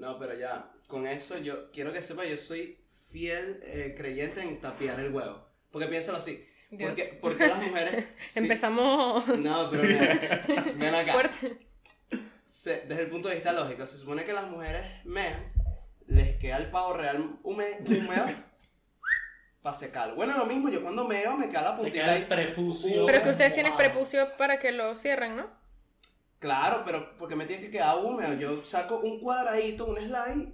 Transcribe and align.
No, 0.00 0.18
pero 0.18 0.34
ya, 0.34 0.70
con 0.86 1.06
eso 1.06 1.38
yo 1.38 1.70
quiero 1.70 1.92
que 1.92 2.02
sepa, 2.02 2.24
yo 2.24 2.36
soy 2.36 2.78
fiel 3.10 3.60
eh, 3.62 3.94
creyente 3.96 4.40
en 4.40 4.60
tapiar 4.60 4.98
el 5.00 5.12
huevo. 5.12 5.46
Porque 5.70 5.86
piénsalo 5.88 6.18
así. 6.18 6.46
Porque, 6.70 7.18
porque 7.20 7.46
las 7.48 7.62
mujeres. 7.66 8.06
sí- 8.30 8.40
Empezamos 8.40 9.26
No, 9.38 9.70
pero 9.70 9.82
mira, 9.82 10.20
ven 10.76 10.94
acá. 10.94 11.12
fuerte. 11.12 11.58
Se- 12.44 12.82
desde 12.88 13.02
el 13.02 13.10
punto 13.10 13.28
de 13.28 13.34
vista 13.36 13.52
lógico, 13.52 13.84
se 13.86 13.98
supone 13.98 14.24
que 14.24 14.32
las 14.32 14.48
mujeres 14.48 14.84
mean, 15.04 15.52
les 16.06 16.36
queda 16.38 16.56
el 16.58 16.70
pavo 16.70 16.94
real 16.94 17.38
húmedo, 17.42 17.76
para 19.62 19.76
secarlo. 19.76 20.14
Bueno, 20.14 20.36
lo 20.38 20.46
mismo, 20.46 20.68
yo 20.70 20.82
cuando 20.82 21.04
meo 21.06 21.36
me 21.36 21.48
queda 21.48 21.62
la 21.62 21.70
Te 21.72 21.82
puntita 21.82 22.04
queda 22.04 22.16
el 22.16 22.22
ahí. 22.22 22.28
prepucio. 22.28 23.06
Pero 23.06 23.22
que 23.22 23.28
ustedes 23.30 23.52
tienen 23.52 23.76
prepucio 23.76 24.36
para 24.38 24.58
que 24.58 24.72
lo 24.72 24.94
cierren, 24.94 25.36
¿no? 25.36 25.59
Claro, 26.40 26.82
pero 26.84 27.16
porque 27.16 27.36
me 27.36 27.46
tiene 27.46 27.62
que 27.62 27.70
quedar 27.70 27.96
húmedo. 27.98 28.34
Yo 28.34 28.56
saco 28.56 28.98
un 29.00 29.20
cuadradito, 29.20 29.84
un 29.86 29.96
slide 29.98 30.48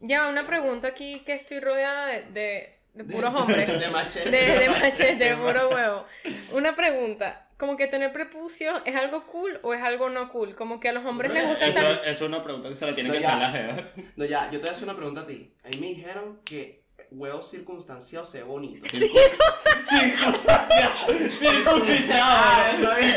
Ya, 0.00 0.28
una 0.28 0.46
pregunta 0.46 0.88
aquí 0.88 1.20
que 1.24 1.32
estoy 1.34 1.58
rodeada 1.60 2.06
de, 2.06 2.22
de, 2.32 2.78
de 2.94 3.04
puros 3.04 3.34
hombres. 3.40 3.80
de 3.80 3.88
machete. 3.88 4.30
De, 4.30 4.58
de 4.60 4.68
machete, 4.68 5.16
de 5.24 5.36
puro 5.36 5.68
huevo. 5.74 6.04
Una 6.52 6.76
pregunta. 6.76 7.42
Como 7.58 7.78
que 7.78 7.86
tener 7.86 8.12
prepucio 8.12 8.84
es 8.84 8.94
algo 8.94 9.24
cool 9.26 9.58
o 9.62 9.72
es 9.72 9.82
algo 9.82 10.10
no 10.10 10.30
cool. 10.30 10.54
Como 10.54 10.78
que 10.78 10.90
a 10.90 10.92
los 10.92 11.06
hombres 11.06 11.32
les 11.32 11.46
gusta 11.48 11.66
Eso, 11.66 11.80
eso 11.80 12.02
es 12.04 12.20
una 12.20 12.42
pregunta 12.44 12.68
que 12.68 12.76
se 12.76 12.84
la 12.84 12.94
tiene 12.94 13.08
No, 13.08 13.14
que 13.18 13.24
hacer 13.26 13.38
la 13.38 13.50
jeva. 13.50 13.74
No, 14.16 14.24
ya, 14.26 14.44
yo 14.50 14.58
te 14.58 14.66
voy 14.66 14.68
a 14.68 14.72
hacer 14.72 14.84
una 14.84 14.96
pregunta 14.96 15.22
a 15.22 15.26
ti. 15.26 15.54
A 15.64 15.68
mí 15.70 15.78
me 15.78 15.86
dijeron 15.86 16.40
que 16.44 16.84
huevo 17.10 17.42
circunstanciado 17.42 18.24
se 18.24 18.38
ve 18.38 18.44
bonito. 18.44 18.86
Circunstancia. 18.88 20.92
Circuncisado. 21.38 22.76
eso 22.76 22.92
es 22.92 23.16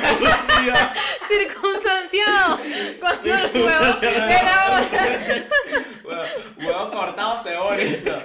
Circunstanciado. 1.28 2.60
Cuando 3.00 3.34
el 3.34 3.52
huevo 3.54 4.02
era 4.02 4.88
huevo, 6.04 6.24
huevo 6.58 6.92
cortado 6.92 7.40
se 7.40 7.52
ve 7.52 7.58
bonito. 7.58 8.22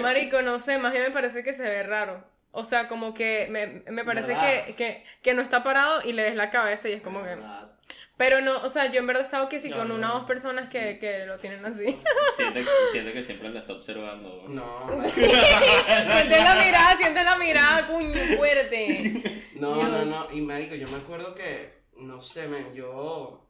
Marico, 0.02 0.42
no 0.42 0.58
sé, 0.58 0.78
más 0.78 0.92
bien 0.92 1.04
me 1.04 1.10
parece 1.10 1.42
que 1.42 1.52
se 1.52 1.62
ve 1.62 1.82
raro. 1.82 2.24
O 2.52 2.64
sea, 2.64 2.88
como 2.88 3.14
que 3.14 3.46
me, 3.50 3.82
me 3.90 4.04
parece 4.04 4.34
que, 4.34 4.74
que, 4.74 5.04
que 5.22 5.34
no 5.34 5.42
está 5.42 5.62
parado 5.62 6.02
y 6.02 6.12
le 6.12 6.24
ves 6.24 6.34
la 6.34 6.50
cabeza 6.50 6.88
y 6.88 6.92
es 6.92 7.02
como 7.02 7.22
que... 7.22 7.36
Pero 8.20 8.42
no, 8.42 8.60
o 8.62 8.68
sea, 8.68 8.92
yo 8.92 9.00
en 9.00 9.06
verdad 9.06 9.22
he 9.22 9.24
estado 9.24 9.48
que 9.48 9.60
sí 9.60 9.70
No, 9.70 9.78
con 9.78 9.88
no, 9.88 9.94
una 9.94 10.10
o 10.10 10.12
no. 10.12 10.18
dos 10.18 10.26
personas 10.26 10.68
que, 10.68 10.98
que 10.98 11.24
lo 11.24 11.38
tienen 11.38 11.64
así. 11.64 11.96
Siente, 12.36 12.66
siente 12.92 13.12
que 13.14 13.24
siempre 13.24 13.48
la 13.48 13.60
está 13.60 13.72
observando. 13.72 14.44
No, 14.46 15.00
siente 15.08 16.38
la 16.44 16.54
mirada, 16.62 16.96
siente 16.98 17.24
la 17.24 17.38
mirada, 17.38 17.86
cuño, 17.86 18.14
fuerte. 18.36 19.22
no, 19.54 19.88
no, 19.88 20.04
Dios. 20.04 20.04
no. 20.04 20.36
Y 20.36 20.42
marico, 20.42 20.74
yo 20.74 20.86
me 20.88 20.98
acuerdo 20.98 21.34
que, 21.34 21.84
no 21.96 22.20
sé, 22.20 22.46
men, 22.46 22.74
yo, 22.74 23.48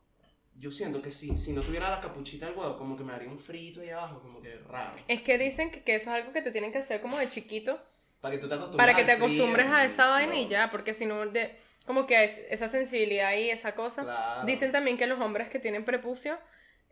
yo 0.54 0.70
siento 0.70 1.02
que 1.02 1.10
si, 1.10 1.36
si 1.36 1.52
no 1.52 1.62
tuviera 1.62 1.90
la 1.90 2.00
capuchita 2.00 2.46
del 2.46 2.54
huevo, 2.56 2.76
como 2.78 2.96
que 2.96 3.02
me 3.02 3.12
haría 3.12 3.28
un 3.28 3.40
frito 3.40 3.80
ahí 3.80 3.90
abajo, 3.90 4.20
como 4.20 4.40
que 4.40 4.54
raro. 4.68 4.92
Es 5.08 5.22
que 5.22 5.36
dicen 5.36 5.72
que, 5.72 5.82
que 5.82 5.96
eso 5.96 6.10
es 6.10 6.16
algo 6.22 6.32
que 6.32 6.42
te 6.42 6.52
tienen 6.52 6.70
que 6.70 6.78
hacer 6.78 7.00
como 7.00 7.18
de 7.18 7.26
chiquito 7.26 7.82
Para 8.20 8.36
que 8.36 8.38
tú 8.40 8.48
te 8.48 8.54
acostumbres 8.54 8.86
para 8.86 8.94
que 8.96 9.04
te 9.04 9.16
frío, 9.16 9.24
acostumbres 9.26 9.66
a 9.66 9.84
esa 9.84 10.04
no. 10.06 10.10
vaina 10.12 10.36
y 10.36 10.48
ya, 10.48 10.70
porque 10.70 10.94
si 10.94 11.06
no, 11.06 11.26
de, 11.26 11.56
como 11.90 12.06
que 12.06 12.22
es- 12.22 12.40
esa 12.50 12.68
sensibilidad 12.68 13.34
y 13.34 13.50
esa 13.50 13.74
cosa. 13.74 14.02
Claro. 14.04 14.44
Dicen 14.44 14.70
también 14.70 14.96
que 14.96 15.06
los 15.08 15.18
hombres 15.20 15.48
que 15.48 15.58
tienen 15.58 15.84
prepucio 15.84 16.38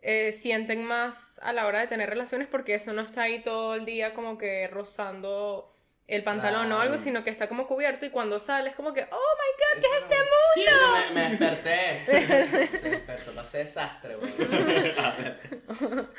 eh, 0.01 0.31
sienten 0.33 0.83
más 0.83 1.39
a 1.43 1.53
la 1.53 1.65
hora 1.65 1.79
de 1.79 1.87
tener 1.87 2.09
relaciones 2.09 2.47
porque 2.49 2.73
eso 2.75 2.91
no 2.93 3.01
está 3.01 3.21
ahí 3.23 3.41
todo 3.43 3.75
el 3.75 3.85
día 3.85 4.13
como 4.13 4.37
que 4.37 4.67
rozando 4.67 5.71
el 6.07 6.23
pantalón 6.23 6.71
o 6.71 6.75
algo, 6.79 6.93
Claro. 6.95 6.97
sino 6.97 7.23
que 7.23 7.29
está 7.29 7.47
como 7.47 7.67
cubierto 7.67 8.05
y 8.05 8.09
cuando 8.09 8.39
sales 8.39 8.73
como 8.75 8.93
que, 8.93 9.03
oh 9.03 9.05
my 9.39 9.49
god, 9.59 9.81
¿qué 9.81 9.87
es 9.97 10.03
este 10.03 10.15
Sí, 10.55 10.65
me, 11.13 11.21
me 11.21 11.29
desperté. 11.29 12.67
Se 12.79 12.89
despertó, 12.89 13.31
pasé 13.33 13.57
desastre, 13.59 14.15
güey. 14.15 14.31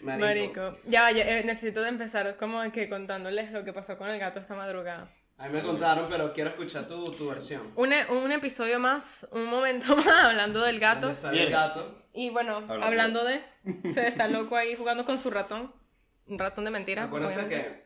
Marico. 0.00 0.26
Marico. 0.26 0.78
Ya, 0.84 1.02
vaya, 1.02 1.28
eh, 1.38 1.44
necesito 1.44 1.82
de 1.82 1.88
empezar 1.90 2.36
como 2.36 2.62
que 2.72 2.88
contándoles 2.88 3.50
lo 3.52 3.62
que 3.64 3.72
pasó 3.72 3.98
con 3.98 4.08
el 4.08 4.18
gato 4.18 4.40
esta 4.40 4.54
madrugada. 4.54 5.10
A 5.38 5.48
mí 5.48 5.52
me 5.52 5.62
contaron, 5.62 6.06
pero 6.08 6.32
quiero 6.32 6.50
escuchar 6.50 6.88
tu, 6.88 7.10
tu 7.12 7.28
versión. 7.28 7.60
Un, 7.76 7.92
un 7.92 8.32
episodio 8.32 8.78
más, 8.78 9.28
un 9.32 9.44
momento 9.46 9.94
más 9.96 10.06
hablando 10.08 10.62
del 10.62 10.80
gato. 10.80 11.02
¿Dónde 11.06 11.14
sale 11.14 11.38
el 11.42 11.48
Bien. 11.48 11.52
gato? 11.60 12.02
Y 12.14 12.30
bueno, 12.30 12.56
Hablando. 12.56 12.86
hablando 12.86 13.24
de, 13.24 13.44
se 13.92 14.08
está 14.08 14.28
loco 14.28 14.56
ahí 14.56 14.74
jugando 14.74 15.04
con 15.04 15.18
su 15.18 15.28
ratón. 15.30 15.74
Un 16.26 16.38
ratón 16.38 16.64
de 16.64 16.70
mentira. 16.70 17.04
Acuérdense 17.04 17.46
que 17.48 17.84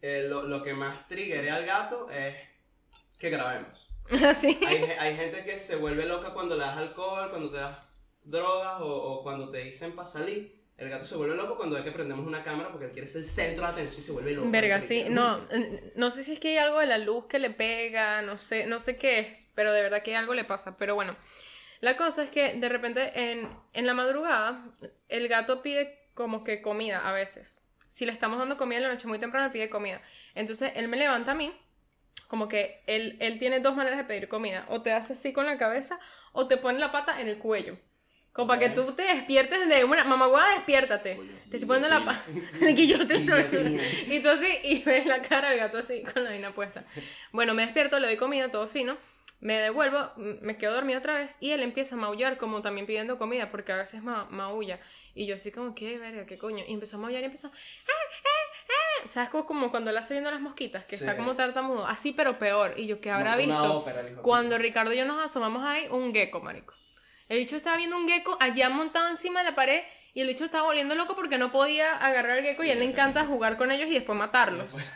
eh, 0.00 0.26
lo, 0.28 0.44
lo 0.44 0.62
que 0.62 0.72
más 0.74 1.06
triggeré 1.08 1.50
al 1.50 1.66
gato 1.66 2.10
es 2.10 2.34
que 3.18 3.28
grabemos. 3.30 3.86
Así. 4.26 4.58
Hay, 4.66 4.82
hay 4.98 5.14
gente 5.16 5.44
que 5.44 5.58
se 5.58 5.76
vuelve 5.76 6.06
loca 6.06 6.32
cuando 6.32 6.56
le 6.56 6.62
das 6.62 6.78
alcohol, 6.78 7.28
cuando 7.30 7.50
te 7.50 7.58
das 7.58 7.76
drogas 8.24 8.80
o, 8.80 8.86
o 8.88 9.22
cuando 9.22 9.50
te 9.50 9.58
dicen 9.58 9.94
para 9.94 10.08
salir. 10.08 10.57
El 10.78 10.88
gato 10.90 11.04
se 11.04 11.16
vuelve 11.16 11.34
loco 11.34 11.56
cuando 11.56 11.74
ve 11.76 11.82
que 11.82 11.90
prendemos 11.90 12.24
una 12.24 12.44
cámara 12.44 12.70
porque 12.70 12.86
él 12.86 12.92
quiere 12.92 13.08
ser 13.08 13.18
el 13.22 13.26
centro 13.26 13.64
de 13.66 13.72
atención 13.72 14.00
y 14.00 14.04
se 14.04 14.12
vuelve 14.12 14.32
loco. 14.32 14.48
Verga, 14.50 14.80
sí. 14.80 15.04
No, 15.10 15.44
n- 15.50 15.92
no 15.96 16.10
sé 16.10 16.22
si 16.22 16.34
es 16.34 16.40
que 16.40 16.50
hay 16.50 16.58
algo 16.58 16.78
de 16.78 16.86
la 16.86 16.98
luz 16.98 17.26
que 17.26 17.40
le 17.40 17.50
pega, 17.50 18.22
no 18.22 18.38
sé, 18.38 18.66
no 18.66 18.78
sé 18.78 18.96
qué 18.96 19.18
es, 19.18 19.50
pero 19.56 19.72
de 19.72 19.82
verdad 19.82 20.02
que 20.04 20.14
algo 20.14 20.34
le 20.34 20.44
pasa. 20.44 20.76
Pero 20.76 20.94
bueno, 20.94 21.16
la 21.80 21.96
cosa 21.96 22.22
es 22.22 22.30
que 22.30 22.54
de 22.54 22.68
repente 22.68 23.10
en, 23.32 23.48
en 23.72 23.86
la 23.86 23.94
madrugada 23.94 24.70
el 25.08 25.26
gato 25.26 25.62
pide 25.62 25.98
como 26.14 26.44
que 26.44 26.62
comida 26.62 27.08
a 27.08 27.12
veces. 27.12 27.60
Si 27.88 28.06
le 28.06 28.12
estamos 28.12 28.38
dando 28.38 28.56
comida 28.56 28.76
en 28.78 28.84
la 28.84 28.90
noche 28.90 29.08
muy 29.08 29.18
temprano, 29.18 29.46
él 29.46 29.52
pide 29.52 29.68
comida. 29.68 30.00
Entonces 30.36 30.70
él 30.76 30.86
me 30.86 30.96
levanta 30.96 31.32
a 31.32 31.34
mí, 31.34 31.52
como 32.28 32.46
que 32.46 32.84
él, 32.86 33.16
él 33.20 33.38
tiene 33.40 33.58
dos 33.58 33.74
maneras 33.74 33.98
de 33.98 34.04
pedir 34.04 34.28
comida. 34.28 34.64
O 34.68 34.80
te 34.82 34.92
hace 34.92 35.14
así 35.14 35.32
con 35.32 35.46
la 35.46 35.58
cabeza 35.58 35.98
o 36.32 36.46
te 36.46 36.56
pone 36.56 36.78
la 36.78 36.92
pata 36.92 37.20
en 37.20 37.26
el 37.26 37.38
cuello. 37.38 37.78
Como 38.38 38.46
para 38.46 38.60
que 38.60 38.70
tú 38.70 38.92
te 38.92 39.02
despiertes 39.02 39.68
de 39.68 39.82
una... 39.82 40.04
Mamá, 40.04 40.28
despiértate. 40.54 41.16
Te 41.50 41.56
estoy 41.56 41.66
poniendo 41.66 41.88
la 41.88 42.04
pata... 42.04 42.22
Guillotina. 42.72 43.36
Guillotina. 43.42 43.82
Y 44.06 44.20
tú 44.22 44.28
así, 44.28 44.46
y 44.62 44.80
ves 44.84 45.06
la 45.06 45.20
cara 45.22 45.50
del 45.50 45.58
gato 45.58 45.78
así, 45.78 46.04
con 46.04 46.22
la 46.22 46.30
vaina 46.30 46.50
puesta. 46.50 46.84
Bueno, 47.32 47.52
me 47.54 47.62
despierto, 47.64 47.98
le 47.98 48.06
doy 48.06 48.16
comida, 48.16 48.48
todo 48.48 48.68
fino. 48.68 48.96
Me 49.40 49.58
devuelvo, 49.58 50.12
me 50.16 50.56
quedo 50.56 50.74
dormida 50.74 50.98
otra 50.98 51.14
vez 51.18 51.36
y 51.40 51.50
él 51.50 51.62
empieza 51.64 51.96
a 51.96 51.98
maullar 51.98 52.36
como 52.38 52.62
también 52.62 52.86
pidiendo 52.86 53.18
comida 53.18 53.50
porque 53.50 53.72
a 53.72 53.76
veces 53.76 54.04
ma 54.04 54.26
maulla. 54.30 54.78
Y 55.16 55.26
yo 55.26 55.34
así 55.34 55.50
como, 55.50 55.74
¿qué 55.74 55.98
verga? 55.98 56.24
¿Qué 56.24 56.38
coño? 56.38 56.62
Y 56.68 56.72
empezó 56.74 56.96
a 56.96 57.00
maullar 57.00 57.22
y 57.22 57.24
empezó... 57.24 57.48
"Ah, 57.48 57.90
ah, 57.90 58.28
ah". 59.04 59.08
¿Sabes? 59.08 59.30
Como, 59.30 59.46
como 59.46 59.70
cuando 59.72 59.90
él 59.90 59.96
hace 59.96 60.14
viendo 60.14 60.30
las 60.30 60.40
mosquitas, 60.40 60.84
que 60.84 60.96
Sí. 60.96 61.02
está 61.02 61.16
como 61.16 61.34
tartamudo. 61.34 61.88
Así, 61.88 62.12
pero 62.12 62.38
peor. 62.38 62.74
Y 62.76 62.86
yo, 62.86 63.00
¿qué 63.00 63.10
habrá 63.10 63.36
Monta 63.36 63.46
visto? 63.46 63.78
ópera, 63.78 64.02
Cuando. 64.22 64.58
Ricardo 64.58 64.92
y 64.92 64.98
yo 64.98 65.04
nos 65.06 65.20
asomamos 65.24 65.64
ahí, 65.64 65.88
un 65.90 66.12
gecko, 66.14 66.40
marico. 66.40 66.72
El 67.28 67.38
bicho 67.38 67.56
estaba 67.56 67.76
viendo 67.76 67.96
un 67.96 68.08
gecko 68.08 68.36
allá 68.40 68.70
montado 68.70 69.08
encima 69.08 69.40
de 69.40 69.50
la 69.50 69.54
pared 69.54 69.82
y 70.14 70.20
el 70.22 70.26
bicho 70.26 70.44
estaba 70.44 70.64
volviendo 70.64 70.94
loco 70.94 71.14
porque 71.14 71.38
no 71.38 71.52
podía 71.52 71.96
agarrar 71.96 72.38
al 72.38 72.44
gecko 72.44 72.64
y 72.64 72.70
a 72.70 72.72
él 72.72 72.78
le 72.78 72.86
encanta 72.86 73.26
jugar 73.26 73.56
con 73.56 73.70
ellos 73.70 73.88
y 73.90 73.94
después 73.94 74.16
matarlos. 74.16 74.92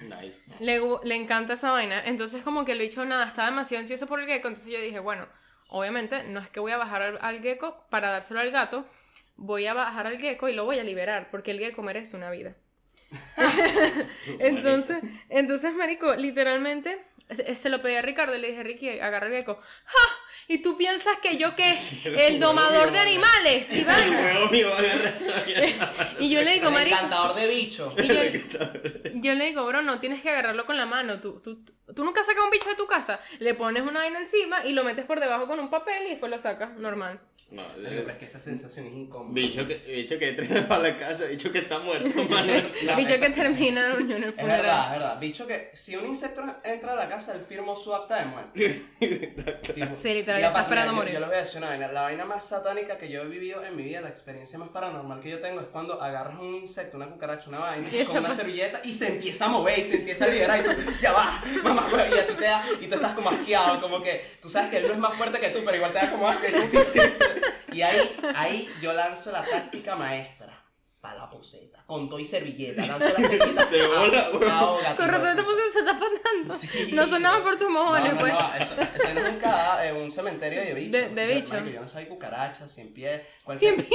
Nice. 0.00 0.42
Le, 0.60 0.80
le 1.04 1.14
encanta 1.14 1.52
esa 1.52 1.70
vaina. 1.70 2.02
Entonces 2.04 2.42
como 2.42 2.64
que 2.64 2.72
el 2.72 2.78
bicho 2.78 3.04
nada, 3.04 3.24
está 3.24 3.44
demasiado 3.44 3.80
ansioso 3.80 4.06
por 4.06 4.20
el 4.20 4.26
gecko. 4.26 4.48
Entonces 4.48 4.72
yo 4.72 4.80
dije, 4.80 4.98
bueno, 4.98 5.28
obviamente 5.68 6.24
no 6.24 6.40
es 6.40 6.48
que 6.48 6.60
voy 6.60 6.72
a 6.72 6.78
bajar 6.78 7.02
al, 7.02 7.18
al 7.20 7.42
gecko 7.42 7.86
para 7.90 8.10
dárselo 8.10 8.40
al 8.40 8.50
gato. 8.50 8.86
Voy 9.36 9.66
a 9.66 9.74
bajar 9.74 10.06
al 10.06 10.18
gecko 10.18 10.48
y 10.48 10.54
lo 10.54 10.64
voy 10.64 10.78
a 10.78 10.84
liberar 10.84 11.30
porque 11.30 11.50
el 11.50 11.58
gecko 11.58 11.82
merece 11.82 12.16
una 12.16 12.30
vida. 12.30 12.56
Entonces, 14.38 14.98
entonces, 15.28 15.74
marico, 15.74 16.14
literalmente 16.14 16.98
se, 17.34 17.68
lo 17.68 17.80
pedí 17.80 17.94
a 17.94 18.02
Ricardo 18.02 18.36
y 18.36 18.40
le 18.40 18.48
dije, 18.48 18.62
Ricky, 18.62 18.88
agarra 19.00 19.26
el 19.26 19.32
gecko. 19.32 19.58
¡Ja! 19.84 20.08
¿Y 20.48 20.58
tú 20.58 20.76
piensas 20.76 21.16
que 21.22 21.36
yo 21.36 21.54
que 21.54 21.78
el 22.04 22.40
domador 22.40 22.92
de 22.92 22.98
animales? 22.98 23.66
¿Sí 23.66 23.86
Y 26.18 26.30
yo 26.30 26.42
le 26.42 26.52
digo, 26.52 26.68
El 26.68 26.74
marico, 26.74 26.96
encantador 26.96 27.36
de 27.36 27.48
bichos. 27.48 27.94
y 27.98 28.08
yo, 28.08 28.14
yo 29.14 29.34
le 29.34 29.46
digo, 29.46 29.64
bro, 29.66 29.82
no 29.82 30.00
tienes 30.00 30.20
que 30.20 30.30
agarrarlo 30.30 30.66
con 30.66 30.76
la 30.76 30.86
mano. 30.86 31.20
Tú, 31.20 31.40
tú, 31.40 31.64
tú 31.94 32.04
nunca 32.04 32.22
sacas 32.22 32.44
un 32.44 32.50
bicho 32.50 32.68
de 32.68 32.76
tu 32.76 32.86
casa. 32.86 33.20
Le 33.38 33.54
pones 33.54 33.82
una 33.82 34.00
vaina 34.00 34.18
encima 34.18 34.64
y 34.64 34.72
lo 34.72 34.84
metes 34.84 35.04
por 35.04 35.20
debajo 35.20 35.46
con 35.46 35.58
un 35.60 35.70
papel 35.70 36.06
y 36.06 36.10
después 36.10 36.30
lo 36.30 36.38
sacas 36.38 36.72
normal. 36.76 37.20
No, 37.50 37.62
pero 37.76 38.08
es 38.10 38.16
que 38.16 38.24
esa 38.24 38.38
sensación 38.38 38.86
es 38.86 38.94
incómoda. 38.94 39.34
bicho 39.34 39.66
que, 39.66 39.74
bicho 39.76 40.18
que 40.18 40.30
entra 40.30 40.66
para 40.68 40.84
la 40.84 40.96
casa, 40.96 41.26
bicho 41.26 41.52
que 41.52 41.58
está 41.58 41.78
muerto, 41.80 42.08
mano. 42.30 42.52
No, 42.86 42.96
bicho 42.96 43.20
que 43.20 43.28
termina 43.28 43.92
en 43.94 44.10
el 44.10 44.24
Es 44.24 44.36
verdad, 44.36 44.86
es 44.86 44.92
verdad. 44.92 45.20
Bicho 45.20 45.46
que 45.46 45.70
si 45.74 45.94
un 45.94 46.06
insecto 46.06 46.42
entra 46.64 46.94
a 46.94 46.96
la 46.96 47.08
casa, 47.10 47.34
él 47.34 47.42
firmó 47.46 47.76
su 47.76 47.94
acta 47.94 48.20
de 48.20 48.24
muerte. 48.24 48.82
Tipo, 49.74 49.94
Sí, 49.94 50.14
literal, 50.14 50.40
ya 50.40 50.46
está 50.48 50.62
esperando 50.62 50.92
yo- 50.92 50.96
morir. 50.96 51.12
Yo 51.12 51.20
les 51.20 51.28
voy 51.28 51.36
a 51.36 51.40
decir 51.40 51.58
una 51.58 51.68
vaina. 51.68 51.88
La 51.92 52.02
vaina 52.02 52.24
más 52.24 52.42
satánica 52.48 52.96
que 52.96 53.10
yo 53.10 53.20
he 53.22 53.26
vivido 53.28 53.62
en 53.62 53.76
mi 53.76 53.82
vida, 53.82 54.00
la 54.00 54.08
experiencia 54.08 54.58
más 54.58 54.70
paranormal 54.70 55.20
que 55.20 55.28
yo 55.30 55.40
tengo 55.40 55.60
es 55.60 55.66
cuando 55.66 56.00
agarras 56.02 56.38
un 56.40 56.54
insecto, 56.54 56.96
una 56.96 57.06
cucaracha, 57.10 57.50
una 57.50 57.58
vaina, 57.58 57.86
con 58.06 58.16
una 58.18 58.30
servilleta 58.34 58.80
y 58.82 58.92
se 58.92 59.08
empieza 59.08 59.44
a 59.44 59.48
mover 59.48 59.78
y 59.78 59.82
se 59.84 59.96
empieza 59.96 60.24
a 60.24 60.28
liberar 60.28 60.58
y 60.60 60.62
tú, 60.62 60.70
ya 61.02 61.12
va, 61.12 61.42
mamá, 61.62 61.81
güey, 61.90 62.14
y 62.14 62.18
a 62.18 62.26
ti 62.26 62.34
te 62.34 62.44
da, 62.44 62.64
y 62.80 62.86
tú 62.86 62.94
estás 62.94 63.14
como 63.14 63.30
asqueado, 63.30 63.80
como 63.80 64.02
que 64.02 64.36
tú 64.40 64.48
sabes 64.50 64.70
que 64.70 64.78
él 64.78 64.86
no 64.86 64.92
es 64.92 64.98
más 64.98 65.14
fuerte 65.14 65.38
que 65.40 65.50
tú, 65.50 65.60
pero 65.64 65.76
igual 65.76 65.92
te 65.92 65.98
da 65.98 66.10
como 66.10 66.28
asco. 66.28 66.46
Y 67.72 67.80
ahí, 67.80 68.16
ahí 68.34 68.68
yo 68.82 68.92
lanzo 68.92 69.32
la 69.32 69.42
táctica 69.42 69.96
maestra. 69.96 70.62
para 71.00 71.20
la 71.20 71.30
poseta, 71.30 71.71
con 71.92 72.08
todo 72.08 72.18
y 72.18 72.24
servilleta, 72.24 72.86
lanza 72.86 73.10
la 73.10 73.14
servilleta. 73.28 73.66
De 73.66 73.86
bola, 73.86 74.30
ah, 74.48 74.94
Con 74.96 75.08
razón 75.08 75.28
esta 75.28 75.44
posición 75.44 75.72
se 75.72 75.78
está 75.80 75.92
pasando. 75.98 76.54
Sí. 76.54 76.92
No 76.94 77.06
sonaba 77.06 77.42
por 77.42 77.56
tus 77.58 77.68
mojones, 77.68 78.08
no, 78.08 78.14
no, 78.14 78.20
pues. 78.20 78.32
No, 78.32 78.54
eso, 78.54 78.74
eso 78.80 79.14
no 79.14 79.20
es 79.26 79.32
un, 79.34 79.38
ca- 79.38 79.86
eh, 79.86 79.92
un 79.92 80.10
cementerio 80.10 80.60
de 80.60 80.74
bichos. 80.74 80.92
De- 80.92 81.08
de 81.10 81.28
Yo- 81.28 81.34
bichos. 81.34 81.72
Yo 81.74 81.80
no 81.82 81.88
sabía 81.88 82.08
cucarachas, 82.08 82.70
cien 82.72 82.92
pies. 82.94 83.22
Cien 83.58 83.76
pies. 83.76 83.88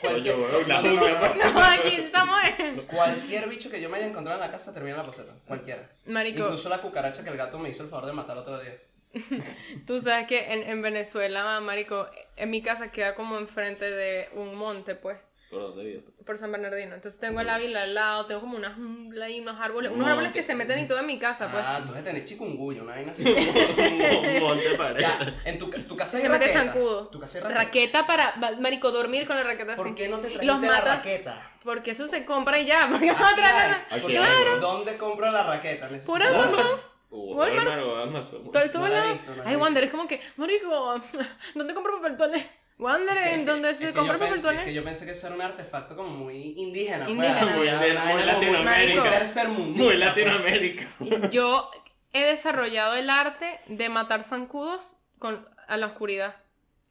Cualquier. 0.00 0.36
No, 0.36 1.60
aquí 1.64 1.94
estamos 1.96 2.38
en. 2.58 2.76
Cualquier 2.82 3.48
bicho 3.48 3.70
que 3.70 3.80
yo 3.80 3.88
me 3.88 3.98
haya 3.98 4.06
encontrado 4.08 4.38
en 4.40 4.46
la 4.46 4.50
casa 4.52 4.72
termina 4.74 4.96
en 4.96 5.02
la 5.02 5.06
poseta. 5.06 5.32
Cualquiera. 5.46 5.88
Marico, 6.06 6.40
Incluso 6.44 6.68
la 6.68 6.78
cucaracha 6.80 7.22
que 7.22 7.30
el 7.30 7.36
gato 7.36 7.58
me 7.58 7.68
hizo 7.70 7.82
el 7.82 7.88
favor 7.88 8.06
de 8.06 8.12
matar 8.12 8.36
otro 8.38 8.58
día. 8.60 8.76
tú 9.86 9.98
sabes 10.00 10.26
que 10.26 10.52
en, 10.52 10.62
en 10.62 10.82
Venezuela, 10.82 11.58
marico, 11.60 12.06
en 12.36 12.50
mi 12.50 12.60
casa 12.62 12.90
queda 12.90 13.14
como 13.14 13.38
enfrente 13.38 13.90
de 13.90 14.28
un 14.34 14.54
monte, 14.56 14.94
pues. 14.94 15.18
¿Por 15.50 15.60
dónde 15.62 15.84
vives 15.84 16.04
tú? 16.04 16.12
por 16.24 16.36
San 16.38 16.50
Bernardino. 16.50 16.94
Entonces 16.96 17.20
tengo 17.20 17.40
el 17.40 17.48
Ávila 17.48 17.84
al 17.84 17.94
lado, 17.94 18.26
tengo 18.26 18.40
como 18.40 18.56
una 18.56 18.74
jungla 18.74 19.30
y 19.30 19.38
unos 19.40 19.60
árboles, 19.60 19.92
Un 19.92 19.98
unos 19.98 20.08
árboles 20.10 20.32
que 20.32 20.42
se 20.42 20.54
meten 20.56 20.80
y 20.80 20.86
todo 20.88 20.98
en 20.98 21.06
mi 21.06 21.18
casa, 21.18 21.48
pues. 21.50 21.62
Ah, 21.64 21.78
tú 21.80 21.88
debes 21.90 22.02
tener 22.04 22.24
chikungunya, 22.24 22.82
una 22.82 22.94
vaina 22.96 23.12
así. 23.12 23.22
Un 23.28 24.40
monte 24.40 24.74
para 24.76 24.98
ya, 24.98 25.40
en 25.44 25.58
tu, 25.58 25.70
tu 25.70 25.94
casa 25.94 26.16
hay 26.16 26.24
se 26.24 26.28
mete 26.28 26.46
raqueta. 26.48 26.64
zancudo. 26.64 27.08
Tu 27.08 27.20
casa 27.20 27.38
hay 27.38 27.44
raqueta. 27.44 27.62
Raqueta 27.64 28.06
para, 28.06 28.36
marico, 28.60 28.90
dormir 28.90 29.26
con 29.26 29.36
la 29.36 29.44
raqueta 29.44 29.74
así. 29.74 29.82
¿Por 29.82 29.94
qué 29.94 30.08
no 30.08 30.18
te 30.18 30.28
Y 30.32 30.34
los 30.34 30.40
trajiste 30.42 30.66
la 30.66 30.72
matas. 30.72 30.96
raqueta? 30.96 31.50
Porque 31.62 31.90
eso 31.92 32.06
se 32.08 32.24
compra 32.24 32.58
y 32.58 32.66
ya, 32.66 32.88
porque 32.90 33.10
Aquí 33.10 33.20
vamos 33.22 33.32
a 33.32 33.36
traer 33.36 33.54
hay. 33.54 33.70
la- 33.70 33.76
Aquí 33.90 34.00
Porque- 34.00 34.18
hay, 34.18 34.44
¿no? 34.46 34.56
¿Dónde 34.58 34.96
compro 34.96 35.30
la 35.30 35.42
raqueta? 35.44 35.88
Necesito 35.88 36.12
Por 36.12 36.20
una- 36.22 36.30
Amazon. 36.42 36.80
Walmart 37.08 37.82
o 37.84 37.96
Amazon. 38.02 38.50
Todo 38.50 38.62
el 38.62 38.70
todo 38.70 38.82
No 38.82 38.88
la 38.88 38.96
he 38.96 39.00
lado. 39.00 39.12
visto, 39.14 39.30
no 39.30 39.36
la 39.36 39.42
he 39.42 39.46
Ay, 39.46 39.50
visto. 39.52 39.62
Wander, 39.62 39.84
es 39.84 39.90
como 39.92 40.08
que, 40.08 40.20
marico, 40.36 41.00
¿dónde 41.54 41.72
compro 41.74 41.96
papel 42.00 42.16
toalé? 42.16 42.46
Wander, 42.78 43.16
Es 43.16 43.24
que- 43.24 43.34
¿en 43.34 43.44
dónde 43.46 43.70
es 43.70 43.78
se 43.78 43.86
que 43.86 43.92
compra 43.94 44.14
yo 44.14 44.18
papel 44.18 44.34
pensé- 44.34 44.42
toalé? 44.42 44.58
Es 44.58 44.64
que 44.64 44.74
yo 44.74 44.84
pensé 44.84 45.06
que 45.06 45.12
eso 45.12 45.26
era 45.26 45.36
un 45.36 45.42
artefacto 45.42 45.96
como 45.96 46.10
muy 46.10 46.54
indígena. 46.58 47.06
pues, 47.06 47.10
Indígena. 47.16 47.56
Muy 47.56 47.68
indígena, 47.68 48.04
muy 48.04 48.22
Latinoamérica. 48.22 49.00
Muy 49.00 49.10
tercer 49.10 49.48
mundo. 49.48 49.84
Muy 49.84 49.96
Latinoamérica. 49.96 50.86
Yo 51.30 51.70
he 52.12 52.24
desarrollado 52.24 52.94
el 52.94 53.08
arte 53.08 53.60
de 53.66 53.88
matar 53.88 54.24
zancudos 54.24 54.98
con, 55.18 55.48
a 55.68 55.76
la 55.78 55.86
oscuridad. 55.86 56.36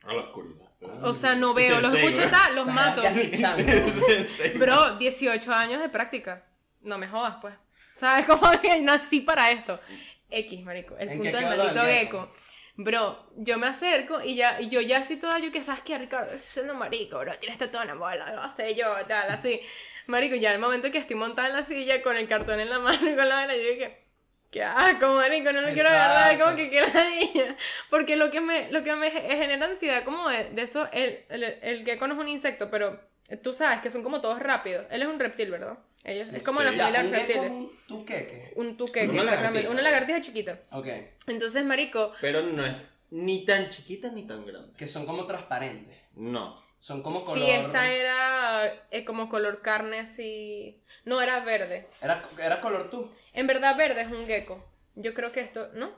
A 0.03 0.13
la 0.13 0.21
oscuridad. 0.21 0.65
O 1.01 1.13
sea, 1.13 1.35
no 1.35 1.53
veo, 1.53 1.79
los 1.81 1.93
escucho, 1.93 2.21
los 2.53 2.67
mato. 2.67 3.01
Bro, 4.55 4.97
18 4.97 5.53
años 5.53 5.81
de 5.81 5.89
práctica. 5.89 6.45
No 6.81 6.97
me 6.97 7.07
jodas, 7.07 7.37
pues. 7.41 7.53
¿Sabes 7.95 8.25
cómo 8.27 8.51
nací 8.81 9.21
para 9.21 9.51
esto? 9.51 9.79
X, 10.29 10.63
marico. 10.63 10.95
El 10.97 11.09
¿En 11.09 11.17
punto 11.19 11.37
del 11.37 11.45
maldito 11.45 11.81
gecko? 11.83 12.31
Bro, 12.77 13.31
yo 13.37 13.57
me 13.57 13.67
acerco 13.67 14.21
y 14.21 14.35
ya, 14.35 14.59
y 14.59 14.67
yo 14.67 14.81
ya 14.81 14.97
así 14.97 15.15
toda, 15.17 15.39
yo 15.39 15.51
que 15.51 15.63
sabes 15.63 15.81
que 15.81 15.97
Ricardo, 15.97 16.33
estoy 16.33 16.53
siendo 16.53 16.73
marico, 16.73 17.19
bro, 17.19 17.33
tienes 17.39 17.57
todo 17.57 17.81
en 17.81 17.87
la 17.87 17.95
bola, 17.95 18.33
lo 18.33 18.49
sé 18.49 18.75
yo, 18.75 18.93
tal, 19.07 19.31
así. 19.31 19.61
Marico, 20.07 20.35
ya 20.35 20.51
el 20.51 20.59
momento 20.59 20.91
que 20.91 20.97
estoy 20.97 21.15
montada 21.15 21.47
en 21.47 21.53
la 21.55 21.61
silla 21.61 22.01
con 22.01 22.17
el 22.17 22.27
cartón 22.27 22.59
en 22.59 22.69
la 22.69 22.79
mano 22.79 23.09
y 23.09 23.15
con 23.15 23.29
la 23.29 23.41
vela, 23.41 23.55
yo 23.55 23.69
dije, 23.69 23.97
qué 24.51 24.63
asco, 24.63 25.07
marico, 25.13 25.51
no 25.53 25.61
lo 25.61 25.71
quiero 25.73 25.87
agarrar, 25.89 26.33
Exacto. 26.33 26.43
como 26.45 26.57
que 26.57 26.69
quiero 26.69 26.87
ladilla. 26.93 27.55
Porque 27.89 28.17
lo 28.17 28.29
que 28.29 28.41
me, 28.41 28.69
lo 28.71 28.83
que 28.83 28.93
me 28.95 29.09
genera 29.09 29.65
ansiedad, 29.65 30.03
como 30.03 30.29
de, 30.29 30.51
de 30.51 30.61
eso, 30.61 30.89
el, 30.91 31.23
el, 31.29 31.43
el 31.43 31.85
no 31.85 32.13
es 32.13 32.19
un 32.19 32.27
insecto, 32.27 32.69
pero 32.69 32.99
tú 33.41 33.53
sabes 33.53 33.81
que 33.81 33.89
son 33.89 34.03
como 34.03 34.21
todos 34.21 34.39
rápidos. 34.39 34.85
Él 34.89 35.01
es 35.01 35.07
un 35.07 35.19
reptil, 35.19 35.49
¿verdad? 35.49 35.77
Ellos, 36.05 36.27
Sí, 36.27 36.35
es 36.37 36.43
como 36.43 36.59
sí. 36.59 36.65
la 36.65 36.71
familia 36.71 37.01
de 37.01 37.05
un 37.07 37.11
los 37.11 37.19
reptiles. 37.27 37.51
un 37.51 37.71
tuqueque. 37.87 38.53
Un 38.55 38.77
tuque, 38.77 39.03
Una 39.07 39.21
exactamente. 39.23 39.35
lagartija. 39.63 39.69
Una 39.71 39.81
lagartija 39.81 40.21
chiquita. 40.21 40.59
Ok. 40.71 40.87
Entonces, 41.27 41.65
marico, 41.65 42.13
Pero 42.21 42.41
no 42.43 42.65
es 42.65 42.75
ni 43.11 43.43
tan 43.45 43.69
chiquita 43.69 44.09
ni 44.09 44.23
tan 44.23 44.45
grande. 44.45 44.73
Que 44.77 44.87
son 44.87 45.05
como 45.05 45.25
transparentes. 45.25 45.97
No. 46.15 46.63
Son 46.79 47.01
como 47.01 47.25
color. 47.25 47.43
si 47.43 47.49
esta 47.49 47.91
era 47.91 48.85
eh, 48.91 49.03
como 49.05 49.27
color 49.27 49.61
carne 49.63 49.99
así... 50.01 50.79
No, 51.03 51.19
era 51.21 51.39
verde. 51.39 51.87
Era, 52.01 52.21
era 52.39 52.61
color 52.61 52.91
tú. 52.91 53.09
En 53.33 53.47
verdad 53.47 53.75
verde 53.75 54.01
es 54.01 54.11
un 54.11 54.27
gecko. 54.27 54.63
Yo 54.93 55.15
creo 55.15 55.31
que 55.31 55.39
esto, 55.41 55.69
¿no? 55.73 55.91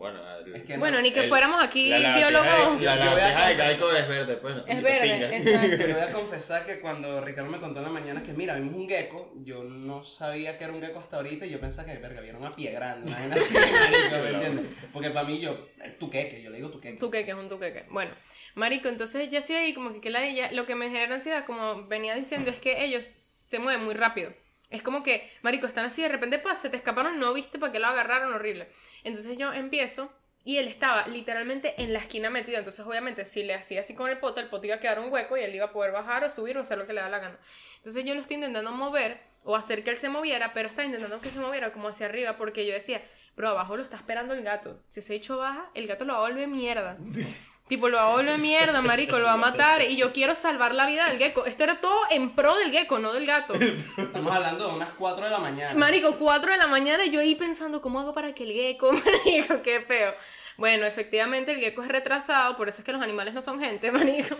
Bueno, 0.00 0.18
el- 0.38 0.56
Es 0.56 0.62
que 0.62 0.72
no. 0.72 0.78
Bueno, 0.80 1.00
ni 1.02 1.12
que 1.12 1.20
el- 1.20 1.28
fuéramos 1.28 1.62
aquí 1.62 1.90
la 1.90 2.16
biólogos. 2.16 2.78
de- 2.80 2.84
La 2.86 2.96
Yo- 2.96 3.04
yo 3.04 3.10
voy 3.10 3.20
a 3.20 3.28
lagartija 3.28 3.68
de 3.68 3.98
es 4.00 4.08
verde, 4.08 4.36
pues. 4.38 4.56
Es 4.66 4.82
verde, 4.82 5.36
exacto. 5.36 5.86
Yo 5.86 5.94
voy 5.94 6.02
a 6.04 6.12
confesar 6.12 6.64
que 6.64 6.80
cuando 6.80 7.20
Ricardo 7.20 7.50
me 7.50 7.58
contó 7.60 7.80
en 7.80 7.84
la 7.84 7.90
mañana 7.92 8.22
que 8.22 8.32
mira, 8.32 8.54
vimos 8.54 8.74
un 8.76 8.88
gecko, 8.88 9.30
yo 9.44 9.62
no 9.62 10.02
sabía 10.02 10.56
que 10.56 10.64
era 10.64 10.72
un 10.72 10.80
gecko 10.80 11.00
hasta 11.00 11.16
ahorita 11.18 11.44
y 11.44 11.50
yo 11.50 11.60
pensaba 11.60 11.86
que, 11.92 11.98
verga, 11.98 12.22
vieron 12.22 12.40
una 12.40 12.50
pie 12.50 12.72
grande, 12.72 13.12
una 13.26 13.34
así, 13.36 13.54
marico, 13.54 14.16
¿me 14.22 14.30
entiendes? 14.30 14.66
Porque 14.90 15.10
para 15.10 15.28
mí 15.28 15.38
yo, 15.38 15.68
eh, 15.84 15.96
tuqueque, 16.00 16.40
yo 16.40 16.48
le 16.48 16.56
digo 16.56 16.70
tuqueque. 16.70 16.98
Tuqueque, 16.98 17.30
es 17.32 17.36
un 17.36 17.50
tuqueque. 17.50 17.84
Bueno, 17.90 18.12
marico, 18.54 18.88
entonces 18.88 19.28
ya 19.28 19.40
estoy 19.40 19.56
ahí 19.56 19.74
como 19.74 19.92
que, 19.92 20.00
que 20.00 20.08
la, 20.08 20.26
ya- 20.30 20.50
lo 20.52 20.64
que 20.64 20.74
me 20.76 20.88
genera 20.88 21.12
ansiedad, 21.12 21.44
como 21.44 21.86
venía 21.88 22.14
diciendo, 22.14 22.50
es 22.50 22.56
que 22.58 22.82
ellos 22.84 23.04
se 23.04 23.58
mueven 23.58 23.84
muy 23.84 23.92
rápido. 23.92 24.32
Es 24.70 24.82
como 24.82 25.02
que, 25.02 25.30
marico, 25.42 25.66
están 25.66 25.84
así, 25.84 26.02
de 26.02 26.08
repente 26.08 26.38
pa, 26.38 26.54
se 26.54 26.70
te 26.70 26.76
escaparon, 26.76 27.18
no 27.18 27.34
viste 27.34 27.58
para 27.58 27.72
qué 27.72 27.78
lo 27.78 27.88
agarraron, 27.88 28.32
horrible. 28.32 28.68
Entonces 29.02 29.36
yo 29.36 29.52
empiezo 29.52 30.12
y 30.44 30.56
él 30.56 30.68
estaba 30.68 31.06
literalmente 31.08 31.74
en 31.82 31.92
la 31.92 31.98
esquina 31.98 32.30
metido. 32.30 32.58
Entonces, 32.58 32.84
obviamente, 32.86 33.26
si 33.26 33.42
le 33.42 33.54
hacía 33.54 33.80
así 33.80 33.94
con 33.94 34.08
el 34.08 34.18
pote, 34.18 34.40
el 34.40 34.48
pote 34.48 34.68
iba 34.68 34.76
a 34.76 34.80
quedar 34.80 35.00
un 35.00 35.12
hueco 35.12 35.36
y 35.36 35.42
él 35.42 35.54
iba 35.54 35.66
a 35.66 35.72
poder 35.72 35.92
bajar 35.92 36.24
o 36.24 36.30
subir 36.30 36.56
o 36.56 36.60
hacer 36.60 36.78
lo 36.78 36.86
que 36.86 36.92
le 36.92 37.00
da 37.00 37.08
la 37.08 37.18
gana. 37.18 37.38
Entonces 37.76 38.04
yo 38.04 38.14
lo 38.14 38.20
estoy 38.20 38.36
intentando 38.36 38.70
mover 38.72 39.20
o 39.42 39.56
hacer 39.56 39.84
que 39.84 39.90
él 39.90 39.96
se 39.96 40.08
moviera, 40.08 40.52
pero 40.52 40.68
está 40.68 40.84
intentando 40.84 41.20
que 41.20 41.30
se 41.30 41.40
moviera 41.40 41.72
como 41.72 41.88
hacia 41.88 42.06
arriba 42.06 42.36
porque 42.36 42.66
yo 42.66 42.72
decía, 42.72 43.02
pero 43.34 43.48
abajo 43.48 43.76
lo 43.76 43.82
está 43.82 43.96
esperando 43.96 44.34
el 44.34 44.42
gato. 44.42 44.82
Si 44.88 45.00
ese 45.00 45.14
hecho 45.14 45.38
baja, 45.38 45.70
el 45.74 45.86
gato 45.86 46.04
lo 46.04 46.18
volver 46.18 46.48
mierda. 46.48 46.96
tipo, 47.70 47.88
lo 47.88 47.96
va 47.96 48.08
a 48.08 48.10
volver 48.16 48.38
mierda, 48.38 48.82
marico, 48.82 49.18
lo 49.18 49.24
va 49.24 49.32
a 49.32 49.36
matar 49.38 49.80
y 49.80 49.96
yo 49.96 50.12
quiero 50.12 50.34
salvar 50.34 50.74
la 50.74 50.84
vida 50.86 51.08
del 51.08 51.16
gecko. 51.18 51.46
Esto 51.46 51.64
era 51.64 51.80
todo 51.80 51.98
en 52.10 52.34
pro 52.34 52.54
del 52.58 52.70
gecko, 52.70 52.98
no 52.98 53.14
del 53.14 53.24
gato. 53.24 53.54
Estamos 53.96 54.36
hablando 54.36 54.68
de 54.68 54.74
unas 54.74 54.90
4 54.98 55.24
de 55.24 55.30
la 55.30 55.38
mañana. 55.38 55.74
Marico, 55.78 56.16
4 56.18 56.50
de 56.52 56.58
la 56.58 56.66
mañana 56.66 57.06
y 57.06 57.10
yo 57.10 57.20
ahí 57.20 57.34
pensando, 57.36 57.80
¿cómo 57.80 57.98
hago 58.00 58.12
para 58.12 58.34
que 58.34 58.42
el 58.42 58.52
gecko, 58.52 58.92
marico, 59.24 59.62
qué 59.62 59.80
feo? 59.80 60.14
Bueno, 60.58 60.84
efectivamente 60.84 61.52
el 61.52 61.60
gecko 61.60 61.82
es 61.82 61.88
retrasado, 61.88 62.56
por 62.58 62.68
eso 62.68 62.80
es 62.80 62.84
que 62.84 62.92
los 62.92 63.00
animales 63.00 63.32
no 63.32 63.40
son 63.40 63.58
gente, 63.60 63.90
marico. 63.92 64.36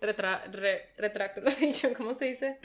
Retra 0.00 0.42
re- 0.50 0.90
retracto 0.96 1.40
lo 1.42 1.50
dicho, 1.50 1.90
¿cómo 1.96 2.14
se 2.14 2.24
dice? 2.24 2.58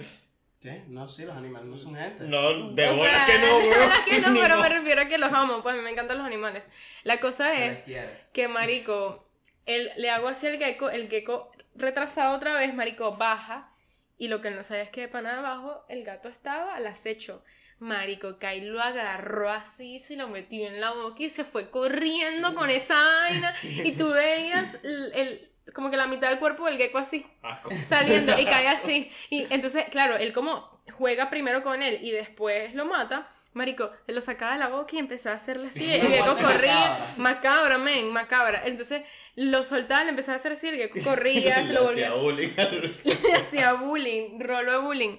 ¿Qué? 0.61 0.83
No, 0.87 1.09
sí, 1.09 1.25
los 1.25 1.35
animales 1.35 1.67
no 1.67 1.75
son 1.75 1.93
gente. 1.95 2.23
No, 2.23 2.71
de 2.71 2.87
O 2.87 3.03
sea, 3.03 3.25
que 3.25 3.37
no, 3.37 3.57
weón. 3.57 3.91
que 4.07 4.21
no, 4.21 4.33
pero 4.41 4.57
me 4.59 4.69
refiero 4.69 5.01
a 5.01 5.05
que 5.07 5.17
los 5.17 5.33
amo, 5.33 5.61
pues 5.61 5.73
a 5.73 5.77
mí 5.77 5.83
me 5.83 5.89
encantan 5.91 6.17
los 6.17 6.25
animales. 6.25 6.69
La 7.03 7.19
cosa 7.19 7.51
Se 7.51 7.65
es 7.65 7.83
que, 8.31 8.47
marico, 8.47 9.27
él, 9.65 9.91
le 9.97 10.09
hago 10.09 10.27
así 10.27 10.47
al 10.47 10.57
gecko, 10.57 10.89
el 10.89 11.09
gecko 11.09 11.49
retrasado 11.75 12.35
otra 12.35 12.53
vez, 12.55 12.73
marico, 12.73 13.15
baja, 13.15 13.71
y 14.17 14.27
lo 14.27 14.41
que 14.41 14.51
no 14.51 14.63
sabía 14.63 14.83
es 14.83 14.89
que 14.89 15.01
de 15.01 15.07
pana 15.07 15.39
abajo 15.39 15.83
el 15.89 16.03
gato 16.03 16.29
estaba 16.29 16.75
al 16.75 16.87
acecho. 16.87 17.43
Marico, 17.79 18.37
Kai 18.39 18.61
lo 18.61 18.81
agarró 18.81 19.49
así, 19.49 19.99
se 19.99 20.15
lo 20.15 20.29
metió 20.29 20.67
en 20.67 20.79
la 20.79 20.91
boca 20.91 21.23
y 21.23 21.29
se 21.29 21.43
fue 21.43 21.69
corriendo 21.69 22.55
con 22.55 22.69
esa 22.69 22.95
vaina. 23.01 23.53
Y 23.63 23.93
tú 23.93 24.09
veías 24.13 24.75
el, 24.83 25.11
el- 25.13 25.49
como 25.73 25.89
que 25.89 25.97
la 25.97 26.07
mitad 26.07 26.29
del 26.29 26.39
cuerpo 26.39 26.65
del 26.65 26.77
gecko 26.77 26.99
así, 26.99 27.25
Asco. 27.41 27.71
saliendo 27.87 28.39
y 28.39 28.45
cae 28.53 28.67
así. 28.67 29.11
Y 29.29 29.51
entonces, 29.53 29.85
claro, 29.89 30.15
él 30.15 30.31
como 30.31 30.81
juega 30.93 31.29
primero 31.29 31.63
con 31.63 31.81
él 31.81 31.99
y 32.01 32.11
después 32.11 32.73
lo 32.75 32.85
mata. 32.85 33.29
Marico, 33.53 33.91
lo 34.07 34.19
sacaba 34.21 34.53
de 34.53 34.59
la 34.59 34.67
boca 34.69 34.95
y 34.95 34.99
empezaba 34.99 35.33
a 35.33 35.37
hacerle 35.37 35.67
así. 35.67 35.83
Una 35.99 36.09
gecko 36.09 36.35
corría. 36.35 36.97
macabra. 37.17 37.77
Men, 37.77 38.11
macabra. 38.11 38.63
Entonces 38.65 39.03
lo 39.35 39.63
soltaba, 39.63 40.03
le 40.03 40.09
empezaba 40.09 40.33
a 40.33 40.35
hacer 40.37 40.53
así, 40.53 40.67
el 40.69 40.75
gecko 40.77 40.99
corría, 41.03 41.65
se 41.65 41.73
lo 41.73 41.83
volvía 41.83 42.07
Hacía 42.07 42.15
bullying. 42.21 42.49
le 43.03 43.33
hacía 43.35 43.73
bullying, 43.73 44.39
rolo 44.39 44.71
de 44.71 44.77
bullying. 44.79 45.17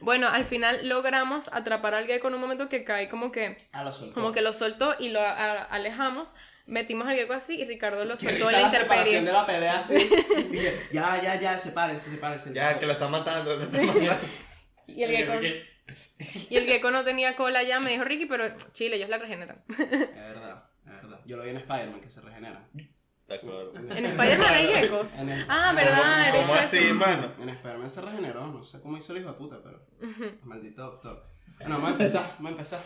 Bueno, 0.00 0.28
al 0.28 0.44
final 0.44 0.88
logramos 0.88 1.48
atrapar 1.52 1.94
al 1.94 2.06
gecko 2.06 2.28
en 2.28 2.34
un 2.34 2.40
momento 2.40 2.68
que 2.68 2.84
cae 2.84 3.08
como 3.08 3.32
que, 3.32 3.56
A 3.72 3.82
lo 3.84 3.92
soltó. 3.92 4.14
como 4.14 4.32
que 4.32 4.42
lo 4.42 4.52
soltó 4.52 4.94
y 4.98 5.08
lo 5.10 5.20
a- 5.20 5.62
alejamos. 5.64 6.34
Metimos 6.66 7.08
al 7.08 7.16
gecko 7.16 7.32
así 7.32 7.54
y 7.58 7.64
Ricardo 7.64 8.04
lo 8.04 8.16
soltó 8.18 8.46
en 8.50 8.52
la 8.52 8.60
la 8.60 8.70
separación 8.70 9.24
de 9.24 9.32
la 9.32 9.46
pelea 9.46 9.78
así. 9.78 9.94
Dije, 10.50 10.88
ya, 10.92 11.18
ya, 11.22 11.40
ya, 11.40 11.58
sepárense, 11.58 12.10
sepárense. 12.10 12.52
Ya, 12.52 12.78
que 12.78 12.84
lo 12.86 12.92
está 12.92 13.08
matando, 13.08 13.56
lo 13.56 13.62
está 13.62 13.80
matando. 13.82 14.12
Y 14.86 15.02
el 15.02 15.10
gecko, 15.16 15.32
y 16.50 16.56
el 16.56 16.64
gecko 16.66 16.90
no 16.90 17.04
tenía 17.04 17.34
cola 17.36 17.62
ya, 17.62 17.80
me 17.80 17.90
dijo 17.90 18.04
Ricky, 18.04 18.26
pero 18.26 18.44
chile, 18.72 18.96
ellos 18.96 19.08
la 19.08 19.18
regeneran. 19.18 19.62
Es 19.68 19.78
verdad, 19.78 20.64
es 20.86 20.92
verdad. 20.92 21.20
Yo 21.26 21.36
lo 21.36 21.42
vi 21.44 21.50
en 21.50 21.56
Spider-Man 21.58 22.00
que 22.00 22.10
se 22.10 22.20
regenera. 22.20 22.68
Está 23.22 23.40
claro. 23.40 23.72
En 23.76 24.06
Spider-Man 24.06 24.54
hay 24.54 24.66
geckos. 24.68 25.18
El- 25.18 25.44
Ah, 25.48 25.72
verdad, 25.74 26.32
¿Cómo 26.34 26.54
así, 26.54 26.80
mano? 26.92 27.32
En 27.40 27.48
Spider-Man 27.50 27.90
se 27.90 28.00
regeneró, 28.00 28.46
no 28.46 28.62
sé 28.62 28.80
cómo 28.80 28.96
hizo 28.96 29.12
el 29.14 29.20
hijo 29.22 29.30
de 29.32 29.36
puta, 29.38 29.56
pero. 29.62 29.86
Maldito 30.44 30.82
doctor. 30.82 31.26
Bueno, 31.60 31.74
vamos 31.76 31.88
a 31.90 31.92
empezar, 31.92 32.22
vamos 32.38 32.46
a 32.46 32.50
empezar. 32.52 32.80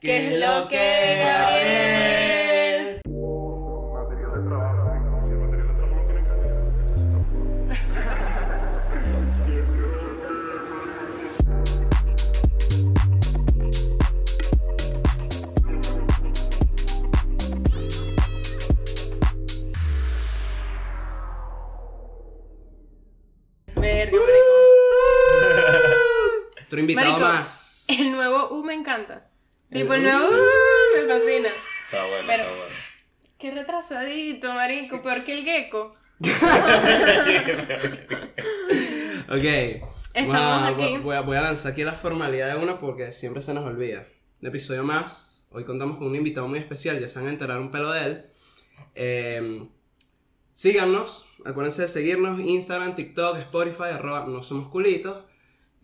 ¿Qué 0.00 0.16
es 0.34 0.40
lo 0.40 0.66
que, 0.68 1.22
Gabriel? 1.24 3.01
Otro 26.72 26.80
invitado 26.80 27.06
Marico, 27.18 27.28
más. 27.28 27.84
El 27.88 28.12
nuevo 28.12 28.48
U 28.48 28.64
me 28.64 28.72
encanta. 28.72 29.28
El 29.70 29.82
Tipo, 29.82 29.92
el 29.92 30.04
nuevo 30.04 30.26
U 30.26 30.32
me 30.96 31.04
fascina. 31.04 31.50
Está 31.84 32.06
bueno, 32.06 32.24
Pero- 32.26 32.42
está 32.44 32.56
bueno. 32.56 32.74
Qué 33.38 33.50
retrasadito, 33.50 34.54
marico, 34.54 35.02
peor 35.02 35.22
que 35.22 35.34
el 35.38 35.44
gecko. 35.44 35.90
Ok. 39.28 39.44
Estamos 40.14 40.26
Voy 40.26 40.36
a- 40.36 40.66
aquí. 40.68 40.96
Voy 40.98 41.16
a, 41.16 41.20
voy 41.20 41.36
a 41.36 41.42
lanzar 41.42 41.72
aquí 41.72 41.84
la 41.84 41.92
formalidad 41.92 42.54
de 42.56 42.62
una 42.62 42.78
porque 42.80 43.12
siempre 43.12 43.42
se 43.42 43.52
nos 43.54 43.64
olvida. 43.64 44.06
Un 44.40 44.48
episodio 44.48 44.82
más. 44.82 45.46
Hoy 45.50 45.64
contamos 45.64 45.98
con 45.98 46.06
un 46.08 46.16
invitado 46.16 46.48
muy 46.48 46.58
especial. 46.58 46.98
Ya 47.00 47.08
se 47.08 47.18
van 47.18 47.28
a 47.28 47.32
enterar 47.32 47.58
un 47.58 47.70
pelo 47.70 47.90
de 47.92 48.00
él. 48.04 48.24
Eh, 48.94 49.62
síganos. 50.52 51.26
Acuérdense 51.44 51.82
de 51.82 51.88
seguirnos. 51.88 52.40
Instagram, 52.40 52.94
TikTok, 52.94 53.36
Spotify, 53.38 53.90
arroba 53.94 54.24
no 54.26 54.42
somos 54.42 54.68
culitos. 54.68 55.24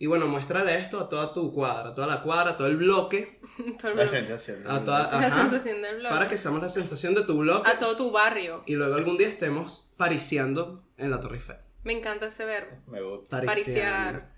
Y 0.01 0.05
bueno, 0.07 0.27
muéstrale 0.27 0.75
esto 0.77 0.99
a 1.01 1.09
toda 1.09 1.33
tu 1.33 1.51
cuadra, 1.51 1.89
a 1.89 1.93
toda 1.93 2.07
la 2.07 2.21
cuadra, 2.21 2.51
a 2.51 2.57
todo 2.57 2.67
el 2.67 2.77
bloque. 2.77 3.39
Todo 3.79 3.91
el 3.91 3.97
La 3.97 4.03
mundo. 4.05 4.07
sensación. 4.07 4.63
A 4.65 4.83
toda, 4.85 5.19
La 5.19 5.29
sensación 5.29 5.81
del 5.81 5.97
blog. 5.99 6.09
para 6.09 6.27
que 6.29 6.37
seamos 6.37 6.61
la 6.61 6.69
sensación 6.69 7.13
de 7.13 7.23
tu 7.23 7.37
bloque. 7.37 7.69
A 7.69 7.77
todo 7.77 7.97
tu 7.97 8.09
barrio. 8.11 8.63
Y 8.65 8.75
luego 8.75 8.95
algún 8.95 9.17
día 9.17 9.27
estemos 9.27 9.91
pariciando 9.97 10.85
en 10.97 11.11
la 11.11 11.19
Torre 11.19 11.35
Eiffel. 11.35 11.57
Me 11.83 11.91
encanta 11.93 12.27
ese 12.27 12.45
verbo. 12.45 12.77
Me 12.87 13.01
gusta. 13.01 13.41
Pariciar. 13.41 14.29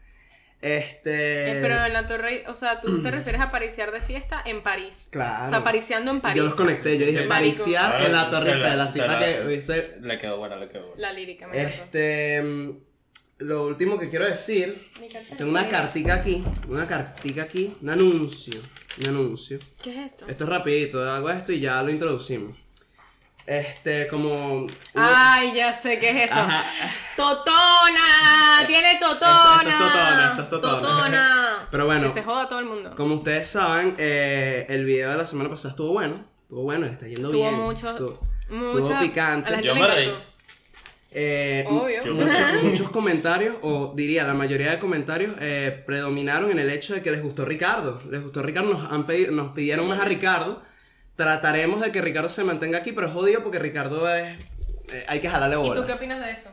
Este. 0.61 1.57
Eh, 1.57 1.59
pero 1.61 1.85
en 1.85 1.93
la 1.93 2.05
torre, 2.05 2.43
o 2.47 2.53
sea, 2.53 2.81
tú 2.81 3.01
te 3.01 3.09
refieres 3.09 3.41
a 3.41 3.49
pariciar 3.49 3.91
de 3.91 4.01
fiesta 4.01 4.41
en 4.45 4.61
París. 4.61 5.07
Claro. 5.11 5.45
O 5.45 5.47
sea, 5.47 5.63
pariciando 5.63 6.11
en 6.11 6.21
París. 6.21 6.37
Yo 6.37 6.43
los 6.43 6.53
conecté, 6.55 6.97
yo 6.99 7.05
dije 7.07 7.23
pariciar 7.23 7.95
Ah, 7.97 8.05
en 8.05 8.11
la 8.13 8.29
Torre 8.29 8.45
la- 8.49 8.55
Eiffel, 8.67 8.79
así 8.81 8.99
para 8.99 9.19
la- 9.19 9.25
que 9.25 9.97
Le 10.01 10.17
quedó 10.19 10.37
buena, 10.37 10.55
le 10.57 10.67
quedó 10.67 10.87
buena. 10.87 11.01
La 11.01 11.13
lírica, 11.13 11.47
me. 11.47 11.61
Este. 11.63 12.43
Lo 13.41 13.65
último 13.65 13.97
que 13.99 14.09
quiero 14.09 14.25
decir, 14.25 14.91
tengo 15.37 15.49
una 15.51 15.67
cartica 15.67 16.15
aquí, 16.15 16.43
una 16.67 16.87
cartica 16.87 17.43
aquí, 17.43 17.75
un 17.81 17.89
anuncio, 17.89 18.59
un 19.01 19.07
anuncio. 19.09 19.57
¿Qué 19.81 19.91
es 19.91 20.11
esto? 20.11 20.27
Esto 20.27 20.43
es 20.43 20.49
rapidito, 20.49 21.09
hago 21.09 21.29
esto 21.29 21.51
y 21.51 21.59
ya 21.59 21.81
lo 21.81 21.89
introducimos. 21.89 22.57
Este, 23.47 24.07
como... 24.07 24.67
Ay, 24.93 25.53
ya 25.55 25.73
sé 25.73 25.97
qué 25.97 26.11
es 26.11 26.15
esto. 26.25 26.35
Ajá. 26.39 26.63
Totona, 27.17 28.63
tiene 28.67 28.97
totona. 28.99 29.59
Esto- 29.61 29.69
esto 29.69 29.69
es 29.69 29.77
totona, 29.77 30.27
esto 30.29 30.41
es 30.43 30.49
totona. 30.49 30.79
Totona. 30.81 31.67
Pero 31.71 31.85
bueno. 31.85 32.03
Que 32.03 32.09
se 32.09 32.23
joda 32.23 32.47
todo 32.47 32.59
el 32.59 32.65
mundo. 32.65 32.93
Como 32.95 33.15
ustedes 33.15 33.47
saben, 33.47 33.95
eh, 33.97 34.65
el 34.69 34.85
video 34.85 35.09
de 35.11 35.17
la 35.17 35.25
semana 35.25 35.49
pasada 35.49 35.69
estuvo 35.71 35.91
bueno, 35.93 36.23
estuvo 36.43 36.61
bueno, 36.63 36.85
le 36.85 36.93
está 36.93 37.07
yendo 37.07 37.31
Tuvo 37.31 37.41
bien. 37.49 37.55
mucho, 37.61 37.89
Estuvo- 37.89 38.19
mucho 38.49 38.77
estuvo 38.79 38.99
picante. 38.99 39.61
Yo 39.63 39.75
me 39.75 39.87
reí. 39.87 40.13
Eh, 41.13 41.65
Obvio. 41.67 42.05
Muchos, 42.13 42.63
muchos 42.63 42.89
comentarios, 42.89 43.55
o 43.61 43.91
diría 43.95 44.23
la 44.23 44.33
mayoría 44.33 44.71
de 44.71 44.79
comentarios, 44.79 45.35
eh, 45.41 45.83
predominaron 45.85 46.51
en 46.51 46.59
el 46.59 46.69
hecho 46.69 46.93
de 46.93 47.01
que 47.01 47.11
les 47.11 47.21
gustó 47.21 47.43
Ricardo. 47.43 48.01
Les 48.09 48.21
gustó 48.23 48.41
Ricardo, 48.41 48.71
nos, 48.73 48.91
han 48.91 49.05
pedi- 49.05 49.29
nos 49.29 49.51
pidieron 49.51 49.87
más 49.89 49.99
a 49.99 50.05
Ricardo. 50.05 50.61
Trataremos 51.17 51.81
de 51.81 51.91
que 51.91 52.01
Ricardo 52.01 52.29
se 52.29 52.43
mantenga 52.45 52.77
aquí, 52.77 52.93
pero 52.93 53.07
es 53.07 53.13
jodido 53.13 53.43
porque 53.43 53.59
Ricardo 53.59 54.09
es. 54.13 54.37
eh, 54.93 55.05
hay 55.07 55.19
que 55.19 55.29
jalarle 55.29 55.55
¿Y 55.55 55.59
bola. 55.59 55.81
tú 55.81 55.87
qué 55.87 55.93
opinas 55.93 56.19
de 56.25 56.31
eso? 56.31 56.49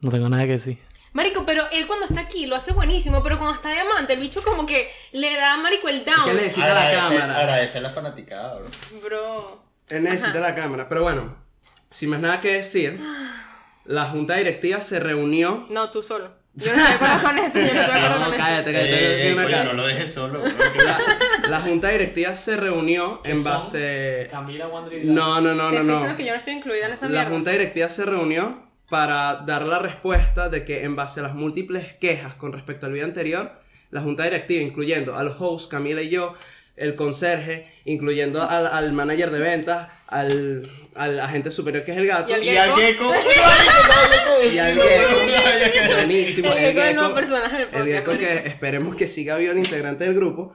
No 0.00 0.10
tengo 0.10 0.28
nada 0.28 0.44
que 0.44 0.52
decir. 0.52 0.78
Marico, 1.12 1.44
pero 1.46 1.64
él 1.72 1.86
cuando 1.86 2.04
está 2.06 2.20
aquí 2.20 2.46
lo 2.46 2.54
hace 2.56 2.72
buenísimo, 2.74 3.22
pero 3.22 3.38
cuando 3.38 3.56
está 3.56 3.70
diamante, 3.72 4.12
el 4.12 4.20
bicho 4.20 4.42
como 4.42 4.66
que 4.66 4.88
le 5.12 5.34
da, 5.34 5.56
marico, 5.56 5.88
el 5.88 6.04
down. 6.04 6.26
¿Qué 6.26 6.34
le 6.34 6.42
necesita 6.42 6.74
la 6.74 6.92
cámara? 6.92 7.38
Agradece 7.38 7.80
la 7.80 7.90
fanaticada, 7.90 8.56
bro. 8.58 8.68
Bro. 9.02 9.62
Él 9.88 10.04
necesita 10.04 10.38
la 10.40 10.54
cámara. 10.54 10.88
Pero 10.88 11.02
bueno, 11.02 11.45
sin 11.96 12.10
más 12.10 12.20
nada 12.20 12.40
que 12.40 12.52
decir, 12.52 13.00
la 13.84 14.04
junta 14.06 14.36
directiva 14.36 14.80
se 14.80 15.00
reunió. 15.00 15.66
No, 15.70 15.90
tú 15.90 16.02
solo. 16.02 16.30
Yo 16.54 16.74
no 16.74 16.82
estoy 16.82 16.96
con 17.22 17.38
esto, 17.38 17.58
yo 17.58 17.74
no 17.74 17.80
estoy 17.82 18.00
No, 18.00 18.08
con 18.16 18.22
esto. 18.24 18.36
cállate, 18.38 18.72
cállate. 18.72 19.32
una 19.34 19.42
coño, 19.42 19.56
cara. 19.56 19.64
no 19.64 19.72
lo 19.74 19.86
dejes 19.86 20.12
solo, 20.12 20.40
bro. 20.40 20.52
¿Qué 20.72 20.84
pasa? 20.84 21.18
La 21.50 21.60
junta 21.60 21.88
directiva 21.90 22.34
se 22.34 22.56
reunió 22.56 23.20
en 23.24 23.42
son? 23.42 23.44
base. 23.44 24.28
Camila 24.30 24.66
Wandry. 24.68 25.04
No, 25.04 25.40
no, 25.42 25.54
no, 25.54 25.70
no, 25.70 25.76
estoy 25.78 25.86
no. 25.86 25.92
diciendo 25.92 26.16
que 26.16 26.24
yo 26.24 26.32
no 26.32 26.38
estoy 26.38 26.54
incluida 26.54 26.86
en 26.86 26.92
esa 26.94 27.06
La 27.06 27.12
mierda. 27.12 27.30
junta 27.30 27.50
directiva 27.50 27.88
se 27.90 28.04
reunió 28.06 28.62
para 28.88 29.34
dar 29.46 29.66
la 29.66 29.78
respuesta 29.80 30.48
de 30.48 30.64
que 30.64 30.84
en 30.84 30.96
base 30.96 31.20
a 31.20 31.24
las 31.24 31.34
múltiples 31.34 31.92
quejas 31.94 32.34
con 32.34 32.52
respecto 32.54 32.86
al 32.86 32.92
video 32.92 33.04
anterior, 33.06 33.52
la 33.90 34.00
junta 34.00 34.24
directiva, 34.24 34.62
incluyendo 34.62 35.14
a 35.16 35.24
los 35.24 35.36
hosts, 35.38 35.68
Camila 35.68 36.00
y 36.00 36.08
yo, 36.08 36.32
el 36.76 36.94
conserje, 36.94 37.70
incluyendo 37.84 38.42
al, 38.42 38.66
al 38.66 38.92
manager 38.92 39.30
de 39.30 39.38
ventas, 39.40 39.88
al, 40.08 40.68
al 40.96 41.20
agente 41.20 41.50
superior 41.50 41.84
que 41.84 41.92
es 41.92 41.98
el 41.98 42.06
gato, 42.06 42.30
Y 42.36 42.56
al 42.56 42.74
Gecko. 42.74 43.12
y 44.52 44.58
al 44.58 44.80
gecko, 44.80 45.16
buenísimo, 45.94 46.52
El 46.52 46.74
Gecko 46.74 47.18
es 47.18 47.30
el 47.30 47.86
gecko, 47.86 48.10
del 48.10 48.18
que 48.18 48.48
esperemos 48.48 48.96
que 48.96 49.06
siga 49.06 49.36
vivo 49.36 49.52
el 49.52 49.58
integrante 49.58 50.04
del 50.04 50.14
grupo, 50.14 50.54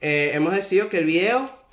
eh, 0.00 0.32
hemos 0.34 0.54
decidido 0.54 0.88
que 0.88 0.98
el 0.98 1.04
video 1.06 1.64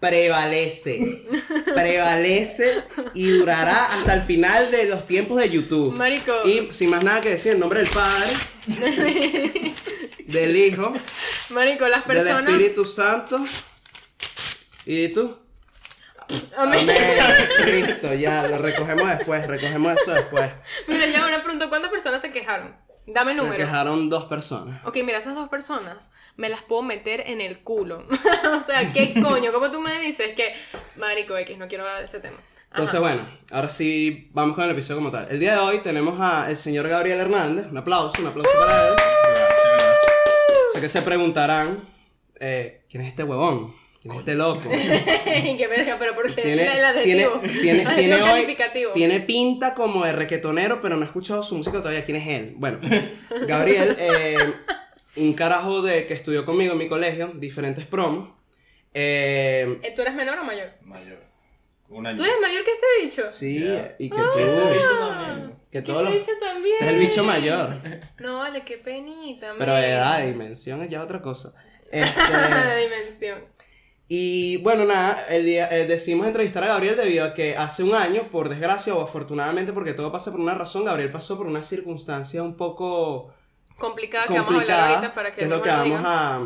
prevalece, 0.00 1.22
prevalece 1.74 2.82
y 3.14 3.28
durará 3.28 3.86
hasta 3.86 4.14
el 4.14 4.22
final 4.22 4.70
de 4.70 4.84
los 4.86 5.06
tiempos 5.06 5.38
de 5.38 5.50
YouTube. 5.50 5.94
Marico. 5.94 6.32
Y 6.44 6.68
sin 6.72 6.90
más 6.90 7.02
nada 7.02 7.20
que 7.20 7.30
decir, 7.30 7.52
en 7.52 7.60
nombre 7.60 7.80
del 7.80 7.88
Padre, 7.88 8.30
del 10.26 10.56
Hijo, 10.56 10.92
Marico, 11.50 11.88
las 11.88 12.06
del 12.06 12.16
personas. 12.18 12.50
Espíritu 12.50 12.84
Santo. 12.84 13.44
¿Y 14.86 15.08
tú? 15.08 15.43
Amén. 16.56 16.86
Listo, 17.66 18.14
ya, 18.14 18.46
lo 18.48 18.58
recogemos 18.58 19.08
después, 19.08 19.46
recogemos 19.46 19.96
eso 20.00 20.12
después. 20.12 20.50
Mira, 20.88 21.06
ya 21.06 21.26
una 21.26 21.42
pregunta: 21.42 21.68
¿cuántas 21.68 21.90
personas 21.90 22.20
se 22.22 22.30
quejaron? 22.32 22.74
Dame 23.06 23.32
Se 23.34 23.38
número. 23.42 23.56
quejaron 23.56 24.08
dos 24.08 24.24
personas. 24.24 24.80
Ok, 24.86 24.96
mira, 25.04 25.18
esas 25.18 25.34
dos 25.34 25.48
personas 25.50 26.10
me 26.36 26.48
las 26.48 26.62
puedo 26.62 26.82
meter 26.82 27.24
en 27.26 27.40
el 27.42 27.60
culo. 27.62 28.06
o 28.56 28.60
sea, 28.60 28.92
¿qué 28.92 29.12
coño? 29.22 29.52
¿Cómo 29.52 29.70
tú 29.70 29.80
me 29.80 30.00
dices 30.00 30.34
que, 30.34 30.54
Marico 30.96 31.36
X, 31.36 31.58
no 31.58 31.68
quiero 31.68 31.84
hablar 31.84 31.98
de 31.98 32.06
ese 32.06 32.20
tema? 32.20 32.36
Ajá. 32.36 32.80
Entonces, 32.82 33.00
bueno, 33.00 33.28
ahora 33.52 33.68
sí 33.68 34.30
vamos 34.32 34.56
con 34.56 34.64
el 34.64 34.70
episodio 34.70 34.96
como 34.96 35.10
tal. 35.10 35.28
El 35.30 35.38
día 35.38 35.52
de 35.52 35.58
hoy 35.58 35.78
tenemos 35.80 36.18
al 36.18 36.56
señor 36.56 36.88
Gabriel 36.88 37.20
Hernández. 37.20 37.66
Un 37.70 37.76
aplauso, 37.76 38.20
un 38.22 38.28
aplauso 38.28 38.50
para 38.58 38.88
él. 38.88 38.94
Gracias, 38.96 39.64
gracias. 39.64 40.12
Sé 40.72 40.80
que 40.80 40.88
se 40.88 41.02
preguntarán, 41.02 41.86
eh, 42.40 42.84
¿quién 42.90 43.02
es 43.02 43.10
este 43.10 43.22
huevón? 43.22 43.74
¿Quién 44.04 44.14
es 44.16 44.20
este 44.20 44.34
loco? 44.34 44.60
qué 45.24 45.66
verga, 45.68 45.96
pero 45.98 46.14
porque 46.14 46.42
Tiene, 46.42 46.62
el 46.66 47.02
tiene, 47.04 47.24
adjetivo. 47.24 47.40
tiene, 47.62 47.82
Adjetivo 47.86 47.94
tiene 47.96 48.22
hoy, 48.22 48.56
tiene 48.92 49.20
pinta 49.20 49.74
como 49.74 50.04
de 50.04 50.12
requetonero, 50.12 50.80
pero 50.82 50.96
no 50.96 51.02
he 51.02 51.04
escuchado 51.06 51.42
su 51.42 51.56
música 51.56 51.78
todavía. 51.78 52.04
¿Quién 52.04 52.18
es 52.18 52.28
él? 52.28 52.52
Bueno, 52.56 52.80
Gabriel, 53.46 53.96
eh, 53.98 54.36
un 55.16 55.32
carajo 55.32 55.80
de 55.80 56.04
que 56.06 56.12
estudió 56.14 56.44
conmigo 56.44 56.72
en 56.72 56.78
mi 56.78 56.86
colegio, 56.88 57.28
diferentes 57.34 57.86
promos. 57.86 58.28
Eh, 58.92 59.78
Eh, 59.82 59.92
¿Tú 59.96 60.02
eres 60.02 60.14
menor 60.14 60.38
o 60.38 60.44
mayor? 60.44 60.68
Mayor. 60.82 61.18
Un 61.88 62.06
año. 62.06 62.16
¿Tú 62.16 62.24
eres 62.24 62.36
mayor 62.42 62.62
que 62.64 62.72
este 62.72 62.86
bicho? 63.02 63.30
sí, 63.30 63.60
Ya. 63.64 63.94
y 63.98 64.10
que 64.10 64.16
Este 64.16 64.44
tú, 64.44 64.68
bicho 64.72 64.98
también. 64.98 65.50
que 65.70 65.78
¿Qué 65.78 65.82
todos 65.82 66.02
los... 66.02 66.12
bicho 66.12 66.30
también? 66.40 66.76
Es 66.80 66.86
el 66.88 66.98
bicho 66.98 67.24
mayor. 67.24 67.80
No, 68.18 68.38
vale, 68.38 68.62
qué 68.64 68.76
penita. 68.78 69.54
Pero 69.58 69.74
de 69.74 69.90
edad, 69.90 70.24
dimensión 70.26 70.82
es 70.82 70.90
ya 70.90 71.02
otra 71.02 71.20
cosa. 71.22 71.54
Este, 71.90 72.20
dimensión. 72.82 73.44
Y 74.16 74.56
bueno, 74.58 74.84
nada, 74.84 75.16
el 75.28 75.44
día, 75.44 75.68
eh, 75.76 75.86
decidimos 75.86 76.26
entrevistar 76.26 76.62
a 76.64 76.68
Gabriel 76.68 76.94
debido 76.96 77.24
a 77.24 77.34
que 77.34 77.56
hace 77.56 77.82
un 77.82 77.94
año, 77.94 78.30
por 78.30 78.48
desgracia 78.48 78.94
o 78.94 79.02
afortunadamente, 79.02 79.72
porque 79.72 79.92
todo 79.92 80.12
pasa 80.12 80.30
por 80.30 80.40
una 80.40 80.54
razón, 80.54 80.84
Gabriel 80.84 81.10
pasó 81.10 81.36
por 81.36 81.46
una 81.46 81.62
circunstancia 81.62 82.42
un 82.42 82.56
poco 82.56 83.32
Complicada 83.78 84.26
que 84.26 84.34
vamos 84.34 84.54
a 84.54 84.60
hablar 84.62 84.90
ahorita 84.90 85.14
para 85.14 85.30
que, 85.30 85.36
que 85.38 85.42
es 85.44 85.48
no 85.50 85.56
lo 85.56 85.62
que 85.62 85.68
vamos 85.70 86.00
a 86.04 86.40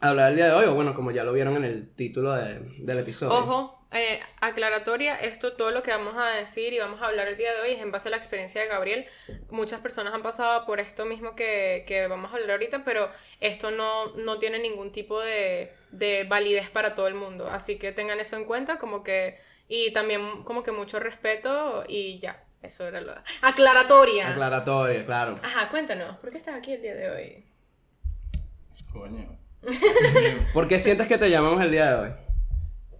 hablar 0.00 0.30
el 0.30 0.36
día 0.36 0.46
de 0.48 0.52
hoy, 0.52 0.64
o 0.66 0.74
bueno, 0.74 0.94
como 0.94 1.10
ya 1.10 1.24
lo 1.24 1.32
vieron 1.32 1.56
en 1.56 1.64
el 1.64 1.88
título 1.94 2.34
de- 2.34 2.60
del 2.78 2.98
episodio. 2.98 3.34
Ojo, 3.38 3.75
eh, 4.00 4.20
aclaratoria, 4.40 5.16
esto 5.16 5.54
todo 5.54 5.70
lo 5.70 5.82
que 5.82 5.90
vamos 5.90 6.16
a 6.16 6.26
decir 6.30 6.72
y 6.72 6.78
vamos 6.78 7.00
a 7.02 7.06
hablar 7.06 7.28
el 7.28 7.36
día 7.36 7.52
de 7.52 7.60
hoy 7.60 7.72
es 7.72 7.80
en 7.80 7.90
base 7.90 8.08
a 8.08 8.10
la 8.10 8.16
experiencia 8.16 8.60
de 8.60 8.68
Gabriel. 8.68 9.06
Muchas 9.50 9.80
personas 9.80 10.14
han 10.14 10.22
pasado 10.22 10.66
por 10.66 10.80
esto 10.80 11.04
mismo 11.04 11.34
que, 11.34 11.84
que 11.86 12.06
vamos 12.06 12.32
a 12.32 12.36
hablar 12.36 12.52
ahorita, 12.52 12.84
pero 12.84 13.10
esto 13.40 13.70
no, 13.70 14.14
no 14.14 14.38
tiene 14.38 14.58
ningún 14.58 14.92
tipo 14.92 15.20
de, 15.20 15.72
de 15.90 16.24
validez 16.24 16.70
para 16.70 16.94
todo 16.94 17.08
el 17.08 17.14
mundo. 17.14 17.48
Así 17.48 17.78
que 17.78 17.92
tengan 17.92 18.20
eso 18.20 18.36
en 18.36 18.44
cuenta, 18.44 18.78
como 18.78 19.02
que, 19.02 19.38
y 19.68 19.92
también 19.92 20.42
como 20.44 20.62
que 20.62 20.72
mucho 20.72 20.98
respeto 20.98 21.84
y 21.88 22.18
ya, 22.18 22.44
eso 22.62 22.86
era 22.86 23.00
lo... 23.00 23.14
Aclaratoria. 23.42 24.30
Aclaratoria, 24.30 25.04
claro. 25.04 25.34
Ajá, 25.42 25.68
cuéntanos, 25.68 26.16
¿por 26.18 26.30
qué 26.30 26.38
estás 26.38 26.56
aquí 26.56 26.72
el 26.72 26.82
día 26.82 26.94
de 26.94 27.10
hoy? 27.10 27.44
Coño. 28.92 29.38
¿Por 30.52 30.68
qué 30.68 30.78
sientes 30.78 31.06
que 31.06 31.18
te 31.18 31.30
llamamos 31.30 31.60
el 31.62 31.70
día 31.70 31.90
de 31.90 31.94
hoy? 31.94 32.10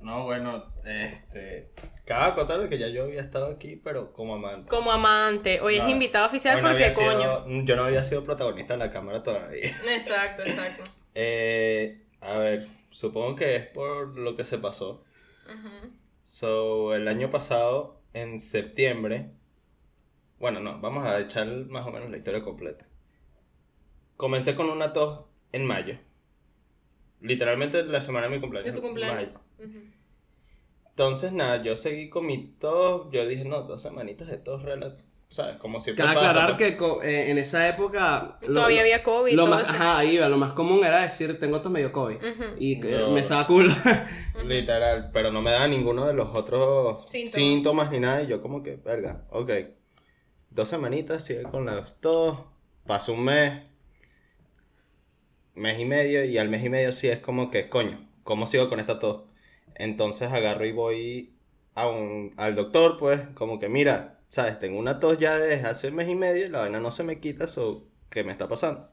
No, 0.02 0.24
bueno, 0.24 0.64
este. 0.86 1.70
Cabe 2.04 2.32
acotar 2.32 2.58
de 2.60 2.68
que 2.68 2.78
ya 2.78 2.88
yo 2.88 3.04
había 3.04 3.20
estado 3.20 3.46
aquí, 3.48 3.76
pero 3.76 4.12
como 4.12 4.34
amante. 4.36 4.68
Como 4.68 4.92
amante, 4.92 5.60
hoy 5.60 5.76
es 5.76 5.88
invitado 5.88 6.26
oficial 6.26 6.62
no 6.62 6.68
porque 6.68 6.92
sido- 6.92 7.42
coño. 7.44 7.64
yo 7.64 7.76
no 7.76 7.84
había 7.84 8.04
sido 8.04 8.22
protagonista 8.24 8.74
de 8.74 8.78
la 8.78 8.90
cámara 8.90 9.22
todavía. 9.22 9.66
Exacto, 9.90 10.42
exacto. 10.44 10.84
Eh, 11.14 12.04
a 12.20 12.34
ver, 12.38 12.66
supongo 12.90 13.34
que 13.36 13.56
es 13.56 13.66
por 13.66 14.16
lo 14.18 14.36
que 14.36 14.44
se 14.44 14.58
pasó. 14.58 15.04
Ujú. 15.46 15.90
So, 16.24 16.94
el 16.94 17.08
año 17.08 17.30
pasado, 17.30 18.00
en 18.12 18.38
septiembre. 18.38 19.30
Bueno, 20.38 20.60
no, 20.60 20.80
vamos 20.80 21.04
a 21.06 21.18
echar 21.18 21.46
más 21.46 21.86
o 21.86 21.92
menos 21.92 22.10
la 22.10 22.16
historia 22.18 22.42
completa. 22.42 22.86
comencé 24.16 24.54
con 24.54 24.68
una 24.70 24.92
tos 24.92 25.26
en 25.52 25.66
mayo. 25.66 25.98
Literalmente 27.20 27.82
la 27.84 28.00
semana 28.02 28.28
de 28.28 28.34
mi 28.34 28.40
cumpleaños. 28.40 28.72
De 28.74 28.80
tu 28.80 28.86
cumpleaños. 28.86 29.16
mayo. 29.32 29.40
Ujú. 29.58 29.78
Entonces, 30.98 31.32
nada, 31.32 31.62
yo 31.62 31.76
seguí 31.76 32.08
con 32.08 32.24
mi 32.26 32.38
tos. 32.58 33.08
Yo 33.12 33.26
dije, 33.28 33.44
no, 33.44 33.60
dos 33.64 33.82
semanitas 33.82 34.28
de 34.28 34.38
tos, 34.38 34.62
rela- 34.62 34.96
¿sabes? 35.28 35.56
Como 35.56 35.78
siempre 35.82 36.02
Cabe 36.02 36.14
pasa, 36.16 36.30
aclarar 36.30 36.56
pues. 36.56 36.70
que 36.70 36.76
co- 36.78 37.02
eh, 37.02 37.30
en 37.30 37.36
esa 37.36 37.68
época... 37.68 38.38
lo- 38.40 38.54
Todavía 38.54 38.80
había 38.80 39.02
COVID. 39.02 39.34
Lo 39.34 39.44
todo 39.44 39.54
más, 39.56 39.64
eso. 39.64 39.72
ajá, 39.72 39.98
ahí 39.98 40.16
va, 40.16 40.30
lo 40.30 40.38
más 40.38 40.52
común 40.52 40.82
era 40.86 41.02
decir, 41.02 41.38
tengo 41.38 41.60
tos 41.60 41.70
medio 41.70 41.92
COVID. 41.92 42.16
Y 42.58 42.76
me 42.76 43.20
estaba 43.20 43.46
culo. 43.46 43.74
Literal, 44.46 45.10
pero 45.12 45.30
no 45.30 45.42
me 45.42 45.50
daba 45.50 45.68
ninguno 45.68 46.06
de 46.06 46.14
los 46.14 46.34
otros 46.34 47.04
Síntomas. 47.10 47.32
síntomas, 47.34 47.90
ni 47.90 47.98
nada. 48.00 48.22
Y 48.22 48.28
yo 48.28 48.40
como 48.40 48.62
que, 48.62 48.76
verga, 48.76 49.26
ok. 49.28 49.50
Dos 50.48 50.70
semanitas, 50.70 51.22
sigue 51.22 51.42
con 51.42 51.66
las 51.66 52.00
tos. 52.00 52.38
Pasó 52.86 53.12
un 53.12 53.24
mes. 53.24 53.68
Mes 55.54 55.78
y 55.78 55.84
medio. 55.84 56.24
Y 56.24 56.38
al 56.38 56.48
mes 56.48 56.64
y 56.64 56.70
medio 56.70 56.92
sí 56.92 57.08
es 57.08 57.18
como 57.20 57.50
que, 57.50 57.68
coño, 57.68 58.08
¿cómo 58.22 58.46
sigo 58.46 58.70
con 58.70 58.80
esta 58.80 58.98
tos? 58.98 59.24
Entonces 59.78 60.32
agarro 60.32 60.66
y 60.66 60.72
voy 60.72 61.36
a 61.74 61.88
un, 61.88 62.34
al 62.36 62.54
doctor, 62.54 62.96
pues, 62.98 63.20
como 63.34 63.58
que, 63.58 63.68
mira, 63.68 64.20
sabes, 64.30 64.58
tengo 64.58 64.78
una 64.78 64.98
tos 65.00 65.18
ya 65.18 65.38
desde 65.38 65.68
hace 65.68 65.90
mes 65.90 66.08
y 66.08 66.14
medio. 66.16 66.48
La 66.50 66.60
vaina 66.60 66.80
no 66.80 66.90
se 66.90 67.04
me 67.04 67.20
quita, 67.20 67.44
eso, 67.46 67.88
¿qué 68.10 68.24
me 68.24 68.32
está 68.32 68.48
pasando? 68.48 68.90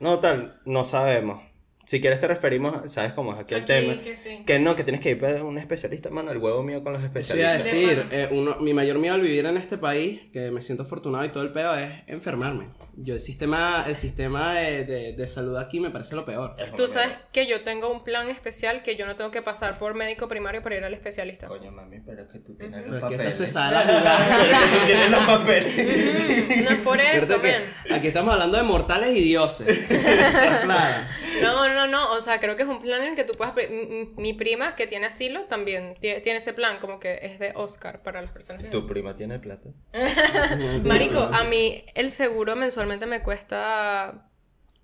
No, 0.00 0.20
tal, 0.20 0.58
no 0.64 0.84
sabemos. 0.84 1.42
Si 1.86 2.00
quieres 2.00 2.18
te 2.18 2.26
referimos, 2.26 2.92
¿sabes 2.92 3.12
cómo 3.12 3.32
es 3.32 3.38
aquí 3.38 3.54
el 3.54 3.60
Aquí, 3.60 3.66
tema? 3.68 3.94
que 4.02 4.16
sí. 4.16 4.42
Que 4.44 4.58
no, 4.58 4.74
que 4.74 4.82
tienes 4.82 5.00
que 5.00 5.10
ir 5.10 5.24
a 5.24 5.44
un 5.44 5.56
especialista, 5.56 6.10
mano. 6.10 6.32
El 6.32 6.38
huevo 6.38 6.62
mío 6.64 6.82
con 6.82 6.92
los 6.94 7.02
Eso 7.14 7.36
iba 7.36 7.50
a 7.50 7.56
especialistas. 7.56 8.10
decir, 8.10 8.18
eh, 8.18 8.28
uno, 8.32 8.56
mi 8.60 8.74
mayor 8.74 8.98
miedo 8.98 9.14
al 9.14 9.20
vivir 9.22 9.46
en 9.46 9.56
este 9.56 9.78
país, 9.78 10.20
que 10.32 10.50
me 10.50 10.60
siento 10.62 10.82
afortunado 10.82 11.24
y 11.24 11.28
todo 11.28 11.44
el 11.44 11.52
peor, 11.52 11.78
es 11.78 11.92
enfermarme. 12.08 12.66
Yo 12.98 13.14
el 13.14 13.20
sistema, 13.20 13.84
el 13.86 13.94
sistema 13.94 14.54
de, 14.54 14.84
de- 14.84 15.12
de 15.12 15.28
salud 15.28 15.56
aquí 15.58 15.78
me 15.80 15.90
parece 15.90 16.16
lo 16.16 16.24
peor. 16.24 16.56
Es 16.58 16.72
Tú 16.74 16.88
sabes 16.88 17.10
que 17.30 17.46
yo 17.46 17.62
tengo 17.62 17.92
un 17.92 18.02
plan 18.02 18.28
especial 18.30 18.82
que 18.82 18.96
yo 18.96 19.06
no 19.06 19.14
tengo 19.16 19.30
que 19.30 19.42
pasar 19.42 19.78
por 19.78 19.94
médico 19.94 20.28
primario 20.28 20.62
para 20.62 20.76
ir 20.76 20.84
al 20.84 20.94
especialista. 20.94 21.46
Coño, 21.46 21.70
mami, 21.70 22.00
pero 22.00 22.22
es 22.22 22.28
que 22.30 22.38
tú 22.40 22.56
tienes 22.56 22.80
Pero 22.82 22.94
los 22.94 23.02
aquí 23.04 23.12
papeles. 23.16 23.38
Pero 23.46 24.50
es 24.50 24.58
que 24.58 24.78
tú 24.78 24.86
tienes 24.86 25.10
los 25.10 25.26
papeles. 25.26 26.56
No 26.66 26.70
es 26.72 26.78
por 26.80 27.00
eso, 27.00 27.40
que 27.42 27.64
aquí 27.94 28.08
estamos 28.08 28.32
hablando 28.32 28.56
de 28.56 28.62
mortales 28.64 29.14
y 29.14 29.22
dioses. 29.22 29.78
claro. 30.62 31.04
No, 31.42 31.68
no, 31.68 31.75
no, 31.86 32.12
o 32.12 32.20
sea, 32.20 32.38
creo 32.40 32.56
que 32.56 32.62
es 32.62 32.68
un 32.68 32.80
plan 32.80 33.02
en 33.02 33.08
el 33.10 33.14
que 33.16 33.24
tú 33.24 33.34
puedas... 33.34 33.52
pe- 33.54 33.66
m- 33.66 33.82
m- 34.02 34.08
Mi 34.16 34.32
prima, 34.32 34.76
que 34.76 34.86
tiene 34.86 35.06
asilo, 35.06 35.44
también 35.46 35.96
tie- 36.00 36.22
tiene 36.22 36.38
ese 36.38 36.54
plan, 36.54 36.78
como 36.78 37.00
que 37.00 37.18
es 37.22 37.38
de 37.40 37.52
Oscar 37.56 38.02
para 38.02 38.22
las 38.22 38.30
personas 38.32 38.62
que... 38.62 38.68
Tu 38.70 38.86
prima 38.92 39.16
tiene 39.16 39.38
plata. 39.40 39.68
Marico, 40.84 41.18
a 41.18 41.44
mí 41.44 41.84
el 41.94 42.08
seguro 42.08 42.56
mensualmente 42.56 43.04
me 43.06 43.22
cuesta... 43.22 44.28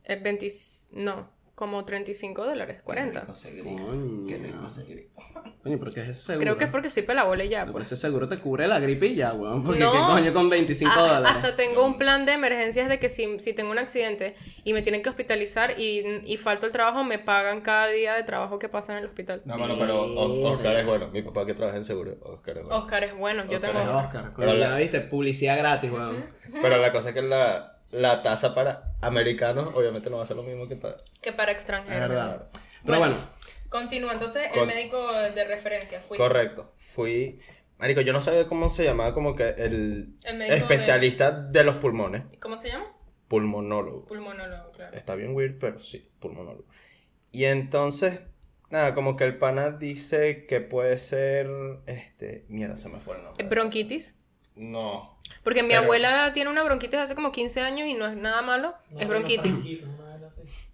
eh, 0.05 0.17
20... 0.17 0.49
No, 0.93 1.31
como 1.62 1.85
35 1.85 2.45
dólares, 2.45 2.83
40. 2.83 3.21
Qué 3.21 3.50
rico. 3.52 3.76
Coño. 3.87 4.26
Qué 4.26 4.37
rico 4.37 4.66
ese 4.66 4.83
grito. 4.85 5.11
Coño, 5.62 5.78
pero 5.78 5.92
¿qué 5.92 6.00
es 6.00 6.09
ese 6.09 6.23
seguro? 6.25 6.40
Creo 6.40 6.57
que 6.59 6.64
es 6.64 6.71
porque 6.71 6.90
soy 6.90 7.04
pelabola 7.04 7.45
y 7.45 7.50
ya, 7.50 7.66
pues. 7.66 7.87
ese 7.87 7.97
seguro 7.97 8.26
te 8.26 8.37
cubre 8.38 8.66
la 8.66 8.81
gripe 8.81 9.07
y 9.07 9.14
ya, 9.14 9.33
weón. 9.33 9.62
Porque 9.62 9.78
No. 9.78 9.92
qué 9.92 9.99
coño 10.00 10.33
con 10.33 10.50
25 10.50 10.92
Ah, 10.92 11.02
dólares. 11.02 11.37
Hasta 11.37 11.54
tengo 11.54 11.87
un 11.87 11.99
plan 11.99 12.26
de 12.26 12.33
emergencias 12.33 12.88
de 12.88 12.99
que 12.99 13.09
si, 13.09 13.38
si 13.38 13.52
tengo 13.52 13.71
un 13.71 13.78
accidente 13.78 14.35
y 14.64 14.73
me 14.73 14.83
tienen 14.83 15.02
que 15.02 15.09
hospitalizar 15.11 15.78
y, 15.78 16.02
y 16.26 16.37
falto 16.37 16.66
el 16.66 16.73
trabajo, 16.73 17.04
me 17.04 17.21
pagan 17.21 17.61
cada 17.61 17.87
día 17.87 18.14
de 18.14 18.25
trabajo 18.25 18.59
que 18.59 18.69
pasa 18.69 18.92
en 18.95 18.99
el 18.99 19.04
hospital. 19.07 19.42
No, 19.45 19.57
mano, 19.57 19.76
pero 19.78 20.02
Oscar 20.02 20.75
es 20.75 20.85
bueno. 20.85 21.11
Mi 21.12 21.23
papá 21.23 21.47
que 21.47 21.54
trabaja 21.54 21.76
en 21.78 21.85
seguro. 21.85 22.16
Oscar 22.23 22.59
es 22.59 22.64
bueno. 22.64 22.78
Oscar 22.81 23.04
es 23.04 23.14
bueno, 23.16 23.45
yo 23.49 23.59
Oscar 23.59 23.73
tengo 23.73 23.85
Oscar. 23.99 24.07
Oscar, 24.25 24.33
Pero 24.37 24.54
la- 24.54 24.76
viste, 24.78 25.00
publicidad 25.02 25.57
gratis, 25.59 25.92
weón. 25.92 26.26
Pero 26.61 26.78
la 26.78 26.90
cosa 26.90 27.11
es 27.11 27.14
que 27.14 27.23
la, 27.23 27.72
la 27.93 28.23
tasa 28.23 28.55
para 28.55 28.95
americanos 29.01 29.71
obviamente 29.75 30.11
no 30.11 30.17
va 30.19 30.25
a 30.25 30.27
ser 30.27 30.37
lo 30.37 30.43
mismo 30.43 30.69
que 30.69 30.77
para... 30.77 30.97
que 31.21 31.33
para 31.33 31.53
Es 31.53 31.59
extranjeros. 31.59 32.09
verdad. 32.09 32.49
Pero 32.85 32.99
bueno, 32.99 33.17
Continúa, 33.73 34.13
entonces 34.13 34.55
el 34.55 34.67
médico 34.67 35.11
de 35.13 35.45
referencia 35.45 36.01
fui. 36.01 36.19
Correcto. 36.19 36.73
Fui... 36.75 37.41
Marico, 37.79 38.03
yo 38.03 38.13
no 38.13 38.21
sabía 38.21 38.47
cómo 38.47 38.69
se 38.71 38.85
llamaba 38.85 39.15
como 39.15 39.35
que 39.35 39.49
el, 39.49 40.15
especialista 40.49 41.31
de... 41.31 41.65
los 41.65 41.77
pulmones. 41.77 42.23
¿Cómo 42.39 42.59
se 42.59 42.69
llama? 42.69 42.85
Pulmonólogo. 43.29 44.05
Pulmonólogo, 44.05 44.73
claro. 44.73 44.95
Está 44.95 45.15
bien 45.15 45.35
weird, 45.35 45.59
pero 45.59 45.79
sí, 45.79 46.07
pulmonólogo. 46.21 46.66
Y 47.33 47.47
entonces, 47.47 48.29
nada, 48.69 48.95
como 48.95 49.16
que 49.16 49.25
el 49.25 49.38
pana 49.38 49.71
dice 49.71 50.45
que 50.47 50.61
puede 50.61 50.99
ser, 50.99 51.49
este, 51.87 52.45
mierda, 52.49 52.77
se 52.77 52.90
me 52.90 53.01
fue 53.01 53.16
el 53.16 53.25
nombre. 53.25 53.49
Bronquitis. 53.49 54.22
No. 54.57 55.19
Porque 55.45 55.62
mi 55.62 55.71
Pero- 55.71 55.83
abuela 55.83 56.33
tiene 56.33 56.51
una 56.51 56.62
bronquitis 56.62 56.99
hace 56.99 57.15
como 57.15 57.33
15 57.33 57.61
años 57.62 57.88
y 57.88 57.95
no 57.95 58.07
es 58.07 58.17
nada 58.17 58.43
malo, 58.43 58.75
es 58.99 59.09
bronquitis. 59.09 59.65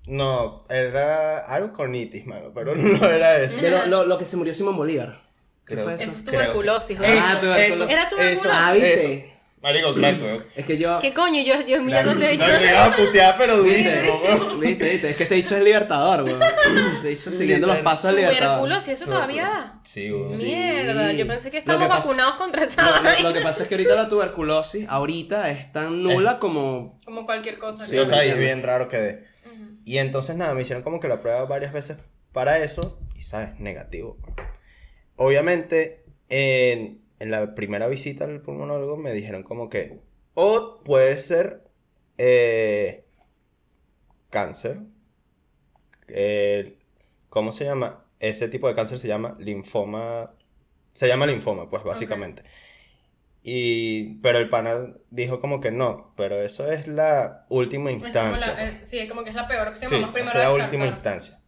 No, 0.07 0.65
era 0.71 1.41
algo 1.41 1.73
con 1.73 1.95
itis, 1.95 2.27
mano, 2.27 2.51
pero 2.55 2.75
no 2.75 3.07
era 3.07 3.39
eso. 3.39 3.61
de 3.61 3.87
lo, 3.89 4.19
que 4.19 4.27
se 4.27 4.37
murió 4.37 4.55
Simón 4.55 4.77
Bolívar. 4.77 5.23
¿Qué 5.67 5.75
Creo 5.75 5.85
fue 5.85 5.97
que- 5.97 6.05
eso? 6.05 6.13
Eso 6.13 6.19
es 6.21 6.25
tuberculosis, 6.25 6.91
Eso, 6.99 7.01
¿verdad? 7.03 7.23
Ah, 7.23 7.41
tuberculosis. 7.41 7.75
eso, 7.75 7.89
Era 7.89 8.09
tuberculosis. 8.09 8.45
eso, 8.45 8.51
Ah, 8.53 8.73
¿viste? 8.73 9.38
Marico, 9.61 9.93
crack, 9.95 10.21
weón. 10.23 10.45
Es 10.55 10.65
que 10.67 10.79
yo... 10.79 10.99
¿Qué 11.01 11.13
coño? 11.13 11.43
Yo, 11.43 11.61
yo 11.67 11.83
mirándote 11.83 12.27
he 12.27 12.33
dicho. 12.33 12.47
No, 12.47 12.61
me 12.61 12.67
iba 12.69 12.85
a 12.85 12.97
putear, 12.97 13.35
pero 13.37 13.63
¿Viste? 13.63 13.97
durísimo, 14.01 14.21
weón. 14.23 14.61
¿Viste? 14.61 14.91
¿Viste? 14.91 15.11
Es 15.11 15.17
que 15.17 15.23
este 15.25 15.35
dicho 15.35 15.57
es 15.57 15.63
libertador, 15.65 16.23
weón. 16.23 16.41
Este 16.95 17.09
dicho 17.09 17.31
siguiendo 17.31 17.67
los 17.67 17.79
pasos 17.79 18.11
del 18.13 18.21
libertador. 18.21 18.59
Tuberculosis, 18.59 18.89
eso 19.01 19.05
todavía 19.07 19.43
da. 19.45 19.81
Sí, 19.83 20.13
weón. 20.13 20.39
Mierda, 20.39 21.13
yo 21.13 21.27
pensé 21.27 21.51
que 21.51 21.59
estábamos 21.59 21.89
vacunados 21.89 22.35
contra 22.37 22.63
esa 22.63 22.83
Lo, 22.83 22.97
lo- 22.99 23.03
vaina. 23.03 23.29
lo 23.29 23.35
que 23.35 23.41
pasa 23.41 23.63
es 23.65 23.69
que 23.69 23.75
ahorita 23.75 23.95
la 23.97 24.09
tuberculosis, 24.09 24.87
ahorita 24.89 25.51
es 25.51 25.73
tan 25.73 26.03
nula 26.03 26.39
como... 26.39 27.01
Como 27.05 27.27
cualquier 27.27 27.59
cosa. 27.59 27.85
Sí, 27.85 27.99
o 27.99 28.07
sea, 28.07 28.23
es 28.25 28.39
bien 28.39 28.63
raro 28.63 28.89
que 28.89 28.99
dé. 28.99 29.25
Y 29.85 29.99
entonces, 29.99 30.37
nada, 30.37 30.55
me 30.55 30.63
hicieron 30.63 30.83
como 30.85 31.01
que 31.01 31.09
la 31.09 31.21
prueba 31.21 31.45
varias 31.47 31.73
veces 31.73 31.97
para 32.33 32.59
eso 32.59 33.01
y, 33.17 33.23
¿sabes? 33.23 33.59
Negativo. 33.59 34.19
Obviamente, 35.17 36.05
en, 36.29 37.01
en 37.21 37.31
la 37.31 37.55
primera 37.55 37.89
visita 37.89 38.25
al 38.25 38.41
pulmonólogo 38.43 38.97
me 38.97 39.13
dijeron 39.13 39.43
como 39.43 39.69
que, 39.69 40.01
o 40.35 40.83
puede 40.85 41.19
ser 41.19 41.65
eh, 42.19 43.05
cáncer. 44.31 44.79
Eh, 46.09 46.79
¿Cómo 47.29 47.53
se 47.53 47.65
llama? 47.65 48.05
Ese 48.21 48.49
tipo 48.49 48.69
de 48.69 48.75
cáncer 48.75 48.99
se 48.99 49.09
llama 49.09 49.37
linfoma. 49.39 50.33
Se 50.93 51.07
llama 51.07 51.27
linfoma, 51.27 51.69
pues 51.71 51.85
básicamente. 51.85 52.43
Y, 53.43 54.17
pero 54.21 54.39
el 54.39 54.51
pana 54.51 54.93
dijo 55.11 55.41
como 55.41 55.61
que 55.61 55.71
no, 55.71 56.13
pero 56.17 56.41
eso 56.43 56.71
es 56.71 56.87
la 56.89 57.47
última 57.49 57.91
Es 57.91 57.97
como 57.97 58.07
instancia. 58.07 58.55
la- 58.55 58.69
eh, 58.69 58.79
sí, 58.83 59.07
como 59.09 59.23
que 59.25 59.31
es 59.31 59.37
la 59.37 59.47
peor 59.47 59.69
opción. 59.69 59.89
Sí, 59.89 59.95
vamos 59.97 60.09
es 60.11 60.15
primero 60.15 60.39
la 60.39 60.47
a 60.47 60.53
última 60.53 60.87
instancia. 60.87 61.41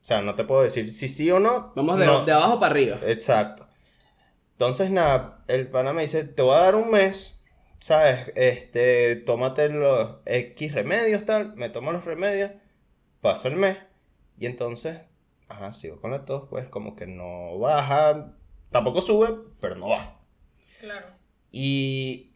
O 0.00 0.04
sea, 0.04 0.22
no 0.22 0.34
te 0.34 0.44
puedo 0.44 0.62
decir 0.62 0.92
si 0.92 1.08
sí 1.08 1.30
o 1.30 1.40
no. 1.40 1.72
Vamos 1.76 1.98
de, 1.98 2.06
no. 2.06 2.24
de 2.24 2.32
abajo 2.32 2.58
para 2.60 2.72
arriba. 2.72 2.98
Exacto. 3.06 3.61
Entonces, 4.62 4.92
nada, 4.92 5.42
el 5.48 5.66
pana 5.66 5.92
me 5.92 6.02
dice, 6.02 6.22
te 6.22 6.40
voy 6.40 6.54
a 6.54 6.60
dar 6.60 6.76
un 6.76 6.92
mes, 6.92 7.42
¿sabes? 7.80 8.30
Este, 8.36 9.16
tómate 9.16 9.68
los 9.68 10.18
X 10.24 10.72
remedios, 10.72 11.24
tal. 11.24 11.56
Me 11.56 11.68
tomo 11.68 11.90
los 11.90 12.04
remedios, 12.04 12.52
pasa 13.20 13.48
el 13.48 13.56
mes. 13.56 13.76
Y 14.38 14.46
entonces, 14.46 15.00
ajá, 15.48 15.72
sigo 15.72 16.00
con 16.00 16.12
la 16.12 16.24
tos, 16.24 16.44
pues 16.48 16.70
como 16.70 16.94
que 16.94 17.08
no 17.08 17.58
baja, 17.58 18.36
tampoco 18.70 19.00
sube, 19.00 19.30
pero 19.58 19.74
no 19.74 19.88
baja. 19.88 20.20
Claro. 20.78 21.08
Y 21.50 22.30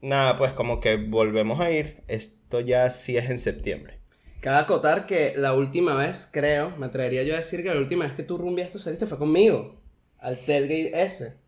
nada, 0.00 0.38
pues 0.38 0.54
como 0.54 0.80
que 0.80 0.96
volvemos 0.96 1.60
a 1.60 1.70
ir. 1.70 2.02
Esto 2.08 2.60
ya 2.60 2.90
sí 2.90 3.18
es 3.18 3.28
en 3.28 3.38
septiembre. 3.38 4.00
Cabe 4.40 4.60
acotar 4.60 5.04
que 5.04 5.34
la 5.36 5.52
última 5.52 5.94
vez, 5.94 6.26
creo, 6.32 6.74
me 6.78 6.86
atrevería 6.86 7.22
yo 7.22 7.34
a 7.34 7.36
decir 7.36 7.62
que 7.62 7.68
la 7.68 7.78
última 7.78 8.06
vez 8.06 8.14
que 8.14 8.22
tú 8.22 8.38
rumbiaste 8.38 8.78
saliste 8.78 9.06
fue 9.06 9.18
conmigo. 9.18 9.78
Al 10.16 10.38
tailgate 10.38 11.02
ese. 11.02 11.39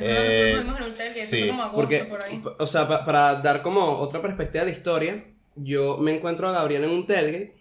Nosotros 0.00 0.26
Eh, 0.28 0.52
nos 0.54 0.64
vimos 0.64 0.76
en 0.78 0.82
un 0.84 0.88
hotel 0.90 1.14
que 1.14 1.26
sí, 1.26 1.38
fue 1.38 1.48
como 1.48 1.62
agosto 1.62 1.80
Porque, 1.80 2.04
por 2.04 2.24
ahí. 2.24 2.42
o 2.58 2.66
sea, 2.66 2.88
pa- 2.88 3.04
para 3.04 3.34
dar 3.42 3.62
como 3.62 3.84
otra 3.98 4.20
perspectiva 4.22 4.64
de 4.64 4.70
la 4.70 4.76
historia, 4.76 5.24
yo 5.56 5.96
me 5.98 6.14
encuentro 6.16 6.48
a 6.48 6.52
Gabriel 6.52 6.84
en 6.84 6.90
un 6.90 7.06
tailgate, 7.06 7.54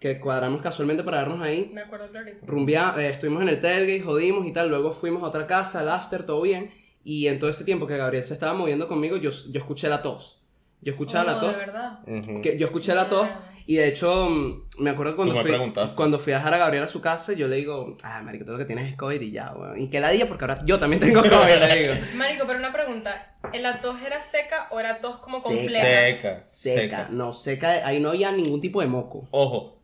que 0.00 0.20
cuadramos 0.20 0.60
casualmente 0.60 1.02
para 1.02 1.18
vernos 1.18 1.40
ahí. 1.40 1.70
Me 1.72 1.82
acuerdo 1.82 2.10
clarito. 2.10 2.38
Rumbia, 2.46 2.94
eh, 2.98 3.08
estuvimos 3.08 3.42
en 3.42 3.48
el 3.48 3.60
tailgate, 3.60 4.00
jodimos 4.02 4.46
y 4.46 4.52
tal, 4.52 4.68
luego 4.68 4.92
fuimos 4.92 5.22
a 5.22 5.26
otra 5.26 5.46
casa, 5.46 5.80
al 5.80 5.88
after, 5.88 6.24
todo 6.26 6.42
bien. 6.42 6.70
Y 7.04 7.26
en 7.28 7.38
todo 7.38 7.48
ese 7.50 7.64
tiempo 7.64 7.86
que 7.86 7.96
Gabriel 7.96 8.24
se 8.24 8.34
estaba 8.34 8.54
moviendo 8.54 8.88
conmigo, 8.88 9.16
yo, 9.16 9.30
yo 9.30 9.58
escuché 9.58 9.88
la 9.88 10.02
tos. 10.02 10.42
Yo 10.82 10.92
escuchaba 10.92 11.24
la 11.24 11.36
Oh, 11.38 11.40
tos. 11.40 11.52
de 11.52 11.58
verdad. 11.58 11.98
Que 12.42 12.58
yo 12.58 12.66
escuché 12.66 12.94
la 12.94 13.08
tos 13.08 13.26
y 13.66 13.76
de 13.76 13.88
hecho 13.88 14.28
mm, 14.28 14.64
me 14.78 14.90
acuerdo 14.90 15.16
cuando 15.16 15.34
me 15.34 15.42
fui, 15.42 15.72
cuando 15.94 16.18
fui 16.18 16.32
a 16.34 16.36
dejar 16.36 16.52
a 16.54 16.58
Gabriel 16.58 16.84
a 16.84 16.88
su 16.88 17.00
casa, 17.00 17.32
yo 17.32 17.48
le 17.48 17.56
digo, 17.56 17.94
ah, 18.02 18.20
marico, 18.22 18.44
todo 18.44 18.54
lo 18.54 18.58
que 18.58 18.66
tienes 18.66 18.90
es 18.90 18.96
COVID 18.96 19.20
y 19.20 19.30
ya, 19.30 19.52
weón. 19.52 19.80
Y 19.80 19.88
que 19.88 20.00
la 20.00 20.10
día 20.10 20.28
porque 20.28 20.44
ahora 20.44 20.62
yo 20.66 20.78
también 20.78 21.00
tengo 21.00 21.22
COVID, 21.22 21.58
le 21.58 21.76
digo. 21.76 21.94
Marico, 22.16 22.46
pero 22.46 22.58
una 22.58 22.72
pregunta. 22.72 23.36
¿La 23.54 23.80
tos 23.80 24.00
era 24.02 24.20
seca 24.20 24.68
o 24.70 24.80
era 24.80 25.00
tos 25.00 25.16
como 25.18 25.38
Seca. 25.40 25.54
compleja? 25.54 25.84
Seca, 25.84 26.44
Seca, 26.44 26.80
seca. 26.80 27.08
no, 27.10 27.32
seca, 27.32 27.86
ahí 27.86 28.00
no 28.00 28.10
había 28.10 28.32
ningún 28.32 28.60
tipo 28.60 28.80
de 28.80 28.86
moco. 28.86 29.28
Ojo, 29.30 29.80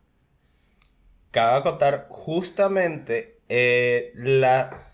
cabe 1.31 1.57
acotar 1.57 2.07
justamente 2.09 3.39
eh, 3.49 4.11
la. 4.15 4.89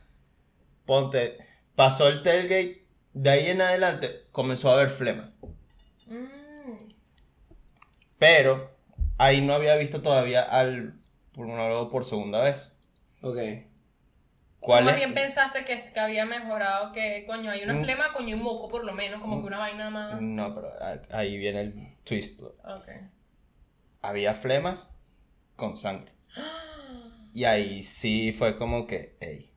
Ponte, 0.85 1.37
pasó 1.75 2.07
el 2.07 2.23
tailgate, 2.23 2.85
de 3.13 3.29
ahí 3.29 3.47
en 3.47 3.61
adelante 3.61 4.21
comenzó 4.31 4.69
a 4.69 4.75
haber 4.75 4.89
flema. 4.89 5.33
Mm. 6.05 6.93
Pero 8.17 8.76
ahí 9.17 9.41
no 9.41 9.53
había 9.53 9.75
visto 9.75 10.01
todavía 10.01 10.41
al 10.41 10.99
pulmonólogo 11.33 11.89
por 11.89 12.05
segunda 12.05 12.41
vez. 12.43 12.77
Ok. 13.21 13.37
¿Cuál 14.59 14.85
Más 14.85 14.93
es? 14.93 14.99
bien 14.99 15.13
pensaste 15.13 15.63
que, 15.65 15.91
que 15.93 15.99
había 15.99 16.25
mejorado, 16.25 16.91
que 16.91 17.25
coño, 17.27 17.51
hay 17.51 17.63
una 17.63 17.73
Mm. 17.75 17.83
flema, 17.83 18.13
coño, 18.13 18.29
y 18.29 18.33
un 18.33 18.41
moco 18.43 18.67
por 18.67 18.83
lo 18.83 18.93
menos, 18.93 19.21
como 19.21 19.41
que 19.41 19.47
una 19.47 19.59
vaina 19.59 19.89
más. 19.89 20.19
No, 20.21 20.53
pero 20.55 20.73
ahí 21.11 21.37
viene 21.37 21.61
el 21.61 21.97
twist. 22.03 22.41
Ok. 22.41 22.87
Había 24.01 24.33
flema 24.33 24.89
con 25.55 25.77
sangre. 25.77 26.11
Y 27.33 27.43
ahí 27.43 27.83
sí 27.83 28.33
fue 28.35 28.57
como 28.57 28.87
que, 28.87 29.15
ey, 29.19 29.51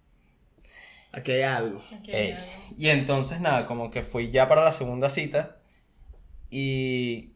Aquí 1.13 1.33
hay 1.33 1.43
algo. 1.43 1.83
Aquí 1.99 2.13
hay 2.13 2.33
algo. 2.33 2.53
Y 2.77 2.89
entonces 2.89 3.41
nada, 3.41 3.65
como 3.67 3.91
que 3.91 4.03
fui 4.03 4.31
ya 4.31 4.47
para 4.49 4.63
la 4.65 4.73
segunda 4.73 5.09
cita 5.09 5.57
y, 6.51 7.33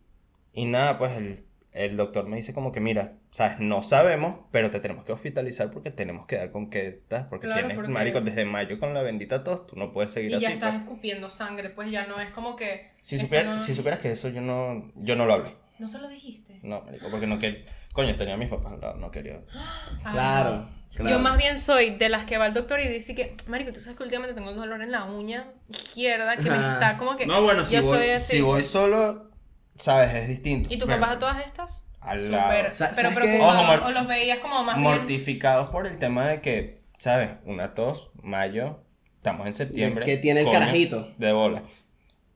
y 0.53 0.67
nada, 0.67 0.99
pues 0.99 1.13
el, 1.17 1.44
el 1.75 1.97
doctor 1.97 2.27
me 2.27 2.37
dice 2.37 2.55
como 2.55 2.71
que, 2.73 2.81
mira, 2.81 3.15
sabes, 3.31 3.59
no 3.59 3.83
sabemos, 3.83 4.41
pero 4.53 4.71
te 4.71 4.81
tenemos 4.81 5.05
que 5.05 5.13
hospitalizar 5.13 5.71
porque 5.73 5.91
tenemos 5.91 6.25
que 6.27 6.37
dar 6.37 6.51
con 6.53 6.71
que 6.71 6.87
estás, 6.87 7.25
porque 7.25 7.47
Claro, 7.47 7.61
tienes, 7.63 7.77
porque- 7.77 7.93
marico, 7.93 8.21
desde 8.21 8.45
mayo 8.45 8.79
con 8.79 8.95
la 8.95 9.03
bendita 9.03 9.43
tos, 9.45 9.67
tú 9.67 9.77
no 9.77 9.93
puedes 9.93 10.13
seguir 10.13 10.31
Y 10.31 10.39
ya 10.41 10.49
así. 10.49 10.55
estás 10.55 10.71
pues. 10.71 10.83
escupiendo 10.85 11.29
sangre, 11.29 11.71
pues 11.71 11.91
ya 11.91 12.07
no 12.07 12.19
es 12.21 12.31
como 12.31 12.55
que. 12.57 12.93
Si, 13.01 13.17
eso 13.17 13.27
supier- 13.27 13.45
no- 13.45 13.59
si 13.59 13.75
supieras 13.75 14.01
que 14.01 14.13
eso 14.13 14.29
yo 14.29 14.41
no, 14.41 14.91
yo 14.95 15.17
no 15.17 15.27
lo 15.27 15.35
hablé. 15.35 15.51
No 15.81 15.89
se 15.89 15.99
lo 15.99 16.09
dijiste. 16.09 16.61
No, 16.63 16.81
marico, 16.83 17.11
porque 17.11 17.27
no 17.27 17.39
quería, 17.41 17.65
coño, 17.93 18.15
tenía 18.17 18.35
a 18.35 18.37
mis 18.39 18.49
papás 18.49 18.75
al 18.75 18.81
lado, 18.81 18.95
no 18.97 19.11
quería. 19.11 19.41
Ah, 19.53 19.89
Claro. 20.13 20.51
no. 20.57 20.69
claro. 20.95 21.11
Yo 21.11 21.19
más 21.19 21.37
bien 21.37 21.59
soy 21.59 21.97
de 21.97 22.09
las 22.09 22.25
que 22.25 22.39
va 22.39 22.45
al 22.45 22.55
doctor 22.55 22.79
y 22.79 22.87
dice 22.87 23.17
que, 23.17 23.35
Marico, 23.49 23.73
tú 23.73 23.81
sabes 23.81 23.97
que 23.97 24.05
últimamente 24.05 24.37
tengo 24.37 24.51
un 24.53 24.57
dolor 24.57 24.81
en 24.81 24.93
la 24.93 25.05
uña 25.07 25.49
izquierda 25.69 26.37
que 26.37 26.49
me 26.49 26.57
está 26.63 26.97
como 26.97 27.17
que. 27.17 27.27
No, 27.27 27.43
bueno, 27.43 27.65
si 27.65 27.75
yo 27.75 27.83
voy, 27.83 27.99
soy 27.99 28.11
así. 28.11 28.37
si 28.37 28.43
voy 28.43 28.63
solo, 28.63 29.29
sabes, 29.77 30.15
es 30.15 30.29
distinto. 30.29 30.73
¿Y 30.73 30.79
tus 30.79 30.89
papás 30.89 31.13
a 31.13 31.19
todas 31.19 31.45
estas? 31.45 31.87
Al 32.01 32.31
lado. 32.31 32.53
Pero 32.97 33.15
preocupados. 33.15 33.83
O 33.85 33.91
los 33.91 34.07
veías 34.07 34.39
como 34.41 34.63
más 34.63 34.77
bien. 34.77 34.89
mortificados 34.89 35.71
por 35.71 35.87
el 35.87 35.99
tema 35.99 36.29
de 36.29 36.41
que, 36.41 36.83
¿sabes? 36.99 37.31
Una 37.45 37.75
tos, 37.75 38.11
mayo, 38.23 38.85
estamos 39.17 39.47
en 39.47 39.55
septiembre. 39.55 40.05
Que 40.05 40.19
tiene 40.19 40.41
el 40.41 40.51
carajito. 40.51 41.13
De 41.19 41.33
bola. 41.33 41.63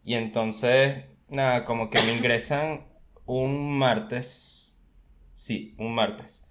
Y 0.05 0.15
entonces, 0.15 1.05
nada, 1.29 1.65
como 1.65 1.91
que 1.91 2.01
me 2.03 2.15
ingresan 2.15 2.87
un 3.27 3.79
martes. 3.79 4.77
Sí, 5.35 5.75
un 5.79 5.95
martes. 5.95 6.45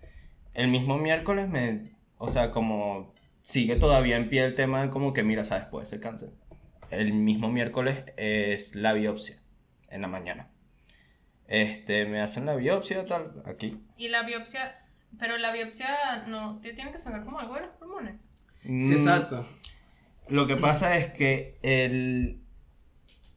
El 0.54 0.67
mismo 0.67 0.97
miércoles 0.97 1.50
me. 1.50 1.91
O 2.19 2.30
sea, 2.30 2.52
como 2.52 3.13
sigue 3.41 3.76
todavía 3.78 4.17
en 4.17 4.30
pie 4.30 4.43
el 4.45 4.56
tema 4.56 4.84
de 4.84 4.89
como 4.89 5.13
que, 5.13 5.23
mira, 5.23 5.43
¿sabes? 5.43 5.65
Puede 5.65 5.86
ser 5.86 6.00
cáncer. 6.02 6.30
El 6.91 7.13
mismo 7.13 7.50
miércoles 7.50 8.04
es 8.15 8.76
la 8.76 8.93
biopsia, 8.93 9.38
en 9.89 10.02
la 10.02 10.08
mañana. 10.08 10.52
Este, 11.47 12.05
me 12.05 12.21
hacen 12.21 12.45
la 12.45 12.55
biopsia, 12.55 13.05
tal, 13.05 13.31
aquí. 13.45 13.79
Y 13.97 14.10
la 14.10 14.23
biopsia. 14.23 14.75
Pero 15.19 15.38
la 15.38 15.51
biopsia 15.51 16.25
no. 16.27 16.60
¿Te 16.62 16.73
tienen 16.73 16.91
que 16.93 16.99
sacar 16.99 17.23
como 17.23 17.39
algo 17.39 17.55
de 17.55 17.62
los 17.62 17.71
pulmones? 17.77 18.29
Sí, 18.63 18.71
Mm, 18.71 18.91
exacto. 18.91 19.45
Lo 20.27 20.45
que 20.45 20.57
pasa 20.57 20.97
es 20.97 21.07
que 21.13 21.57
el, 21.62 22.41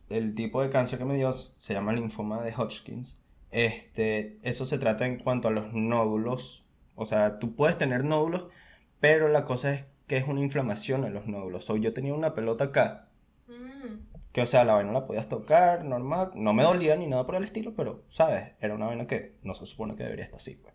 el 0.08 0.34
tipo 0.34 0.60
de 0.62 0.70
cáncer 0.70 0.98
que 0.98 1.04
me 1.04 1.14
dio 1.14 1.32
se 1.32 1.72
llama 1.72 1.92
linfoma 1.92 2.42
de 2.42 2.52
Hodgkins. 2.52 3.22
Este, 3.52 4.38
eso 4.42 4.66
se 4.66 4.78
trata 4.78 5.06
en 5.06 5.18
cuanto 5.20 5.48
a 5.48 5.50
los 5.52 5.72
nódulos. 5.72 6.64
O 6.96 7.06
sea, 7.06 7.38
tú 7.38 7.54
puedes 7.54 7.78
tener 7.78 8.04
nódulos, 8.04 8.46
pero 8.98 9.28
la 9.28 9.44
cosa 9.44 9.72
es 9.72 9.84
que 10.08 10.16
es 10.16 10.26
una 10.26 10.40
inflamación 10.40 11.04
en 11.04 11.14
los 11.14 11.26
nódulos. 11.28 11.70
O 11.70 11.76
yo 11.76 11.92
tenía 11.92 12.14
una 12.14 12.34
pelota 12.34 12.64
acá, 12.64 13.06
Mm. 13.46 13.98
Que 14.32 14.42
o 14.42 14.46
sea, 14.46 14.64
la 14.64 14.74
vaina 14.74 14.92
la 14.92 15.06
podías 15.06 15.28
tocar 15.28 15.84
normal, 15.84 16.30
no 16.34 16.52
me 16.52 16.62
dolía 16.62 16.96
ni 16.96 17.06
nada 17.06 17.26
por 17.26 17.34
el 17.36 17.44
estilo, 17.44 17.74
pero, 17.74 18.04
¿sabes? 18.10 18.52
Era 18.60 18.74
una 18.74 18.86
vaina 18.86 19.06
que 19.06 19.36
no 19.42 19.54
se 19.54 19.66
supone 19.66 19.96
que 19.96 20.04
debería 20.04 20.24
estar 20.24 20.38
así. 20.40 20.54
pues. 20.54 20.74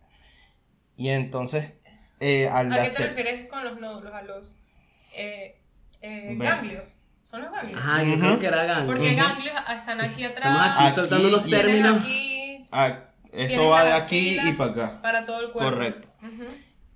Y 0.96 1.08
entonces, 1.10 1.74
eh, 2.20 2.48
al 2.48 2.72
¿A 2.72 2.76
qué 2.76 2.80
te 2.82 2.86
hacer... 2.88 3.08
refieres 3.08 3.48
con 3.48 3.64
los 3.64 3.78
nódulos? 3.80 4.12
A 4.12 4.22
los 4.22 4.56
eh, 5.16 5.60
eh, 6.02 6.34
ganglios. 6.38 7.00
¿Son 7.22 7.42
los 7.42 7.50
ganglios? 7.50 7.80
Ajá, 7.80 8.02
yo 8.02 8.12
Ujú. 8.12 8.20
creo 8.20 8.38
que 8.38 8.46
era 8.46 8.64
ganglio. 8.64 8.86
Porque 8.86 9.08
Ujú. 9.08 9.16
ganglios 9.16 9.54
están 9.76 10.00
aquí 10.00 10.24
atrás. 10.24 10.46
Estamos 10.46 10.62
aquí 10.70 10.84
Aquí 10.84 10.94
soltando 10.94 11.28
unos 11.28 11.50
términos. 11.50 11.96
aquí, 12.02 12.64
Ah, 12.70 12.98
eso 13.32 13.68
va 13.68 13.84
de 13.84 13.92
aquí 13.92 14.38
y 14.42 14.52
para 14.52 14.70
acá. 14.70 15.02
Para 15.02 15.24
todo 15.24 15.40
el 15.40 15.52
cuerpo. 15.52 15.70
Correcto. 15.70 16.08
Ujú. 16.22 16.44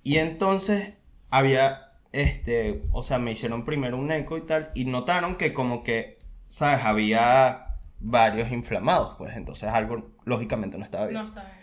Y 0.03 0.17
entonces 0.17 0.97
había, 1.29 1.93
este, 2.11 2.83
o 2.91 3.03
sea, 3.03 3.19
me 3.19 3.31
hicieron 3.33 3.65
primero 3.65 3.97
un 3.97 4.11
eco 4.11 4.37
y 4.37 4.41
tal, 4.45 4.71
y 4.73 4.85
notaron 4.85 5.35
que 5.35 5.53
como 5.53 5.83
que, 5.83 6.17
¿sabes? 6.51 6.83
Había 6.83 7.67
varios 7.99 8.51
inflamados, 8.51 9.15
pues 9.17 9.35
entonces 9.35 9.69
algo 9.69 10.11
lógicamente 10.25 10.77
no 10.77 10.83
estaba 10.83 11.07
bien. 11.07 11.21
No 11.21 11.27
está 11.27 11.43
bien. 11.45 11.55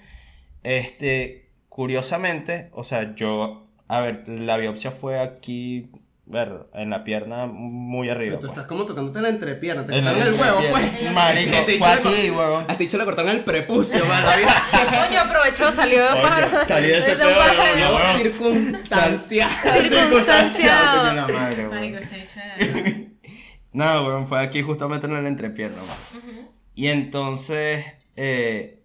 Este, 0.63 1.53
curiosamente, 1.69 2.71
o 2.73 2.85
sea, 2.85 3.15
yo, 3.15 3.69
a 3.87 4.01
ver, 4.01 4.25
la 4.27 4.57
biopsia 4.57 4.91
fue 4.91 5.21
aquí, 5.21 5.91
ver, 6.25 6.69
en 6.73 6.89
la 6.91 7.05
pierna 7.05 7.47
muy 7.47 8.09
arriba. 8.09 8.37
Tú 8.39 8.47
pues. 8.47 8.53
estás 8.53 8.67
como 8.67 8.87
tocándote 8.87 9.21
la 9.21 9.29
entrepierna. 9.29 9.85
Te 9.85 9.93
cortaron 9.93 10.23
el 10.23 10.35
huevo, 10.41 10.61
entrepierna. 10.61 10.99
fue. 10.99 11.11
Marico, 11.13 11.51
Que 11.51 11.61
te 11.63 11.79
fue 11.79 11.89
aquí, 11.89 12.03
cor- 12.03 12.39
huevón. 12.39 12.65
A 12.69 12.77
ti 12.77 12.85
dicho 12.85 12.97
le 12.99 13.05
cortaron 13.05 13.31
el 13.33 13.45
prepucio, 13.45 14.05
mano. 14.07 14.29
Coño, 15.07 15.21
aprovechó, 15.21 15.71
salió 15.71 16.03
de 16.03 16.21
pájaro. 16.23 16.65
salí 16.65 16.89
de 16.89 16.99
ese 16.99 17.13
un 17.13 17.19
pedo, 17.19 17.29
huevón. 17.29 18.03
circunstancial. 18.23 19.51
Marico, 21.71 21.99
este 21.99 22.23
hecho 22.23 23.08
No, 23.79 24.07
weón, 24.07 24.27
fue 24.27 24.41
aquí 24.41 24.63
justamente 24.63 25.07
en 25.07 25.13
la 25.15 25.29
entrepierna, 25.29 25.79
weón. 25.83 26.49
Y 26.75 26.87
entonces, 26.89 27.85
eh, 28.17 28.83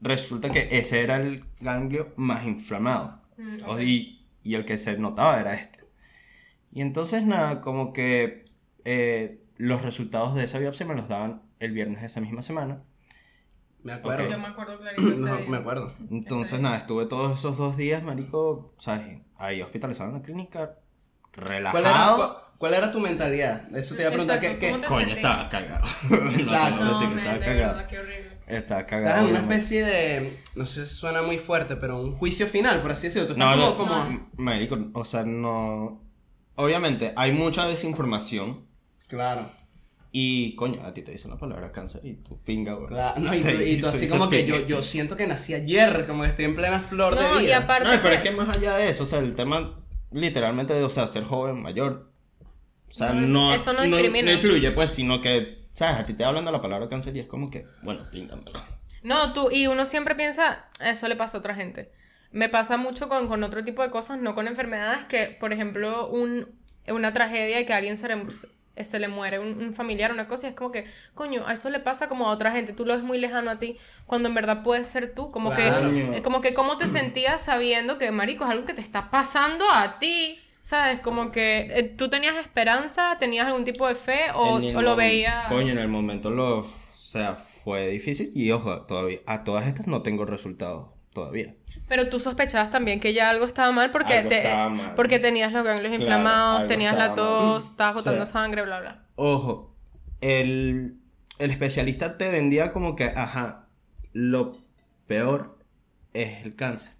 resulta 0.00 0.50
que 0.50 0.68
ese 0.70 1.00
era 1.02 1.16
el 1.16 1.44
ganglio 1.60 2.12
más 2.16 2.44
inflamado. 2.44 3.20
Mm, 3.36 3.80
y, 3.80 4.26
y 4.42 4.54
el 4.54 4.64
que 4.64 4.76
se 4.78 4.98
notaba 4.98 5.40
era 5.40 5.54
este. 5.54 5.84
Y 6.72 6.80
entonces, 6.82 7.22
nada, 7.22 7.60
como 7.60 7.92
que 7.92 8.44
eh, 8.84 9.42
los 9.56 9.82
resultados 9.82 10.34
de 10.34 10.44
esa 10.44 10.58
biopsia 10.58 10.86
me 10.86 10.94
los 10.94 11.08
daban 11.08 11.42
el 11.60 11.72
viernes 11.72 12.00
de 12.00 12.06
esa 12.08 12.20
misma 12.20 12.42
semana. 12.42 12.82
Me 13.82 13.92
acuerdo. 13.92 14.28
Yo 14.30 14.38
me 14.38 14.48
acuerdo 14.48 14.78
clarito 14.78 15.08
ese 15.08 15.22
No, 15.24 15.36
día. 15.38 15.46
me 15.48 15.56
acuerdo. 15.58 15.92
Entonces, 16.10 16.52
Ese- 16.54 16.62
nada, 16.62 16.76
estuve 16.76 17.06
todos 17.06 17.38
esos 17.38 17.56
dos 17.56 17.76
días, 17.76 18.02
marico, 18.02 18.74
¿sabes? 18.78 19.22
Ahí 19.36 19.62
hospitalizado 19.62 20.10
en 20.10 20.16
la 20.16 20.22
clínica, 20.22 20.74
¿Cuál 21.34 21.46
era, 21.46 21.70
relajado. 21.70 22.47
Cuál 22.58 22.74
era 22.74 22.90
tu 22.92 23.00
mentalidad? 23.00 23.74
Eso 23.76 23.94
te 23.94 24.02
iba 24.02 24.10
a 24.10 24.12
preguntar. 24.12 24.36
Exacto, 24.44 24.58
¿qué, 24.60 24.66
qué- 24.66 24.72
¿cómo 24.72 24.82
te 24.82 24.88
Coño, 24.88 25.14
estaba 25.16 25.48
cagado. 25.48 25.86
Exacto. 26.34 26.84
No, 26.84 27.00
No, 27.00 27.16
estaba 27.16 27.38
cagado. 27.40 27.74
verdad, 27.74 27.86
qué 27.86 27.98
horrible. 27.98 28.38
Estaba 28.46 28.86
cagado. 28.86 29.08
Estás 29.16 29.22
en 29.24 29.30
una 29.30 29.40
especie 29.40 29.84
de. 29.84 30.38
No 30.56 30.64
sé 30.66 30.86
si 30.86 30.94
suena 30.94 31.22
muy 31.22 31.38
fuerte, 31.38 31.76
pero 31.76 32.00
un 32.00 32.14
juicio 32.14 32.46
final, 32.46 32.80
por 32.82 32.92
así 32.92 33.08
decirlo. 33.08 33.28
Tú 33.28 33.36
No, 33.36 33.44
estás 33.52 33.58
no, 33.66 33.76
como. 33.76 33.90
como... 33.90 34.28
marico, 34.36 34.78
o 34.94 35.04
sea, 35.04 35.22
no... 35.24 36.02
Obviamente, 36.56 37.12
hay 37.16 37.32
mucha 37.32 37.66
desinformación 37.66 38.66
Claro. 39.06 39.42
y, 40.10 40.56
coño, 40.56 40.80
a 40.84 40.92
ti 40.94 41.02
te 41.02 41.12
dicen 41.12 41.30
la 41.30 41.36
palabra 41.36 41.70
cáncer 41.70 42.00
y 42.04 42.14
tú 42.14 42.42
pinga, 42.42 42.72
güey. 42.74 42.88
Claro, 42.88 43.20
no, 43.20 43.34
y, 43.34 43.40
tú, 43.42 43.48
y 43.50 43.84
así 43.84 44.08
como 44.08 44.28
que 44.28 44.42
pinga. 44.42 44.58
yo, 44.60 44.66
yo 44.66 44.82
siento 44.82 45.16
que 45.16 45.26
nací 45.26 45.54
ayer, 45.54 46.06
como 46.06 46.22
que 46.24 46.30
estoy 46.30 46.46
en 46.46 46.56
plena 46.56 46.80
flor 46.80 47.14
No, 47.14 47.36
de 47.36 47.42
y 47.42 47.46
vida. 47.46 47.58
aparte. 47.58 47.84
No, 47.96 48.02
pero 48.02 48.14
es 48.14 48.22
que- 48.22 48.30
que 48.30 48.36
más 48.36 48.48
allá 48.56 48.76
de 48.76 48.88
eso, 48.88 49.04
o 49.04 49.06
sea, 49.06 49.20
el 49.20 49.36
tema 49.36 49.74
literalmente 50.10 50.72
de, 50.74 50.82
o 50.82 50.88
sea, 50.90 51.06
ser 51.06 51.24
joven, 51.24 51.62
mayor. 51.62 52.07
O 52.88 52.92
sea, 52.92 53.12
No, 53.12 53.26
no, 53.26 53.54
eso 53.54 53.72
no 53.72 53.84
influye, 53.84 54.70
pues, 54.72 54.90
sino 54.90 55.20
que, 55.20 55.66
¿sabes? 55.74 55.96
A 55.96 56.06
ti 56.06 56.14
te 56.14 56.24
hablan 56.24 56.44
de 56.44 56.52
la 56.52 56.60
palabra 56.62 56.88
cáncer 56.88 57.16
y 57.16 57.20
es 57.20 57.26
como 57.26 57.50
que, 57.50 57.66
bueno, 57.82 58.08
píngamelo. 58.10 58.52
No, 59.02 59.32
tú, 59.32 59.50
y 59.50 59.66
uno 59.66 59.86
siempre 59.86 60.14
piensa, 60.14 60.66
eso 60.80 61.06
le 61.08 61.16
pasa 61.16 61.36
a 61.36 61.40
otra 61.40 61.54
gente. 61.54 61.92
Me 62.32 62.48
pasa 62.48 62.76
mucho 62.76 63.08
con, 63.08 63.28
con 63.28 63.42
otro 63.44 63.64
tipo 63.64 63.82
de 63.82 63.90
cosas, 63.90 64.18
no 64.18 64.34
con 64.34 64.48
enfermedades, 64.48 65.04
que, 65.04 65.36
por 65.38 65.52
ejemplo, 65.52 66.08
un, 66.08 66.48
una 66.88 67.12
tragedia 67.12 67.60
y 67.60 67.64
que 67.66 67.72
a 67.72 67.76
alguien 67.76 67.96
se 67.96 68.08
le, 68.08 68.22
se 68.84 68.98
le 68.98 69.08
muere 69.08 69.38
un, 69.38 69.62
un 69.62 69.72
familiar, 69.74 70.12
una 70.12 70.26
cosa, 70.28 70.46
y 70.48 70.50
es 70.50 70.56
como 70.56 70.72
que, 70.72 70.84
coño, 71.14 71.46
a 71.46 71.52
eso 71.54 71.70
le 71.70 71.80
pasa 71.80 72.08
como 72.08 72.28
a 72.28 72.32
otra 72.32 72.50
gente, 72.52 72.72
tú 72.74 72.84
lo 72.84 72.94
ves 72.94 73.02
muy 73.02 73.18
lejano 73.18 73.50
a 73.50 73.58
ti, 73.58 73.78
cuando 74.06 74.28
en 74.28 74.34
verdad 74.34 74.62
puedes 74.62 74.86
ser 74.88 75.14
tú, 75.14 75.30
como 75.30 75.54
Claro. 75.54 75.90
que, 75.90 76.20
como 76.22 76.40
que 76.40 76.52
cómo 76.52 76.76
te 76.76 76.86
sentías 76.86 77.40
sabiendo 77.42 77.96
que, 77.98 78.10
marico, 78.10 78.44
es 78.44 78.50
algo 78.50 78.66
que 78.66 78.74
te 78.74 78.82
está 78.82 79.10
pasando 79.10 79.64
a 79.70 79.98
ti, 79.98 80.38
¿sabes? 80.62 81.00
Como 81.00 81.30
que 81.30 81.68
eh, 81.70 81.82
tú 81.96 82.08
tenías 82.08 82.36
esperanza, 82.36 83.16
tenías 83.18 83.46
algún 83.46 83.64
tipo 83.64 83.86
de 83.86 83.94
fe, 83.94 84.26
o, 84.34 84.58
lo 84.58 84.96
veías... 84.96 85.46
Coño, 85.48 85.72
en 85.72 85.78
el 85.78 85.88
momento 85.88 86.30
lo, 86.30 86.58
o 86.60 86.66
sea, 86.94 87.34
fue 87.34 87.88
difícil 87.88 88.32
y 88.34 88.50
ojo, 88.50 88.82
todavía, 88.82 89.18
a 89.26 89.44
todas 89.44 89.66
estas 89.66 89.86
no 89.86 90.02
tengo 90.02 90.24
resultados 90.24 90.90
todavía. 91.12 91.54
Pero 91.88 92.10
tú 92.10 92.20
sospechabas 92.20 92.70
también 92.70 93.00
que 93.00 93.14
ya 93.14 93.30
algo 93.30 93.46
estaba 93.46 93.72
mal 93.72 93.90
porque, 93.90 94.14
Algo 94.18 94.28
te- 94.28 94.38
estaba 94.38 94.68
mal. 94.68 94.94
porque 94.94 95.18
tenías 95.18 95.52
los 95.52 95.64
ganglios 95.64 95.88
Claro, 95.96 96.02
inflamados, 96.02 96.66
tenías 96.66 96.96
la 96.96 97.06
estaba 97.06 97.30
mal. 97.30 97.40
tos, 97.54 97.70
estabas 97.70 97.96
O 97.96 98.02
sea, 98.02 98.12
botando 98.12 98.26
sangre, 98.26 98.62
bla, 98.62 98.80
bla. 98.80 99.02
Ojo, 99.16 99.74
el, 100.20 100.98
el 101.38 101.50
especialista 101.50 102.18
te 102.18 102.28
vendía 102.30 102.72
como 102.72 102.94
que, 102.94 103.04
ajá, 103.04 103.68
lo 104.12 104.52
peor 105.06 105.58
es 106.12 106.44
el 106.44 106.56
cáncer. 106.56 106.92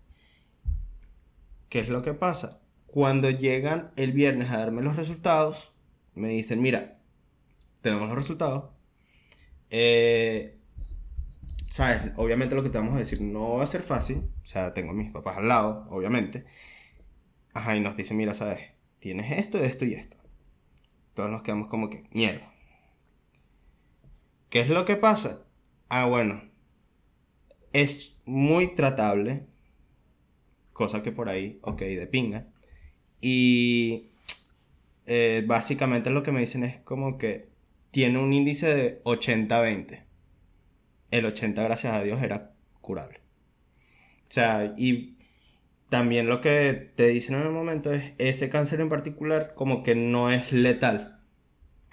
¿Qué 1.68 1.80
es 1.80 1.88
lo 1.88 2.02
que 2.02 2.14
pasa? 2.14 2.60
Cuando 2.88 3.30
llegan 3.30 3.92
el 3.96 4.12
viernes 4.12 4.50
a 4.50 4.58
darme 4.58 4.82
los 4.82 4.96
resultados, 4.96 5.72
me 6.14 6.28
dicen, 6.30 6.60
mira, 6.62 6.98
tenemos 7.82 8.08
los 8.08 8.18
resultados. 8.18 8.70
eh, 9.70 10.58
¿sabes? 11.70 12.12
Obviamente 12.16 12.54
lo 12.54 12.62
que 12.62 12.70
te 12.70 12.78
vamos 12.78 12.94
a 12.94 12.98
decir 12.98 13.20
no 13.22 13.54
va 13.56 13.64
a 13.64 13.66
ser 13.66 13.82
fácil. 13.82 14.30
O 14.42 14.46
sea, 14.46 14.74
tengo 14.74 14.90
a 14.92 14.94
mis 14.94 15.12
papás 15.12 15.38
al 15.38 15.48
lado, 15.48 15.86
obviamente. 15.90 16.44
Ajá, 17.52 17.76
y 17.76 17.80
nos 17.80 17.96
dicen, 17.96 18.16
mira, 18.16 18.34
¿sabes? 18.34 18.60
Tienes 19.00 19.30
esto, 19.38 19.58
esto 19.62 19.84
y 19.84 19.94
esto. 19.94 20.16
Todos 21.14 21.30
nos 21.30 21.42
quedamos 21.42 21.68
como 21.68 21.90
que, 21.90 22.04
mierda. 22.12 22.52
¿Qué 24.50 24.60
es 24.60 24.68
lo 24.68 24.84
que 24.84 24.96
pasa? 24.96 25.46
Ah, 25.88 26.04
bueno. 26.06 26.42
Es 27.72 28.20
muy 28.26 28.74
tratable. 28.74 29.46
Cosa 30.72 31.02
que 31.02 31.12
por 31.12 31.28
ahí, 31.28 31.58
ok, 31.62 31.80
de 31.80 32.06
pinga. 32.06 32.46
Y 33.20 34.08
eh, 35.06 35.42
básicamente 35.46 36.10
lo 36.10 36.22
que 36.22 36.32
me 36.32 36.40
dicen 36.40 36.64
es 36.64 36.78
como 36.78 37.18
que 37.18 37.48
tiene 37.90 38.18
un 38.18 38.32
índice 38.32 38.74
de 38.74 39.02
80-20. 39.04 40.04
El 41.10 41.24
80, 41.24 41.62
gracias 41.62 41.94
a 41.94 42.02
Dios, 42.02 42.22
era 42.22 42.52
curable. 42.80 43.20
O 44.22 44.30
sea, 44.30 44.74
y 44.76 45.16
también 45.88 46.28
lo 46.28 46.40
que 46.40 46.92
te 46.94 47.08
dicen 47.08 47.36
en 47.36 47.42
el 47.46 47.50
momento 47.50 47.92
es 47.92 48.12
ese 48.18 48.50
cáncer 48.50 48.80
en 48.80 48.90
particular 48.90 49.54
como 49.54 49.82
que 49.82 49.94
no 49.94 50.30
es 50.30 50.52
letal. 50.52 51.18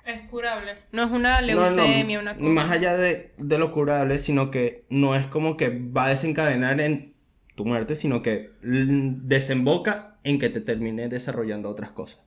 Es 0.06 0.30
curable. 0.30 0.74
No 0.92 1.04
es 1.04 1.12
una 1.12 1.42
No, 1.42 1.48
no, 1.48 1.62
leucemia, 1.66 2.20
una 2.20 2.36
cosa. 2.36 2.50
Más 2.50 2.70
allá 2.70 2.96
de, 2.96 3.34
de 3.38 3.58
lo 3.58 3.72
curable, 3.72 4.20
sino 4.20 4.52
que 4.52 4.86
no 4.90 5.16
es 5.16 5.26
como 5.28 5.58
que 5.58 5.70
va 5.70 6.06
a 6.06 6.10
desencadenar 6.10 6.80
en 6.82 7.16
tu 7.56 7.66
muerte, 7.66 7.96
sino 7.96 8.22
que 8.22 8.52
desemboca 8.62 10.14
en 10.26 10.40
que 10.40 10.50
te 10.50 10.60
termine 10.60 11.08
desarrollando 11.08 11.70
otras 11.70 11.92
cosas. 11.92 12.20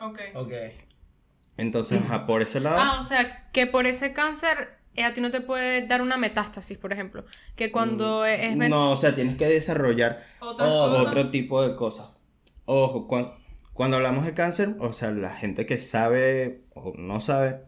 Ok. 0.00 0.20
Ok. 0.34 0.52
Entonces, 1.56 2.02
ajá, 2.02 2.26
por 2.26 2.42
ese 2.42 2.60
lado... 2.60 2.76
Ah, 2.78 2.98
o 2.98 3.02
sea, 3.02 3.48
que 3.52 3.66
por 3.66 3.86
ese 3.86 4.12
cáncer 4.12 4.70
eh, 4.96 5.04
a 5.04 5.12
ti 5.12 5.20
no 5.20 5.30
te 5.30 5.40
puede 5.40 5.86
dar 5.86 6.02
una 6.02 6.16
metástasis, 6.16 6.76
por 6.78 6.92
ejemplo. 6.92 7.24
Que 7.56 7.70
cuando 7.72 8.26
es... 8.26 8.40
es- 8.40 8.56
Mm, 8.56 8.68
No, 8.68 8.90
o 8.92 8.96
sea, 8.96 9.14
tienes 9.14 9.36
que 9.36 9.46
desarrollar 9.46 10.24
otro 10.40 11.30
tipo 11.30 11.66
de 11.66 11.76
cosas. 11.76 12.10
Ojo, 12.64 13.06
cuan- 13.06 13.32
cuando 13.72 13.96
hablamos 13.96 14.24
de 14.24 14.34
cáncer, 14.34 14.74
o 14.80 14.92
sea, 14.92 15.10
la 15.12 15.30
gente 15.30 15.64
que 15.66 15.78
sabe 15.78 16.62
o 16.74 16.92
no 16.96 17.20
sabe, 17.20 17.60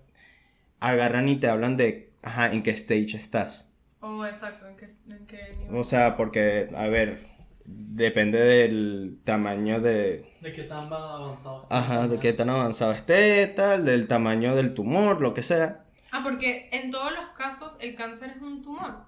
agarran 0.80 1.28
y 1.28 1.36
te 1.36 1.48
hablan 1.48 1.76
de, 1.76 2.12
ajá, 2.22 2.52
en 2.52 2.62
qué 2.62 2.70
stage 2.70 3.16
estás. 3.16 3.70
Oh, 4.00 4.24
exacto. 4.26 4.66
¿En 4.68 4.76
qué, 4.76 4.86
en 5.08 5.26
qué 5.26 5.52
nivel? 5.58 5.76
O 5.76 5.84
sea, 5.84 6.16
porque, 6.16 6.68
a 6.76 6.86
ver, 6.88 7.20
depende 7.68 8.38
del 8.38 9.18
tamaño 9.24 9.80
de... 9.80 10.24
¿De 10.40 10.52
qué 10.52 10.62
tan 10.64 10.92
avanzado? 10.92 11.66
Ajá, 11.70 12.08
de 12.08 12.18
qué 12.18 12.32
tan 12.32 12.50
avanzado 12.50 12.92
esté, 12.92 13.46
tal, 13.48 13.84
del 13.84 14.08
tamaño 14.08 14.54
del 14.54 14.74
tumor, 14.74 15.20
lo 15.20 15.34
que 15.34 15.42
sea. 15.42 15.84
Ah, 16.12 16.20
porque 16.22 16.68
en 16.72 16.90
todos 16.90 17.12
los 17.12 17.26
casos 17.36 17.76
el 17.80 17.94
cáncer 17.94 18.34
es 18.36 18.42
un 18.42 18.62
tumor. 18.62 19.06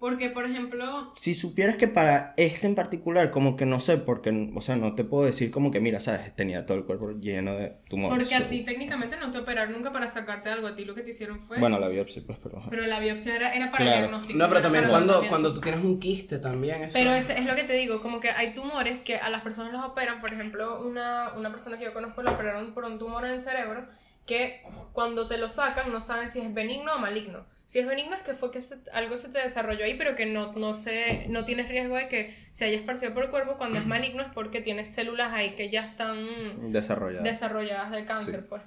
Porque, 0.00 0.30
por 0.30 0.46
ejemplo, 0.46 1.12
Si 1.14 1.34
supieras 1.34 1.76
que 1.76 1.86
para 1.86 2.32
este 2.38 2.66
en 2.66 2.74
particular, 2.74 3.30
como 3.30 3.54
que 3.54 3.66
no 3.66 3.80
sé, 3.80 3.98
porque, 3.98 4.50
o 4.54 4.60
sea, 4.62 4.74
no 4.74 4.94
te 4.94 5.04
puedo 5.04 5.26
decir 5.26 5.50
como 5.50 5.70
que, 5.70 5.78
mira, 5.78 6.00
sabes, 6.00 6.34
tenía 6.34 6.64
todo 6.64 6.78
el 6.78 6.84
cuerpo 6.84 7.10
lleno 7.10 7.52
de 7.54 7.76
tumores. 7.86 8.26
porque 8.26 8.34
a 8.34 8.48
ti 8.48 8.64
técnicamente 8.64 9.18
no 9.18 9.30
te 9.30 9.36
operaron 9.36 9.74
nunca 9.74 9.92
para 9.92 10.08
sacarte 10.08 10.48
algo. 10.48 10.68
A 10.68 10.74
ti 10.74 10.86
lo 10.86 10.94
que 10.94 11.02
te 11.02 11.10
hicieron 11.10 11.38
fue... 11.40 11.58
Bueno, 11.58 11.78
la 11.78 11.88
biopsia, 11.88 12.22
pues, 12.26 12.38
pero... 12.42 12.62
Pero 12.70 12.86
la 12.86 12.98
biopsia 12.98 13.36
era, 13.36 13.54
era 13.54 13.70
para 13.70 13.84
Claro. 13.84 13.98
diagnóstico. 13.98 14.38
No, 14.38 14.48
pero 14.48 14.62
también 14.62 14.88
cuando, 14.88 15.22
cuando 15.28 15.52
tú 15.52 15.60
tienes 15.60 15.84
un 15.84 16.00
quiste 16.00 16.38
también 16.38 16.82
eso. 16.84 16.94
Pero 16.98 17.12
es, 17.12 17.28
es 17.28 17.44
lo 17.44 17.54
que 17.54 17.64
te 17.64 17.74
digo, 17.74 18.00
como 18.00 18.20
que 18.20 18.30
hay 18.30 18.54
tumores 18.54 19.02
que 19.02 19.16
a 19.16 19.28
las 19.28 19.42
personas 19.42 19.70
los 19.70 19.84
operan, 19.84 20.18
por 20.20 20.32
ejemplo, 20.32 20.80
una, 20.80 21.34
una 21.36 21.50
persona 21.50 21.76
que 21.78 21.84
yo 21.84 21.92
conozco 21.92 22.22
la 22.22 22.30
operaron 22.30 22.72
por 22.72 22.84
un 22.86 22.98
tumor 22.98 23.26
en 23.26 23.32
el 23.32 23.40
cerebro, 23.40 23.86
que 24.24 24.62
cuando 24.94 25.28
te 25.28 25.36
lo 25.36 25.50
sacan 25.50 25.92
no 25.92 26.00
saben 26.00 26.30
si 26.30 26.40
es 26.40 26.54
benigno 26.54 26.94
o 26.94 26.98
maligno. 26.98 27.44
Si 27.70 27.78
es 27.78 27.86
benigno 27.86 28.16
es 28.16 28.22
que 28.22 28.34
fue 28.34 28.50
que 28.50 28.62
se- 28.62 28.80
algo 28.92 29.16
se 29.16 29.28
te 29.28 29.38
desarrolló 29.38 29.84
ahí, 29.84 29.94
pero 29.94 30.16
que 30.16 30.26
no, 30.26 30.52
no, 30.54 30.74
se, 30.74 31.26
no 31.28 31.44
tienes 31.44 31.68
riesgo 31.68 31.94
de 31.94 32.08
que 32.08 32.34
se 32.50 32.64
haya 32.64 32.76
esparcido 32.76 33.14
por 33.14 33.22
el 33.22 33.30
cuerpo. 33.30 33.58
Cuando 33.58 33.78
es 33.78 33.86
maligno 33.86 34.22
es 34.24 34.32
porque 34.34 34.60
tienes 34.60 34.88
células 34.92 35.32
ahí 35.32 35.50
que 35.50 35.70
ya 35.70 35.86
están 35.86 36.72
Desarrollada. 36.72 37.22
desarrolladas 37.22 37.92
de 37.92 38.04
cáncer, 38.04 38.40
Sí. 38.40 38.46
pues. 38.48 38.62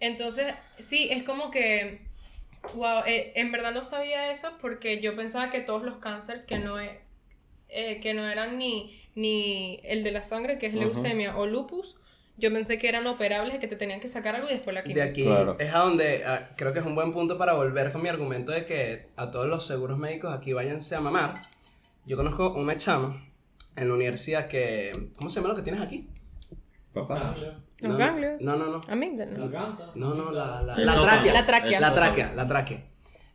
Entonces, 0.00 0.52
sí, 0.80 1.06
es 1.12 1.22
como 1.22 1.52
que, 1.52 2.00
wow, 2.74 3.04
eh, 3.06 3.30
en 3.36 3.52
verdad 3.52 3.70
no 3.72 3.84
sabía 3.84 4.32
eso 4.32 4.58
porque 4.60 5.00
yo 5.00 5.14
pensaba 5.14 5.50
que 5.50 5.60
todos 5.60 5.84
los 5.84 5.98
cánceres 5.98 6.44
que 6.44 6.58
no, 6.58 6.80
e- 6.80 6.98
eh, 7.68 8.00
que 8.02 8.14
no 8.14 8.28
eran 8.28 8.58
ni, 8.58 9.00
ni 9.14 9.78
el 9.84 10.02
de 10.02 10.10
la 10.10 10.24
sangre, 10.24 10.58
que 10.58 10.66
es 10.66 10.74
leucemia 10.74 11.36
o 11.36 11.46
lupus, 11.46 12.00
yo 12.36 12.52
pensé 12.52 12.78
que 12.78 12.88
eran 12.88 13.06
operables, 13.06 13.58
que 13.58 13.68
te 13.68 13.76
tenían 13.76 14.00
que 14.00 14.08
sacar 14.08 14.34
algo 14.36 14.48
y 14.48 14.52
después 14.52 14.72
la 14.74 14.82
De 14.82 14.88
quimio. 14.88 15.02
aquí 15.04 15.24
Claro. 15.24 15.56
es 15.58 15.74
a 15.74 15.78
donde 15.78 16.24
ah, 16.26 16.50
creo 16.56 16.72
que 16.72 16.78
es 16.80 16.86
un 16.86 16.94
buen 16.94 17.12
punto 17.12 17.36
para 17.36 17.52
volver 17.52 17.92
con 17.92 18.02
mi 18.02 18.08
argumento 18.08 18.52
de 18.52 18.64
que 18.64 19.08
a 19.16 19.30
todos 19.30 19.46
los 19.46 19.66
seguros 19.66 19.98
médicos 19.98 20.32
aquí 20.32 20.52
váyanse 20.52 20.94
a 20.96 21.00
mamar. 21.00 21.34
Yo 22.06 22.16
conozco 22.16 22.52
una 22.54 22.76
chama 22.76 23.22
en 23.76 23.88
la 23.88 23.94
universidad 23.94 24.48
que. 24.48 25.10
¿Cómo 25.16 25.28
se 25.30 25.36
llama 25.36 25.48
lo 25.50 25.56
que 25.56 25.62
tienes 25.62 25.80
aquí? 25.82 26.08
Papá. 26.94 27.36
Los 27.82 27.92
No, 27.92 27.96
ganglios. 27.96 28.40
No, 28.40 28.56
no, 28.56 28.66
no. 28.66 28.80
Amígdala. 28.88 29.38
No, 29.94 30.14
no, 30.14 30.32
la, 30.32 30.62
la, 30.62 30.76
la 30.76 30.92
sótano. 30.92 31.02
tráquea. 31.06 31.32
La 31.32 31.46
tráquea. 31.46 31.80
La 31.80 31.94
tráquea, 31.94 32.32
la 32.34 32.46
tráquea. 32.46 32.84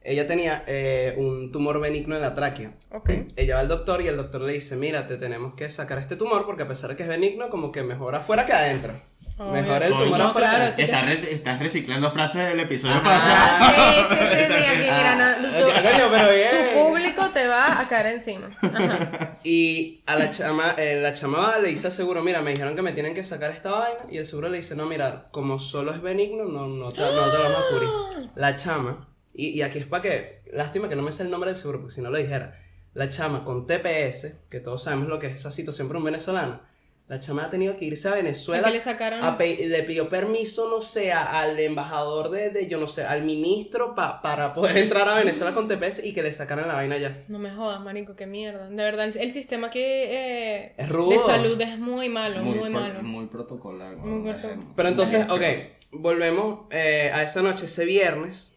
Ella 0.06 0.28
tenía 0.28 0.64
eh, 0.68 1.14
un 1.18 1.52
tumor 1.52 1.80
benigno 1.82 2.16
en 2.16 2.22
la 2.22 2.36
tráquea. 2.36 2.72
Ok. 2.92 3.10
Ella 3.36 3.56
va 3.56 3.62
al 3.62 3.68
doctor 3.68 4.02
y 4.02 4.08
el 4.08 4.18
doctor 4.18 4.42
le 4.42 4.54
dice, 4.54 4.76
mira, 4.76 5.08
te 5.08 5.18
tenemos 5.18 5.54
que 5.56 5.70
sacar 5.70 5.98
este 5.98 6.16
tumor 6.16 6.46
porque 6.46 6.64
a 6.64 6.68
pesar 6.68 6.92
de 6.92 6.96
que 6.96 7.04
es 7.04 7.10
benigno, 7.10 7.50
como 7.50 7.72
que 7.72 7.84
mejor 7.84 8.14
afuera 8.16 8.46
que 8.46 8.54
adentro. 8.54 8.94
Obvio. 9.38 9.52
Mejor 9.52 9.84
el 9.84 9.90
tumor 9.92 10.18
No, 10.18 10.28
afuera. 10.28 10.50
claro, 10.56 10.72
sí. 10.72 10.84
Estás, 10.84 11.04
rec- 11.08 11.28
estás 11.30 11.60
reciclando 11.60 12.10
frases 12.12 12.48
del 12.48 12.60
episodio 12.62 13.04
pasado. 13.04 13.66
Sí, 13.76 14.02
sí, 14.10 14.16
sí, 14.16 14.36
sí, 14.48 14.64
aquí, 14.64 14.80
mira, 14.80 15.16
na- 15.16 15.38
tu- 15.42 15.48
Ah, 15.48 15.82
coño, 15.92 16.08
pero 16.10 16.32
bien. 16.32 16.50
tu 16.74 16.80
público 16.88 17.30
te 17.32 17.48
va 17.48 17.82
a 17.82 17.88
caer 17.90 18.06
encima. 18.08 18.50
Ajá. 18.62 19.32
Y 19.44 20.02
a 20.08 20.16
la 20.16 20.30
chama, 20.32 20.74
eh, 20.78 21.00
la 21.02 21.14
chama 21.14 21.38
va, 21.40 21.60
le 21.60 21.68
dice 21.68 21.88
al 21.88 21.94
seguro, 21.94 22.24
mira, 22.24 22.42
me 22.42 22.52
dijeron 22.52 22.76
que 22.76 22.82
me 22.82 22.94
tienen 22.94 23.14
que 23.14 23.24
sacar 23.24 23.52
esta 23.52 23.72
vaina. 23.72 24.00
Y 24.10 24.18
el 24.18 24.26
seguro 24.26 24.50
le 24.50 24.58
dice, 24.58 24.76
no, 24.76 24.86
mira, 24.86 25.28
como 25.32 25.60
solo 25.60 25.92
es 25.92 26.02
benigno, 26.02 26.46
no, 26.46 26.66
no, 26.68 26.92
te, 26.92 27.02
no 27.02 27.10
te 27.10 27.38
lo 27.38 27.44
vamos 27.44 27.58
a 27.60 27.70
cubrir. 27.74 27.90
La 28.36 28.56
chama, 28.56 29.08
y, 29.36 29.50
y 29.50 29.62
aquí 29.62 29.80
es 29.80 29.86
para 29.86 30.02
que, 30.04 30.42
lástima 30.54 30.88
que 30.90 30.96
no 30.96 31.02
me 31.02 31.12
sé 31.12 31.24
el 31.24 31.30
nombre 31.30 31.50
del 31.52 31.60
seguro, 31.60 31.80
porque 31.82 31.94
si 31.96 32.02
no 32.02 32.10
lo 32.10 32.18
dijera. 32.18 32.60
La 32.94 33.10
chama 33.10 33.44
con 33.44 33.68
TPS, 33.68 34.36
que 34.50 34.62
todos 34.62 34.84
sabemos 34.84 35.10
lo 35.10 35.20
que 35.20 35.28
es 35.28 35.34
esa 35.36 35.52
situación 35.52 35.88
para 35.90 36.00
un 36.00 36.06
venezolano. 36.06 36.62
La 37.08 37.20
chama 37.20 37.44
ha 37.44 37.50
tenido 37.52 37.78
que 37.78 37.86
irse 37.86 38.08
a 38.08 38.14
Venezuela. 38.16 38.68
¿A 38.68 38.72
qué 38.72 38.78
le 38.78 38.82
sacaron? 38.82 39.24
a 39.24 39.38
pe- 39.38 39.68
le 39.68 39.84
pidió 39.84 40.10
permiso, 40.10 40.70
no 40.72 40.82
sé, 40.82 41.12
a- 41.12 41.40
al 41.42 41.60
embajador 41.60 42.32
de, 42.32 42.50
de, 42.50 42.68
yo 42.68 42.80
no 42.80 42.88
sé, 42.88 43.04
al 43.04 43.22
ministro 43.24 43.94
pa- 43.94 44.22
para 44.24 44.54
poder 44.54 44.78
entrar 44.78 45.08
a 45.10 45.16
Venezuela 45.18 45.54
con 45.54 45.68
TPS 45.68 46.04
y 46.04 46.14
que 46.14 46.24
le 46.24 46.32
sacaran 46.32 46.68
la 46.68 46.74
vaina 46.76 46.98
ya. 46.98 47.24
No 47.28 47.38
me 47.38 47.52
jodas, 47.52 47.80
marico, 47.82 48.16
qué 48.16 48.26
mierda. 48.26 48.70
De 48.70 48.76
verdad, 48.78 49.06
el, 49.06 49.16
el 49.18 49.32
sistema 49.32 49.68
aquí 49.68 49.82
eh, 49.84 50.74
Es 50.78 50.90
rudo. 50.90 51.12
de 51.12 51.20
salud 51.20 51.62
es 51.62 51.78
muy 51.78 52.10
malo, 52.10 52.42
muy, 52.42 52.60
pro- 52.60 52.70
malo. 52.72 53.04
muy 53.04 53.26
protocolar. 53.28 53.98
Muy 53.98 54.24
¿no? 54.32 54.38
proto- 54.40 54.48
Eh, 54.54 54.58
Pero 54.76 54.90
entonces, 54.90 55.30
ok, 55.30 55.44
volvemos 55.92 56.62
eh, 56.72 57.12
a 57.14 57.24
esa 57.24 57.42
noche, 57.42 57.66
ese 57.66 57.86
viernes. 57.86 58.55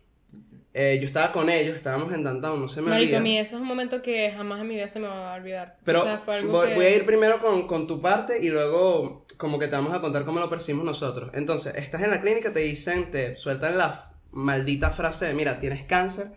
Eh, 0.75 0.99
yo 1.01 1.07
estaba 1.07 1.33
con 1.33 1.49
ellos, 1.51 1.77
estábamos 1.77 2.13
en 2.13 2.23
Downtown, 2.23 2.61
no 2.61 2.69
se 2.69 2.83
me 2.83 2.91
Marico, 2.91 3.07
olvida. 3.09 3.19
a 3.19 3.23
mí 3.23 3.39
ese 3.39 3.55
es 3.57 3.61
un 3.61 3.67
momento 3.67 4.01
que 4.03 4.31
jamás 4.31 4.61
en 4.61 4.69
mi 4.69 4.75
vida 4.77 4.87
se 4.87 5.01
me 5.01 5.09
va 5.09 5.33
a 5.33 5.37
olvidar. 5.37 5.77
Pero 5.85 6.01
o 6.01 6.05
sea, 6.05 6.19
fue 6.19 6.35
algo 6.37 6.53
voy, 6.53 6.69
que... 6.69 6.75
voy 6.75 6.85
a 6.85 6.97
ir 6.97 7.07
primero 7.07 7.41
con, 7.41 7.67
con 7.67 7.87
tu 7.87 8.01
parte 8.01 8.43
y 8.45 8.49
luego 8.51 9.27
como 9.39 9.59
que 9.59 9.67
te 9.67 9.73
vamos 9.77 9.95
a 9.95 10.01
contar 10.01 10.25
cómo 10.25 10.41
lo 10.41 10.51
percibimos 10.51 10.85
nosotros. 10.85 11.31
Entonces, 11.35 11.75
estás 11.77 12.03
en 12.03 12.11
la 12.11 12.21
clínica, 12.21 12.53
te 12.53 12.61
dicen, 12.61 13.11
te 13.11 13.35
sueltan 13.37 13.79
la 13.79 14.13
maldita 14.31 14.91
frase 14.91 15.25
de, 15.27 15.35
mira, 15.35 15.59
tienes 15.59 15.85
cáncer. 15.85 16.33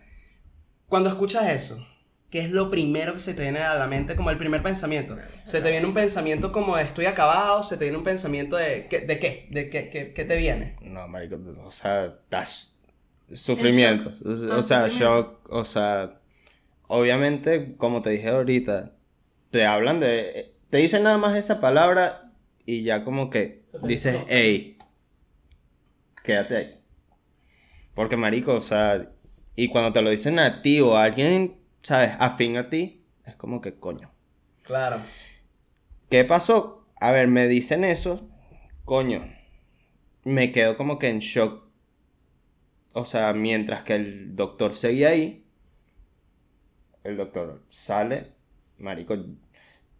Cuando 0.86 1.08
escuchas 1.10 1.48
eso, 1.50 1.86
¿qué 2.30 2.40
es 2.40 2.50
lo 2.50 2.70
primero 2.70 3.14
que 3.14 3.20
se 3.20 3.34
te 3.34 3.42
viene 3.42 3.60
a 3.60 3.74
la 3.76 3.86
mente 3.86 4.16
como 4.16 4.30
el 4.30 4.38
primer 4.38 4.62
pensamiento? 4.62 5.16
¿Se 5.44 5.60
te 5.60 5.70
viene 5.70 5.86
un 5.86 5.94
pensamiento 5.94 6.52
como 6.52 6.76
de 6.76 6.82
estoy 6.84 7.06
acabado? 7.06 7.62
¿Se 7.62 7.76
te 7.76 7.84
viene 7.84 7.98
un 7.98 8.04
pensamiento 8.04 8.56
de, 8.56 8.86
¿qué- 8.88 9.00
de 9.00 9.18
qué? 9.18 9.46
¿De 9.50 9.68
qué, 9.70 9.88
qué, 9.90 10.12
qué 10.12 10.24
te 10.24 10.36
viene? 10.36 10.76
No, 10.82 11.06
marico, 11.08 11.36
o 11.64 11.70
sea, 11.70 12.08
das 12.30 12.71
sufrimiento. 13.34 14.12
O 14.24 14.52
Ah, 14.52 14.62
sea, 14.62 14.88
shock, 14.88 15.48
o 15.50 15.64
sea, 15.64 16.20
obviamente, 16.88 17.76
como 17.76 18.02
te 18.02 18.10
dije 18.10 18.28
ahorita, 18.30 18.96
te 19.50 19.66
hablan 19.66 20.00
de, 20.00 20.54
te 20.70 20.78
dicen 20.78 21.04
nada 21.04 21.18
más 21.18 21.36
esa 21.36 21.60
palabra 21.60 22.32
y 22.66 22.82
ya 22.82 23.04
como 23.04 23.30
que 23.30 23.64
dices, 23.82 24.16
hey, 24.28 24.78
quédate 26.24 26.56
ahí. 26.56 26.78
Porque, 27.94 28.16
marico, 28.16 28.54
o 28.54 28.60
sea, 28.60 29.10
y 29.54 29.68
cuando 29.68 29.92
te 29.92 30.02
lo 30.02 30.10
dicen 30.10 30.38
a 30.38 30.62
ti 30.62 30.80
o 30.80 30.96
a 30.96 31.04
alguien, 31.04 31.60
¿sabes? 31.82 32.12
Afín 32.18 32.56
a 32.56 32.70
ti, 32.70 33.04
es 33.26 33.34
como 33.36 33.60
que 33.60 33.72
coño. 33.72 34.10
Claro. 34.62 34.98
¿Qué 36.08 36.24
pasó? 36.24 36.86
A 37.00 37.10
ver, 37.12 37.28
me 37.28 37.48
dicen 37.48 37.84
eso, 37.84 38.28
coño. 38.84 39.24
Me 40.24 40.52
quedo 40.52 40.76
como 40.76 40.98
que 40.98 41.08
en 41.08 41.18
shock. 41.20 41.61
O 42.94 43.04
sea, 43.04 43.32
mientras 43.32 43.82
que 43.82 43.94
el 43.94 44.36
doctor 44.36 44.74
seguía 44.74 45.08
ahí, 45.10 45.44
el 47.04 47.16
doctor 47.16 47.62
sale, 47.68 48.32
marico. 48.78 49.16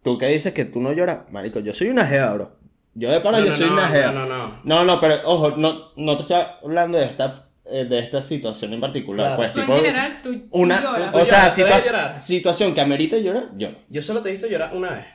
¿Tú 0.03 0.17
qué 0.17 0.27
dices 0.27 0.53
que 0.53 0.65
tú 0.65 0.79
no 0.81 0.91
lloras? 0.93 1.31
Marico, 1.31 1.59
yo 1.59 1.73
soy 1.73 1.87
una 1.89 2.05
jeva, 2.05 2.33
bro. 2.33 2.55
Yo 2.93 3.09
de 3.11 3.19
pana, 3.21 3.39
No, 3.39 3.45
yo 3.45 3.51
no, 3.51 3.57
soy 3.57 3.67
no, 3.67 3.73
una 3.73 3.87
jeva. 3.87 4.11
no, 4.11 4.25
no, 4.25 4.37
no. 4.37 4.61
No, 4.63 4.83
no, 4.85 4.99
pero 5.01 5.15
ojo, 5.25 5.51
no, 5.57 5.91
no 5.97 6.15
te 6.15 6.21
estoy 6.21 6.41
hablando 6.63 6.97
de 6.97 7.05
estar 7.05 7.33
eh, 7.65 7.85
de 7.85 7.99
esta 7.99 8.21
situación 8.21 8.73
en 8.73 8.79
particular. 8.81 9.35
Claro. 9.35 9.37
Pues, 9.37 9.53
Tú 9.53 9.59
en 9.59 9.65
tipo, 9.65 9.77
general, 9.77 10.19
tú 10.21 10.47
una, 10.51 10.81
lloras. 10.81 11.11
Tú 11.11 11.17
o 11.19 11.25
sea, 11.25 11.49
situa- 11.49 12.19
situación 12.19 12.73
que 12.75 12.81
amerita 12.81 13.17
llorar, 13.17 13.49
lloro. 13.57 13.77
Yo 13.89 14.01
solo 14.03 14.21
te 14.21 14.29
he 14.29 14.33
visto 14.33 14.47
llorar 14.47 14.75
una 14.75 14.91
vez. 14.91 15.05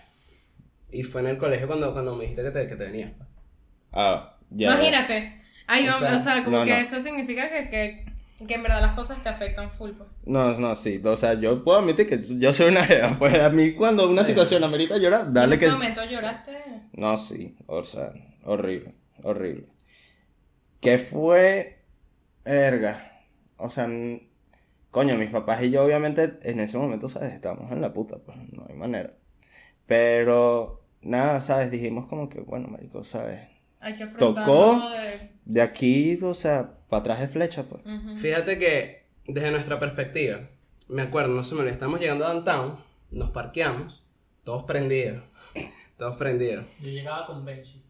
Y 0.91 1.03
fue 1.05 1.21
en 1.21 1.29
el 1.29 1.39
colegio 1.39 1.67
cuando, 1.69 1.93
cuando 1.93 2.17
me 2.17 2.23
dijiste 2.25 2.43
que 2.43 2.51
te, 2.51 2.67
que 2.67 2.75
te 2.77 2.85
venía. 2.85 3.13
Ah, 3.93 4.37
ya. 4.51 4.73
Imagínate. 4.73 5.38
Ay, 5.69 5.89
O 5.89 5.97
o, 5.97 5.99
sea, 5.99 6.19
sea, 6.19 6.45
como 6.45 6.59
no, 6.59 6.65
que 6.65 6.71
no. 6.71 6.77
eso 6.79 7.01
significa 7.01 7.49
que, 7.51 7.69
que, 7.69 8.47
que 8.47 8.55
en 8.55 8.63
verdad 8.63 8.81
las 8.81 8.95
cosas 8.95 9.23
te 9.23 9.29
afectan 9.29 9.71
full. 9.71 9.91
pues. 9.93 10.09
No, 10.27 10.53
no, 10.59 10.75
sí. 10.75 11.01
O 11.05 11.17
sea, 11.17 11.35
yo 11.35 11.63
puedo 11.63 11.79
admitir 11.79 12.09
que 12.09 12.21
yo 12.21 12.53
soy 12.55 12.69
una 12.71 12.85
jeva. 12.85 13.17
Pues 13.19 13.35
a 13.41 13.51
mí 13.51 13.73
cuando 13.75 14.09
una 14.09 14.25
situación 14.25 14.65
amerita 14.65 14.97
llorar, 14.97 15.33
dale 15.33 15.55
en 15.55 15.61
que... 15.61 15.67
ese 15.67 15.75
momento 15.75 16.05
lloraste. 16.05 16.53
No, 16.95 17.17
sí. 17.17 17.57
O 17.67 17.85
sea, 17.85 18.13
horrible. 18.45 18.95
Horrible. 19.23 19.69
¿Qué 20.81 20.99
fue? 20.99 21.85
Erga. 22.45 23.23
O 23.57 23.71
sea, 23.71 23.89
coño, 24.91 25.17
mis 25.17 25.31
papás 25.31 25.63
y 25.63 25.71
yo 25.71 25.85
obviamente 25.85 26.39
en 26.43 26.61
ese 26.61 26.79
momento, 26.79 27.09
¿sabes? 27.09 27.33
Estábamos 27.33 27.71
en 27.73 27.81
la 27.81 27.93
puta, 27.93 28.19
pues 28.25 28.39
no 28.53 28.65
hay 28.69 28.75
manera. 28.77 29.13
Pero, 29.87 30.85
nada, 31.03 31.41
¿sabes? 31.41 31.71
Dijimos 31.71 32.07
como 32.07 32.29
que, 32.29 32.41
bueno, 32.41 32.69
marico, 32.69 33.05
¿sabes? 33.05 33.41
Hay 33.81 33.97
que 33.97 34.07
Tocó. 34.07 34.89
de... 34.91 35.31
De 35.45 35.63
aquí, 35.63 36.19
o 36.23 36.35
sea, 36.35 36.73
para 36.91 37.01
atrás 37.01 37.21
de 37.21 37.29
flecha, 37.29 37.63
pues. 37.63 37.83
Ujú. 37.87 38.17
Fíjate 38.17 38.59
que 38.59 39.07
desde 39.27 39.51
nuestra 39.51 39.79
perspectiva, 39.79 40.41
me 40.89 41.03
acuerdo, 41.03 41.35
no 41.35 41.43
se 41.43 41.55
me 41.55 41.61
olvida, 41.61 41.73
estamos 41.73 42.01
llegando 42.01 42.27
a 42.27 42.33
Downtown, 42.35 42.79
nos 43.11 43.31
parqueamos, 43.31 44.05
todos 44.45 44.65
prendidos, 44.65 45.23
todos 45.97 46.17
prendidos. 46.17 46.67
Yo 46.83 46.91
llegaba 46.91 47.27
con 47.27 47.45
Benji. 47.45 47.83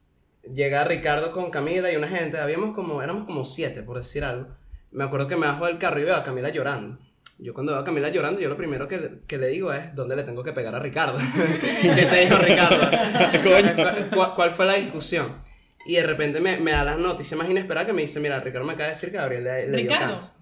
Llega 0.54 0.84
Ricardo 0.84 1.32
con 1.32 1.50
Camila 1.50 1.90
y 1.92 1.96
una 1.96 2.06
gente, 2.08 2.38
habíamos 2.38 2.74
como, 2.74 3.02
éramos 3.02 3.24
como 3.24 3.44
siete, 3.44 3.82
por 3.82 3.98
decir 3.98 4.24
algo. 4.24 4.48
Me 4.92 5.04
acuerdo 5.04 5.26
que 5.26 5.36
me 5.36 5.46
bajo 5.46 5.66
del 5.66 5.78
carro 5.78 5.98
y 6.00 6.04
veo 6.04 6.14
a 6.16 6.22
Camila 6.22 6.48
llorando. 6.50 6.98
Yo 7.40 7.54
cuando 7.54 7.72
veo 7.72 7.80
a 7.80 7.84
Camila 7.84 8.08
llorando, 8.08 8.40
yo 8.40 8.48
lo 8.48 8.56
primero 8.56 8.88
que, 8.88 8.98
le- 8.98 9.20
que 9.26 9.36
le 9.38 9.48
digo 9.48 9.72
es, 9.72 9.94
¿dónde 9.94 10.16
le 10.16 10.22
tengo 10.22 10.42
que 10.42 10.52
pegar 10.52 10.74
a 10.74 10.78
Ricardo? 10.78 11.18
¿Qué 11.82 12.06
te 12.06 12.20
dijo 12.24 12.36
Ricardo? 12.36 12.88
¿Cuál, 13.42 14.08
cuál- 14.14 14.34
cuál 14.34 14.50
fue 14.52 14.66
la 14.66 14.74
discusión? 14.74 15.46
Y 15.88 15.94
de 15.94 16.02
repente 16.02 16.40
me, 16.40 16.58
me 16.58 16.72
da 16.72 16.84
las 16.84 16.98
noticias 16.98 17.36
más 17.38 17.48
inesperadas 17.48 17.86
que 17.86 17.92
me 17.94 18.02
dice, 18.02 18.20
mira, 18.20 18.38
Ricardo 18.40 18.66
me 18.66 18.74
acaba 18.74 18.88
de 18.88 18.94
decir 18.94 19.10
que 19.10 19.16
Gabriel 19.16 19.44
le, 19.44 19.68
le 19.68 19.76
dio 19.78 19.90
¿Ricardo? 19.90 20.16
cáncer. 20.16 20.32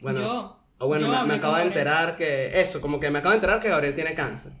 Bueno, 0.00 0.20
Yo. 0.20 0.60
o 0.78 0.86
bueno, 0.86 1.06
Yo 1.06 1.12
me, 1.22 1.24
me 1.28 1.34
acabo 1.34 1.56
de 1.56 1.62
enterar 1.62 2.14
que, 2.14 2.60
eso, 2.60 2.80
como 2.80 3.00
que 3.00 3.10
me 3.10 3.20
acabo 3.20 3.30
de 3.30 3.36
enterar 3.36 3.58
que 3.60 3.70
Gabriel 3.70 3.94
tiene 3.94 4.14
cáncer. 4.14 4.52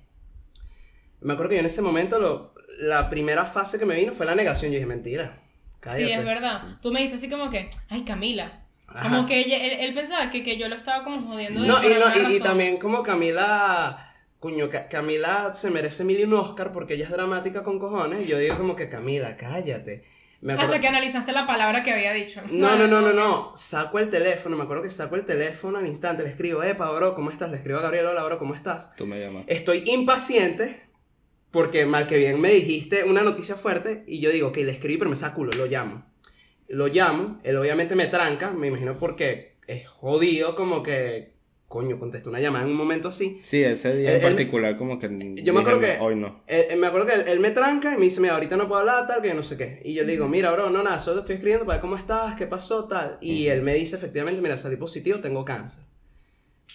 Me 1.20 1.34
acuerdo 1.34 1.50
que 1.50 1.56
yo 1.56 1.60
en 1.60 1.66
ese 1.66 1.82
momento, 1.82 2.18
lo, 2.18 2.54
la 2.78 3.10
primera 3.10 3.44
fase 3.44 3.78
que 3.78 3.84
me 3.84 3.94
vino 3.94 4.12
fue 4.12 4.24
la 4.26 4.34
negación. 4.34 4.72
Yo 4.72 4.76
dije, 4.76 4.86
mentira, 4.86 5.38
cállate. 5.80 6.06
Sí, 6.06 6.12
es 6.12 6.24
verdad. 6.24 6.78
Tú 6.80 6.90
me 6.92 7.00
dijiste 7.00 7.16
así 7.18 7.28
como 7.30 7.50
que, 7.50 7.68
ay, 7.90 8.02
Camila. 8.04 8.64
Ajá. 8.88 9.08
Como 9.10 9.26
que 9.26 9.38
ella- 9.38 9.62
él, 9.64 9.72
él 9.80 9.94
pensaba 9.94 10.30
que, 10.30 10.42
que 10.42 10.56
yo 10.58 10.68
lo 10.68 10.76
estaba 10.76 11.04
como 11.04 11.20
jodiendo. 11.28 11.60
de 11.60 11.68
No, 11.68 11.82
y, 11.84 11.88
no, 11.94 12.30
y, 12.30 12.36
y 12.36 12.40
también 12.40 12.78
como 12.78 13.02
Camila, 13.02 14.12
coño, 14.38 14.68
Ca- 14.68 14.88
Camila 14.88 15.54
se 15.54 15.70
merece 15.70 16.04
mil 16.04 16.18
y 16.18 16.24
un 16.24 16.34
Oscar 16.34 16.72
porque 16.72 16.94
ella 16.94 17.04
es 17.04 17.10
dramática 17.10 17.62
con 17.62 17.78
cojones. 17.78 18.24
Y 18.26 18.28
yo 18.30 18.38
digo 18.38 18.56
como 18.56 18.74
que 18.76 18.88
Camila, 18.88 19.36
cállate. 19.36 20.04
Me 20.42 20.52
acuerdo- 20.54 20.72
Hasta 20.74 20.80
que 20.82 20.88
analizaste 20.88 21.32
la 21.32 21.46
palabra 21.46 21.82
que 21.82 21.92
había 21.92 22.12
dicho. 22.12 22.42
No, 22.50 22.76
no, 22.76 22.86
no, 22.88 23.00
no, 23.00 23.12
no. 23.12 23.52
Saco 23.56 23.98
el 24.00 24.10
teléfono, 24.10 24.56
me 24.56 24.64
acuerdo 24.64 24.82
que 24.82 24.90
saco 24.90 25.14
el 25.16 25.24
teléfono 25.24 25.78
al 25.78 25.86
instante, 25.86 26.22
le 26.24 26.28
escribo, 26.28 26.62
epa, 26.64 26.90
bro, 26.90 27.14
¿cómo 27.14 27.30
estás? 27.30 27.50
Le 27.50 27.56
escribo 27.56 27.78
a 27.78 27.82
Gabriel, 27.82 28.06
hola, 28.06 28.24
bro, 28.24 28.38
¿cómo 28.38 28.54
estás? 28.54 28.94
Tú 28.96 29.06
me 29.06 29.18
llamas. 29.20 29.44
Estoy 29.46 29.84
impaciente 29.86 30.82
porque 31.52 31.86
mal 31.86 32.06
que 32.06 32.16
bien 32.18 32.40
me 32.40 32.50
dijiste 32.50 33.04
una 33.04 33.22
noticia 33.22 33.54
fuerte 33.54 34.04
y 34.06 34.20
yo 34.20 34.30
digo, 34.30 34.48
ok, 34.48 34.56
le 34.58 34.72
escribí, 34.72 34.96
pero 34.98 35.10
me 35.10 35.16
saca 35.16 35.34
culo, 35.34 35.52
lo 35.56 35.66
llamo. 35.66 36.04
Lo 36.68 36.88
llamo, 36.88 37.38
él 37.44 37.56
obviamente 37.56 37.94
me 37.94 38.06
tranca, 38.08 38.50
me 38.50 38.66
imagino 38.68 38.94
porque 38.98 39.56
es 39.68 39.86
jodido 39.88 40.56
como 40.56 40.82
que, 40.82 41.34
coño, 41.72 41.98
contestó 41.98 42.28
una 42.28 42.38
llamada 42.38 42.64
en 42.66 42.70
un 42.70 42.76
momento 42.76 43.08
así. 43.08 43.38
Sí, 43.42 43.64
ese 43.64 43.96
día 43.96 44.10
Él- 44.10 44.16
en 44.16 44.22
él- 44.22 44.28
particular 44.34 44.76
como 44.76 44.98
que... 44.98 45.08
Yo 45.42 45.54
me 45.54 45.60
acuerdo 45.60 45.80
que- 45.80 45.96
"No, 45.96 46.04
Hoy 46.04 46.16
no. 46.16 46.42
Él- 46.46 46.66
él- 46.70 46.78
me 46.78 46.86
acuerdo 46.86 47.06
que 47.06 47.14
él, 47.14 47.24
él 47.26 47.40
me 47.40 47.50
tranca 47.50 47.94
y 47.94 47.96
me 47.96 48.04
dice, 48.04 48.20
mira, 48.20 48.34
ahorita 48.34 48.56
no 48.58 48.68
puedo 48.68 48.80
hablar, 48.82 49.06
tal, 49.08 49.22
que 49.22 49.28
yo 49.28 49.34
no 49.34 49.42
sé 49.42 49.56
qué. 49.56 49.80
Y 49.84 49.94
yo 49.94 50.04
le 50.04 50.12
digo, 50.12 50.28
mira, 50.28 50.52
bro, 50.52 50.68
no, 50.70 50.82
nada, 50.82 51.00
solo 51.00 51.16
te 51.16 51.20
estoy 51.22 51.34
escribiendo 51.36 51.64
para 51.64 51.76
ver 51.78 51.80
cómo 51.80 51.96
estás, 51.96 52.34
qué 52.34 52.46
pasó, 52.46 52.84
tal. 52.86 53.16
Y 53.22 53.46
él 53.46 53.62
me 53.62 53.72
dice, 53.74 53.96
efectivamente, 53.96 54.42
mira, 54.42 54.56
salí 54.58 54.76
positivo, 54.76 55.20
tengo 55.20 55.44
cáncer. 55.44 55.82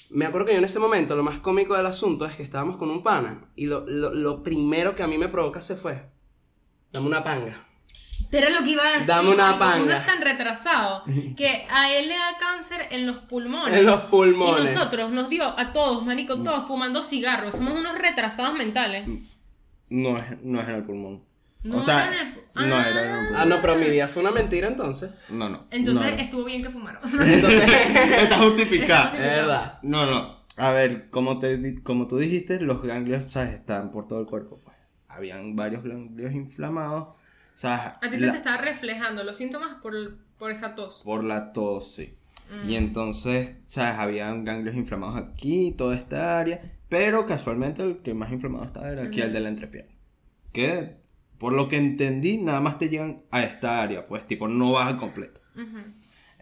Me 0.09 0.25
acuerdo 0.25 0.47
que 0.47 0.53
yo 0.53 0.57
en 0.59 0.65
ese 0.65 0.79
momento, 0.79 1.15
lo 1.15 1.23
más 1.23 1.39
cómico 1.39 1.75
del 1.75 1.85
asunto 1.85 2.25
es 2.25 2.35
que 2.35 2.43
estábamos 2.43 2.77
con 2.77 2.89
un 2.89 3.03
pana 3.03 3.51
y 3.55 3.65
lo, 3.67 3.85
lo, 3.87 4.13
lo 4.13 4.41
primero 4.43 4.95
que 4.95 5.03
a 5.03 5.07
mí 5.07 5.17
me 5.17 5.27
provoca 5.27 5.61
se 5.61 5.75
fue. 5.75 6.01
Dame 6.91 7.05
una 7.07 7.23
panga. 7.23 7.67
Era 8.31 8.49
lo 8.49 8.63
que 8.63 8.71
iba 8.71 8.83
a 8.85 8.91
decir. 8.91 9.07
Dame 9.07 9.29
una 9.29 9.49
Uno 9.51 9.59
panga. 9.59 9.97
es 9.97 10.05
tan 10.05 10.21
retrasado 10.21 11.03
que 11.37 11.65
a 11.69 11.93
él 11.93 12.07
le 12.09 12.15
da 12.15 12.37
cáncer 12.39 12.81
en 12.91 13.05
los 13.07 13.17
pulmones. 13.17 13.77
En 13.77 13.85
los 13.85 14.01
pulmones. 14.05 14.71
Y 14.71 14.75
nosotros 14.75 15.11
nos 15.11 15.29
dio 15.29 15.45
a 15.45 15.71
todos, 15.73 16.05
marico, 16.05 16.43
todos 16.43 16.67
fumando 16.67 17.01
cigarros. 17.03 17.55
Somos 17.55 17.73
unos 17.79 17.97
retrasados 17.97 18.53
mentales. 18.57 19.07
No 19.89 20.17
es, 20.17 20.41
no 20.43 20.59
es 20.61 20.67
en 20.67 20.75
el 20.75 20.83
pulmón. 20.83 21.23
No 21.63 21.77
o 21.77 21.81
sea, 21.83 22.11
era 22.11 22.21
en 22.21 22.27
el- 22.27 22.69
no 22.69 22.75
Ah. 22.75 22.87
era 22.89 23.01
en 23.03 23.09
el 23.11 23.17
pulmón. 23.27 23.35
Ah, 23.41 23.45
no, 23.45 23.61
pero 23.61 23.75
mi 23.77 23.89
vida 23.89 24.07
fue 24.07 24.21
una 24.21 24.31
mentira 24.31 24.67
entonces. 24.67 25.11
No, 25.29 25.47
no. 25.49 25.65
Entonces 25.71 26.03
no 26.15 26.21
estuvo 26.21 26.43
bien 26.43 26.61
que 26.61 26.69
fumaron. 26.69 27.01
Entonces, 27.27 27.63
Está 28.23 28.37
justificado. 28.39 29.15
es 29.15 29.21
verdad. 29.21 29.79
No, 29.83 30.05
no. 30.05 30.37
A 30.57 30.71
ver, 30.71 31.09
como, 31.09 31.39
te, 31.39 31.57
di- 31.57 31.81
como 31.81 32.07
tú 32.07 32.17
dijiste, 32.17 32.59
los 32.59 32.81
ganglios, 32.83 33.31
¿sabes? 33.31 33.53
Están 33.53 33.91
por 33.91 34.07
todo 34.07 34.19
el 34.19 34.25
cuerpo. 34.25 34.59
Pues. 34.63 34.75
Habían 35.07 35.55
varios 35.55 35.83
ganglios 35.83 36.33
inflamados. 36.33 37.09
¿Sabes? 37.57 37.97
A 38.01 38.09
ti 38.11 38.19
se 38.19 38.27
La- 38.27 38.33
te 38.33 38.37
estaba 38.37 38.57
reflejando 38.57 39.23
los 39.23 39.35
síntomas 39.35 39.81
por, 39.81 39.93
por 40.37 40.51
esa 40.51 40.75
tos. 40.75 41.01
Por 41.03 41.23
la 41.23 41.51
tos, 41.53 41.91
sí. 41.95 42.15
Mm. 42.51 42.69
Y 42.69 42.75
entonces, 42.75 43.53
¿sabes? 43.65 43.97
Habían 43.97 44.45
ganglios 44.45 44.75
inflamados 44.75 45.17
aquí, 45.17 45.73
toda 45.75 45.95
esta 45.95 46.39
área. 46.39 46.61
Pero 46.87 47.25
casualmente 47.25 47.81
el 47.81 47.97
que 47.97 48.13
más 48.13 48.31
inflamado 48.31 48.63
estaba 48.63 48.89
era 48.89 49.03
aquí, 49.03 49.21
el 49.21 49.33
de 49.33 49.39
la 49.39 49.49
entrepierna. 49.49 49.91
Que, 50.53 50.97
por 51.39 51.51
lo 51.51 51.67
que 51.67 51.77
entendí, 51.77 52.37
nada 52.37 52.61
más 52.61 52.77
te 52.77 52.89
llegan 52.89 53.23
a 53.31 53.41
esta 53.41 53.81
área. 53.81 54.07
Pues, 54.07 54.25
tipo, 54.27 54.47
no 54.47 54.73
baja 54.73 54.95
completo. 54.95 55.41
Ujú. 55.55 55.79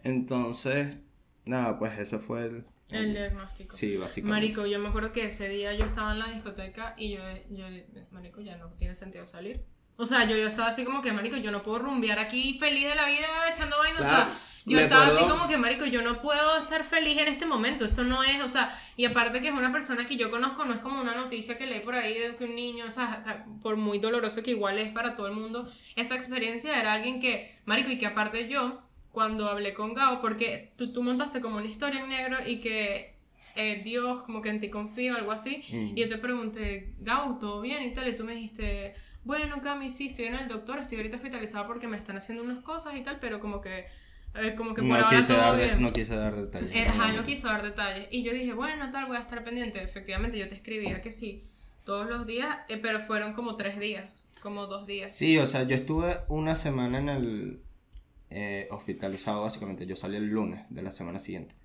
Entonces, 0.03 0.99
nada, 1.45 1.79
pues 1.79 1.97
eso 1.97 2.19
fue 2.19 2.45
el... 2.45 2.65
El 2.89 3.13
diagnóstico. 3.13 3.73
Sí, 3.75 3.97
básicamente. 3.97 4.29
Marico, 4.47 4.65
yo 4.67 4.77
me 4.79 4.89
acuerdo 4.89 5.11
que 5.11 5.25
ese 5.25 5.49
día 5.49 5.73
yo 5.73 5.85
estaba 5.85 6.11
en 6.11 6.19
la 6.19 6.31
discoteca 6.31 6.93
y 6.97 7.15
yo, 7.15 7.21
yo 7.49 7.65
Marico, 8.11 8.41
ya 8.41 8.57
no 8.57 8.67
tiene 8.73 8.93
sentido 8.93 9.25
salir. 9.25 9.63
O 9.97 10.05
sea, 10.05 10.25
yo, 10.25 10.35
yo 10.35 10.47
estaba 10.47 10.67
así 10.69 10.83
como 10.83 11.01
que, 11.01 11.11
Marico, 11.13 11.37
yo 11.37 11.51
no 11.51 11.63
puedo 11.63 11.79
rumbear 11.79 12.19
aquí 12.19 12.57
feliz 12.59 12.87
de 12.87 12.95
la 12.95 13.05
vida 13.07 13.27
echando 13.49 13.77
vainas. 13.77 14.01
Claro, 14.01 14.23
o 14.23 14.25
sea, 14.25 14.39
yo 14.65 14.79
estaba 14.79 15.07
así 15.07 15.23
como 15.25 15.47
que, 15.47 15.57
Marico, 15.57 15.85
yo 15.85 16.01
no 16.01 16.21
puedo 16.21 16.57
estar 16.57 16.83
feliz 16.83 17.17
en 17.19 17.27
este 17.27 17.45
momento. 17.45 17.85
Esto 17.85 18.03
no 18.03 18.23
es, 18.23 18.43
o 18.43 18.49
sea, 18.49 18.77
y 18.97 19.05
aparte 19.05 19.39
que 19.41 19.47
es 19.49 19.53
una 19.53 19.71
persona 19.71 20.05
que 20.07 20.17
yo 20.17 20.29
conozco, 20.31 20.65
no 20.65 20.73
es 20.73 20.79
como 20.79 20.99
una 20.99 21.15
noticia 21.15 21.57
que 21.57 21.65
leí 21.67 21.79
por 21.81 21.95
ahí 21.95 22.17
de 22.17 22.35
que 22.35 22.45
un 22.45 22.55
niño, 22.55 22.85
o 22.87 22.91
sea, 22.91 23.45
por 23.61 23.77
muy 23.77 23.99
doloroso 23.99 24.41
que 24.43 24.51
igual 24.51 24.77
es 24.79 24.91
para 24.91 25.15
todo 25.15 25.27
el 25.27 25.33
mundo, 25.33 25.71
esa 25.95 26.15
experiencia 26.15 26.77
era 26.79 26.93
alguien 26.93 27.19
que, 27.21 27.57
Marico, 27.65 27.91
y 27.91 27.97
que 27.97 28.07
aparte 28.07 28.49
yo, 28.49 28.81
cuando 29.11 29.47
hablé 29.47 29.73
con 29.73 29.93
Gao, 29.93 30.19
porque 30.19 30.73
tú, 30.77 30.91
tú 30.91 31.01
montaste 31.03 31.39
como 31.39 31.57
una 31.57 31.67
historia 31.67 32.01
en 32.01 32.09
negro 32.09 32.37
y 32.45 32.59
que 32.59 33.15
eh, 33.55 33.81
Dios 33.85 34.23
como 34.23 34.41
que 34.41 34.49
en 34.49 34.59
ti 34.59 34.69
confío, 34.69 35.15
algo 35.15 35.31
así, 35.31 35.63
Mm. 35.71 35.97
y 35.97 36.01
yo 36.01 36.09
te 36.09 36.17
pregunté, 36.17 36.93
Gao, 36.99 37.37
¿todo 37.39 37.61
bien? 37.61 37.83
y 37.83 37.93
tal, 37.93 38.09
y 38.09 38.15
tú 38.15 38.25
me 38.25 38.33
dijiste, 38.35 38.93
bueno, 39.25 39.59
Cami, 39.61 39.89
sí, 39.89 40.07
estoy 40.07 40.25
en 40.25 40.35
el 40.35 40.47
doctor, 40.47 40.77
estoy 40.77 40.97
ahorita 40.99 41.17
hospitalizada 41.17 41.65
porque 41.65 41.87
me 41.87 41.97
están 41.97 42.15
haciendo 42.15 42.43
unas 42.43 42.63
cosas 42.63 42.95
y 42.95 43.01
tal, 43.01 43.19
pero 43.19 43.39
como 43.39 43.59
que, 43.59 43.87
eh, 44.35 44.53
como 44.55 44.75
que 44.75 44.83
por 44.83 44.89
no, 44.91 44.95
ahora 44.95 45.17
quise 45.17 45.33
todo 45.33 45.37
dar 45.41 45.57
bien. 45.57 45.81
no 45.81 45.91
quise 45.91 46.15
dar 46.15 46.35
detalles. 46.35 46.75
Eh, 46.75 46.87
ajá, 46.87 47.11
no 47.11 47.23
quiso 47.23 47.47
dar 47.47 47.63
detalles. 47.63 48.07
Y 48.11 48.21
yo 48.21 48.33
dije, 48.33 48.53
bueno, 48.53 48.91
tal, 48.91 49.07
voy 49.07 49.17
a 49.17 49.21
estar 49.21 49.43
pendiente. 49.43 49.81
Efectivamente, 49.81 50.37
yo 50.37 50.47
te 50.47 50.53
escribía 50.53 51.01
que 51.01 51.11
sí, 51.11 51.43
todos 51.85 52.07
los 52.07 52.27
días, 52.27 52.55
eh, 52.69 52.77
pero 52.79 52.99
fueron 52.99 53.33
como 53.33 53.55
tres 53.55 53.79
días, 53.79 54.27
como 54.43 54.67
dos 54.67 54.85
días. 54.85 55.11
Sí, 55.11 55.39
o 55.39 55.47
sea, 55.47 55.63
yo 55.63 55.75
estuve 55.75 56.17
una 56.27 56.55
semana 56.55 56.99
en 56.99 57.09
el 57.09 58.67
hospitalizado, 58.69 59.41
básicamente. 59.41 59.87
Yo 59.87 59.95
salí 59.95 60.17
el 60.17 60.27
lunes 60.27 60.73
de 60.73 60.83
la 60.83 60.91
semana 60.91 61.17
siguiente. 61.17 61.55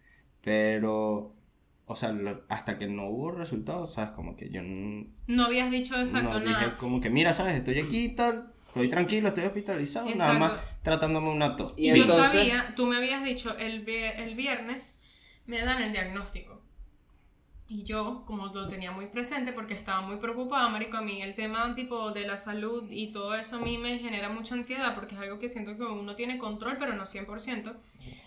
Pero, 0.43 1.35
o 1.91 1.97
sea, 1.97 2.13
lo- 2.13 2.43
hasta 2.49 2.79
que 2.79 2.87
no 2.87 3.07
hubo 3.09 3.33
resultados, 3.33 3.95
¿sabes? 3.95 4.11
Como 4.13 4.37
que 4.37 4.49
yo 4.51 4.61
n- 4.61 5.09
No 5.27 5.47
habías 5.47 5.71
dicho 5.71 5.99
exacto 6.01 6.35
no 6.35 6.41
dije 6.41 6.53
nada. 6.53 6.77
como 6.77 7.01
que, 7.01 7.11
mira, 7.11 7.35
¿sabes? 7.35 7.57
Estoy 7.57 7.81
aquí 7.81 8.05
y 8.07 8.15
tal, 8.15 8.53
estoy 8.69 8.89
tranquilo, 8.89 9.29
estoy 9.29 9.45
hospitalizado, 9.45 10.09
nada 10.15 10.35
más 10.35 10.53
tratándome 10.83 11.29
una 11.31 11.57
tos. 11.57 11.75
Y 11.77 11.89
yo 11.89 11.95
entonces- 11.97 12.31
sabía, 12.31 12.73
tú 12.77 12.87
me 12.87 12.97
habías 12.97 13.25
dicho 13.25 13.57
el, 13.59 13.89
el 13.89 14.35
viernes, 14.35 15.01
me 15.47 15.61
dan 15.65 15.83
el 15.83 15.93
diagnóstico. 15.93 16.60
Y 17.73 17.85
yo, 17.85 18.25
como 18.27 18.49
lo 18.49 18.67
tenía 18.67 18.91
muy 18.91 19.07
presente, 19.07 19.53
porque 19.53 19.75
estaba 19.75 20.01
muy 20.01 20.17
preocupada, 20.17 20.69
marico, 20.69 20.97
a 20.97 21.03
mí 21.03 21.23
el 21.23 21.37
tema 21.37 21.73
tipo 21.77 22.11
de 22.11 22.27
la 22.27 22.37
salud 22.37 22.91
y 22.91 23.13
todo 23.13 23.37
eso 23.37 23.59
a 23.59 23.61
mí 23.61 23.79
me 23.79 24.01
genera 24.01 24.29
mucha 24.29 24.57
ansiedad, 24.57 24.93
porque 24.93 25.15
es 25.15 25.21
algo 25.21 25.39
que 25.39 25.49
siento 25.49 25.77
que 25.77 25.85
uno 25.85 26.17
tiene 26.17 26.37
control, 26.37 26.79
pero 26.81 26.95
no 26.95 27.05
100%. 27.05 27.73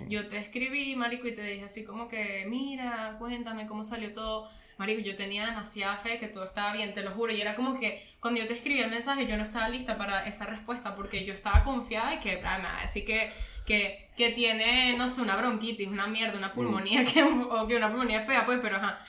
Yo 0.08 0.30
te 0.30 0.38
escribí, 0.38 0.96
marico, 0.96 1.28
y 1.28 1.36
te 1.36 1.44
dije 1.44 1.66
así 1.66 1.84
como 1.84 2.08
que, 2.08 2.46
mira, 2.48 3.18
cuéntame 3.20 3.68
cómo 3.68 3.84
salió 3.84 4.14
todo. 4.14 4.50
Marico, 4.78 5.02
yo 5.02 5.18
tenía 5.18 5.46
demasiada 5.46 5.98
fe 5.98 6.20
que 6.20 6.30
todo 6.30 6.46
estaba 6.46 6.72
bien, 6.72 6.94
te 6.94 7.04
lo 7.04 7.12
juro. 7.12 7.34
Y 7.34 7.42
era 7.42 7.58
como 7.58 7.78
que 7.78 8.02
cuando 8.22 8.40
yo 8.40 8.48
te 8.48 8.54
escribí 8.54 8.80
el 8.80 8.90
mensaje, 8.90 9.28
yo 9.28 9.36
no 9.36 9.44
estaba 9.44 9.68
lista 9.68 9.98
para 9.98 10.26
esa 10.26 10.46
respuesta, 10.46 10.96
porque 10.96 11.26
yo 11.26 11.34
estaba 11.34 11.66
confiada 11.66 12.12
de 12.12 12.20
que, 12.22 12.42
nada, 12.42 12.82
así 12.82 13.04
que 13.04 13.30
que, 13.66 14.10
que 14.18 14.30
tiene, 14.32 14.96
no 14.98 15.08
sé, 15.10 15.22
una 15.22 15.36
bronquitis, 15.36 15.88
una 15.88 16.08
mierda, 16.08 16.38
una 16.38 16.54
pulmonía, 16.54 17.04
que, 17.14 17.24
o 17.24 17.68
que 17.68 17.76
una 17.76 17.90
pulmonía 17.90 18.26
fea, 18.26 18.46
pues, 18.46 18.60
pero 18.62 18.78
ajá. 18.78 19.00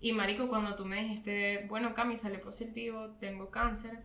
Y 0.00 0.12
marico, 0.12 0.48
cuando 0.48 0.76
tú 0.76 0.84
me 0.84 1.02
dijiste, 1.02 1.66
bueno, 1.68 1.92
Cami, 1.94 2.16
sale 2.16 2.38
positivo, 2.38 3.16
tengo 3.20 3.50
cáncer. 3.50 4.04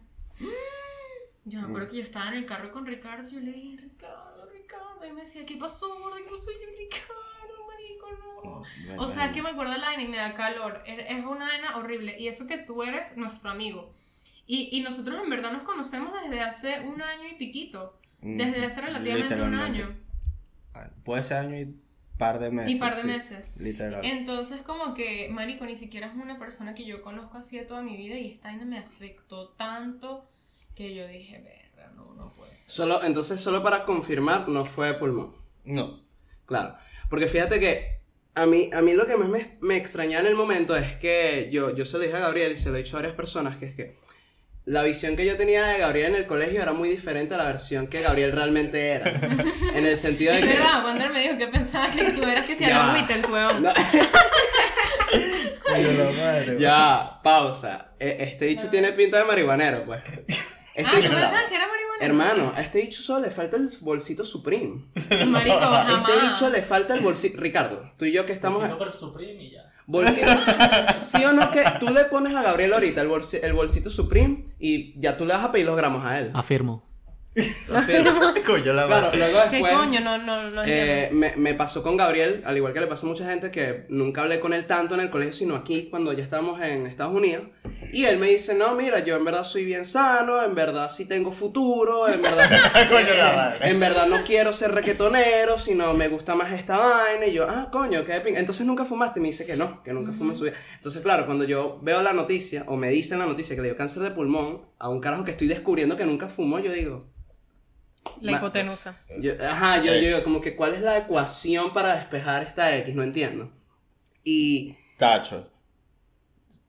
Yo 1.46 1.60
me 1.60 1.68
acuerdo 1.68 1.89
que 1.89 1.98
yo 1.98 2.04
estaba 2.04 2.30
en 2.30 2.36
el 2.36 2.46
carro 2.46 2.72
con 2.72 2.86
Ricardo 2.86 3.28
y 3.28 3.34
yo 3.34 3.39
le 3.41 3.52
dije, 3.52 3.78
Ricardo, 3.82 4.50
Ricardo, 4.52 5.06
y 5.08 5.12
me 5.12 5.22
decía, 5.22 5.46
¿qué 5.46 5.58
pasó, 5.58 6.00
gordo? 6.00 6.16
¿Qué 6.16 6.24
pasó? 6.24 6.48
Y 6.52 6.64
yo, 6.64 6.70
Ricardo, 6.78 7.68
marico, 7.68 8.64
no. 8.96 9.02
O 9.04 9.08
sea, 9.08 9.28
es 9.28 9.34
que 9.34 9.41
me 9.41 9.50
acuerdo 9.50 9.74
de 9.74 9.80
la 9.80 9.88
vaina 9.88 10.04
y 10.04 10.08
me 10.08 10.18
da 10.18 10.34
calor. 10.36 10.82
Es 10.86 11.00
es 11.00 11.26
una 11.26 11.46
vaina 11.48 11.78
horrible. 11.78 12.18
Y 12.20 12.28
eso 12.30 12.48
que 12.48 12.60
tú 12.60 12.82
eres 12.84 13.16
nuestro 13.18 13.52
amigo. 13.52 13.91
Y, 14.48 14.70
y 14.78 14.82
nosotros 14.82 15.22
en 15.24 15.30
verdad 15.30 15.52
nos 15.52 15.64
conocemos 15.64 16.14
desde 16.22 16.41
hace 16.41 16.80
un 16.82 17.02
año 17.02 17.28
y 17.28 17.36
piquito. 17.36 18.00
Mm, 18.22 18.38
Desde 18.38 18.66
hace 18.66 18.82
relativamente 18.82 19.41
un 19.41 19.54
año. 19.54 19.91
Ah, 20.74 20.89
Puede 21.04 21.24
ser 21.24 21.38
año 21.38 21.58
y 21.60 21.76
par 22.18 22.39
de 22.39 22.51
meses. 22.51 22.72
Y 22.72 22.80
par 22.80 22.95
de 22.95 23.01
sí, 23.01 23.07
meses. 23.07 23.53
Literal. 23.57 24.03
Entonces, 24.05 24.61
como 24.61 24.93
que, 24.93 25.30
Marico, 25.32 25.66
ni 25.66 25.76
siquiera 25.76 26.07
es 26.07 26.14
una 26.14 26.39
persona 26.39 26.76
que 26.76 26.86
yo 26.86 27.01
conozco 27.01 27.38
así 27.38 27.57
de 27.57 27.66
toda 27.66 27.82
mi 27.82 27.97
vida 27.97 28.16
y 28.16 28.32
esta 28.32 28.49
vaina 28.49 28.66
me 28.66 28.78
afectó 28.78 29.49
tanto 29.49 30.26
que 30.76 30.93
yo 30.95 31.07
dije, 31.07 31.39
verga, 31.39 31.91
no, 31.95 32.14
no 32.16 32.32
puede 32.34 32.55
ser. 32.55 32.72
Solo, 32.72 33.03
entonces, 33.03 33.41
solo 33.41 33.61
para 33.64 33.86
confirmar, 33.86 34.47
no 34.47 34.66
fue 34.66 34.88
de 34.88 34.93
pulmón. 34.95 35.36
No. 35.66 35.99
Claro. 36.45 36.76
Porque 37.09 37.28
fíjate 37.28 37.59
que 37.59 37.99
a 38.36 38.45
mí, 38.45 38.70
a 38.74 38.82
mí 38.82 38.93
lo 38.93 39.05
que 39.05 39.18
más 39.18 39.30
me, 39.30 39.57
me 39.61 39.78
extrañaba 39.78 40.22
en 40.22 40.28
el 40.28 40.36
momento 40.36 40.76
es 40.76 40.95
que 40.95 41.49
yo, 41.51 41.76
yo 41.76 41.86
se 41.86 41.97
lo 41.97 42.03
dije 42.03 42.16
a 42.16 42.22
Gabriel 42.22 42.51
y 42.51 42.57
se 42.57 42.70
lo 42.70 42.76
he 42.76 42.80
dicho 42.80 42.97
a 42.97 43.01
varias 43.01 43.16
personas, 43.16 43.57
que 43.57 43.68
es 43.68 43.76
que 43.76 43.95
la 44.66 44.82
visión 44.84 45.16
que 45.16 45.26
yo 45.26 45.36
tenía 45.36 45.66
de 45.66 45.78
Gabriel 45.80 46.07
en 46.11 46.16
el 46.16 46.26
colegio 46.26 46.61
era 46.61 46.72
muy 46.74 46.88
diferente 46.89 47.34
a 47.36 47.38
la 47.38 47.45
versión 47.45 47.88
que 47.88 48.01
Gabriel 48.01 48.32
realmente 48.32 48.91
era. 48.91 49.11
En 49.76 49.86
el 49.86 49.97
sentido 49.97 50.34
de 50.34 50.39
Es 50.39 50.45
que... 50.45 50.53
verdad, 50.53 50.86
Wander 50.86 51.09
me 51.11 51.20
dijo 51.22 51.38
que 51.38 51.47
pensaba 51.47 51.89
que 51.91 52.11
tú 52.11 52.24
eras 52.24 52.45
que 52.45 52.55
si 52.55 52.66
Ya 52.66 52.70
era. 52.70 52.93
Whittles. 52.93 53.28
No, 55.74 56.11
madre. 56.14 56.57
ya, 56.59 57.20
pausa. 57.24 57.93
E- 57.99 58.18
Este 58.20 58.45
dicho 58.45 58.68
tiene 58.70 58.91
pinta 58.91 59.18
de 59.18 59.26
marihuanero, 59.26 59.86
pues. 59.86 60.03
Este 60.76 60.84
ah, 60.86 60.91
¿tú 60.91 60.97
dicho... 61.01 61.14
pensabas 61.14 61.49
que 61.49 61.55
era 61.55 61.68
marihuana? 61.68 61.97
Hermano, 62.05 62.53
a 62.55 62.61
este 62.61 62.80
dicho 62.80 63.01
solo 63.01 63.26
le 63.26 63.32
falta 63.32 63.57
el 63.57 63.70
bolsito 63.82 64.26
Supreme. 64.26 64.86
Marico, 65.28 65.55
este 65.88 66.28
dicho 66.28 66.49
le 66.49 66.61
falta 66.61 66.93
el 66.95 66.99
bolsito... 67.01 67.39
Ricardo, 67.39 67.91
tú 67.97 68.05
y 68.05 68.11
yo 68.11 68.26
que 68.26 68.34
estamos... 68.34 68.59
Bolsito 68.59 68.78
por 68.78 68.93
Supreme 68.93 69.43
y 69.43 69.51
ya. 69.51 69.61
Bolsito, 69.86 70.28
¿sí 70.98 71.24
o 71.26 71.34
no 71.34 71.52
que 71.52 71.64
tú 71.80 71.90
le 71.90 72.06
pones 72.06 72.34
a 72.36 72.42
Gabriel 72.42 72.74
ahorita 72.74 73.02
el, 73.02 73.10
bolsi- 73.10 73.40
el 73.44 73.54
bolsito 73.54 73.90
Supreme 73.90 74.46
y 74.60 75.00
ya 75.00 75.18
tú 75.18 75.26
le 75.26 75.34
vas 75.34 75.44
a 75.44 75.52
pedir 75.52 75.66
los 75.66 75.76
gramos 75.76 76.06
a 76.06 76.20
él? 76.20 76.32
Afirmo. 76.34 76.84
Coño, 78.46 78.74
la 78.74 78.86
Claro, 78.86 79.12
luego 79.16 79.40
¿Qué 79.50 79.56
después 79.58 79.74
coño? 79.74 80.00
No, 80.02 80.18
no, 80.18 80.50
no 80.50 80.64
eh, 80.66 81.10
me, 81.12 81.34
me 81.36 81.54
pasó 81.54 81.82
con 81.82 81.98
Gabriel, 81.98 82.44
al 82.46 82.56
igual 82.58 82.74
que 82.74 82.80
le 82.80 82.88
pasó 82.88 83.08
a 83.08 83.10
mucha 83.10 83.26
gente 83.26 83.50
que 83.50 83.86
nunca 83.90 84.22
hablé 84.22 84.40
con 84.40 84.54
él 84.54 84.66
tanto 84.68 84.94
en 84.96 85.02
el 85.02 85.10
colegio, 85.10 85.34
sino 85.34 85.56
aquí 85.56 85.88
cuando 85.90 86.14
ya 86.14 86.24
estábamos 86.24 86.62
en 86.62 86.86
Estados 86.86 87.14
Unidos. 87.16 87.46
Y 87.92 88.06
él 88.06 88.18
me 88.18 88.28
dice, 88.28 88.56
no, 88.56 88.76
mira, 88.76 89.00
yo 89.00 89.16
en 89.16 89.24
verdad 89.24 89.44
soy 89.44 89.66
bien 89.66 89.86
sano, 89.86 90.44
en 90.44 90.56
verdad 90.56 90.90
sí 90.90 91.06
tengo 91.06 91.32
futuro, 91.32 92.08
en 92.08 92.22
verdad, 92.22 92.50
Coño, 92.90 93.14
la 93.16 93.34
madre. 93.34 93.70
en 93.70 93.80
verdad 93.80 94.08
no 94.08 94.24
quiero 94.24 94.52
ser 94.52 94.72
requetonero, 94.72 95.58
sino 95.58 95.94
me 95.94 96.08
gusta 96.08 96.36
más 96.36 96.52
esta 96.52 96.78
vaina. 96.78 97.28
Y 97.28 97.34
yo, 97.34 97.48
ah, 97.50 97.70
coño, 97.72 98.04
qué 98.04 98.14
de 98.14 98.22
pin-". 98.22 98.38
Entonces 98.38 98.66
nunca 98.66 98.86
fumaste. 98.86 99.20
Me 99.20 99.28
dice 99.28 99.46
que 99.46 99.56
no, 99.56 99.84
que 99.84 99.94
nunca 99.94 100.12
fumé 100.12 100.32
en 100.32 100.36
su 100.36 100.44
vida. 100.46 100.56
Entonces, 100.76 101.02
claro, 101.02 101.26
cuando 101.26 101.44
yo 101.44 101.80
veo 101.84 102.02
la 102.02 102.14
noticia, 102.14 102.64
o 102.68 102.76
me 102.78 102.90
dicen 102.90 103.20
la 103.20 103.26
noticia 103.26 103.56
que 103.56 103.62
le 103.62 103.70
dio 103.70 103.78
cáncer 103.78 104.02
de 104.04 104.12
pulmón 104.12 104.62
a 104.80 104.90
un 104.90 105.00
carajo 105.00 105.24
que 105.24 105.32
estoy 105.32 105.48
descubriendo 105.48 105.96
que 105.96 106.06
nunca 106.06 106.28
fumó, 106.30 106.60
yo 106.60 106.72
digo, 106.72 107.06
La 108.22 108.34
hipotenusa. 108.34 108.97
yo- 109.20 109.34
ajá, 109.41 109.82
yo, 109.84 109.93
yo 109.95 110.24
como 110.24 110.41
que 110.41 110.56
cuál 110.56 110.74
es 110.76 110.82
la 110.82 110.97
ecuación 110.97 111.72
para 111.74 111.95
despejar 111.95 112.43
esta 112.43 112.76
X, 112.78 112.93
no 112.95 113.04
entiendo. 113.04 113.51
Y 114.24 114.76
Tacho. 114.97 115.49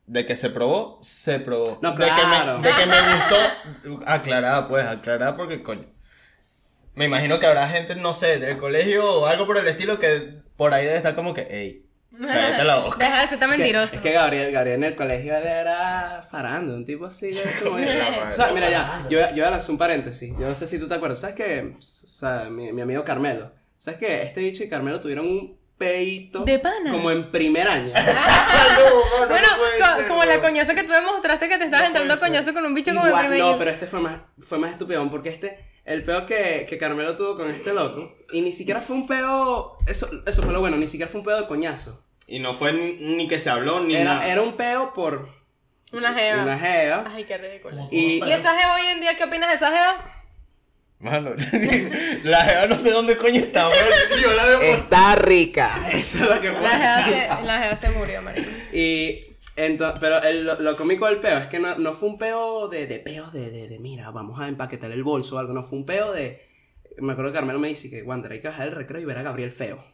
De 0.07 0.27
que 0.27 0.37
se 0.37 0.51
probó, 0.51 0.99
se 1.03 1.41
probó. 1.41 1.79
No, 1.81 1.93
de, 1.93 1.97
claro. 1.97 2.61
que 2.61 2.61
me, 2.61 2.69
de 2.69 2.75
que 2.77 2.87
me 2.87 3.95
gustó, 3.97 4.05
aclarada, 4.07 4.69
pues, 4.69 4.85
aclarada 4.85 5.37
porque, 5.37 5.63
coño. 5.63 5.87
Me 6.95 7.07
imagino 7.07 7.41
que 7.41 7.47
habrá 7.47 7.69
gente, 7.69 7.95
no 7.97 8.13
sé, 8.15 8.39
del 8.39 8.59
colegio 8.59 9.05
o 9.21 9.27
algo 9.27 9.47
por 9.47 9.57
el 9.59 9.67
estilo 9.67 9.99
que 9.99 10.43
por 10.57 10.75
ahí 10.75 10.85
debe 10.85 10.99
estar 10.99 11.15
como 11.15 11.33
que, 11.35 11.43
ey, 11.51 11.84
cállate 12.21 12.65
la 12.65 12.77
boca. 12.79 12.97
Deja 12.99 13.21
de 13.21 13.27
ser 13.27 13.39
tan 13.39 13.51
es 13.51 13.57
que- 13.57 13.63
mentiroso. 13.63 13.97
es 13.97 14.01
que 14.03 14.13
Gabriel, 14.13 14.53
Gabriel 14.53 14.77
en 14.77 14.85
el 14.85 14.97
colegio 14.97 15.35
era 15.35 16.27
farando, 16.31 16.75
un 16.75 16.85
tipo 16.85 17.07
así. 17.07 17.31
La 17.65 18.29
o 18.29 18.33
sea, 18.33 18.51
mira 18.53 18.71
ya, 18.71 19.07
yo, 19.11 19.21
yo 19.21 19.35
voy 19.35 19.43
a 19.45 19.51
lanzar 19.51 19.71
un 19.71 19.79
paréntesis. 19.79 20.33
Yo 20.39 20.47
no 20.49 20.55
sé 20.55 20.67
si 20.67 20.79
tú 20.79 20.87
te 20.89 20.95
acuerdas. 20.95 21.21
¿Sabes 21.21 21.37
que 21.37 21.73
O 21.79 21.83
sea, 21.83 22.49
mi, 22.51 22.73
mi 22.73 22.83
amigo 22.83 23.05
Carmelo. 23.05 23.53
¿Sabes 23.77 23.99
que 24.01 24.23
Este 24.23 24.41
bicho 24.41 24.65
y 24.65 24.69
Carmelo 24.69 25.01
tuvieron 25.01 25.27
un 25.27 25.59
peito. 25.77 26.45
¿De 26.45 26.59
pana? 26.59 26.91
Como 26.93 27.11
en 27.11 27.31
primer 27.31 27.67
año. 27.69 27.93
Bueno, 29.29 29.49
co- 29.79 30.09
como 30.09 30.25
la 30.25 30.41
coñazo 30.41 30.75
que 30.75 30.83
tú 30.85 30.93
me 30.93 31.01
mostraste 31.01 31.49
que 31.49 31.59
te 31.59 31.65
estabas 31.65 31.87
entrando 31.89 32.15
a 32.15 32.19
coñazo 32.19 32.53
con 32.53 32.65
un 32.65 32.75
bicho 32.75 32.93
como 32.93 33.05
el 33.07 33.11
Igual- 33.11 33.27
primer 33.29 33.45
no, 33.45 33.59
pero 33.59 33.71
este 33.71 33.87
fue 33.87 34.01
más, 34.01 34.21
fue 34.39 34.59
más 34.59 34.73
estúpido, 34.73 35.09
porque 35.11 35.29
este, 35.31 35.65
el 35.85 36.03
peo 36.03 36.27
que, 36.27 36.67
que 36.69 36.79
Carmelo 36.79 37.17
tuvo 37.17 37.37
con 37.37 37.51
este 37.51 37.73
loco, 37.73 38.15
y 38.33 38.41
ni 38.41 38.53
siquiera 38.53 38.81
fue 38.81 38.97
un 38.97 39.07
peo, 39.07 39.77
eso, 39.87 40.09
eso 40.27 40.43
fue 40.43 40.53
lo 40.53 40.61
bueno, 40.61 40.77
ni 40.77 40.87
siquiera 40.87 41.11
fue 41.11 41.21
un 41.21 41.25
peo 41.27 41.37
de 41.41 41.47
coñazo. 41.47 42.04
Y 42.27 42.39
no 42.39 42.55
fue 42.55 42.73
ni, 42.73 42.93
ni 43.17 43.29
que 43.29 43.39
se 43.39 43.51
habló 43.51 43.81
ni 43.81 43.95
Era, 43.97 44.05
nada. 44.15 44.29
era 44.29 44.43
un 44.43 44.57
peo 44.57 44.93
por 44.95 45.29
Una 45.93 46.15
jeva. 46.15 46.43
una 46.43 46.59
jeva. 46.59 47.05
Ay, 47.07 47.25
qué 47.25 47.37
ridículo. 47.39 47.89
Y- 47.91 48.23
¿Y 48.25 48.33
esa 48.33 48.59
jeva 48.59 48.75
hoy 48.77 48.87
en 48.87 49.01
día 49.01 49.17
qué 49.17 49.25
opinas 49.25 49.51
de 49.51 49.57
esa 49.57 49.71
jeva? 49.71 50.11
Mano, 51.01 51.31
la 52.25 52.41
jeva 52.45 52.67
no 52.67 52.79
sé 52.79 52.91
dónde 52.91 53.17
coño 53.19 53.41
está, 53.41 53.69
bro. 53.69 53.77
Yo 54.23 54.33
la 54.33 54.45
veo 54.47 54.57
por... 54.59 54.67
Está 54.69 55.17
rica. 55.17 55.79
Eso 55.93 56.19
es 56.25 56.31
lo 56.31 56.41
que 56.41 56.51
puedo 56.51 56.63
La 56.63 56.71
jeva 56.71 56.97
decir. 56.97 57.37
se, 57.39 57.43
la 57.45 57.59
jeva 57.63 57.77
se 57.77 57.89
murió, 57.91 58.23
marico. 58.23 58.49
Y 58.73 59.21
entonces, 59.57 59.99
pero 60.01 60.23
el- 60.23 60.45
lo, 60.45 60.59
lo 60.61 60.77
cómico 60.77 61.07
del 61.07 61.21
peo 61.21 61.39
es 61.39 61.47
que 61.49 61.59
no, 61.59 61.77
no 61.77 61.93
fue 61.93 62.09
un 62.09 62.17
peo 62.19 62.69
de, 62.69 62.87
de 62.87 62.99
peo 63.01 63.31
de, 63.31 63.51
de, 63.51 63.69
de, 63.69 63.79
mira, 63.79 64.11
vamos 64.13 64.41
a 64.41 64.49
empaquetar 64.49 64.91
el 64.93 65.03
bolso 65.05 65.37
o 65.37 65.39
algo, 65.39 65.53
no 65.53 65.63
fue 65.63 65.79
un 65.79 65.85
peo 65.87 66.13
de... 66.13 66.43
Me 66.99 67.13
acuerdo 67.13 67.33
que 67.33 67.39
Carmelo 67.39 67.59
me 67.59 67.69
dice 67.69 67.91
que, 67.91 68.03
Wander, 68.03 68.33
hay 68.33 68.41
que 68.41 68.49
bajar 68.49 68.69
el 68.69 68.75
recreo 68.75 69.01
y 69.01 69.05
ver 69.05 69.19
a 69.19 69.23
Gabriel 69.23 69.51
feo. 69.51 69.85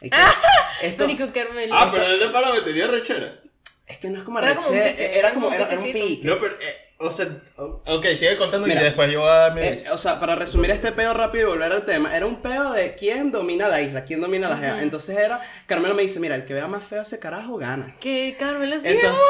Que- 0.00 0.10
esto, 0.82 1.04
Marico 1.04 1.32
Carmelo. 1.32 1.74
Ah, 1.76 1.88
pero 1.92 2.04
el 2.06 2.18
de 2.20 2.28
para 2.28 2.64
tenía 2.64 2.86
rechera. 2.86 3.40
es 3.86 3.98
que 3.98 4.10
no 4.10 4.18
es 4.18 4.24
como 4.24 4.38
Era 4.38 4.56
como 4.56 4.68
un 4.68 4.82
pique, 4.82 5.18
era 5.18 5.32
como, 5.32 5.52
era, 5.52 5.68
era 5.68 5.78
un 5.80 5.92
pique. 5.92 6.20
No, 6.28 6.38
pero, 6.38 6.54
eh, 6.60 6.76
o 6.98 7.10
sea, 7.10 7.26
ok, 7.56 8.06
sigue 8.16 8.36
contando 8.36 8.66
Mira, 8.66 8.80
y 8.80 8.84
después 8.84 9.10
yo 9.12 9.20
voy 9.20 9.28
a 9.28 9.32
dar 9.34 9.54
mi... 9.54 9.60
Eh, 9.62 9.84
o 9.90 9.98
sea, 9.98 10.20
para 10.20 10.36
resumir 10.36 10.70
este 10.70 10.92
peo 10.92 11.12
rápido 11.12 11.48
y 11.48 11.50
volver 11.50 11.72
al 11.72 11.84
tema, 11.84 12.16
era 12.16 12.24
un 12.24 12.40
peo 12.40 12.72
de 12.72 12.94
quién 12.94 13.32
domina 13.32 13.68
la 13.68 13.80
isla, 13.80 14.04
quién 14.04 14.20
domina 14.20 14.48
la 14.48 14.56
jeva. 14.58 14.80
Entonces 14.82 15.16
era, 15.18 15.40
Carmelo 15.66 15.94
me 15.94 16.02
dice, 16.02 16.20
mira, 16.20 16.34
el 16.36 16.44
que 16.44 16.54
vea 16.54 16.66
más 16.68 16.84
feo 16.84 17.02
ese 17.02 17.18
carajo 17.18 17.56
gana. 17.56 17.96
Que 18.00 18.36
Carmelo 18.38 18.78
sí. 18.78 18.86
Entonces- 18.88 19.20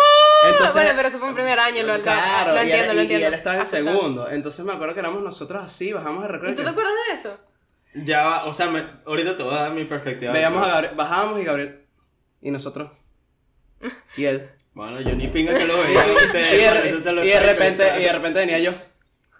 ¡ah! 0.44 0.48
entonces- 0.50 0.74
bueno, 0.74 0.90
pero 0.94 1.08
eso 1.08 1.18
fue 1.18 1.28
en 1.28 1.34
primer 1.34 1.58
año, 1.58 1.82
lo, 1.84 2.02
claro, 2.02 2.52
lo 2.52 2.58
y, 2.58 2.60
entiendo, 2.70 2.90
él, 2.90 2.96
lo 2.96 3.02
entiendo. 3.02 3.24
y 3.24 3.26
él 3.28 3.34
estaba 3.34 3.56
en 3.56 3.62
Aceptado. 3.62 3.96
segundo. 3.96 4.30
Entonces 4.30 4.64
me 4.64 4.72
acuerdo 4.72 4.94
que 4.94 5.00
éramos 5.00 5.22
nosotros 5.22 5.64
así, 5.64 5.92
bajamos 5.92 6.24
el 6.24 6.30
recreo. 6.30 6.52
¿Y 6.52 6.54
tú 6.54 6.62
te 6.62 6.68
acuerdas 6.68 6.92
de 7.08 7.14
eso? 7.14 7.40
Ya 7.94 8.24
va, 8.24 8.44
o 8.46 8.52
sea, 8.52 8.66
me- 8.66 8.84
ahorita 9.06 9.36
te 9.36 9.42
voy 9.42 9.54
a 9.54 9.60
dar 9.60 9.70
mi 9.72 9.84
perspectiva. 9.84 10.32
Veíamos 10.32 10.62
a 10.66 10.68
Gabriel, 10.68 10.94
bajábamos 10.96 11.40
y 11.40 11.44
Gabriel. 11.44 11.84
Y 12.42 12.50
nosotros. 12.50 12.90
Y 14.16 14.24
él. 14.24 14.50
Bueno, 14.72 15.00
yo 15.00 15.14
ni 15.14 15.28
pinga 15.28 15.56
que 15.56 15.64
lo 15.64 15.80
veía. 15.80 16.04
y- 16.08 16.14
de, 16.26 16.68
por 16.68 16.86
eso 16.86 17.02
te 17.02 17.12
lo 17.12 17.24
y 17.24 17.28
de 17.28 17.34
estoy 17.34 17.48
repente, 17.48 17.84
y 18.00 18.02
de 18.02 18.12
repente 18.12 18.40
venía 18.40 18.58
yo. 18.58 18.72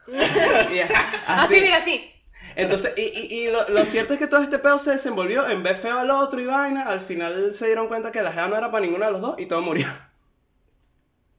Y 0.06 0.78
Así, 0.80 1.54
así. 1.56 1.60
mira, 1.60 1.76
así. 1.78 2.10
Entonces, 2.56 2.92
y, 2.96 3.00
y, 3.02 3.42
y 3.44 3.50
lo, 3.50 3.66
lo 3.68 3.84
cierto 3.84 4.12
es 4.12 4.18
que 4.20 4.26
todo 4.28 4.42
este 4.42 4.58
pedo 4.60 4.78
se 4.78 4.92
desenvolvió 4.92 5.48
en 5.48 5.62
vez 5.64 5.80
feo 5.80 5.98
al 5.98 6.10
otro 6.10 6.40
y 6.40 6.44
vaina. 6.46 6.82
Al 6.88 7.00
final 7.00 7.52
se 7.54 7.66
dieron 7.66 7.88
cuenta 7.88 8.12
que 8.12 8.22
la 8.22 8.30
jeva 8.32 8.46
no 8.48 8.56
era 8.56 8.70
para 8.70 8.84
ninguno 8.84 9.06
de 9.06 9.10
los 9.12 9.20
dos 9.20 9.34
y 9.38 9.46
todo 9.46 9.60
murió. 9.62 9.88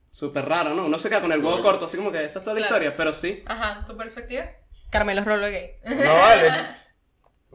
Súper 0.09 0.45
raro, 0.45 0.73
¿no? 0.73 0.85
Uno 0.85 0.97
se 0.99 1.09
queda 1.09 1.21
con 1.21 1.31
el 1.31 1.43
huevo 1.43 1.61
corto, 1.61 1.85
así 1.85 1.97
como 1.97 2.11
que 2.11 2.23
esa 2.23 2.39
es 2.39 2.45
toda 2.45 2.53
la 2.55 2.59
Claro. 2.67 2.75
historia, 2.75 2.95
pero 2.97 3.13
sí. 3.13 3.43
Ajá, 3.45 3.85
¿tu 3.85 3.95
perspectiva? 3.97 4.45
Carmelo 4.89 5.21
es 5.21 5.27
rolo 5.27 5.47
gay. 5.47 5.71
No 5.83 6.13
vale. 6.15 6.51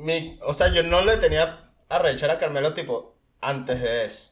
Mi, 0.01 0.39
o 0.43 0.55
sea, 0.55 0.69
yo 0.73 0.83
no 0.83 1.03
le 1.05 1.17
tenía 1.17 1.61
a 1.89 1.99
rechar 1.99 2.31
a 2.31 2.39
Carmelo 2.39 2.75
tipo 2.75 3.17
antes 3.41 3.81
de 3.83 4.05
eso. 4.07 4.31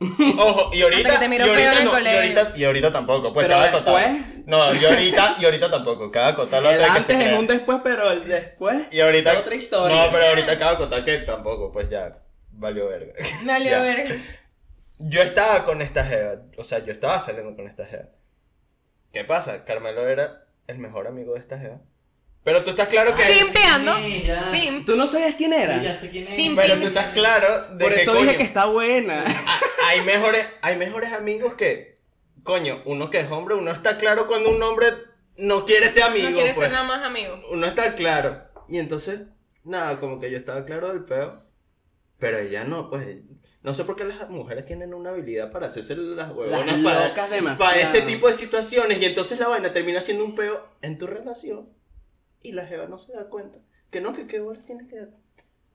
Ojo, 0.38 0.70
y 0.72 0.80
ahorita. 0.82 1.08
Hasta 1.08 1.20
que 1.20 1.24
te 1.24 1.28
miró 1.28 1.44
y 1.46 1.48
ahorita 1.50 1.70
feo 1.70 1.72
en 1.72 1.78
el 1.78 1.84
no. 1.84 2.00
Y 2.10 2.16
ahorita, 2.16 2.52
y 2.56 2.64
ahorita 2.64 2.92
tampoco, 2.92 3.34
pues 3.34 3.46
Pero 3.46 3.58
cada 3.60 3.70
después- 3.70 4.46
No, 4.46 4.74
y 4.74 4.84
ahorita, 4.84 5.36
y 5.38 5.44
ahorita 5.44 5.70
tampoco. 5.70 6.10
Cada 6.10 6.28
acotado 6.28 6.62
El 6.62 6.66
antes 6.68 6.80
de 6.80 6.84
que 6.84 6.98
antes 6.98 7.16
se 7.28 7.32
es 7.34 7.38
un 7.38 7.46
después, 7.46 7.80
pero 7.84 8.10
el 8.10 8.26
después 8.26 8.82
Y 8.90 9.00
ahorita. 9.00 9.32
es 9.34 9.38
otra 9.40 9.54
historia. 9.54 10.06
No, 10.06 10.10
pero 10.10 10.26
ahorita 10.28 10.58
cada 10.58 10.72
acotado 10.72 11.04
que 11.04 11.18
tampoco, 11.18 11.70
pues 11.70 11.90
ya. 11.90 12.18
Valió 12.52 12.88
verga. 12.88 13.12
Dale, 13.44 13.70
Ya. 13.70 13.78
a 13.80 13.82
ver. 13.82 14.16
Yo 14.98 15.22
estaba 15.22 15.64
con 15.64 15.80
esta 15.82 16.04
jeva, 16.04 16.42
o 16.58 16.64
sea, 16.64 16.78
yo 16.84 16.92
estaba 16.92 17.20
saliendo 17.20 17.54
con 17.56 17.66
esta 17.66 17.86
jeva. 17.86 18.08
¿Qué 19.12 19.24
pasa? 19.24 19.64
Carmelo 19.64 20.06
era 20.08 20.44
el 20.66 20.78
mejor 20.78 21.08
amigo 21.08 21.34
de 21.34 21.40
esta 21.40 21.58
jeva. 21.58 21.80
Pero 22.42 22.64
tú 22.64 22.70
estás 22.70 22.88
claro 22.88 23.14
que... 23.14 23.22
Simpeando. 23.34 23.96
Sí, 23.98 24.22
ya. 24.26 24.40
Sim. 24.40 24.84
¿Tú 24.84 24.96
no 24.96 25.06
sabías 25.06 25.34
quién 25.34 25.52
era? 25.52 25.78
Sí, 25.78 25.84
ya 25.84 25.94
sé 25.94 26.10
quién 26.10 26.22
es. 26.22 26.28
Sim. 26.30 26.56
Pero 26.56 26.76
tú 26.80 26.86
estás 26.86 27.08
claro 27.08 27.68
de 27.74 27.84
Por 27.84 27.94
que, 27.94 28.00
eso 28.02 28.12
coño, 28.12 28.24
dije 28.24 28.36
que 28.38 28.42
está 28.44 28.64
buena. 28.66 29.24
a- 29.26 29.60
hay 29.88 30.00
mejores, 30.02 30.46
hay 30.62 30.76
mejores 30.76 31.12
amigos 31.12 31.54
que, 31.54 31.96
coño, 32.42 32.82
uno 32.86 33.10
que 33.10 33.20
es 33.20 33.30
hombre, 33.30 33.54
uno 33.56 33.70
está 33.70 33.98
claro 33.98 34.26
cuando 34.26 34.48
un 34.50 34.62
hombre 34.62 34.86
no 35.36 35.66
quiere 35.66 35.88
ser 35.90 36.04
amigo, 36.04 36.30
No 36.30 36.34
quiere 36.36 36.54
pues. 36.54 36.66
ser 36.66 36.72
nada 36.72 36.84
más 36.86 37.02
amigo. 37.04 37.34
Uno 37.50 37.66
está 37.66 37.94
claro. 37.94 38.42
Y 38.68 38.78
entonces, 38.78 39.24
nada, 39.64 40.00
como 40.00 40.18
que 40.18 40.30
yo 40.30 40.38
estaba 40.38 40.64
claro 40.64 40.88
del 40.88 41.04
peo. 41.04 41.34
Pero 42.18 42.38
ella 42.38 42.64
no, 42.64 42.88
pues. 42.90 43.18
No 43.62 43.74
sé 43.74 43.84
por 43.84 43.96
qué 43.96 44.04
las 44.04 44.28
mujeres 44.30 44.64
tienen 44.64 44.94
una 44.94 45.10
habilidad 45.10 45.50
para 45.50 45.66
hacerse 45.66 45.94
las 45.96 46.30
huevonas 46.30 46.78
Las 46.80 47.10
para, 47.12 47.56
para 47.56 47.80
ese 47.80 48.00
tipo 48.02 48.28
de 48.28 48.32
situaciones. 48.34 49.00
Y 49.02 49.04
entonces 49.04 49.38
la 49.38 49.48
vaina 49.48 49.72
termina 49.72 50.00
siendo 50.00 50.24
un 50.24 50.34
peo 50.34 50.66
en 50.80 50.96
tu 50.96 51.06
relación. 51.06 51.68
Y 52.42 52.52
la 52.52 52.66
jeva 52.66 52.86
no 52.86 52.98
se 52.98 53.12
da 53.12 53.30
cuenta. 53.30 53.60
Que 53.90 54.00
no, 54.00 54.12
que 54.12 54.26
qué 54.26 54.40
bola 54.40 54.60
tienes 54.62 54.88
que. 54.88 55.08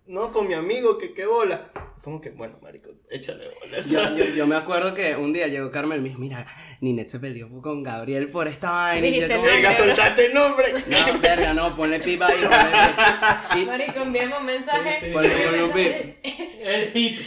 No, 0.07 0.31
con 0.31 0.47
mi 0.47 0.53
amigo, 0.53 0.97
que 0.97 1.13
qué 1.13 1.25
bola. 1.25 1.69
Como 2.03 2.21
que, 2.21 2.29
bueno, 2.29 2.59
marico, 2.61 2.91
échale 3.09 3.47
bola. 3.59 3.79
Yo, 3.81 4.15
yo, 4.15 4.25
yo 4.35 4.45
me 4.47 4.55
acuerdo 4.55 4.93
que 4.93 5.15
un 5.15 5.33
día 5.33 5.47
llegó 5.47 5.71
Carmen 5.71 5.97
y 5.97 6.01
me 6.01 6.09
dijo, 6.09 6.19
mira, 6.19 6.45
Ninet 6.81 7.07
se 7.07 7.19
peleó 7.19 7.49
con 7.61 7.81
Gabriel 7.81 8.27
por 8.27 8.47
esta 8.47 8.69
vaina. 8.69 9.07
Y 9.07 9.21
yo 9.21 9.27
como, 9.27 9.43
Venga, 9.43 9.73
soltate 9.73 10.27
el 10.27 10.33
nombre. 10.35 10.65
no, 10.87 11.19
verga, 11.19 11.53
no, 11.55 11.75
ponle 11.75 11.99
pipa 11.99 12.27
ahí. 12.27 12.37
Ponle, 12.37 13.61
y- 13.63 13.65
Marico, 13.65 13.99
enviamos 14.01 14.43
mensaje. 14.43 14.99
Sí, 14.99 15.05
sí. 15.07 15.11
Ponle- 15.11 15.63
un 15.63 15.73
mensaje 15.73 16.19
El 16.61 16.91
tip. 16.93 17.19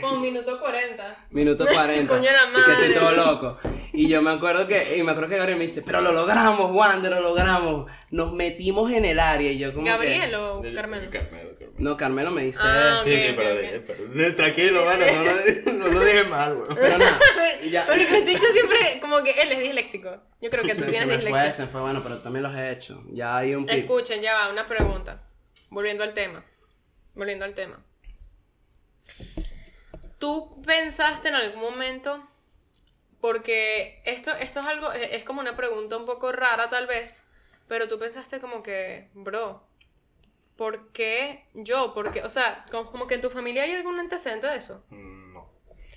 Con, 0.00 0.22
minuto 0.22 0.58
40. 0.58 1.26
Minuto 1.30 1.66
40. 1.70 2.14
Coño 2.16 2.30
la 2.30 2.50
Y 2.50 2.54
que 2.54 2.60
estoy 2.72 2.88
madre. 2.88 2.94
todo 2.94 3.12
loco. 3.12 3.58
Y 3.92 4.08
yo 4.08 4.22
me 4.22 4.30
acuerdo 4.30 4.66
que, 4.66 4.96
y 4.96 5.02
me 5.02 5.10
acuerdo 5.10 5.28
que 5.30 5.36
Gabriel 5.36 5.58
me 5.58 5.64
dice, 5.64 5.82
pero 5.82 6.00
lo 6.00 6.12
logramos, 6.12 6.70
Wander, 6.70 7.10
lo 7.10 7.20
logramos. 7.20 7.90
Nos 8.12 8.32
metimos 8.32 8.90
en 8.92 9.04
el 9.04 9.18
área 9.20 9.50
y 9.52 9.58
yo 9.58 9.74
como 9.74 9.84
¿Gabriel 9.84 10.30
que... 10.30 10.36
o? 10.36 10.62
Carmelo, 10.74 11.10
Carmelo. 11.10 11.49
No, 11.80 11.96
Carmelo 11.96 12.30
me 12.30 12.44
dice 12.44 12.60
Ah, 12.62 12.96
eso. 12.96 13.04
Sí, 13.04 13.16
sí, 13.16 13.32
pero, 13.34 13.52
ok. 13.52 13.58
dije, 13.60 13.80
pero 13.80 14.36
tranquilo, 14.36 14.84
mano, 14.84 15.04
no 15.06 15.22
lo, 15.24 15.72
no 15.78 15.88
lo 15.88 16.00
dije 16.04 16.24
mal, 16.24 16.56
weón. 16.56 16.76
Pero 16.76 16.98
nada, 16.98 17.18
ya. 17.70 17.86
Marico, 17.86 18.14
este 18.14 18.30
dicho 18.30 18.46
siempre, 18.52 18.98
como 19.00 19.22
que 19.22 19.30
él 19.30 19.52
es 19.52 19.58
disléxico. 19.60 20.22
Yo 20.40 20.50
creo 20.50 20.62
que 20.62 20.74
tú 20.74 20.80
Se, 20.80 20.84
se 20.84 20.90
tienes 20.90 21.24
me 21.24 21.30
fue, 21.30 21.52
se 21.52 21.66
fue, 21.66 21.80
bueno, 21.80 22.00
pero 22.02 22.18
también 22.18 22.42
los 22.42 22.54
he 22.54 22.70
hecho. 22.70 23.02
Ya 23.10 23.36
hay 23.38 23.54
un 23.54 23.64
pic. 23.66 23.78
Escuchen, 23.78 24.20
ya 24.20 24.34
va, 24.34 24.50
una 24.52 24.68
pregunta. 24.68 25.22
Volviendo 25.70 26.04
al 26.04 26.12
tema. 26.14 26.44
Volviendo 27.14 27.44
al 27.44 27.54
tema. 27.54 27.82
¿Tú 30.18 30.60
pensaste 30.62 31.28
en 31.28 31.34
algún 31.34 31.60
momento? 31.62 32.22
Porque 33.20 34.02
esto, 34.04 34.32
esto 34.34 34.60
es 34.60 34.66
algo, 34.66 34.92
es 34.92 35.12
es 35.12 35.24
como 35.24 35.40
una 35.40 35.56
pregunta 35.56 35.96
un 35.96 36.06
poco 36.06 36.32
rara 36.32 36.68
tal 36.68 36.86
vez, 36.86 37.24
pero 37.68 37.86
tú 37.88 37.98
pensaste 37.98 38.40
como 38.40 38.62
que, 38.62 39.08
bro, 39.14 39.62
¿por 40.60 40.92
qué 40.92 41.46
yo? 41.54 41.94
Porque, 41.94 42.22
o 42.22 42.28
sea, 42.28 42.66
como, 42.70 42.90
como 42.90 43.06
que 43.06 43.14
en 43.14 43.22
tu 43.22 43.30
familia 43.30 43.62
hay 43.62 43.72
algún 43.72 43.98
antecedente 43.98 44.46
de 44.46 44.56
eso. 44.58 44.84
No. 44.90 45.48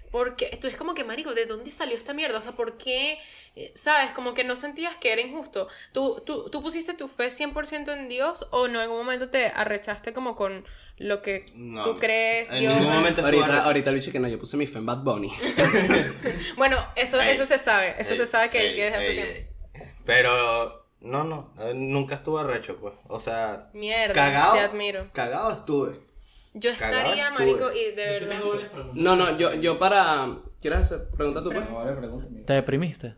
Porque 0.09 0.57
tú 0.61 0.67
es 0.67 0.77
como 0.77 0.93
que, 0.93 1.03
marico, 1.03 1.33
¿de 1.33 1.45
dónde 1.45 1.69
salió 1.69 1.97
esta 1.97 2.13
mierda? 2.13 2.37
O 2.37 2.41
sea, 2.41 2.53
¿por 2.53 2.77
qué? 2.77 3.17
Eh, 3.57 3.73
¿Sabes? 3.75 4.11
Como 4.11 4.33
que 4.33 4.45
no 4.45 4.55
sentías 4.55 4.95
que 4.95 5.11
era 5.11 5.19
injusto. 5.21 5.67
¿Tú, 5.91 6.23
tú, 6.25 6.49
tú 6.49 6.61
pusiste 6.61 6.93
tu 6.93 7.09
fe 7.09 7.27
100% 7.27 7.91
en 7.91 8.07
Dios 8.07 8.47
o 8.51 8.67
en 8.67 8.77
algún 8.77 8.95
momento 8.99 9.29
te 9.29 9.47
arrechaste 9.47 10.13
como 10.13 10.37
con 10.37 10.63
lo 10.97 11.21
que 11.21 11.43
No. 11.55 11.83
tú 11.83 11.95
crees, 11.99 12.49
En 12.49 12.59
Dios? 12.61 12.75
ningún 12.77 12.93
momento 12.93 13.21
Ahorita, 13.21 13.43
arrecho. 13.45 13.61
ahorita 13.63 13.91
Luchi 13.91 14.11
que 14.13 14.19
no, 14.19 14.29
yo 14.29 14.39
puse 14.39 14.55
mi 14.55 14.65
fe 14.65 14.77
en 14.77 14.85
Bad 14.85 14.99
Bunny. 14.99 15.29
Bueno, 16.55 16.77
eso, 16.95 17.19
Ey, 17.19 17.31
eso 17.31 17.43
se 17.45 17.57
sabe. 17.57 17.95
Eso 17.99 18.11
Ey, 18.11 18.17
se 18.17 18.25
sabe 18.25 18.49
que, 18.49 18.59
ey, 18.61 18.75
que 18.75 18.83
desde 18.85 18.95
hace 18.97 19.09
ey, 19.09 19.15
tiempo. 19.15 19.33
ey. 19.75 19.83
Pero, 20.05 20.82
no, 21.03 21.23
no, 21.23 21.53
eh, 21.59 21.73
nunca 21.75 22.15
estuve 22.15 22.41
arrecho, 22.41 22.77
pues. 22.81 22.95
O 23.07 23.19
sea, 23.19 23.69
Mierda, 23.73 24.13
Cagado. 24.13 24.53
te 24.53 24.59
admiro. 24.61 25.09
Cagado 25.13 25.51
estuve. 25.51 25.99
Yo 26.55 26.71
Cagado 26.77 26.97
estaría, 27.07 27.27
estuve. 27.29 27.45
marico, 27.45 27.71
y 27.71 27.91
de 27.95 28.05
verdad. 28.19 28.91
No, 28.93 29.15
no, 29.15 29.37
yo, 29.37 29.53
yo 29.55 29.77
para... 29.79 30.27
¿Quieres 30.61 30.79
hacer 30.79 31.09
pregunta 31.09 31.43
tú, 31.43 31.51
pues? 31.51 31.69
No, 31.69 31.75
vale, 31.75 31.91
pregúntame. 31.93 32.41
¿Te 32.41 32.53
deprimiste? 32.53 33.15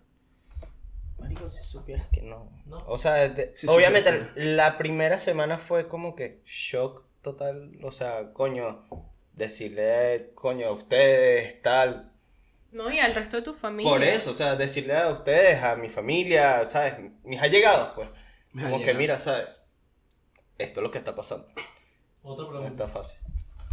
marico, 1.19 1.47
si 1.47 1.63
supieras 1.63 2.07
que 2.09 2.21
no. 2.21 2.51
No. 2.65 2.77
O 2.87 2.97
sea, 2.97 3.13
de- 3.29 3.51
Sí, 3.55 3.67
obviamente 3.69 4.29
la 4.35 4.77
primera 4.77 5.17
semana 5.19 5.57
fue 5.57 5.87
como 5.87 6.15
que 6.15 6.41
shock 6.45 7.05
total. 7.21 7.71
O 7.83 7.91
sea, 7.91 8.31
coño, 8.33 8.85
decirle, 9.33 10.31
coño, 10.35 10.67
a 10.67 10.71
ustedes, 10.71 11.61
tal. 11.61 12.11
No, 12.75 12.91
y 12.91 12.99
al 12.99 13.15
resto 13.15 13.37
de 13.37 13.43
tu 13.43 13.53
familia. 13.53 13.89
Por 13.89 14.03
eso, 14.03 14.31
o 14.31 14.33
sea, 14.33 14.57
decirle 14.57 14.97
a 14.97 15.07
ustedes, 15.07 15.63
a 15.63 15.77
mi 15.77 15.87
familia, 15.87 16.65
¿sabes? 16.65 16.95
Mis 17.23 17.41
allegados, 17.41 17.93
pues. 17.95 18.09
Como 18.51 18.81
que 18.83 18.93
mira, 18.93 19.17
¿sabes? 19.17 19.47
Esto 20.57 20.81
es 20.81 20.83
lo 20.83 20.91
que 20.91 20.97
está 20.97 21.15
pasando. 21.15 21.45
Otra 22.21 22.49
pregunta. 22.49 22.83
está 22.83 22.87
fácil. 22.89 23.17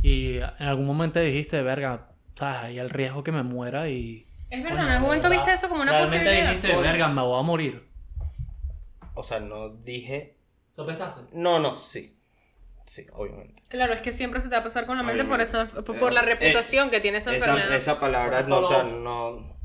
Y 0.05 0.37
en 0.37 0.69
algún 0.69 0.87
momento 0.87 1.19
dijiste, 1.19 1.61
verga, 1.63 2.11
¿sabes? 2.37 2.61
Hay 2.61 2.79
el 2.79 2.91
riesgo 2.91 3.25
que 3.25 3.33
me 3.33 3.43
muera 3.43 3.89
y... 3.89 4.25
Es 4.51 4.63
verdad, 4.63 4.85
en 4.85 4.91
algún 4.93 5.07
momento 5.09 5.29
¿verdad? 5.29 5.47
viste 5.47 5.55
eso 5.55 5.69
como 5.69 5.83
una 5.83 5.91
Realmente 5.91 6.19
posibilidad. 6.19 6.51
dijiste, 6.51 6.77
verga, 6.81 7.09
me 7.09 7.23
voy 7.23 7.41
a 7.41 7.43
morir. 7.43 7.89
O 9.15 9.25
sea, 9.25 9.41
no 9.41 9.71
dije. 9.71 10.39
¿Lo 10.77 10.87
pensaste? 10.87 11.23
No, 11.33 11.59
no, 11.59 11.75
sí. 11.75 12.22
Sí, 12.93 13.07
obviamente. 13.15 13.63
Claro, 13.69 13.95
es 13.95 14.03
que 14.03 14.13
siempre 14.13 14.39
se 14.43 14.51
te 14.51 14.55
va 14.55 14.61
a 14.61 14.65
pasar 14.65 14.85
con 14.85 14.99
la 14.99 15.03
mente 15.03 15.25
por, 15.25 15.41
esa, 15.41 15.67
por, 15.67 15.99
por 15.99 16.13
la 16.13 16.21
Eh, 16.21 16.27
reputación 16.27 16.91
que 16.91 17.01
tiene 17.01 17.17
esa, 17.19 17.35
enfermedad. 17.35 17.69
Esa, 17.69 17.93
esa 17.93 18.01
palabra, 18.01 18.43
no, 18.43 18.59
o 18.59 18.63
sea, 18.63 18.83
no. 18.83 19.57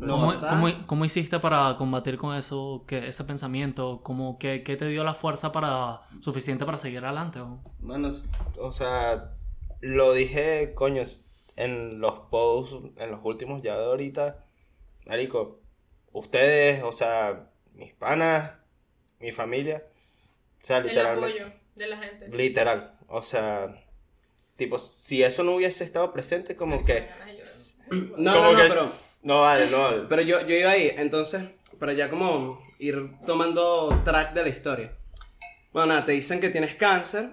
¿Cómo, 0.00 0.32
cómo- 0.40 0.86
cómo 0.86 1.04
hiciste 1.04 1.38
para 1.40 1.76
combatir 1.76 2.16
con 2.16 2.34
eso, 2.34 2.84
que, 2.88 3.06
ese 3.08 3.24
pensamiento? 3.24 4.00
¿Cómo, 4.02 4.38
qué, 4.38 4.62
qué 4.62 4.76
te 4.76 4.86
dio 4.86 5.04
la 5.04 5.12
fuerza 5.12 5.52
para 5.52 6.00
suficiente 6.20 6.64
para 6.64 6.78
seguir 6.78 7.04
adelante? 7.04 7.40
o? 7.40 7.60
Bueno, 7.80 8.08
o 8.58 8.72
sea, 8.72 9.32
lo 9.82 10.14
dije, 10.14 10.72
coño, 10.74 11.02
en 11.56 12.00
los 12.00 12.18
posts, 12.30 12.76
en 12.96 13.10
los 13.10 13.20
últimos 13.24 13.60
ya 13.60 13.76
de 13.78 13.84
ahorita. 13.84 14.42
Marico, 15.04 15.60
ustedes, 16.12 16.82
o 16.82 16.92
sea, 16.92 17.50
mis 17.74 17.92
panas, 17.92 18.58
mi 19.20 19.32
familia. 19.32 19.82
O 20.62 20.66
sea, 20.66 20.78
el 20.78 20.86
literalmente. 20.86 21.42
apoyo 21.42 21.63
de 21.76 21.86
la 21.86 21.96
gente. 21.98 22.28
Literal. 22.36 22.96
O 23.08 23.22
sea, 23.22 23.68
tipo, 24.56 24.78
si 24.78 25.22
eso 25.22 25.42
no 25.42 25.54
hubiese 25.56 25.84
estado 25.84 26.12
presente, 26.12 26.56
como 26.56 26.84
que. 26.84 27.06
No, 28.16 28.32
como 28.34 28.44
no, 28.44 28.52
no, 28.52 28.56
que- 28.62 28.68
pero... 28.68 28.92
No 29.22 29.40
vale, 29.42 29.70
no 29.70 29.78
vale. 29.78 30.02
Pero 30.08 30.22
yo, 30.22 30.40
yo 30.46 30.54
iba 30.56 30.70
ahí, 30.70 30.90
entonces, 30.96 31.44
para 31.78 31.92
ya 31.92 32.08
como 32.10 32.62
ir 32.78 33.10
tomando 33.26 34.00
track 34.04 34.32
de 34.34 34.42
la 34.42 34.48
historia. 34.48 34.96
Bueno, 35.72 35.88
nada, 35.88 36.04
te 36.04 36.12
dicen 36.12 36.40
que 36.40 36.50
tienes 36.50 36.74
cáncer, 36.76 37.30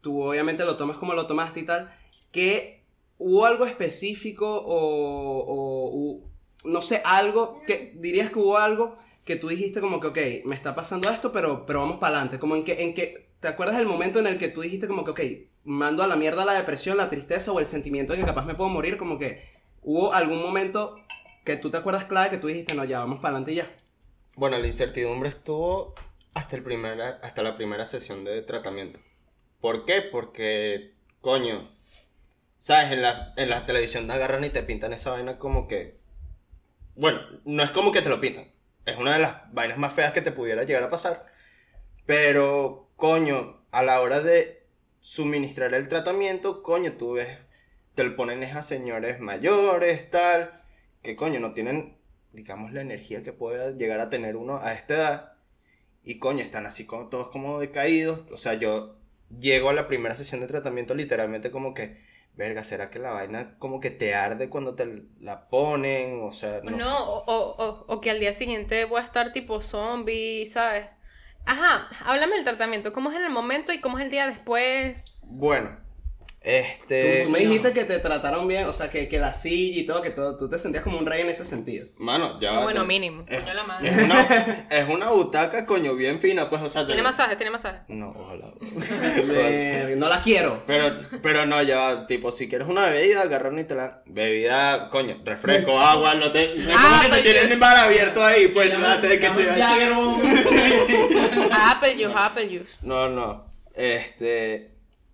tú 0.00 0.22
obviamente 0.22 0.64
lo 0.64 0.76
tomas 0.76 0.96
como 0.98 1.14
lo 1.14 1.26
tomaste 1.26 1.60
y 1.60 1.62
tal, 1.64 1.90
que 2.30 2.84
hubo 3.18 3.44
algo 3.46 3.64
específico 3.66 4.46
o, 4.64 5.44
o 5.46 6.30
no 6.64 6.82
sé, 6.82 7.00
algo 7.04 7.60
que 7.66 7.92
dirías 7.96 8.30
que 8.30 8.38
hubo 8.38 8.58
algo 8.58 8.96
que 9.24 9.36
tú 9.36 9.48
dijiste 9.48 9.80
como 9.80 10.00
que, 10.00 10.06
ok, 10.08 10.18
me 10.46 10.54
está 10.54 10.74
pasando 10.74 11.08
esto, 11.10 11.32
pero, 11.32 11.64
pero 11.66 11.80
vamos 11.80 11.98
para 11.98 12.16
adelante, 12.16 12.38
como 12.38 12.56
en 12.56 12.64
que, 12.64 12.82
en 12.82 12.94
que, 12.94 13.29
¿te 13.40 13.48
acuerdas 13.48 13.76
del 13.76 13.86
momento 13.86 14.18
en 14.18 14.26
el 14.26 14.38
que 14.38 14.48
tú 14.48 14.60
dijiste 14.60 14.86
como 14.86 15.04
que, 15.04 15.10
ok, 15.10 15.20
mando 15.64 16.02
a 16.02 16.06
la 16.06 16.16
mierda 16.16 16.44
la 16.44 16.54
depresión, 16.54 16.96
la 16.96 17.10
tristeza 17.10 17.52
o 17.52 17.60
el 17.60 17.66
sentimiento 17.66 18.12
de 18.12 18.20
que 18.20 18.26
capaz 18.26 18.44
me 18.44 18.54
puedo 18.54 18.70
morir, 18.70 18.96
como 18.96 19.18
que 19.18 19.42
hubo 19.82 20.12
algún 20.12 20.42
momento 20.42 20.96
que 21.44 21.56
tú 21.56 21.70
te 21.70 21.78
acuerdas 21.78 22.04
clave 22.04 22.30
que 22.30 22.38
tú 22.38 22.46
dijiste, 22.46 22.74
no, 22.74 22.84
ya, 22.84 23.00
vamos 23.00 23.18
para 23.20 23.36
adelante 23.36 23.52
y 23.52 23.56
ya. 23.56 23.70
Bueno, 24.36 24.58
la 24.58 24.66
incertidumbre 24.66 25.28
estuvo 25.28 25.94
hasta, 26.34 26.56
el 26.56 26.62
primera, 26.62 27.18
hasta 27.22 27.42
la 27.42 27.56
primera 27.56 27.86
sesión 27.86 28.24
de 28.24 28.42
tratamiento. 28.42 29.00
¿Por 29.60 29.84
qué? 29.84 30.02
Porque, 30.02 30.94
coño, 31.20 31.70
¿sabes? 32.58 32.92
En 32.92 33.02
la, 33.02 33.34
en 33.36 33.50
la 33.50 33.66
televisión 33.66 34.06
te 34.06 34.12
agarran 34.12 34.44
y 34.44 34.50
te 34.50 34.62
pintan 34.62 34.92
esa 34.92 35.10
vaina 35.10 35.38
como 35.38 35.66
que... 35.66 35.98
Bueno, 36.94 37.20
no 37.44 37.62
es 37.62 37.70
como 37.70 37.92
que 37.92 38.02
te 38.02 38.08
lo 38.08 38.20
pintan. 38.20 38.46
Es 38.86 38.96
una 38.96 39.14
de 39.14 39.20
las 39.20 39.52
vainas 39.52 39.78
más 39.78 39.92
feas 39.92 40.12
que 40.12 40.22
te 40.22 40.32
pudiera 40.32 40.64
llegar 40.64 40.82
a 40.82 40.90
pasar. 40.90 41.26
Pero, 42.06 42.89
coño, 43.00 43.56
a 43.70 43.82
la 43.82 44.02
hora 44.02 44.20
de 44.20 44.62
suministrar 45.00 45.72
el 45.72 45.88
tratamiento, 45.88 46.62
coño, 46.62 46.92
tú 46.92 47.12
ves, 47.14 47.38
te 47.94 48.04
lo 48.04 48.14
ponen 48.14 48.44
a 48.44 48.62
señores 48.62 49.20
mayores, 49.20 50.10
tal, 50.10 50.62
que 51.02 51.16
coño, 51.16 51.40
no 51.40 51.54
tienen, 51.54 51.96
digamos, 52.32 52.72
la 52.74 52.82
energía 52.82 53.22
que 53.22 53.32
pueda 53.32 53.70
llegar 53.70 54.00
a 54.00 54.10
tener 54.10 54.36
uno 54.36 54.58
a 54.58 54.74
esta 54.74 54.94
edad. 54.94 55.32
Y 56.04 56.18
coño, 56.18 56.42
están 56.42 56.66
así 56.66 56.84
como 56.86 57.08
todos 57.08 57.28
como 57.30 57.58
decaídos. 57.58 58.24
O 58.32 58.36
sea, 58.36 58.54
yo 58.54 58.96
llego 59.40 59.70
a 59.70 59.74
la 59.74 59.88
primera 59.88 60.14
sesión 60.16 60.40
de 60.42 60.46
tratamiento 60.46 60.94
literalmente 60.94 61.50
como 61.50 61.72
que, 61.72 61.96
verga, 62.36 62.64
¿será 62.64 62.90
que 62.90 62.98
la 62.98 63.12
vaina 63.12 63.56
como 63.58 63.80
que 63.80 63.90
te 63.90 64.14
arde 64.14 64.50
cuando 64.50 64.74
te 64.74 65.04
la 65.20 65.48
ponen? 65.48 66.20
O 66.22 66.32
sea, 66.34 66.60
no, 66.62 66.70
No, 66.72 66.78
sé. 66.78 66.84
o, 66.84 67.24
o- 67.26 67.64
o- 67.64 67.84
o 67.94 68.00
que 68.02 68.10
al 68.10 68.20
día 68.20 68.34
siguiente 68.34 68.84
voy 68.84 69.00
a 69.00 69.04
estar 69.04 69.32
tipo 69.32 69.62
zombie, 69.62 70.44
¿sabes? 70.46 70.86
Ajá, 71.46 71.88
háblame 72.04 72.36
del 72.36 72.44
tratamiento. 72.44 72.92
¿Cómo 72.92 73.10
es 73.10 73.16
en 73.16 73.22
el 73.22 73.30
momento 73.30 73.72
y 73.72 73.80
cómo 73.80 73.98
es 73.98 74.04
el 74.04 74.10
día 74.10 74.26
después? 74.26 75.04
Bueno, 75.22 75.70
este... 76.42 77.24
tú 77.24 77.30
me 77.30 77.40
dijiste 77.40 77.72
que 77.74 77.84
te 77.84 77.98
trataron 77.98 78.48
bien, 78.48 78.64
o 78.66 78.72
sea, 78.72 78.88
que, 78.88 79.08
que 79.08 79.18
la 79.18 79.32
silla 79.34 79.80
y 79.80 79.84
todo, 79.86 80.00
que 80.00 80.08
todo, 80.10 80.36
tú 80.38 80.48
te 80.48 80.58
sentías 80.58 80.82
como 80.82 80.96
un 80.98 81.04
rey 81.06 81.20
en 81.20 81.28
ese 81.28 81.44
sentido. 81.44 81.86
Mano, 81.98 82.40
ya... 82.40 82.52
Va, 82.52 82.62
bueno, 82.62 82.84
mínimo. 82.86 83.24
Es, 83.28 83.40
Coño 83.42 83.54
la 83.54 83.64
madre. 83.64 83.88
es 83.90 84.02
una, 84.02 84.66
es 84.70 84.88
una 84.88 85.10
butaca, 85.10 85.66
coño, 85.66 85.94
bien 85.94 86.18
fina, 86.18 86.48
pues, 86.48 86.62
o 86.62 86.70
sea... 86.70 86.82
te- 86.82 86.86
Tiene 86.88 87.02
masaje, 87.02 87.36
tiene 87.36 87.50
masaje. 87.50 87.80
No, 87.88 88.10
ojalá. 88.18 88.52
Me- 89.26 89.96
no 89.96 90.08
la 90.08 90.20
quiero. 90.22 90.62
Pero, 90.66 90.96
pero 91.22 91.44
no, 91.46 91.62
ya, 91.62 91.76
va, 91.78 92.06
tipo, 92.06 92.32
si 92.32 92.48
quieres 92.48 92.68
una 92.68 92.88
bebida, 92.88 93.22
agarra 93.22 93.50
una 93.50 93.60
y 93.60 93.64
te 93.64 93.74
la... 93.74 94.02
Bebida, 94.06 94.88
coño, 94.88 95.20
refresco, 95.24 95.78
agua, 95.78 96.14
no 96.14 96.32
te... 96.32 96.54
No 96.56 96.72
Ah, 96.74 97.02
que 97.04 97.16
te 97.16 97.22
tienen 97.22 97.52
el 97.52 97.58
bar 97.58 97.76
abierto 97.76 98.24
ahí, 98.24 98.48
pues, 98.48 98.72
antes 98.72 99.10
de 99.10 99.20
que 99.20 99.30
se 99.30 99.46
vaya. 99.46 99.76
Apple 101.52 101.94
juice, 101.94 102.12
apple 102.14 102.48
juice. 102.48 102.76
No, 102.82 103.08
no. 103.08 103.44
Este. 103.74 104.70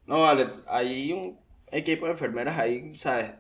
No, 0.07 0.23
vale, 0.23 0.47
hay 0.69 1.13
un 1.13 1.39
equipo 1.71 2.07
de 2.07 2.13
enfermeras 2.13 2.59
ahí, 2.59 2.95
¿sabes? 2.97 3.33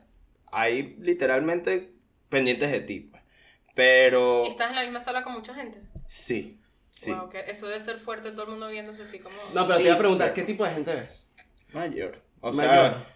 Hay 0.52 0.96
literalmente 1.00 1.92
pendientes 2.28 2.70
de 2.70 2.80
ti. 2.80 3.00
pues. 3.00 3.22
Pero. 3.74 4.44
¿Y 4.46 4.48
estás 4.50 4.70
en 4.70 4.76
la 4.76 4.82
misma 4.82 5.00
sala 5.00 5.22
con 5.22 5.32
mucha 5.34 5.54
gente? 5.54 5.80
Sí, 6.06 6.60
sí. 6.90 7.12
Wow, 7.12 7.28
que 7.28 7.40
eso 7.50 7.66
debe 7.68 7.80
ser 7.80 7.98
fuerte, 7.98 8.30
todo 8.32 8.44
el 8.44 8.50
mundo 8.50 8.68
viéndose 8.68 9.02
así 9.02 9.18
como... 9.18 9.34
No, 9.54 9.62
pero 9.66 9.76
Sí, 9.76 9.82
te 9.82 9.88
iba 9.88 9.94
a 9.94 9.98
preguntar, 9.98 10.32
¿qué 10.34 10.42
tipo 10.42 10.64
de 10.64 10.70
gente 10.70 10.94
ves? 10.94 11.28
Mayor. 11.72 12.22
O 12.40 12.52
Mayor. 12.52 12.72
sea, 12.72 13.06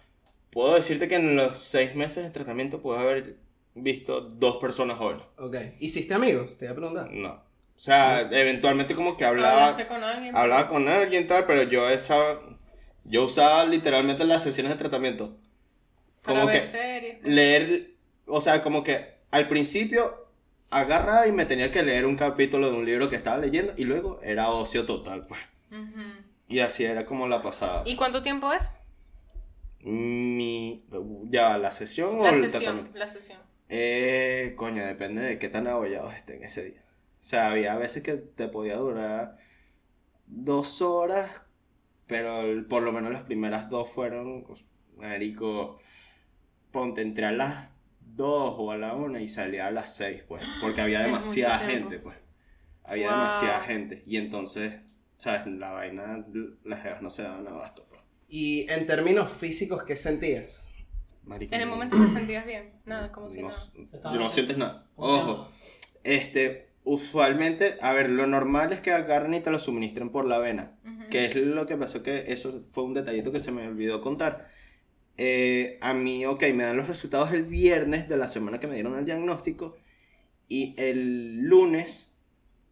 puedo 0.51 0.75
decirte 0.75 1.07
que 1.07 1.15
en 1.15 1.35
los 1.35 1.57
seis 1.57 1.95
meses 1.95 2.23
de 2.23 2.29
tratamiento 2.31 2.81
puedo 2.81 2.99
haber 2.99 3.37
visto 3.73 4.21
dos 4.21 4.57
personas 4.57 4.97
jóvenes. 4.97 5.23
Ok. 5.37 5.55
¿Hiciste 5.79 6.13
amigos? 6.13 6.57
Te 6.57 6.65
iba 6.65 6.73
a 6.73 6.75
preguntar. 6.75 7.09
No. 7.11 7.31
O 7.31 7.83
sea, 7.83 8.21
eventualmente 8.21 8.93
como 8.93 9.17
que 9.17 9.25
hablaba. 9.25 9.69
¿Hablaste 9.69 9.87
con 9.87 10.03
alguien? 10.03 10.35
hablaba 10.35 10.67
con 10.67 10.87
alguien 10.87 11.25
tal, 11.25 11.45
pero 11.45 11.63
yo 11.63 11.89
esa 11.89 12.37
yo 13.03 13.25
usaba 13.25 13.65
literalmente 13.65 14.23
las 14.25 14.43
sesiones 14.43 14.71
de 14.73 14.77
tratamiento 14.79 15.37
Para 16.23 16.41
como 16.41 16.45
ver 16.47 16.61
que 16.61 16.67
series. 16.67 17.23
leer, 17.25 17.95
o 18.27 18.41
sea, 18.41 18.61
como 18.61 18.83
que 18.83 19.15
al 19.31 19.47
principio 19.47 20.27
agarraba 20.69 21.27
y 21.27 21.31
me 21.31 21.45
tenía 21.45 21.71
que 21.71 21.83
leer 21.83 22.05
un 22.05 22.15
capítulo 22.15 22.71
de 22.71 22.77
un 22.77 22.85
libro 22.85 23.09
que 23.09 23.15
estaba 23.17 23.37
leyendo 23.37 23.73
y 23.77 23.85
luego 23.85 24.19
era 24.21 24.49
ocio 24.49 24.85
total, 24.85 25.25
pues. 25.27 25.41
Y 26.47 26.59
así 26.59 26.83
era 26.85 27.05
como 27.05 27.27
la 27.27 27.41
pasaba. 27.41 27.83
¿Y 27.85 27.95
cuánto 27.95 28.21
tiempo 28.21 28.51
es? 28.53 28.71
Mi 29.83 30.85
ya 31.29 31.57
la 31.57 31.71
sesión 31.71 32.19
o 32.19 32.23
La 32.23 32.29
el 32.29 32.41
sesión, 32.49 32.61
tratamiento. 32.61 32.99
la 32.99 33.07
sesión. 33.07 33.39
Eh, 33.69 34.53
coño, 34.57 34.85
depende 34.85 35.21
de 35.23 35.39
qué 35.39 35.49
tan 35.49 35.67
abollados 35.67 36.13
estén 36.13 36.43
ese 36.43 36.63
día. 36.65 36.83
O 37.19 37.23
sea, 37.23 37.49
había 37.51 37.75
veces 37.77 38.03
que 38.03 38.13
te 38.17 38.47
podía 38.47 38.75
durar 38.77 39.37
dos 40.27 40.81
horas, 40.81 41.29
pero 42.11 42.41
el- 42.41 42.65
por 42.65 42.83
lo 42.83 42.91
menos 42.91 43.13
las 43.13 43.21
primeras 43.23 43.69
dos 43.69 43.89
fueron, 43.89 44.43
pues, 44.43 44.65
marico, 44.97 45.79
ponte 46.71 47.01
entre 47.01 47.25
a 47.25 47.31
las 47.31 47.73
dos 48.01 48.55
o 48.57 48.71
a 48.71 48.77
la 48.77 48.93
una 48.95 49.21
y 49.21 49.29
salía 49.29 49.67
a 49.67 49.71
las 49.71 49.95
seis, 49.95 50.21
pues, 50.27 50.43
porque 50.59 50.81
había 50.81 51.01
demasiada 51.03 51.57
gente, 51.59 51.99
pues. 51.99 52.17
Había 52.83 53.07
Wow. 53.07 53.15
demasiada 53.19 53.59
gente. 53.61 54.03
Y 54.05 54.17
entonces, 54.17 54.73
¿sabes? 55.15 55.47
La 55.47 55.71
vaina, 55.71 56.25
las 56.65 56.81
jevas 56.81 57.01
no 57.01 57.09
se 57.09 57.23
daban 57.23 57.47
abasto, 57.47 57.85
pues. 57.87 58.01
Y 58.27 58.69
en 58.69 58.85
términos 58.85 59.31
físicos, 59.31 59.83
¿qué 59.83 59.95
sentías? 59.95 60.67
Marico, 61.23 61.55
En 61.55 61.61
el 61.61 61.69
momento 61.69 61.95
te 61.97 62.07
sentías 62.09 62.45
bien. 62.45 62.73
Nada, 62.85 63.09
como 63.11 63.29
si 63.29 63.41
no, 63.41 63.49
nada. 63.49 64.11
yo 64.13 64.19
no 64.19 64.29
sientes 64.29 64.57
nada. 64.57 64.89
Ojo, 64.97 65.47
este, 66.03 66.71
usualmente, 66.83 67.77
a 67.81 67.93
ver, 67.93 68.09
lo 68.09 68.25
normal 68.27 68.73
es 68.73 68.81
que 68.81 68.91
agarren 68.91 69.35
y 69.35 69.39
te 69.39 69.51
lo 69.51 69.59
suministren 69.59 70.09
por 70.09 70.25
la 70.27 70.39
vena. 70.39 70.77
Ujú. 70.83 71.00
Que 71.11 71.25
es 71.25 71.35
lo 71.35 71.65
que 71.67 71.77
pasó, 71.77 72.01
que 72.01 72.23
eso 72.27 72.61
fue 72.71 72.83
un 72.83 72.95
detallito 72.95 73.31
que 73.31 73.39
se 73.39 73.51
me 73.51 73.67
olvidó 73.67 74.01
contar. 74.01 74.47
Eh, 75.17 75.77
a 75.81 75.93
mí, 75.93 76.25
ok, 76.25 76.43
me 76.53 76.63
dan 76.63 76.77
los 76.77 76.87
resultados 76.87 77.31
el 77.33 77.43
viernes 77.43 78.09
de 78.09 78.17
la 78.17 78.29
semana 78.29 78.59
que 78.59 78.67
me 78.67 78.73
dieron 78.73 78.97
el 78.97 79.05
diagnóstico. 79.05 79.77
Y 80.47 80.73
el 80.77 81.41
lunes 81.41 82.11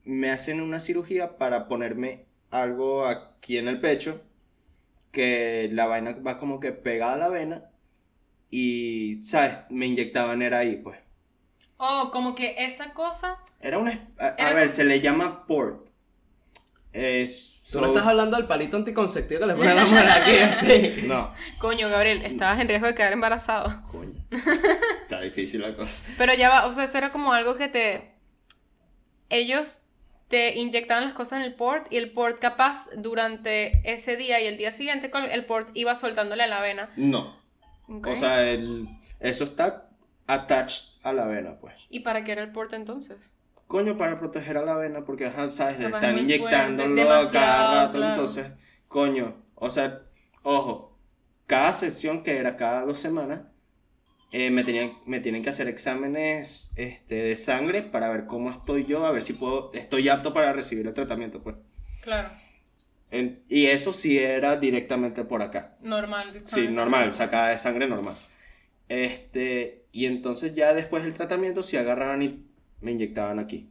me 0.03 0.31
hacen 0.31 0.61
una 0.61 0.79
cirugía 0.79 1.37
para 1.37 1.67
ponerme 1.67 2.25
algo 2.49 3.05
aquí 3.05 3.57
en 3.57 3.67
el 3.67 3.79
pecho. 3.79 4.21
Que 5.11 5.69
la 5.71 5.85
vaina 5.85 6.17
va 6.25 6.37
como 6.37 6.59
que 6.59 6.71
pegada 6.71 7.13
a 7.13 7.17
la 7.17 7.29
vena. 7.29 7.69
Y, 8.49 9.23
¿sabes? 9.23 9.59
Me 9.69 9.85
inyectaban, 9.85 10.41
era 10.41 10.59
ahí, 10.59 10.77
pues. 10.77 10.99
Oh, 11.77 12.09
como 12.11 12.35
que 12.35 12.55
esa 12.65 12.93
cosa. 12.93 13.37
Era 13.61 13.79
una. 13.79 14.09
A, 14.17 14.53
ver, 14.53 14.69
se 14.69 14.83
le 14.83 14.99
llama 14.99 15.45
port. 15.45 15.89
Es. 16.91 17.58
Tú 17.71 17.79
no 17.79 17.87
so- 17.87 17.93
estás 17.93 18.07
hablando 18.07 18.35
del 18.37 18.47
palito 18.47 18.77
anticonceptivo 18.77 19.41
que 19.41 19.47
le 19.47 19.53
ponen 19.55 19.71
a 19.71 19.75
la 19.75 19.85
mujer 19.85 20.09
aquí, 20.09 20.37
así. 20.39 20.95
No, 21.07 21.33
Coño, 21.59 21.89
Gabriel, 21.89 22.23
estabas 22.23 22.59
en 22.59 22.67
riesgo 22.67 22.87
de 22.87 22.95
quedar 22.95 23.13
embarazado. 23.13 23.81
coño. 23.91 24.13
Está 25.03 25.21
difícil 25.21 25.61
la 25.61 25.75
cosa. 25.75 26.07
Pero 26.17 26.33
ya 26.33 26.49
va, 26.49 26.65
o 26.65 26.71
sea, 26.71 26.83
eso 26.85 26.97
era 26.97 27.11
como 27.11 27.33
algo 27.33 27.55
que 27.55 27.67
te. 27.67 28.13
Ellos 29.29 29.81
te 30.27 30.55
inyectaban 30.57 31.03
las 31.05 31.13
cosas 31.13 31.39
en 31.39 31.45
el 31.45 31.55
port 31.55 31.91
y 31.91 31.97
el 31.97 32.11
port 32.11 32.39
capaz 32.39 32.87
durante 32.95 33.71
ese 33.83 34.15
día 34.15 34.39
y 34.39 34.45
el 34.47 34.57
día 34.57 34.71
siguiente 34.71 35.11
el 35.31 35.45
port 35.45 35.69
iba 35.73 35.95
soltándole 35.95 36.43
a 36.43 36.47
la 36.47 36.61
vena. 36.61 36.89
No. 36.95 37.35
¿ok? 37.87 38.07
O 38.07 38.15
sea, 38.15 38.49
el, 38.49 38.87
eso 39.19 39.43
está 39.43 39.89
attached 40.27 40.85
a 41.03 41.13
la 41.13 41.25
vena, 41.25 41.57
pues. 41.59 41.73
¿Y 41.89 42.01
para 42.01 42.23
qué 42.23 42.31
era 42.33 42.43
el 42.43 42.51
port 42.51 42.73
entonces? 42.73 43.33
Coño, 43.69 43.95
para 43.97 44.17
proteger 44.19 44.57
a 44.57 44.63
la 44.63 44.75
vena, 44.75 45.05
porque, 45.05 45.27
ajá, 45.27 45.51
¿sabes? 45.53 45.77
Le 45.79 45.85
están 45.89 46.15
es 46.17 46.23
inyectándolo 46.23 47.05
fuerte, 47.05 47.27
a 47.27 47.31
cada 47.31 47.71
rato, 47.85 47.97
claro. 47.99 48.09
entonces, 48.09 48.51
coño, 48.87 49.43
o 49.53 49.69
sea, 49.69 50.01
ojo, 50.41 50.97
cada 51.45 51.71
sesión 51.73 52.23
que 52.23 52.37
era 52.37 52.57
cada 52.57 52.83
dos 52.85 52.97
semanas, 52.99 53.41
eh, 54.31 54.51
me, 54.51 54.63
tenían, 54.63 54.93
me 55.05 55.19
tienen 55.21 55.43
que 55.43 55.51
hacer 55.51 55.67
exámenes 55.67 56.73
este, 56.77 57.15
de 57.23 57.35
sangre 57.35 57.83
para 57.83 58.09
ver 58.09 58.25
cómo 58.27 58.51
estoy 58.51 58.85
yo, 58.85 59.05
a 59.05 59.11
ver 59.11 59.23
si 59.23 59.33
puedo, 59.33 59.71
estoy 59.73 60.09
apto 60.09 60.33
para 60.33 60.53
recibir 60.53 60.87
el 60.87 60.93
tratamiento, 60.95 61.43
pues. 61.43 61.55
Claro, 62.01 62.29
En- 63.11 63.43
y 63.49 63.65
eso 63.67 63.91
sí 63.93 64.17
era 64.19 64.55
directamente 64.55 65.23
por 65.23 65.41
acá. 65.41 65.77
normal. 65.81 66.41
Sí, 66.45 66.67
normal, 66.69 67.13
sacada 67.13 67.49
de 67.49 67.59
sangre 67.59 67.87
normal. 67.87 68.15
Este, 68.89 69.85
y 69.91 70.05
entonces 70.05 70.55
ya 70.55 70.73
después 70.73 71.03
del 71.03 71.13
tratamiento 71.15 71.63
se 71.63 71.79
agarraban 71.79 72.23
y 72.23 72.48
me 72.81 72.91
inyectaban 72.91 73.39
aquí. 73.39 73.69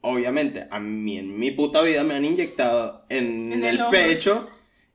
Obviamente, 0.00 0.68
a 0.70 0.78
mí 0.78 1.18
en 1.18 1.38
mi 1.38 1.50
puta 1.50 1.82
vida 1.82 2.04
me 2.04 2.14
han 2.14 2.24
inyectado 2.24 3.04
en, 3.08 3.52
En 3.52 3.64
el 3.64 3.80
pecho. 3.90 4.48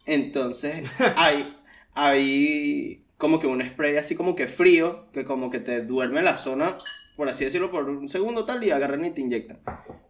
Entonces, 0.06 0.84
hay, 1.18 1.56
hay 1.94 3.06
como 3.18 3.40
que 3.40 3.48
un 3.48 3.62
spray 3.62 3.98
así 3.98 4.16
como 4.16 4.36
que 4.36 4.48
frío, 4.48 5.12
que 5.12 5.26
como 5.26 5.50
que 5.50 5.60
te 5.60 5.82
duerme 5.82 6.22
la 6.22 6.38
zona, 6.38 6.78
por 7.16 7.30
así 7.30 7.46
decirlo, 7.46 7.72
por 7.72 7.90
un 7.90 8.10
segundo 8.10 8.46
tal, 8.46 8.64
y 8.64 8.72
agarran 8.72 9.06
y 9.06 9.12
te 9.12 9.22
inyectan. 9.22 9.60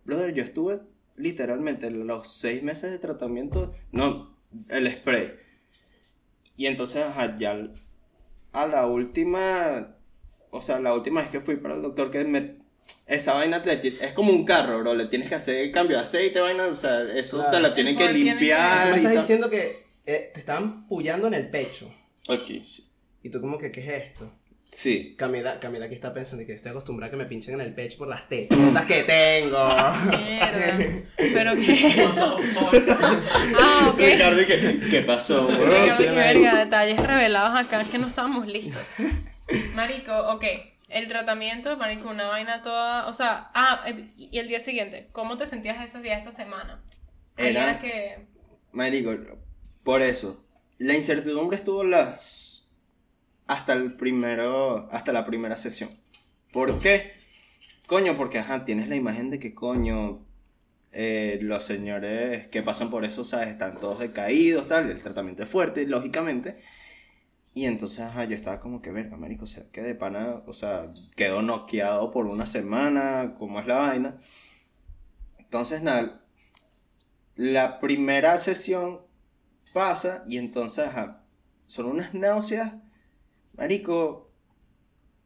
Brother, 0.06 0.34
yo 0.34 0.44
estuve 0.44 0.82
literalmente 1.16 1.92
los 1.92 2.34
seis 2.34 2.64
meses 2.64 2.92
de 2.92 3.00
tratamiento, 3.00 3.74
no, 3.92 4.36
el 4.70 4.92
spray. 4.92 5.34
Y 6.56 6.68
entonces, 6.68 7.06
ya 7.38 7.70
a 8.54 8.68
la 8.68 8.86
última, 8.86 9.96
o 10.54 10.62
sea, 10.62 10.80
la 10.80 10.94
última 10.94 11.22
vez 11.22 11.30
que 11.30 11.40
fui 11.42 11.58
para 11.58 11.76
el 11.76 11.82
doctor 11.82 12.10
que 12.12 12.24
me... 12.24 12.56
Esa 13.08 13.34
vaina 13.34 13.62
es 13.66 14.14
como 14.14 14.32
un 14.32 14.46
carro, 14.46 14.80
bro, 14.80 14.94
le 14.96 15.08
tienes 15.08 15.28
que 15.28 15.36
hacer 15.36 15.72
cambio 15.72 15.98
de 15.98 16.04
aceite, 16.04 16.40
vaina, 16.40 16.66
o 16.68 16.76
sea, 16.76 17.02
eso 17.14 17.38
Claro. 17.38 17.52
te 17.52 17.60
la 17.60 17.74
tienen 17.74 17.96
que 17.98 18.08
que- 18.08 18.14
Tú 18.14 18.18
limpiar. 18.20 18.92
me 18.92 18.98
estás 18.98 19.14
diciendo 19.14 19.50
que 19.50 19.84
eh, 20.06 20.32
te 20.34 20.40
estaban 20.40 20.88
pullando 20.88 21.28
en 21.28 21.34
el 21.34 21.50
pecho. 21.50 21.94
Aquí, 22.30 22.62
sí. 22.64 22.90
Y 23.22 23.30
tú 23.30 23.42
como 23.42 23.58
que, 23.58 23.72
¿qué 23.72 23.82
es 23.82 24.04
esto? 24.04 24.32
Sí. 24.72 25.16
Camila, 25.18 25.60
Camila 25.60 25.86
aquí 25.86 25.96
está 25.96 26.14
pensando 26.14 26.46
que 26.46 26.54
estoy 26.54 26.72
acostumbrada 26.72 27.08
a 27.10 27.12
que 27.12 27.18
me 27.18 27.26
pinchen 27.26 27.54
en 27.56 27.62
el 27.62 27.74
pecho 27.76 27.98
por 28.00 28.08
las 28.08 28.28
tetas 28.28 28.58
que 28.88 29.04
tengo. 29.04 29.58
Mierda. 30.18 31.04
¿Pero 31.18 31.56
qué 31.56 31.72
es 31.74 31.98
esto? 31.98 32.38
Ah, 33.60 33.90
ok. 33.94 34.00
Ricardo, 34.00 34.42
¿y 34.42 34.46
¿qué, 34.46 34.80
qué 34.90 35.02
pasó, 35.02 35.46
bro? 35.48 35.56
Ricardo, 35.66 35.98
sí, 35.98 36.04
verga, 36.10 36.56
detalles 36.66 37.00
revelados 37.06 37.56
acá, 37.60 37.82
es 37.82 37.88
que 37.90 37.98
no 38.00 38.08
estábamos 38.08 38.48
listos. 38.48 38.82
Marico, 39.76 40.14
ok. 40.32 40.44
El 40.90 41.08
tratamiento, 41.08 41.76
marico, 41.78 42.10
una 42.10 42.28
vaina 42.28 42.62
toda. 42.62 43.08
O 43.08 43.14
sea, 43.14 43.50
ah, 43.54 43.84
eh, 43.88 44.12
y 44.18 44.38
el 44.38 44.48
día 44.48 44.60
siguiente, 44.60 45.10
¿cómo 45.12 45.38
te 45.38 45.46
sentías 45.46 45.84
esos 45.84 46.04
días, 46.04 46.22
esa 46.22 46.32
semana? 46.32 46.84
Era 47.38 47.80
que. 47.80 48.28
Marico, 48.72 49.16
por 49.84 50.02
eso. 50.02 50.46
La 50.78 50.96
incertidumbre 50.96 51.58
estuvo 51.58 51.84
las. 51.84 52.68
hasta 53.48 53.74
el 53.74 53.96
primero. 53.96 54.88
hasta 54.92 55.12
la 55.14 55.26
primera 55.26 55.58
sesión. 55.58 55.90
¿Por 56.52 56.80
qué? 56.80 57.14
Coño, 57.88 58.16
porque 58.18 58.40
ajá, 58.40 58.66
tienes 58.66 58.88
la 58.90 58.96
imagen 58.96 59.30
de 59.30 59.40
que 59.40 59.54
coño. 59.56 60.26
eh, 60.92 61.40
los 61.42 61.64
señores 61.64 62.48
que 62.50 62.62
pasan 62.64 62.90
por 62.92 63.04
eso, 63.06 63.24
¿sabes? 63.24 63.50
Están 63.50 63.80
todos 63.80 64.00
decaídos, 64.00 64.68
tal. 64.68 64.92
El 64.92 65.02
tratamiento 65.02 65.44
es 65.44 65.50
fuerte, 65.50 65.86
lógicamente. 65.88 66.58
Y 67.56 67.66
entonces, 67.66 68.00
ajá, 68.00 68.26
yo 68.26 68.36
estaba 68.36 68.60
como 68.60 68.82
que, 68.82 68.92
verga, 68.92 69.16
marico, 69.16 69.46
sea, 69.46 69.64
que 69.72 69.82
de 69.82 69.94
pana, 69.94 70.42
o 70.48 70.54
sea, 70.54 70.92
quedó 71.16 71.44
noqueado 71.44 72.10
por 72.10 72.26
una 72.26 72.48
semana, 72.48 73.36
¿cómo 73.38 73.60
es 73.60 73.68
la 73.68 73.76
vaina? 73.76 74.18
Entonces, 75.38 75.84
nada, 75.84 76.24
la 77.36 77.80
primera 77.80 78.40
sesión 78.40 79.02
pasa 79.72 80.24
y 80.28 80.38
entonces, 80.38 80.88
ajá, 80.88 81.24
son 81.68 81.86
unas 81.86 82.16
náuseas, 82.16 82.74
marico, 83.56 84.26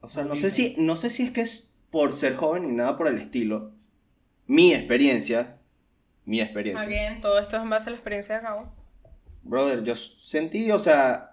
o 0.01 0.07
sea, 0.07 0.23
no 0.23 0.35
sé 0.35 0.49
si, 0.49 0.75
no 0.77 0.97
sé 0.97 1.09
si 1.09 1.23
es 1.23 1.31
que 1.31 1.41
es 1.41 1.73
por 1.91 2.11
ser 2.11 2.35
joven 2.35 2.67
ni 2.67 2.75
nada 2.75 2.97
por 2.97 3.07
el 3.07 3.17
estilo, 3.17 3.71
mi 4.47 4.73
experiencia, 4.73 5.59
mi 6.25 6.41
experiencia, 6.41 6.85
Again, 6.85 7.21
todo 7.21 7.39
esto 7.39 7.55
es 7.55 7.63
en 7.63 7.69
base 7.69 7.87
a 7.87 7.91
la 7.91 7.95
experiencia 7.95 8.35
de 8.35 8.41
Cabo. 8.41 8.73
brother, 9.43 9.81
yo 9.83 9.95
sentí, 9.95 10.69
o 10.71 10.79
sea, 10.79 11.31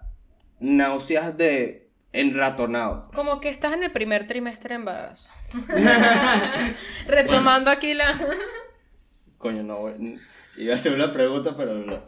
náuseas 0.59 1.37
de 1.37 1.89
enratonado. 2.13 3.09
Como 3.13 3.39
que 3.39 3.49
estás 3.49 3.73
en 3.73 3.83
el 3.83 3.91
primer 3.91 4.27
trimestre 4.27 4.69
de 4.69 4.75
embarazo. 4.75 5.29
Retomando 7.07 7.69
aquí 7.69 7.93
la. 7.93 8.19
Coño, 9.37 9.63
no, 9.63 9.77
güey, 9.77 10.17
iba 10.57 10.73
a 10.73 10.77
hacer 10.77 10.93
una 10.93 11.11
pregunta, 11.11 11.55
pero 11.55 11.73
no. 11.75 12.03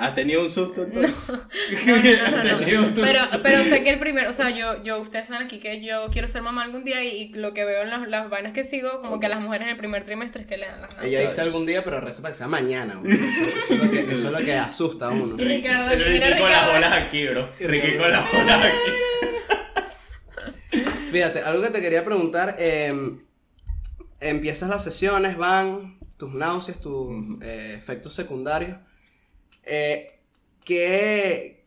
¿Has 0.00 0.14
tenido 0.14 0.40
un 0.42 0.48
susto 0.48 0.82
entonces? 0.84 1.38
No, 1.86 1.96
no, 1.96 2.02
no, 2.02 2.10
¿Has 2.10 2.32
no, 2.44 2.52
no. 2.52 2.58
tenido 2.58 2.82
un 2.84 2.94
Pero, 2.94 3.18
susto? 3.20 3.40
pero 3.42 3.62
sé 3.64 3.82
que 3.84 3.90
el 3.90 3.98
primero, 3.98 4.30
o 4.30 4.32
sea, 4.32 4.50
yo, 4.50 4.82
yo, 4.82 4.98
ustedes 4.98 5.26
saben 5.28 5.44
aquí 5.46 5.58
que 5.60 5.82
yo 5.84 6.06
quiero 6.10 6.26
ser 6.28 6.42
mamá 6.42 6.62
algún 6.64 6.84
día 6.84 7.04
y, 7.04 7.08
y 7.08 7.28
lo 7.34 7.52
que 7.54 7.64
veo 7.64 7.82
en 7.82 7.90
las, 7.90 8.08
las 8.08 8.30
vainas 8.30 8.52
que 8.52 8.64
sigo, 8.64 9.00
como 9.02 9.20
que 9.20 9.26
a 9.26 9.28
las 9.28 9.40
mujeres 9.40 9.66
en 9.66 9.72
el 9.72 9.76
primer 9.76 10.04
trimestre 10.04 10.42
es 10.42 10.48
que 10.48 10.56
le 10.56 10.66
dan 10.66 10.80
las 10.82 10.90
Ella 11.02 11.20
dice 11.20 11.40
algún 11.40 11.66
día, 11.66 11.84
pero 11.84 12.00
reza 12.00 12.22
para 12.22 12.32
que 12.32 12.38
sea 12.38 12.48
mañana. 12.48 13.00
Eso, 13.04 13.14
eso 13.20 13.74
es 13.74 13.78
lo 13.84 13.90
que, 13.90 14.00
eso 14.12 14.26
es 14.28 14.32
lo 14.32 14.38
que 14.38 14.54
asusta 14.54 15.06
a 15.06 15.10
uno. 15.10 15.36
Y 15.40 15.44
Ricardo, 15.44 15.90
Ricky 15.90 16.18
con 16.20 16.20
las 16.20 16.38
Ricardo. 16.38 16.72
bolas 16.72 16.92
aquí, 16.92 17.26
bro. 17.26 17.50
Ricky 17.60 17.96
con 17.98 18.10
las 18.10 18.32
bolas 18.32 18.64
aquí. 18.64 18.90
Fíjate, 21.10 21.40
algo 21.42 21.62
que 21.62 21.70
te 21.70 21.80
quería 21.80 22.04
preguntar, 22.04 22.56
eh, 22.58 22.92
empiezas 24.20 24.68
las 24.68 24.84
sesiones, 24.84 25.36
van 25.36 25.98
tus 26.16 26.32
náuseas, 26.32 26.78
tus 26.80 27.42
eh, 27.42 27.74
efectos 27.76 28.12
secundarios. 28.14 28.76
Eh, 29.64 30.20
¿qué, 30.64 31.64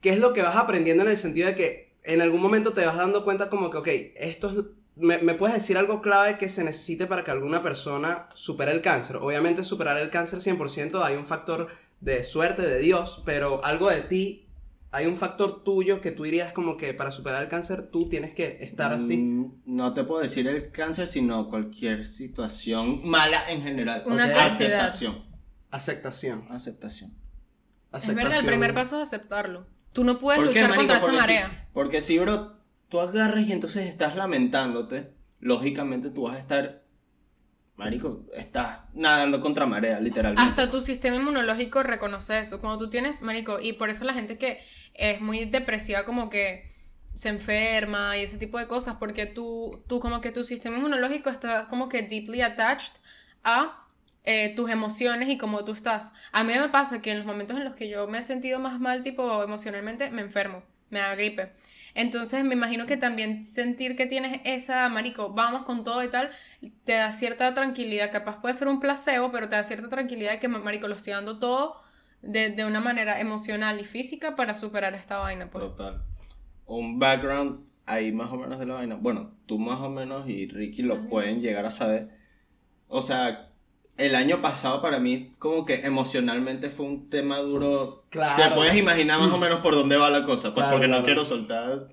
¿Qué 0.00 0.10
es 0.10 0.18
lo 0.18 0.32
que 0.32 0.42
vas 0.42 0.56
aprendiendo 0.56 1.02
en 1.04 1.10
el 1.10 1.16
sentido 1.16 1.48
de 1.48 1.54
que 1.54 1.96
en 2.04 2.22
algún 2.22 2.40
momento 2.40 2.72
te 2.72 2.84
vas 2.86 2.96
dando 2.96 3.24
cuenta 3.24 3.50
como 3.50 3.70
que, 3.70 3.76
ok, 3.78 3.88
esto 4.16 4.48
es... 4.50 4.64
¿Me, 5.00 5.18
me 5.18 5.34
puedes 5.34 5.54
decir 5.54 5.78
algo 5.78 6.02
clave 6.02 6.38
que 6.38 6.48
se 6.48 6.64
necesite 6.64 7.06
para 7.06 7.22
que 7.22 7.30
alguna 7.30 7.62
persona 7.62 8.28
supere 8.34 8.72
el 8.72 8.82
cáncer? 8.82 9.16
Obviamente 9.16 9.62
superar 9.62 9.96
el 9.98 10.10
cáncer 10.10 10.40
100% 10.40 11.00
hay 11.04 11.14
un 11.14 11.24
factor 11.24 11.68
de 12.00 12.24
suerte, 12.24 12.62
de 12.62 12.80
Dios, 12.80 13.22
pero 13.24 13.64
algo 13.64 13.90
de 13.90 14.00
ti, 14.00 14.48
hay 14.90 15.06
un 15.06 15.16
factor 15.16 15.62
tuyo 15.62 16.00
que 16.00 16.10
tú 16.10 16.24
dirías 16.24 16.52
como 16.52 16.76
que 16.76 16.94
para 16.94 17.10
superar 17.12 17.42
el 17.42 17.48
cáncer 17.48 17.90
tú 17.92 18.08
tienes 18.08 18.34
que 18.34 18.58
estar 18.60 18.92
así. 18.92 19.18
Mm, 19.18 19.52
No 19.66 19.92
te 19.94 20.02
puedo 20.02 20.20
decir 20.20 20.48
el 20.48 20.72
cáncer, 20.72 21.06
sino 21.06 21.48
cualquier 21.48 22.04
situación 22.04 23.08
mala 23.08 23.48
en 23.50 23.62
general. 23.62 24.02
Una 24.06 24.24
adversidad. 24.24 24.92
Aceptación. 25.70 26.44
Aceptación. 26.50 27.12
Aceptación. 27.90 28.18
Es 28.18 28.24
verdad, 28.24 28.40
el 28.40 28.46
primer 28.46 28.74
paso 28.74 29.00
es 29.00 29.08
aceptarlo. 29.08 29.66
Tú 29.92 30.04
no 30.04 30.18
puedes 30.18 30.40
¿Por 30.40 30.52
qué, 30.52 30.60
luchar 30.60 30.76
marico? 30.76 30.92
contra 30.92 30.98
esa 30.98 31.20
marea. 31.20 31.48
Si, 31.48 31.72
porque 31.72 32.00
si, 32.02 32.18
bro, 32.18 32.54
tú 32.88 33.00
agarras 33.00 33.46
y 33.46 33.52
entonces 33.52 33.86
estás 33.86 34.16
lamentándote, 34.16 35.12
lógicamente 35.40 36.10
tú 36.10 36.22
vas 36.22 36.36
a 36.36 36.38
estar, 36.38 36.84
marico, 37.76 38.26
estás 38.34 38.80
nadando 38.94 39.40
contra 39.40 39.66
marea, 39.66 40.00
literalmente. 40.00 40.48
Hasta 40.48 40.70
tu 40.70 40.80
sistema 40.80 41.16
inmunológico 41.16 41.82
reconoce 41.82 42.38
eso. 42.38 42.60
Cuando 42.60 42.78
tú 42.78 42.90
tienes, 42.90 43.22
marico, 43.22 43.60
y 43.60 43.74
por 43.74 43.90
eso 43.90 44.04
la 44.04 44.14
gente 44.14 44.38
que 44.38 44.60
es 44.94 45.20
muy 45.20 45.44
depresiva 45.46 46.04
como 46.04 46.28
que 46.28 46.70
se 47.14 47.30
enferma 47.30 48.16
y 48.16 48.22
ese 48.22 48.38
tipo 48.38 48.58
de 48.58 48.66
cosas, 48.66 48.96
porque 48.98 49.26
tú, 49.26 49.82
tú 49.88 49.98
como 49.98 50.20
que 50.20 50.30
tu 50.30 50.44
sistema 50.44 50.76
inmunológico 50.76 51.30
está 51.30 51.66
como 51.68 51.88
que 51.88 52.02
deeply 52.02 52.42
attached 52.42 52.92
a 53.42 53.87
eh, 54.30 54.52
tus 54.54 54.68
emociones 54.68 55.30
y 55.30 55.38
cómo 55.38 55.64
tú 55.64 55.72
estás. 55.72 56.12
A 56.32 56.44
mí 56.44 56.52
me 56.52 56.68
pasa 56.68 57.00
que 57.00 57.12
en 57.12 57.16
los 57.16 57.26
momentos 57.26 57.56
en 57.56 57.64
los 57.64 57.74
que 57.74 57.88
yo 57.88 58.06
me 58.08 58.18
he 58.18 58.22
sentido 58.22 58.58
más 58.58 58.78
mal, 58.78 59.02
tipo 59.02 59.42
emocionalmente, 59.42 60.10
me 60.10 60.20
enfermo, 60.20 60.62
me 60.90 60.98
da 60.98 61.14
gripe. 61.14 61.52
Entonces 61.94 62.44
me 62.44 62.52
imagino 62.52 62.84
que 62.84 62.98
también 62.98 63.42
sentir 63.42 63.96
que 63.96 64.04
tienes 64.04 64.42
esa, 64.44 64.86
marico, 64.90 65.32
vamos 65.32 65.62
con 65.62 65.82
todo 65.82 66.04
y 66.04 66.10
tal, 66.10 66.30
te 66.84 66.92
da 66.92 67.10
cierta 67.12 67.54
tranquilidad. 67.54 68.12
Capaz 68.12 68.42
puede 68.42 68.52
ser 68.52 68.68
un 68.68 68.80
placebo, 68.80 69.32
pero 69.32 69.48
te 69.48 69.56
da 69.56 69.64
cierta 69.64 69.88
tranquilidad 69.88 70.32
de 70.32 70.40
que, 70.40 70.48
marico, 70.48 70.88
lo 70.88 70.94
estoy 70.94 71.14
dando 71.14 71.38
todo 71.38 71.80
de, 72.20 72.50
de 72.50 72.66
una 72.66 72.80
manera 72.80 73.20
emocional 73.20 73.80
y 73.80 73.84
física 73.84 74.36
para 74.36 74.54
superar 74.54 74.94
esta 74.94 75.16
vaina. 75.16 75.48
Pues. 75.48 75.64
Total. 75.64 76.02
Un 76.66 76.98
background 76.98 77.64
ahí 77.86 78.12
más 78.12 78.30
o 78.30 78.36
menos 78.36 78.58
de 78.58 78.66
la 78.66 78.74
vaina. 78.74 78.96
Bueno, 78.96 79.32
tú 79.46 79.58
más 79.58 79.80
o 79.80 79.88
menos 79.88 80.28
y 80.28 80.48
Ricky 80.48 80.82
lo 80.82 81.08
pueden 81.08 81.40
llegar 81.40 81.64
a 81.64 81.70
saber. 81.70 82.10
O 82.88 83.00
sea, 83.00 83.47
el 83.98 84.14
año 84.14 84.40
pasado 84.40 84.80
para 84.80 84.98
mí 84.98 85.32
como 85.38 85.64
que 85.66 85.86
emocionalmente 85.86 86.70
fue 86.70 86.86
un 86.86 87.10
tema 87.10 87.38
duro. 87.38 88.04
Claro. 88.10 88.42
Te 88.42 88.50
puedes 88.54 88.76
imaginar 88.76 89.18
más 89.20 89.30
o 89.32 89.38
menos 89.38 89.60
por 89.60 89.74
dónde 89.74 89.96
va 89.96 90.08
la 90.10 90.24
cosa, 90.24 90.54
pues 90.54 90.64
Claro, 90.64 90.72
porque 90.78 90.88
no 90.88 91.04
quiero 91.04 91.24
soltar 91.24 91.88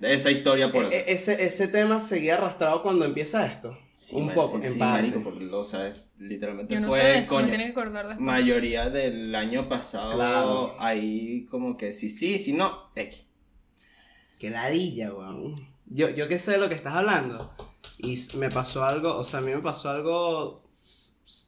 esa 0.00 0.30
historia 0.30 0.70
por 0.70 0.84
E- 0.84 0.96
e- 0.96 1.12
ese, 1.12 1.44
ese 1.44 1.66
tema 1.68 1.98
seguía 2.00 2.36
arrastrado 2.36 2.82
cuando 2.82 3.04
empieza 3.04 3.44
esto. 3.46 3.76
Sí, 3.92 4.14
un 4.14 4.32
poco, 4.32 4.60
sí, 4.60 4.68
en 4.68 4.78
marico, 4.78 5.22
porque, 5.24 5.46
o 5.52 5.64
sea, 5.64 5.92
literalmente 6.18 6.72
Yo 6.74 6.80
no 6.80 6.86
fue 6.88 7.00
sé 7.00 7.18
esto, 7.18 7.30
coño, 7.30 7.42
me 7.46 7.48
tiene 7.48 7.64
que 7.64 7.70
acordar 7.72 8.06
después. 8.06 8.24
mayoría 8.24 8.88
del 8.90 9.34
año 9.34 9.68
pasado 9.68 10.12
Claro. 10.14 10.76
ahí 10.78 11.46
como 11.50 11.76
que 11.76 11.92
sí, 11.92 12.08
sí, 12.10 12.38
sí, 12.38 12.52
no, 12.52 12.90
X. 12.94 13.24
Qué 14.38 14.50
ladilla, 14.50 15.12
weón. 15.12 15.68
Yo, 15.86 16.08
yo 16.10 16.28
que 16.28 16.38
sé 16.38 16.52
de 16.52 16.58
lo 16.58 16.68
que 16.68 16.76
estás 16.76 16.94
hablando. 16.94 17.52
Y 17.98 18.16
me 18.36 18.50
pasó 18.50 18.84
algo, 18.84 19.16
o 19.16 19.24
sea, 19.24 19.40
a 19.40 19.42
mí 19.42 19.50
me 19.50 19.58
pasó 19.58 19.90
algo 19.90 20.62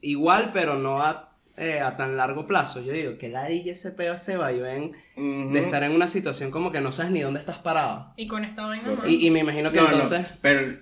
igual, 0.03 0.51
pero 0.53 0.77
no 0.77 1.03
a, 1.03 1.37
eh, 1.57 1.81
a 1.81 1.97
tan 1.97 2.17
largo 2.17 2.47
plazo. 2.47 2.81
Yo 2.81 2.93
digo, 2.93 3.13
ladilla 3.29 3.73
ese 3.73 3.91
peo 3.93 4.17
se 4.17 4.37
va 4.37 4.53
y 4.53 4.61
ven 4.61 4.93
Ujú. 5.17 5.53
de 5.53 5.61
estar 5.61 5.83
en 5.83 5.93
una 5.93 6.09
situación 6.09 6.51
como 6.51 6.73
que 6.73 6.81
no 6.81 6.93
sabes 6.93 7.13
ni 7.13 7.21
dónde 7.21 7.41
estás 7.41 7.59
parado. 7.59 8.13
Y 8.17 8.27
con 8.27 8.45
esta 8.45 8.67
vaina 8.67 8.93
más. 8.93 9.09
Y, 9.09 9.27
y 9.27 9.31
me 9.31 9.41
imagino 9.41 9.71
que 9.71 9.77
No, 9.77 9.85
no, 9.89 9.93
entonces... 9.93 10.27
pero 10.41 10.79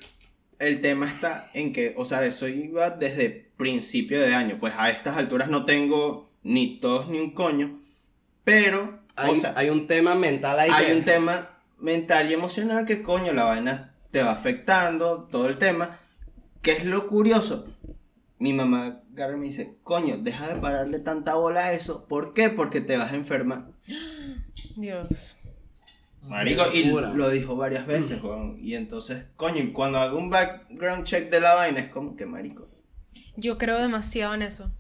el, 0.59 0.81
tema 0.81 1.07
está 1.09 1.51
en 1.55 1.73
que, 1.73 1.95
o 1.97 2.05
sea, 2.05 2.25
eso 2.25 2.49
iba 2.49 2.91
desde 2.91 3.51
principio 3.57 4.21
de 4.21 4.35
año. 4.35 4.59
Pues 4.61 4.75
a 4.77 4.91
estas 4.91 5.17
alturas 5.17 5.49
no 5.49 5.65
tengo 5.65 6.31
ni 6.43 6.79
tos 6.81 7.09
ni 7.09 7.19
un 7.19 7.33
coño. 7.33 7.81
Pero, 8.45 9.01
Hay, 9.17 9.33
o 9.33 9.35
sea, 9.35 9.53
hay 9.57 9.71
un 9.71 9.87
tema 9.87 10.15
mental 10.15 10.59
ahí. 10.59 10.71
hay 10.73 10.87
que- 10.87 10.95
un 10.95 11.05
tema 11.05 11.51
mental 11.81 12.31
y 12.31 12.35
emocional 12.35 12.87
que 12.87 13.03
coño 13.03 13.33
la 13.33 13.45
vaina 13.45 13.95
te 14.11 14.23
va 14.23 14.33
afectando, 14.33 15.29
todo 15.31 15.49
el 15.49 15.59
tema. 15.59 15.99
¿Qué 16.63 16.73
es 16.73 16.85
lo 16.85 17.07
curioso? 17.07 17.69
Mi 18.39 18.53
mamá 18.53 19.03
Gary 19.11 19.37
me 19.37 19.47
dice, 19.47 19.77
coño, 19.83 20.17
deja 20.19 20.49
de 20.49 20.61
pararle 20.61 21.01
tanta 21.01 21.35
bola 21.35 21.67
a 21.67 21.73
eso. 21.73 22.07
¿Por 22.07 22.35
qué? 22.35 22.51
Porque 22.51 22.81
te 22.81 22.97
vas 22.97 23.13
a 23.13 23.17
enfermar. 23.17 23.67
Dios. 24.77 25.37
Marico, 26.23 26.65
y 26.75 26.85
lo 26.85 27.31
dijo 27.31 27.57
varias 27.57 27.87
veces, 27.87 28.21
Juan. 28.21 28.57
Y 28.61 28.75
entonces, 28.75 29.25
coño, 29.37 29.63
y 29.63 29.73
cuando 29.73 29.99
hago 29.99 30.19
un 30.19 30.31
background 30.31 31.05
check 31.05 31.31
de 31.31 31.41
la 31.41 31.55
vaina, 31.55 31.81
es 31.81 31.89
como 31.89 32.17
que, 32.17 32.27
marico. 32.27 32.69
Yo 33.37 33.57
creo 33.57 33.79
demasiado 33.79 34.35
en 34.35 34.43
eso. 34.43 34.71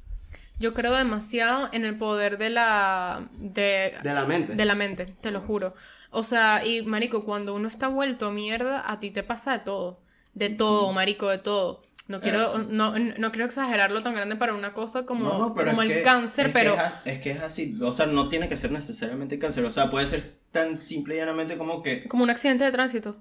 Yo 0.58 0.74
creo 0.74 0.94
demasiado 0.94 1.68
en 1.72 1.84
el 1.84 1.96
poder 1.96 2.36
de 2.36 2.50
la. 2.50 3.28
de, 3.38 3.94
De 4.02 4.12
la 4.12 4.24
mente. 4.24 4.54
de 4.54 4.64
la 4.64 4.74
mente, 4.74 5.06
te 5.20 5.30
lo 5.30 5.40
juro. 5.40 5.74
O 6.10 6.22
sea, 6.22 6.66
y 6.66 6.82
marico, 6.82 7.24
cuando 7.24 7.54
uno 7.54 7.68
está 7.68 7.88
vuelto 7.88 8.30
mierda, 8.30 8.82
a 8.90 8.98
ti 9.00 9.10
te 9.10 9.22
pasa 9.22 9.52
de 9.52 9.58
todo. 9.60 10.00
De 10.34 10.50
todo, 10.50 10.92
marico, 10.92 11.28
de 11.28 11.38
todo. 11.38 11.82
No 12.08 12.20
quiero, 12.22 12.40
Eso. 12.42 12.58
no, 12.70 12.98
no 12.98 13.30
quiero 13.32 13.44
exagerarlo 13.44 14.02
tan 14.02 14.14
grande 14.14 14.34
para 14.36 14.54
una 14.54 14.72
cosa 14.72 15.04
como, 15.04 15.24
No, 15.24 15.54
como 15.54 15.82
es 15.82 15.90
el 15.90 15.96
que- 15.98 16.02
cáncer, 16.02 16.46
es 16.46 16.52
pero 16.52 16.74
Que 16.74 17.10
es, 17.10 17.16
es 17.16 17.20
que 17.20 17.30
es 17.32 17.40
así. 17.42 17.78
O 17.82 17.92
sea, 17.92 18.06
no 18.06 18.28
tiene 18.30 18.48
que 18.48 18.56
ser 18.56 18.72
necesariamente 18.72 19.38
cáncer. 19.38 19.64
O 19.66 19.70
sea, 19.70 19.90
puede 19.90 20.06
ser 20.06 20.38
tan 20.50 20.78
simple 20.78 21.14
y 21.16 21.18
llanamente 21.18 21.56
como 21.58 21.82
que. 21.82 22.08
como 22.08 22.24
un 22.24 22.30
accidente 22.30 22.64
de 22.64 22.72
tránsito. 22.72 23.16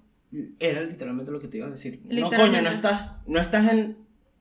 Era 0.59 0.81
literalmente 0.81 1.31
lo 1.31 1.39
que 1.41 1.47
te 1.49 1.57
iba 1.57 1.67
a 1.67 1.69
decir. 1.69 2.01
No, 2.05 2.29
coño, 2.31 2.61
no 2.61 2.69
estás, 2.69 3.11
no 3.27 3.39
estás 3.39 3.71
en, 3.73 3.97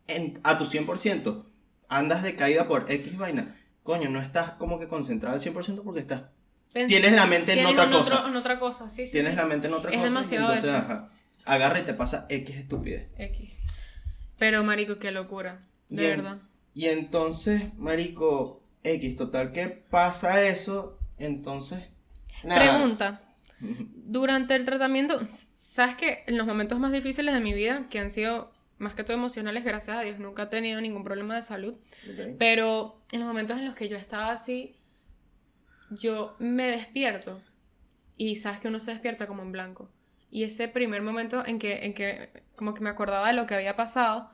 en- 0.06 0.38
a 0.44 0.56
tu 0.58 0.64
100%. 0.64 1.44
Andas 1.88 2.22
de 2.22 2.36
caída 2.36 2.66
por 2.68 2.90
X 2.90 3.16
vaina. 3.18 3.56
Coño, 3.82 4.08
no 4.10 4.20
estás 4.20 4.50
como 4.52 4.78
que 4.78 4.86
concentrado 4.88 5.34
al 5.36 5.40
100% 5.42 5.82
porque 5.82 6.00
estás. 6.00 6.22
Tienes 6.72 7.12
la 7.16 7.26
mente 7.26 7.58
en 7.58 7.66
otra 7.66 7.88
cosa. 7.90 8.16
otro- 8.18 8.28
en 8.28 8.36
otra 8.36 8.58
cosa, 8.60 8.88
sí, 8.88 9.06
sí. 9.06 9.12
Tienes 9.12 9.32
sí. 9.32 9.36
la 9.38 9.44
mente 9.46 9.66
en 9.66 9.74
otra 9.74 9.90
Es 9.90 9.96
cosa. 9.96 10.06
y 10.06 10.10
demasiado 10.10 10.44
entonces, 10.52 10.70
eso. 10.70 10.76
ajá, 10.78 11.08
agarra 11.46 11.78
y 11.80 11.82
te 11.82 11.94
pasa 11.94 12.26
X 12.28 12.56
estupidez. 12.56 13.08
X. 13.16 13.50
Pero, 14.38 14.62
marico, 14.64 14.98
qué 14.98 15.10
locura. 15.10 15.58
De 15.88 16.02
Y 16.02 16.06
en- 16.06 16.16
verdad. 16.16 16.38
Y 16.74 16.86
entonces, 16.86 17.74
marico, 17.78 18.62
X, 18.82 19.16
total, 19.16 19.52
que 19.52 19.66
pasa 19.68 20.44
eso? 20.44 20.98
Entonces, 21.18 21.92
nada. 22.44 22.60
Pregunta. 22.78 23.22
Durante 23.60 24.54
el 24.54 24.64
tratamiento, 24.66 25.20
¿sabes 25.54 25.96
que 25.96 26.24
en 26.26 26.36
los 26.36 26.46
momentos 26.46 26.78
más 26.78 26.92
difíciles 26.92 27.34
de 27.34 27.40
mi 27.40 27.54
vida, 27.54 27.86
que 27.88 27.98
han 27.98 28.10
sido 28.10 28.52
más 28.78 28.92
que 28.94 29.04
todo 29.04 29.16
emocionales, 29.16 29.64
gracias 29.64 29.96
a 29.96 30.02
Dios, 30.02 30.18
nunca 30.18 30.42
he 30.42 30.46
tenido 30.46 30.78
ningún 30.82 31.02
problema 31.02 31.34
de 31.34 31.40
salud, 31.40 31.74
pero 32.38 33.00
en 33.10 33.20
los 33.20 33.26
momentos 33.28 33.56
en 33.58 33.64
los 33.64 33.74
que 33.74 33.88
yo 33.88 33.96
estaba 33.96 34.30
así, 34.30 34.76
yo 35.90 36.36
me 36.38 36.70
despierto 36.70 37.40
y 38.18 38.36
sabes 38.36 38.58
que 38.58 38.68
uno 38.68 38.80
se 38.80 38.90
despierta 38.90 39.26
como 39.26 39.42
en 39.42 39.52
blanco. 39.52 39.88
Y 40.30 40.44
ese 40.44 40.68
primer 40.68 41.02
momento 41.02 41.44
en 41.46 41.58
que, 41.58 41.84
en 41.86 41.94
que 41.94 42.30
como 42.56 42.74
que 42.74 42.80
me 42.82 42.90
acordaba 42.90 43.28
de 43.28 43.34
lo 43.34 43.46
que 43.46 43.54
había 43.54 43.76
pasado, 43.76 44.30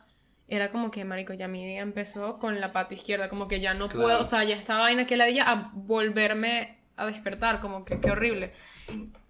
era 0.48 0.70
como 0.70 0.90
que, 0.90 1.04
marico, 1.04 1.32
ya 1.34 1.48
mi 1.48 1.66
día 1.66 1.80
empezó 1.80 2.38
con 2.38 2.60
la 2.60 2.72
pata 2.72 2.94
izquierda, 2.94 3.28
como 3.28 3.48
que 3.48 3.60
ya 3.60 3.74
no 3.74 3.88
Claro. 3.88 4.02
puedo, 4.04 4.20
o 4.22 4.24
sea, 4.26 4.44
ya 4.44 4.56
estaba 4.56 4.80
vaina 4.82 5.06
que 5.06 5.16
la 5.16 5.26
día 5.26 5.44
a 5.50 5.70
volverme 5.74 6.78
a 6.96 7.06
despertar, 7.06 7.60
como 7.60 7.84
que 7.84 8.00
qué 8.00 8.10
horrible. 8.10 8.52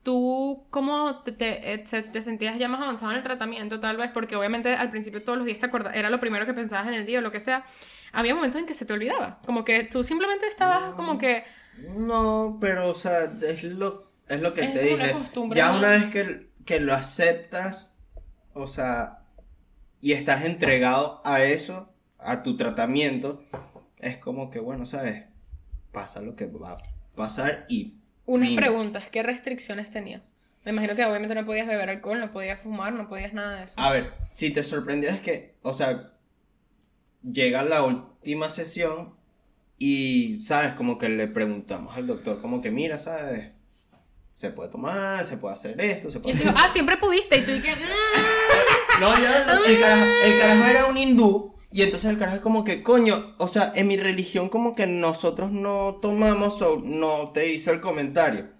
¿Tú 0.03 0.67
cómo 0.71 1.21
te, 1.23 1.31
te, 1.31 1.75
eh, 1.75 1.79
te 1.79 2.23
sentías 2.23 2.59
ya 2.59 2.69
más 2.69 2.81
avanzado 2.81 3.13
en 3.13 3.19
el 3.19 3.23
tratamiento, 3.23 3.79
tal 3.79 3.97
vez? 3.97 4.11
Porque 4.13 4.35
obviamente 4.35 4.75
al 4.75 4.91
principio 4.91 5.23
todos 5.23 5.39
los 5.39 5.47
días 5.47 5.61
te 5.61 5.67
acordabas, 5.67 5.97
era 5.97 6.11
lo 6.11 6.19
primero 6.19 6.45
que 6.45 6.55
pensabas 6.55 6.89
en 6.89 6.95
el 6.95 7.07
día 7.07 7.21
o 7.21 7.23
lo 7.23 7.31
que 7.31 7.39
sea. 7.39 7.65
Había 8.13 8.35
momentos 8.35 8.61
en 8.61 8.67
que 8.67 8.75
se 8.75 8.85
te 8.85 8.93
olvidaba, 8.93 9.41
como 9.47 9.65
que 9.65 9.85
tú 9.85 10.03
simplemente 10.03 10.47
estabas 10.49 10.95
como 10.95 11.19
que... 11.19 11.45
No, 11.75 12.59
pero, 12.61 12.91
o 12.91 12.95
sea, 12.95 13.31
es 13.43 13.65
lo, 13.65 14.13
es 14.29 14.41
lo 14.43 14.53
que 14.55 14.63
Es 14.63 14.73
te 14.73 14.95
una 14.95 15.05
dije. 15.05 15.13
costumbre, 15.13 15.59
ya 15.59 15.71
¿no? 15.73 15.79
una 15.79 15.89
vez 15.91 16.05
que, 16.11 16.51
que 16.65 16.81
lo 16.81 16.95
aceptas, 16.95 17.97
o 18.55 18.67
sea, 18.67 19.25
y 20.01 20.13
estás 20.13 20.45
entregado 20.45 21.21
a 21.25 21.43
eso, 21.43 21.93
a 22.19 22.43
tu 22.43 22.57
tratamiento, 22.57 23.45
es 23.99 24.17
como 24.19 24.51
que, 24.51 24.59
bueno, 24.59 24.87
¿sabes? 24.87 25.25
pasa 25.93 26.21
lo 26.21 26.35
que 26.35 26.47
va 26.47 26.73
a 26.73 26.83
pasar 27.15 27.67
y... 27.69 27.99
Unas 28.25 28.51
Mira. 28.51 28.63
preguntas, 28.63 29.05
¿qué 29.11 29.23
restricciones 29.23 29.91
tenías? 29.91 30.35
Me 30.65 30.71
imagino 30.71 30.95
que 30.95 31.05
obviamente 31.05 31.35
no 31.35 31.45
podías 31.45 31.67
beber 31.67 31.91
alcohol, 31.91 32.21
no 32.21 32.31
podías 32.31 32.61
fumar, 32.61 32.93
no 32.93 33.09
podías 33.09 33.33
nada 33.35 33.59
de 33.59 33.65
eso. 33.65 33.81
A 33.81 33.91
ver, 33.91 34.13
si 34.31 34.53
te 34.53 34.63
sorprendieras 34.63 35.21
que, 35.21 35.57
o 35.63 35.75
sea, 35.75 36.13
llega 37.23 37.65
la 37.65 37.83
última 37.83 38.49
sesión 38.49 39.17
y, 39.77 40.41
¿sabes? 40.43 40.75
Como 40.75 40.99
que 40.99 41.09
le 41.09 41.27
preguntamos 41.27 41.97
al 41.97 42.07
doctor, 42.07 42.41
como 42.41 42.61
que, 42.61 42.71
mira, 42.71 42.99
¿sabes? 42.99 43.53
Se 44.35 44.51
puede 44.51 44.71
tomar, 44.71 45.25
se 45.25 45.37
puede 45.37 45.55
hacer 45.55 45.81
esto, 45.81 46.11
se 46.11 46.19
Y 46.19 46.21
puede 46.23 46.35
yo 46.35 46.41
hacer... 46.41 46.53
digo, 46.55 46.65
ah, 46.65 46.69
siempre 46.73 46.97
pudiste. 46.97 47.37
Y 47.39 47.43
tú 47.45 47.53
y 47.53 47.61
que, 47.61 47.75
"Mm". 47.77 49.01
No, 49.01 49.19
ya, 49.21 49.39
el, 49.67 49.79
carajo, 49.81 50.05
el 50.25 50.39
carajo 50.39 50.65
era 50.65 50.87
un 50.87 50.97
hindú 50.97 51.55
y 51.71 51.83
entonces 51.83 52.11
el 52.11 52.19
carajo 52.19 52.37
es 52.37 52.43
como 52.43 52.65
que, 52.65 52.83
coño, 52.83 53.35
o 53.39 53.47
sea, 53.49 53.73
en 53.75 53.89
mi 53.89 53.97
religión 53.97 54.49
como 54.49 54.75
que 54.75 54.87
nosotros 54.87 55.51
no 55.53 55.99
tomamos 56.03 56.61
o 56.63 56.79
no 56.83 57.31
te 57.33 57.53
hice 57.53 57.71
el 57.73 57.81
comentario. 57.81 58.51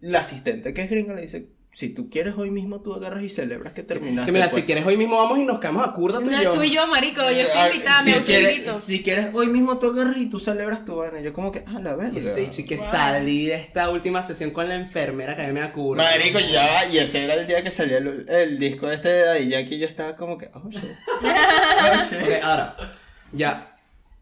La 0.00 0.20
asistente 0.20 0.74
que 0.74 0.82
es 0.82 0.90
gringa 0.90 1.14
le 1.14 1.22
dice, 1.22 1.53
si 1.74 1.88
tú 1.90 2.08
quieres 2.08 2.34
hoy 2.38 2.50
mismo 2.50 2.80
tú 2.80 2.94
agarras 2.94 3.22
y 3.24 3.28
celebras 3.28 3.72
que 3.74 3.82
terminaste. 3.82 4.26
Que 4.28 4.32
mira, 4.32 4.46
pues". 4.46 4.54
si 4.54 4.62
quieres 4.62 4.86
hoy 4.86 4.96
mismo 4.96 5.16
vamos 5.16 5.38
y 5.38 5.44
nos 5.44 5.58
quedamos 5.58 5.86
a 5.86 5.92
curda 5.92 6.20
tú 6.20 6.28
y 6.30 6.32
No, 6.32 6.42
yo. 6.42 6.52
tú 6.54 6.62
y 6.62 6.70
yo, 6.70 6.86
marico, 6.86 7.20
yo 7.22 7.26
Ah, 7.54 7.66
estoy 7.66 7.72
invitada, 7.72 8.02
si 8.04 8.10
me 8.12 8.22
quieres, 8.24 8.76
si 8.84 9.02
quieres 9.02 9.26
hoy 9.34 9.48
mismo 9.48 9.78
tú 9.78 9.90
agarras 9.90 10.16
y 10.16 10.30
tú 10.30 10.38
celebras 10.38 10.84
tu 10.84 10.94
vaina. 10.96 11.20
Yo 11.20 11.32
como 11.32 11.50
que, 11.52 11.64
ah, 11.66 11.80
la 11.82 11.96
verga. 11.96 12.14
Y 12.14 12.18
este 12.26 12.40
dicho 12.40 12.62
que 12.66 12.76
Wow. 12.76 12.86
salí 12.90 13.46
de 13.46 13.54
esta 13.56 13.90
última 13.90 14.22
sesión 14.22 14.50
con 14.52 14.68
la 14.68 14.76
enfermera 14.76 15.36
que 15.36 15.42
a 15.42 15.46
mí 15.46 15.52
me 15.52 15.60
da 15.60 15.72
curda. 15.72 16.02
Marico, 16.04 16.38
ya, 16.38 16.86
y 16.86 16.98
ese 16.98 17.24
era 17.24 17.34
el 17.34 17.46
día 17.46 17.62
que 17.62 17.70
salía 17.70 17.98
el, 17.98 18.24
el 18.28 18.58
disco 18.58 18.90
este 18.90 19.08
de 19.08 19.24
Daddy 19.24 19.48
Yankee 19.48 19.74
y 19.74 19.78
yo 19.80 19.86
estaba 19.86 20.16
como 20.16 20.38
que, 20.38 20.50
oh 20.54 20.70
shit. 20.70 20.80
Oh 21.22 22.04
shit. 22.08 22.42
Ahora, 22.42 22.76
ya. 23.32 23.70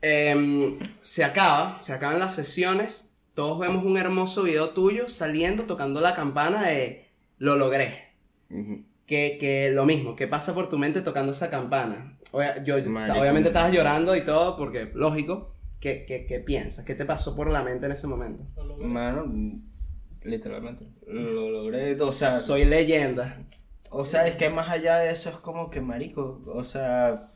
em, 0.00 0.78
se 1.00 1.24
acaba, 1.24 1.78
se 1.80 1.92
acaban 1.92 2.18
las 2.18 2.34
sesiones. 2.34 3.10
Todos 3.34 3.58
vemos 3.60 3.84
un 3.84 3.96
hermoso 3.96 4.42
video 4.42 4.70
tuyo 4.70 5.08
saliendo, 5.08 5.64
tocando 5.64 6.00
la 6.00 6.14
campana 6.14 6.62
de 6.62 7.01
lo 7.42 7.56
logré. 7.56 8.14
Ujú. 8.50 8.84
Que, 9.04 9.36
que 9.40 9.70
lo 9.72 9.84
mismo, 9.84 10.14
¿qué 10.14 10.28
pasa 10.28 10.54
por 10.54 10.68
tu 10.68 10.78
mente 10.78 11.00
tocando 11.02 11.32
esa 11.32 11.50
campana? 11.50 12.16
Obvia- 12.30 12.62
yo, 12.64 12.76
obviamente 12.76 13.48
estabas 13.48 13.72
llorando 13.72 14.14
y 14.14 14.24
todo, 14.24 14.56
porque 14.56 14.90
lógico. 14.94 15.52
¿Qué, 15.80 16.04
qué, 16.06 16.24
qué 16.26 16.38
piensas? 16.38 16.84
¿Qué 16.84 16.94
te 16.94 17.04
pasó 17.04 17.34
por 17.34 17.50
la 17.50 17.62
mente 17.64 17.86
en 17.86 17.92
ese 17.92 18.06
momento? 18.06 18.44
Mano, 18.78 19.24
literalmente, 20.22 20.86
lo 21.08 21.50
logré, 21.50 22.00
o 22.00 22.12
sea, 22.12 22.38
Soy 22.38 22.64
leyenda. 22.64 23.36
o 23.90 24.04
sea, 24.04 24.28
es 24.28 24.36
que 24.36 24.48
más 24.48 24.68
allá 24.70 24.98
de 24.98 25.10
eso 25.10 25.28
es 25.30 25.36
como 25.38 25.68
que, 25.70 25.80
marico, 25.80 26.40
o 26.46 26.62
sea, 26.62 27.28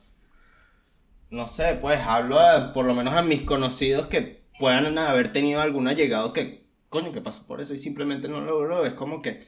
no 1.30 1.48
sé, 1.48 1.76
pues 1.80 1.98
hablo 2.00 2.38
a- 2.38 2.72
por 2.72 2.84
lo 2.86 2.94
menos 2.94 3.14
a 3.14 3.22
mis 3.22 3.42
conocidos 3.42 4.06
que 4.06 4.44
puedan 4.60 4.96
haber 4.98 5.32
tenido 5.32 5.60
algún 5.60 5.88
allegado 5.88 6.32
que, 6.32 6.64
coño, 6.88 7.10
que 7.10 7.20
pasó 7.20 7.44
por 7.48 7.60
eso 7.60 7.74
y 7.74 7.78
simplemente 7.78 8.28
no 8.28 8.40
lo 8.40 8.46
logró, 8.60 8.86
es 8.86 8.92
como 8.94 9.20
que, 9.22 9.40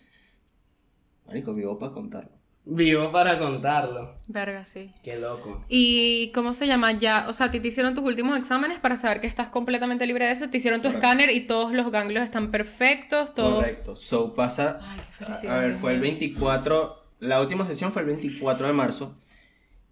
marico, 1.28 1.54
vivo 1.54 1.78
para 1.78 1.92
contarlo. 1.92 2.30
Vivo 2.70 3.10
para 3.12 3.38
contarlo. 3.38 4.16
Verga, 4.26 4.64
sí. 4.66 4.92
Qué 5.02 5.16
loco. 5.18 5.64
¿Y 5.70 6.30
cómo 6.32 6.52
se 6.52 6.66
llama? 6.66 6.92
Ya, 6.92 7.26
o 7.28 7.32
sea, 7.32 7.46
a 7.46 7.50
ti 7.50 7.60
te 7.60 7.68
hicieron 7.68 7.94
tus 7.94 8.04
últimos 8.04 8.36
exámenes 8.36 8.78
para 8.78 8.96
saber 8.98 9.22
que 9.22 9.26
estás 9.26 9.48
completamente 9.48 10.04
libre 10.06 10.26
de 10.26 10.32
eso. 10.32 10.50
Te 10.50 10.58
hicieron 10.58 10.80
tu 10.82 10.88
Correcto. 10.88 11.06
escáner 11.06 11.30
y 11.30 11.46
todos 11.46 11.72
los 11.72 11.90
ganglios 11.90 12.24
están 12.24 12.50
perfectos, 12.50 13.34
todo. 13.34 13.56
Correcto, 13.56 13.96
so 13.96 14.34
pasa, 14.34 14.80
Ay, 14.82 15.00
qué 15.00 15.24
felicidad. 15.24 15.56
a 15.56 15.60
ver, 15.62 15.74
fue 15.76 15.92
el 15.92 16.00
mío. 16.00 16.10
24, 16.10 17.04
la 17.20 17.40
última 17.40 17.66
sesión 17.66 17.90
fue 17.90 18.02
el 18.02 18.08
24 18.08 18.66
de 18.66 18.72
marzo 18.74 19.16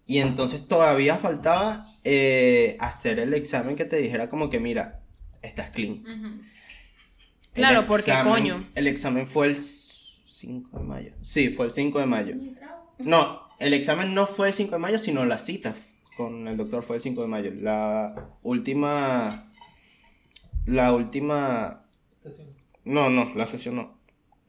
y 0.05 0.19
entonces 0.19 0.67
todavía 0.67 1.17
faltaba 1.17 1.87
eh, 2.03 2.77
hacer 2.79 3.17
el 3.19 3.33
examen 3.33 3.75
que 3.75 3.85
te 3.85 3.95
dijera 3.97 4.29
como 4.29 4.51
que, 4.51 4.59
mira, 4.59 4.99
estás 5.41 5.71
clean. 5.71 6.03
Claro, 7.53 7.87
porque 7.87 8.11
examen- 8.11 8.33
coño. 8.33 8.67
El 8.75 8.85
examen 8.87 9.25
fue 9.25 9.47
el 9.47 9.57
5 10.37 10.77
de 10.77 10.83
mayo. 10.83 11.11
Sí, 11.21 11.49
fue 11.49 11.65
el 11.65 11.71
5 11.71 11.99
de 11.99 12.05
mayo. 12.05 12.35
No, 12.99 13.41
el 13.59 13.73
examen 13.73 14.13
no 14.13 14.27
fue 14.27 14.49
el 14.49 14.53
5 14.53 14.71
de 14.71 14.77
mayo, 14.77 14.99
sino 14.99 15.25
la 15.25 15.39
cita 15.39 15.75
con 16.15 16.47
el 16.47 16.57
doctor 16.57 16.83
fue 16.83 16.97
el 16.97 17.01
5 17.01 17.21
de 17.21 17.27
mayo. 17.27 17.51
La 17.55 18.29
última... 18.43 19.51
La 20.65 20.93
última... 20.93 21.85
No, 22.85 23.09
no, 23.09 23.33
la 23.35 23.45
sesión 23.45 23.77
no. 23.77 23.99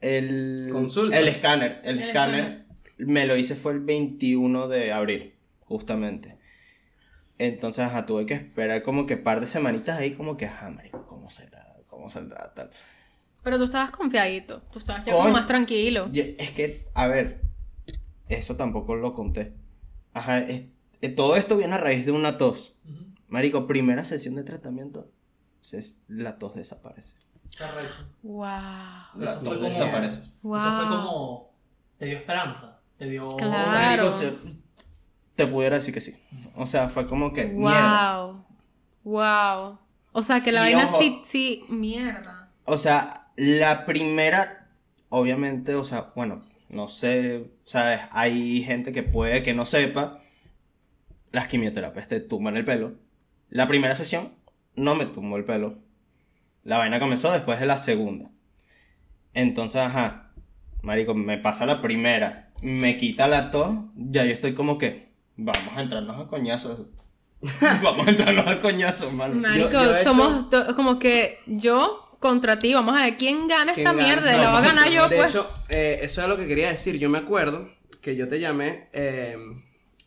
El... 0.01 0.69
Consulta. 0.71 1.17
El 1.17 1.27
escáner. 1.27 1.81
El, 1.83 1.99
El 1.99 2.03
escáner 2.05 2.65
me 2.97 3.25
lo 3.25 3.35
hice 3.35 3.55
fue 3.55 3.73
el 3.73 3.79
21 3.79 4.67
de 4.67 4.91
abril, 4.91 5.33
justamente. 5.61 6.37
Entonces, 7.39 7.85
ajá, 7.85 8.05
tuve 8.05 8.25
que 8.25 8.35
esperar 8.35 8.83
como 8.83 9.05
que 9.05 9.17
par 9.17 9.39
de 9.39 9.47
semanitas 9.47 9.97
ahí 9.97 10.11
como 10.11 10.37
que, 10.37 10.45
ajá, 10.45 10.69
marico, 10.69 11.07
¿cómo 11.07 11.29
será? 11.29 11.77
¿Cómo 11.87 12.09
saldrá? 12.09 12.53
Tal. 12.53 12.69
Pero 13.43 13.57
tú 13.57 13.63
estabas 13.65 13.89
confiadito. 13.91 14.61
Tú 14.71 14.79
estabas 14.79 15.05
ya 15.05 15.13
como 15.13 15.29
más 15.29 15.47
tranquilo. 15.47 16.09
Es 16.13 16.51
que, 16.51 16.87
a 16.93 17.07
ver, 17.07 17.41
eso 18.27 18.55
tampoco 18.55 18.95
lo 18.95 19.13
conté. 19.13 19.53
Ajá, 20.13 20.39
es- 20.39 20.63
eh, 21.01 21.09
todo 21.09 21.35
esto 21.35 21.55
viene 21.57 21.73
a 21.75 21.77
raíz 21.77 22.05
de 22.05 22.11
una 22.11 22.37
tos. 22.37 22.75
Marico, 23.27 23.67
primera 23.67 24.03
sesión 24.05 24.35
de 24.35 24.43
tratamiento, 24.43 25.09
se- 25.61 25.81
la 26.07 26.37
tos 26.37 26.55
desaparece. 26.55 27.15
Wow. 28.23 28.45
La 28.45 29.35
tos 29.35 29.43
como- 29.43 29.55
desaparece. 29.55 30.21
Eso 30.21 30.31
fue 30.41 30.49
Wow. 30.59 30.87
como. 30.89 31.49
Te 31.97 32.05
dio 32.05 32.17
esperanza. 32.17 32.79
Te 32.97 33.05
dio. 33.05 33.29
Claro. 33.37 33.71
Marico, 33.71 34.11
se- 34.11 34.33
te 35.35 35.47
pudiera 35.47 35.77
decir 35.77 35.93
que 35.93 36.01
sí. 36.01 36.15
O 36.55 36.65
sea, 36.65 36.89
fue 36.89 37.07
como 37.07 37.33
que, 37.33 37.45
mierda. 37.45 38.25
Wow. 38.25 38.45
Wow. 39.03 39.79
O 40.11 40.23
sea, 40.23 40.41
que 40.43 40.51
la 40.51 40.61
Y 40.69 40.73
vaina 40.73 40.85
ojo. 40.89 40.97
sí, 40.99 41.21
sí, 41.23 41.63
mierda. 41.69 42.49
O 42.65 42.77
sea, 42.77 43.28
la 43.39 43.85
primera, 43.85 44.67
obviamente, 45.09 45.75
o 45.75 45.83
sea, 45.83 46.11
bueno, 46.15 46.43
no 46.69 46.87
sé, 46.87 47.49
¿sabes? 47.65 48.01
Hay 48.11 48.61
gente 48.63 48.91
que 48.91 49.03
puede 49.03 49.43
que 49.43 49.53
no 49.53 49.65
sepa. 49.65 50.19
Las 51.31 51.47
quimioterapias 51.47 52.07
te 52.07 52.19
tumban 52.19 52.57
el 52.57 52.65
pelo. 52.65 52.95
La 53.49 53.67
primera 53.67 53.95
sesión 53.95 54.33
no 54.75 54.95
me 54.95 55.05
tumbó 55.05 55.37
el 55.37 55.45
pelo. 55.45 55.77
La 56.63 56.77
vaina 56.77 56.99
comenzó 56.99 57.31
después 57.31 57.59
de 57.59 57.65
la 57.65 57.77
segunda. 57.77 58.29
Entonces, 59.33 59.81
ajá, 59.81 60.31
marico, 60.81 61.13
me 61.13 61.37
pasa 61.37 61.65
la 61.65 61.81
primera, 61.81 62.51
me 62.61 62.97
quita 62.97 63.27
la 63.27 63.51
tos, 63.51 63.69
ya 63.95 64.25
yo 64.25 64.33
estoy 64.33 64.53
como 64.55 64.77
que, 64.77 65.09
vamos 65.37 65.77
a 65.77 65.81
entrarnos 65.81 66.19
a 66.19 66.27
coñazos. 66.27 66.87
vamos 67.83 68.07
a 68.07 68.09
entrarnos 68.09 68.47
a 68.47 68.59
coñazos, 68.59 69.13
mano. 69.13 69.35
Marico, 69.35 69.69
yo 69.71 69.95
he 69.95 70.01
hecho- 70.01 70.11
somos 70.13 70.49
do- 70.49 70.75
como 70.75 70.99
que 70.99 71.37
yo 71.47 72.03
contra 72.19 72.59
ti, 72.59 72.73
vamos 72.73 72.97
a 72.97 73.05
ver 73.05 73.17
quién 73.17 73.47
gana 73.47 73.73
esta 73.73 73.93
mierda. 73.93 74.31
No, 74.31 74.43
la 74.43 74.51
voy 74.51 74.59
a 74.59 74.65
ganar 74.65 74.89
yo, 74.89 75.09
de 75.09 75.17
pues. 75.17 75.31
hecho, 75.31 75.51
eh, 75.69 75.99
eso 76.01 76.21
es 76.21 76.27
lo 76.27 76.37
que 76.37 76.47
quería 76.47 76.69
decir. 76.69 76.99
Yo 76.99 77.09
me 77.09 77.17
acuerdo 77.17 77.69
que 78.01 78.15
yo 78.15 78.27
te 78.27 78.39
llamé, 78.39 78.89
eh, 78.93 79.37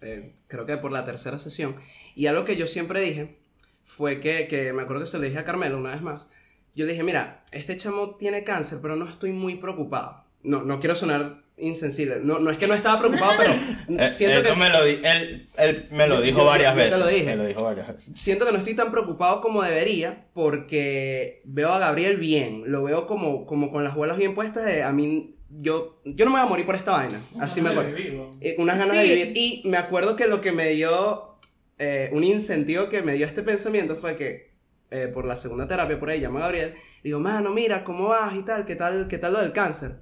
eh, 0.00 0.34
creo 0.46 0.66
que 0.66 0.76
por 0.76 0.92
la 0.92 1.04
tercera 1.04 1.38
sesión, 1.38 1.76
y 2.14 2.26
algo 2.26 2.44
que 2.44 2.56
yo 2.56 2.66
siempre 2.66 3.00
dije 3.00 3.38
fue 3.84 4.20
que, 4.20 4.46
que 4.46 4.72
me 4.72 4.82
acuerdo 4.82 5.02
que 5.02 5.10
se 5.10 5.18
lo 5.18 5.24
dije 5.24 5.38
a 5.38 5.44
Carmelo 5.44 5.78
una 5.78 5.90
vez 5.90 6.02
más. 6.02 6.30
Yo 6.74 6.86
le 6.86 6.92
dije, 6.92 7.04
mira, 7.04 7.44
este 7.50 7.76
chamo 7.76 8.16
tiene 8.16 8.44
cáncer, 8.44 8.78
pero 8.80 8.96
no 8.96 9.08
estoy 9.08 9.32
muy 9.32 9.56
preocupado. 9.56 10.24
No, 10.42 10.62
no 10.62 10.80
quiero 10.80 10.94
sonar 10.94 11.41
insensible. 11.56 12.20
No, 12.22 12.38
no 12.38 12.50
es 12.50 12.58
que 12.58 12.66
no 12.66 12.74
estaba 12.74 12.98
preocupado, 13.00 13.32
pero 13.38 13.52
Eh, 14.02 14.10
siento 14.10 14.42
que... 14.42 14.54
me 14.56 14.70
lo 14.70 14.84
di- 14.84 15.00
él, 15.04 15.48
él 15.58 15.88
me 15.90 16.06
lo 16.06 16.20
dijo 16.20 16.38
yo- 16.40 16.44
varias 16.46 16.72
yo 16.74 16.78
te 16.78 16.84
veces. 16.84 16.98
lo 17.00 17.06
dije. 17.08 17.24
Me 17.24 17.36
lo 17.36 17.44
dijo 17.46 17.62
varias 17.62 17.88
veces. 17.88 18.10
siento 18.14 18.46
que 18.46 18.52
no 18.52 18.58
estoy 18.58 18.74
tan 18.74 18.90
preocupado 18.90 19.40
como 19.40 19.62
debería 19.62 20.26
porque 20.32 21.42
veo 21.44 21.70
a 21.72 21.78
Gabriel 21.78 22.16
bien, 22.16 22.62
lo 22.66 22.82
veo 22.84 23.06
como, 23.06 23.46
como 23.46 23.70
con 23.70 23.84
las 23.84 23.94
bolas 23.94 24.16
bien 24.16 24.34
puestas 24.34 24.64
de 24.64 24.82
a 24.82 24.92
mí, 24.92 25.36
yo, 25.50 26.00
yo 26.04 26.24
no 26.24 26.30
me 26.30 26.38
voy 26.38 26.46
a 26.46 26.48
morir 26.48 26.64
por 26.66 26.74
esta 26.76 26.92
vaina, 26.92 27.20
así 27.38 27.60
me 27.60 27.70
acuerdo. 27.70 27.96
Eh, 28.40 28.56
unas 28.58 28.78
ganas 28.78 28.96
de 28.96 29.02
Sí. 29.04 29.08
vivir. 29.14 29.32
Y 29.36 29.62
me 29.68 29.76
acuerdo 29.76 30.16
que 30.16 30.26
lo 30.26 30.40
que 30.40 30.52
me 30.52 30.70
dio, 30.70 31.36
eh, 31.78 32.08
un 32.12 32.24
incentivo 32.24 32.88
que 32.88 33.02
me 33.02 33.12
dio 33.14 33.26
este 33.26 33.42
pensamiento 33.42 33.94
fue 33.94 34.16
que 34.16 34.50
eh, 34.90 35.08
por 35.12 35.24
la 35.24 35.36
segunda 35.36 35.66
terapia 35.68 35.98
por 35.98 36.10
ahí 36.10 36.20
llamo 36.20 36.38
a 36.38 36.42
Gabriel, 36.42 36.74
digo, 37.02 37.18
mano, 37.20 37.50
mira, 37.50 37.82
¿cómo 37.84 38.08
vas 38.08 38.34
y 38.34 38.42
tal? 38.42 38.64
¿Qué 38.64 38.76
tal, 38.76 39.08
qué 39.08 39.16
tal 39.18 39.32
lo 39.34 39.40
del 39.40 39.52
cáncer? 39.52 39.96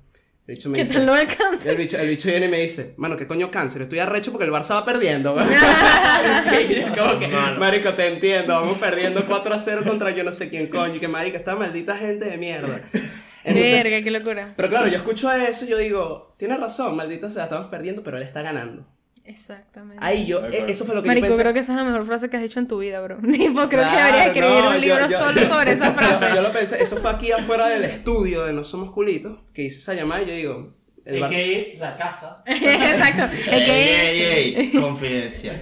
El 0.50 0.56
bicho 0.56 0.68
me 0.68 0.74
¿Qué 0.74 0.82
dice, 0.82 0.94
tal 0.94 1.06
lo 1.06 1.14
del 1.14 1.28
cáncer? 1.28 1.70
el 1.70 1.76
bicho, 1.76 1.96
el 1.96 2.08
bicho 2.08 2.28
viene 2.28 2.46
y 2.46 2.48
me 2.48 2.58
dice, 2.58 2.94
mano, 2.96 3.16
¿qué 3.16 3.24
coño 3.24 3.52
cáncer? 3.52 3.82
Estoy 3.82 4.00
arrecho 4.00 4.32
porque 4.32 4.46
el 4.46 4.50
Barça 4.50 4.70
va 4.70 4.84
perdiendo, 4.84 5.36
y 6.68 6.74
yo 6.74 6.88
como 6.88 7.20
que, 7.20 7.28
marico, 7.56 7.94
te 7.94 8.08
entiendo, 8.08 8.54
vamos 8.54 8.76
perdiendo 8.78 9.24
4 9.24 9.54
a 9.54 9.58
0 9.60 9.82
contra 9.86 10.10
yo 10.10 10.24
no 10.24 10.32
sé 10.32 10.48
quién 10.48 10.66
coño. 10.66 10.96
Y 10.96 10.98
que, 10.98 11.06
marico, 11.06 11.36
esta 11.36 11.54
maldita 11.54 11.96
gente 11.96 12.24
de 12.24 12.36
mierda. 12.36 12.80
Entonces, 13.44 13.84
Verga, 13.84 14.02
qué 14.02 14.10
locura. 14.10 14.52
pero 14.56 14.68
claro, 14.68 14.88
yo 14.88 14.96
escucho 14.96 15.30
eso 15.30 15.66
y 15.66 15.68
yo 15.68 15.78
digo, 15.78 16.34
tienes 16.36 16.58
razón, 16.58 16.96
maldita 16.96 17.30
sea, 17.30 17.44
estamos 17.44 17.68
perdiendo, 17.68 18.02
pero 18.02 18.16
él 18.16 18.24
está 18.24 18.42
ganando. 18.42 18.88
Exactamente. 19.24 20.04
Ahí 20.04 20.26
yo, 20.26 20.44
eh, 20.46 20.64
eso 20.68 20.84
fue 20.84 20.94
lo 20.94 21.02
que 21.02 21.08
Marico, 21.08 21.26
yo 21.26 21.30
pensé. 21.30 21.42
creo 21.42 21.52
que 21.54 21.60
esa 21.60 21.72
es 21.72 21.78
la 21.78 21.84
mejor 21.84 22.04
frase 22.04 22.28
que 22.28 22.36
has 22.36 22.42
dicho 22.42 22.58
en 22.58 22.66
tu 22.66 22.78
vida, 22.78 23.00
bro. 23.00 23.18
Tipo, 23.32 23.54
creo 23.68 23.68
que 23.68 23.76
Claro, 23.76 23.96
deberías 24.06 24.26
escribir 24.26 24.50
no, 24.64 24.70
un 24.70 24.80
libro 24.80 25.08
yo- 25.08 25.18
solo 25.18 25.40
sobre 25.46 25.72
esa 25.72 25.92
frase. 25.92 26.34
yo 26.34 26.42
lo 26.42 26.52
pensé, 26.52 26.82
eso 26.82 26.96
fue 26.96 27.10
aquí 27.10 27.30
afuera 27.32 27.68
del 27.68 27.84
estudio 27.84 28.44
de 28.44 28.52
No 28.52 28.64
Somos 28.64 28.90
Culitos, 28.90 29.38
que 29.54 29.62
hice 29.62 29.78
esa 29.78 29.94
llamada 29.94 30.22
y 30.22 30.26
yo 30.26 30.34
digo, 30.34 30.74
El 31.04 31.28
que 31.28 31.76
la 31.78 31.96
casa. 31.96 32.42
Exacto. 32.46 33.24
Ey, 33.50 33.64
que- 33.64 34.10
ey, 34.10 34.54
ey, 34.56 34.72
confidencial. 34.80 35.60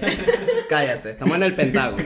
Cállate, 0.69 1.11
estamos 1.11 1.37
en 1.37 1.43
el 1.43 1.55
Pentágono. 1.55 2.05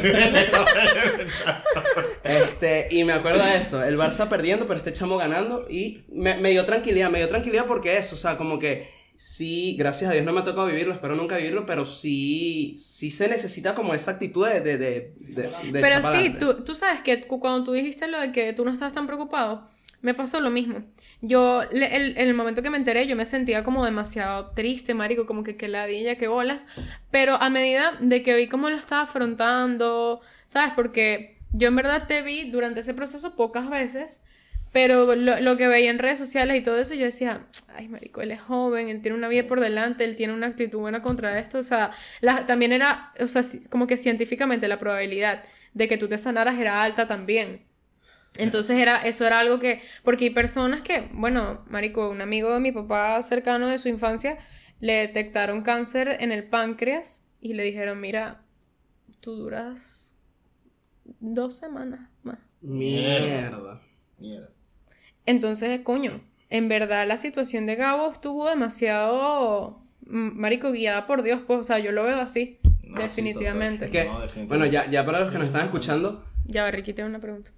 este, 2.25 2.89
y 2.91 3.05
me 3.05 3.13
acuerdo 3.13 3.45
de 3.45 3.57
eso, 3.57 3.83
el 3.85 3.97
Barça 3.99 4.29
perdiendo, 4.29 4.67
pero 4.67 4.79
este 4.79 4.93
chamo 4.93 5.17
ganando. 5.17 5.67
Y 5.69 6.05
me, 6.13 6.37
me 6.37 6.51
dio 6.51 6.65
tranquilidad, 6.65 7.11
me 7.11 7.19
dio 7.19 7.29
tranquilidad 7.29 7.67
porque 7.67 7.97
eso, 7.99 8.15
o 8.15 8.19
sea, 8.19 8.37
como 8.37 8.59
que 8.59 8.89
sí, 9.25 9.77
gracias 9.79 10.11
a 10.11 10.14
Dios 10.14 10.25
no 10.25 10.33
me 10.33 10.41
ha 10.41 10.45
tocado 10.45 10.66
vivirlo, 10.66 10.93
espero 10.93 11.14
nunca 11.14 11.37
vivirlo, 11.37 11.66
pero 11.66 11.87
sí, 11.87 12.77
sí 12.79 13.11
se 13.11 13.29
necesita 13.29 13.75
como 13.75 13.95
esa 13.95 14.12
actitud 14.12 14.47
de, 14.47 14.61
de, 14.61 14.79
de, 14.79 15.14
de, 15.18 15.81
Pero 15.81 16.03
sí, 16.03 16.37
tú, 16.39 16.64
tú 16.64 16.75
sabes 16.75 17.01
que 17.01 17.27
cu- 17.27 17.41
cuando 17.41 17.64
tú 17.64 17.73
dijiste 17.73 18.07
lo 18.09 18.20
de 18.20 18.33
que 18.33 18.53
tú 18.53 18.64
no 18.64 18.73
estabas 18.73 18.93
tan 18.93 19.07
preocupado, 19.07 19.68
me 20.01 20.14
pasó 20.14 20.41
lo 20.41 20.51
mismo. 20.51 20.83
Yo, 21.20 21.62
el, 21.62 21.83
en 21.83 22.29
el 22.29 22.35
momento 22.35 22.62
que 22.62 22.70
me 22.70 22.77
enteré, 22.77 23.07
yo 23.07 23.14
me 23.16 23.25
sentía 23.25 23.62
como 23.62 23.85
demasiado 23.85 24.51
triste, 24.55 24.95
marico, 24.95 25.27
como 25.27 25.45
que 25.45 25.57
qué 25.57 25.68
ladilla, 25.68 26.16
qué 26.16 26.27
bolas. 26.29 26.66
Pero 27.11 27.37
a 27.37 27.51
medida 27.51 27.97
de 28.01 28.23
que 28.23 28.35
vi 28.35 28.49
cómo 28.49 28.70
lo 28.70 28.77
estaba 28.77 29.03
afrontando, 29.03 30.20
¿sabes? 30.47 30.73
Porque 30.75 31.39
yo 31.53 31.68
en 31.68 31.77
verdad 31.77 32.07
te 32.07 32.23
vi 32.23 32.51
durante 32.51 32.81
ese 32.81 32.95
proceso 32.95 33.37
pocas 33.37 33.70
veces, 33.70 34.23
pero 34.73 35.14
lo, 35.14 35.41
lo 35.41 35.57
que 35.57 35.68
veía 35.68 35.91
en 35.91 35.99
redes 35.99 36.18
sociales 36.18 36.57
y 36.57 36.62
todo 36.62 36.79
eso, 36.79 36.95
yo 36.95 37.05
decía, 37.05 37.47
ay, 37.75 37.89
marico, 37.89 38.23
él 38.23 38.31
es 38.31 38.41
joven, 38.41 38.89
él 38.89 39.03
tiene 39.03 39.16
una 39.16 39.29
vida 39.29 39.47
por 39.47 39.61
delante, 39.61 40.05
él 40.05 40.16
tiene 40.16 40.33
una 40.35 40.49
actitud 40.49 40.79
buena 40.81 41.03
contra 41.03 41.39
esto. 41.39 41.59
O 41.59 41.62
sea, 41.62 41.93
la- 42.20 42.47
también 42.47 42.73
era, 42.73 43.12
o 43.20 43.27
sea, 43.27 43.43
como 43.70 43.87
que 43.87 43.97
científicamente 43.97 44.68
la 44.68 44.79
probabilidad 44.79 45.45
de 45.75 45.89
que 45.89 45.99
tú 45.99 46.09
te 46.09 46.18
sanaras 46.18 46.59
era 46.59 46.83
alta 46.83 47.07
también. 47.07 47.66
Entonces 48.39 48.79
era, 48.79 48.97
eso 49.07 49.27
era 49.27 49.41
algo 49.41 49.59
que, 49.61 49.83
porque 50.03 50.25
hay 50.27 50.31
personas 50.31 50.81
que, 50.81 51.09
bueno, 51.12 51.64
marico, 51.68 52.09
un 52.09 52.23
amigo 52.23 52.55
de 52.55 52.61
mi 52.61 52.73
papá 52.73 53.20
cercano 53.23 53.68
de 53.68 53.79
su 53.79 53.89
infancia, 53.89 54.39
le 54.81 54.95
detectaron 54.95 55.62
cáncer 55.62 56.16
en 56.20 56.33
el 56.33 56.45
páncreas 56.45 57.25
y 57.41 57.53
le 57.55 57.62
dijeron, 57.64 58.01
mira, 58.01 58.43
tú 59.20 59.35
duras 59.37 60.16
dos 61.20 61.57
semanas 61.57 62.11
más. 62.23 62.39
Mierda. 62.62 63.81
Mierda. 64.18 64.49
Entonces, 65.27 65.81
coño, 65.83 66.20
en 66.51 66.68
verdad 66.68 67.07
la 67.07 67.16
situación 67.16 67.66
de 67.66 67.77
Gabo 67.77 68.11
estuvo 68.11 68.49
demasiado, 68.49 69.81
mm, 70.07 70.39
marico, 70.41 70.73
guiada 70.73 71.07
por 71.07 71.23
Dios, 71.23 71.41
pues, 71.47 71.61
o 71.61 71.64
sea, 71.64 71.79
yo 71.79 71.93
lo 71.93 72.05
veo 72.05 72.20
así, 72.20 72.59
No, 72.83 72.97
sí, 72.97 73.03
definitivamente. 73.03 73.85
Es 73.87 73.91
que, 73.91 74.05
No, 74.05 74.20
definitivamente. 74.20 74.47
bueno, 74.49 74.66
ya, 74.66 74.91
ya 74.91 75.05
para 75.07 75.20
los 75.20 75.31
que 75.31 75.39
nos 75.39 75.47
están 75.47 75.64
escuchando, 75.66 76.25
Ya, 76.45 76.68
Ricky, 76.70 76.93
tengo 76.93 77.09
una 77.09 77.20
pregunta. 77.20 77.53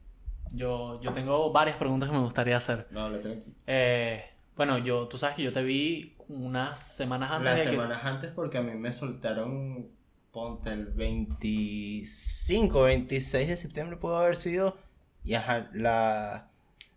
Yo, 0.52 1.00
yo 1.02 1.12
tengo 1.12 1.50
varias 1.52 1.76
preguntas 1.76 2.08
que 2.10 2.14
me 2.16 2.22
gustaría 2.22 2.56
hacer. 2.56 2.86
No, 2.90 3.08
le 3.10 3.18
tengo 3.18 3.36
aquí. 3.40 3.52
Eh, 3.66 4.22
bueno, 4.56 4.78
yo, 4.78 5.08
tú 5.08 5.18
sabes 5.18 5.34
que 5.36 5.42
yo 5.42 5.52
te 5.52 5.62
vi 5.64 6.14
unas 6.28 6.78
semanas 6.78 7.30
antes 7.32 7.44
Las 7.46 7.56
de 7.58 7.64
que... 7.64 7.70
semanas 7.72 8.04
antes 8.04 8.30
porque 8.30 8.58
a 8.58 8.62
mí 8.62 8.72
me 8.74 8.92
soltaron, 8.92 9.88
ponte 10.30 10.70
el 10.70 10.86
25, 10.86 12.82
26 12.82 13.48
de 13.48 13.56
septiembre 13.56 13.96
pudo 13.96 14.18
haber 14.18 14.36
sido. 14.36 14.76
Y 15.24 15.34
ajá, 15.34 15.70
la, 15.72 16.50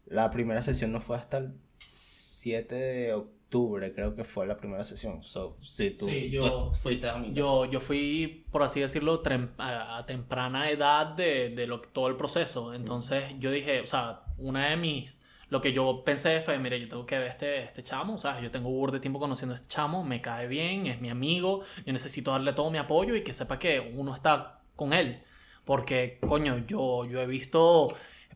la 0.10 0.30
primera 0.32 0.64
sesión 0.64 0.91
no 0.91 0.99
fue 0.99 1.18
hasta 1.18 1.38
el 1.38 1.53
7 1.93 2.76
de 2.76 3.14
octubre, 3.14 3.93
creo 3.93 4.16
que 4.16 4.24
fue 4.24 4.45
la 4.47 4.58
primera 4.58 4.84
sesión. 4.84 5.24
So, 5.24 5.58
sí, 5.60 5.91
tú, 5.91 6.08
Sí, 6.08 6.30
yo- 6.30 6.70
tú 6.70 6.74
fuiste 6.74 7.10
a 7.10 7.18
mi 7.18 7.28
casa. 7.30 7.34
Yo, 7.36 7.66
yo 7.66 7.80
fui, 7.80 8.45
por 8.51 8.64
así 8.64 8.80
decirlo, 8.80 9.22
a, 9.58 9.97
a 9.97 10.05
temprana 10.05 10.70
edad 10.70 11.08
de, 11.08 11.49
de 11.49 11.68
lo, 11.68 11.82
todo 11.82 12.08
el 12.08 12.16
proceso. 12.16 12.74
Entonces 12.74 13.26
yo 13.39 13.51
dije, 13.51 13.82
o 13.82 13.88
sea, 13.88 14.22
una 14.38 14.70
de 14.70 14.78
mis... 14.78 15.20
Lo 15.49 15.62
que 15.62 15.72
yo 15.72 16.03
pensé 16.03 16.41
fue, 16.41 16.60
mire, 16.60 16.78
yo 16.78 16.89
tengo 16.89 17.05
que 17.05 17.18
ver 17.18 17.30
este, 17.30 17.64
este 17.64 17.82
chamo, 17.82 18.16
o 18.16 18.18
sea, 18.18 18.41
yo 18.41 18.51
tengo 18.51 18.68
un 18.68 18.91
de 18.91 18.99
tiempo 18.99 19.18
conociendo 19.18 19.53
a 19.53 19.55
este 19.55 19.70
chamo, 19.70 20.03
me 20.03 20.20
cae 20.20 20.45
bien, 20.45 20.88
es 20.88 20.99
mi 20.99 21.10
amigo, 21.10 21.62
yo 21.86 21.93
necesito 21.93 22.32
darle 22.32 22.51
todo 22.51 22.70
mi 22.70 22.78
apoyo 22.80 23.16
y 23.16 23.24
que 23.24 23.32
sepa 23.32 23.58
que 23.58 23.93
uno 23.95 24.14
está 24.14 24.60
con 24.76 24.91
él. 24.91 25.24
Porque, 25.64 26.20
coño, 26.28 26.66
yo, 26.68 27.05
yo 27.05 27.22
he 27.22 27.26
visto 27.26 27.88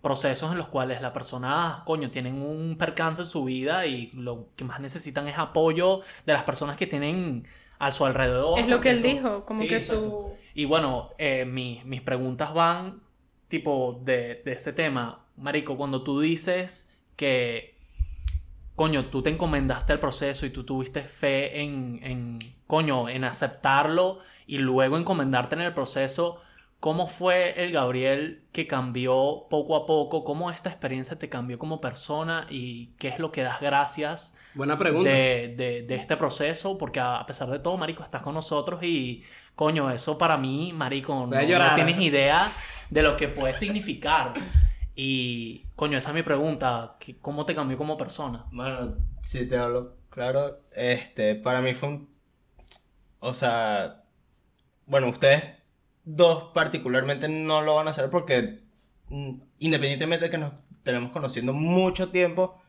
procesos 0.02 0.52
en 0.52 0.58
los 0.58 0.68
cuales 0.68 1.02
las 1.02 1.12
personas, 1.12 1.82
coño, 1.84 2.10
tienen 2.12 2.42
un 2.42 2.76
percance 2.78 3.22
en 3.22 3.28
su 3.28 3.44
vida 3.46 3.86
y 3.86 4.12
lo 4.14 4.48
que 4.56 4.64
más 4.64 4.80
necesitan 4.80 5.28
es 5.28 5.38
apoyo 5.38 6.02
de 6.26 6.34
las 6.34 6.44
personas 6.44 6.76
que 6.78 6.88
tienen 6.88 7.46
a 7.80 7.92
su 7.92 8.06
alrededor. 8.06 8.60
Es 8.60 8.68
lo 8.68 8.80
que 8.82 8.92
él 8.92 8.98
eso- 9.00 9.08
dijo, 9.08 9.46
como 9.46 9.62
Sí, 9.62 9.68
que 9.68 9.80
su... 9.82 10.34
Y 10.54 10.66
bueno, 10.66 11.10
eh, 11.18 11.46
mi- 11.46 11.82
mis 11.86 12.02
preguntas 12.02 12.54
van 12.54 13.02
tipo 13.48 14.02
de, 14.04 14.42
de 14.46 14.52
ese 14.54 14.74
tema. 14.74 15.26
Marico, 15.38 15.78
cuando 15.78 16.04
tú 16.04 16.20
dices 16.20 16.90
que, 17.16 17.76
coño, 18.76 19.06
tú 19.08 19.22
te 19.22 19.30
encomendaste 19.30 19.94
al 19.94 20.00
proceso 20.00 20.46
y 20.46 20.50
tú 20.50 20.64
tuviste 20.64 21.02
fe 21.02 21.62
en, 21.62 22.00
en, 22.04 22.40
coño, 22.68 23.10
en 23.10 23.24
aceptarlo 23.24 24.20
y 24.48 24.58
luego 24.58 24.98
encomendarte 24.98 25.56
en 25.56 25.62
el 25.62 25.74
proceso, 25.74 26.42
¿cómo 26.82 27.08
fue 27.08 27.64
el 27.64 27.74
Gabriel 27.74 28.50
que 28.54 28.68
cambió 28.68 29.48
poco 29.50 29.78
a 29.78 29.88
poco? 29.88 30.26
¿Cómo 30.26 30.52
esta 30.52 30.70
experiencia 30.72 31.20
te 31.20 31.30
cambió 31.30 31.60
como 31.60 31.82
persona 31.82 32.48
y 32.52 32.96
qué 33.00 33.10
es 33.10 33.20
lo 33.20 33.32
que 33.34 33.44
das 33.44 33.62
gracias? 33.62 34.38
buena 34.54 34.78
pregunta. 34.78 35.10
de, 35.12 35.56
de- 35.58 35.84
de 35.84 35.96
este 35.96 36.18
proceso, 36.18 36.78
porque 36.78 37.00
a, 37.00 37.18
a 37.20 37.26
pesar 37.26 37.50
de 37.50 37.60
todo, 37.60 37.78
Marico, 37.78 38.04
estás 38.04 38.22
con 38.22 38.34
nosotros 38.36 38.84
y, 38.84 39.24
coño, 39.56 39.90
eso 39.92 40.18
para 40.18 40.38
mí, 40.38 40.74
Marico, 40.74 41.28
no, 41.28 41.74
tienes 41.74 42.00
idea 42.00 42.40
de 42.90 43.02
lo 43.04 43.16
que 43.18 43.28
puede 43.30 43.54
significar. 43.54 44.34
Y, 44.96 45.68
coño, 45.76 45.98
esa 45.98 46.10
es 46.10 46.16
mi 46.16 46.24
pregunta, 46.24 46.98
¿qué- 47.00 47.20
¿cómo 47.20 47.46
te 47.46 47.56
cambió 47.56 47.78
como 47.78 47.98
persona? 47.98 48.46
Bueno, 48.52 48.98
si 49.24 49.48
te 49.48 49.58
hablo 49.58 49.98
claro, 50.10 50.64
este, 50.74 51.36
para 51.36 51.62
mí 51.62 51.74
fue 51.74 51.90
un... 51.90 52.22
O 53.20 53.34
sea, 53.34 54.04
bueno, 54.86 55.10
ustedes 55.10 55.52
dos 56.04 56.52
particularmente 56.54 57.28
no 57.28 57.62
lo 57.62 57.76
van 57.76 57.88
a 57.88 57.92
hacer 57.92 58.10
porque 58.10 58.62
mm, 59.10 59.34
independientemente 59.60 60.26
de 60.26 60.32
que 60.32 60.38
nos 60.38 60.54
tenemos 60.84 61.12
conociendo 61.12 61.54
mucho 61.54 62.10
tiempo, 62.10 62.62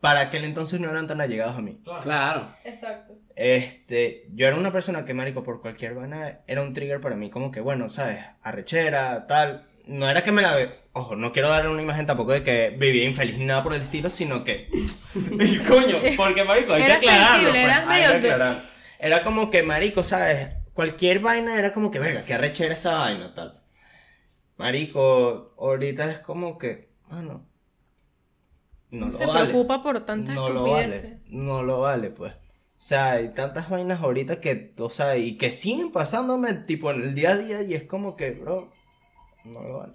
para 0.00 0.20
aquel 0.20 0.44
entonces 0.44 0.80
no 0.80 0.90
eran 0.90 1.06
tan 1.06 1.20
allegados 1.20 1.56
a 1.56 1.62
mí. 1.62 1.80
Claro. 2.00 2.54
Exacto. 2.64 3.14
Este, 3.34 4.26
yo 4.32 4.46
era 4.46 4.56
una 4.56 4.72
persona 4.72 5.04
que, 5.04 5.14
marico, 5.14 5.42
por 5.42 5.60
cualquier 5.60 5.94
vaina 5.94 6.40
era 6.46 6.62
un 6.62 6.72
trigger 6.74 7.00
para 7.00 7.16
mí, 7.16 7.28
como 7.28 7.50
que, 7.50 7.60
bueno, 7.60 7.88
¿sabes? 7.88 8.24
Arrechera, 8.42 9.26
tal. 9.26 9.64
No 9.86 10.08
era 10.08 10.24
que 10.24 10.32
me 10.32 10.42
la 10.42 10.54
ve... 10.54 10.70
Ojo, 10.92 11.14
no 11.16 11.32
quiero 11.32 11.50
dar 11.50 11.68
una 11.68 11.82
imagen 11.82 12.06
tampoco 12.06 12.32
de 12.32 12.42
que 12.42 12.70
vivía 12.70 13.04
infeliz 13.04 13.36
ni 13.36 13.44
nada 13.44 13.62
por 13.62 13.74
el 13.74 13.82
estilo, 13.82 14.08
sino 14.08 14.42
que... 14.44 14.68
Coño, 15.68 15.98
porque, 16.16 16.44
marico, 16.44 16.72
hay 16.72 16.84
que 16.84 16.92
aclararlo. 16.92 17.26
sensible, 17.28 17.50
pues, 17.50 17.64
eras 17.64 17.78
hay 17.80 17.86
medio 17.86 18.20
que 18.20 18.30
aclarar. 18.30 18.62
Era 18.98 19.22
como 19.22 19.50
que, 19.50 19.62
marico, 19.62 20.02
¿sabes? 20.02 20.50
Cualquier 20.76 21.20
vaina 21.20 21.58
era 21.58 21.72
como 21.72 21.90
que, 21.90 21.98
verga, 21.98 22.22
qué 22.26 22.34
arrechera 22.34 22.74
esa 22.74 22.96
vaina, 22.98 23.34
tal. 23.34 23.62
Marico, 24.58 25.54
ahorita 25.58 26.10
es 26.10 26.18
como 26.18 26.58
que, 26.58 26.90
bueno... 27.08 27.48
No 28.90 29.06
lo 29.06 29.12
Se 29.12 29.24
vale 29.24 29.48
preocupa 29.48 29.82
por 29.82 30.04
tantas 30.04 30.34
no 30.34 30.50
lo 30.50 30.66
estupideces. 30.66 31.02
vale, 31.02 31.22
no 31.28 31.62
lo 31.62 31.80
vale, 31.80 32.10
pues. 32.10 32.34
O 32.34 32.38
sea, 32.76 33.12
hay 33.12 33.30
tantas 33.30 33.70
vainas 33.70 34.02
ahorita 34.02 34.38
que, 34.38 34.74
o 34.78 34.90
sea, 34.90 35.16
y 35.16 35.38
que 35.38 35.50
siguen 35.50 35.90
pasándome, 35.92 36.52
tipo, 36.52 36.90
en 36.90 37.00
el 37.02 37.14
día 37.14 37.30
a 37.30 37.36
día, 37.38 37.62
y 37.62 37.72
es 37.72 37.84
como 37.84 38.14
que, 38.14 38.32
bro, 38.32 38.70
no 39.44 39.62
lo 39.62 39.78
vale. 39.78 39.94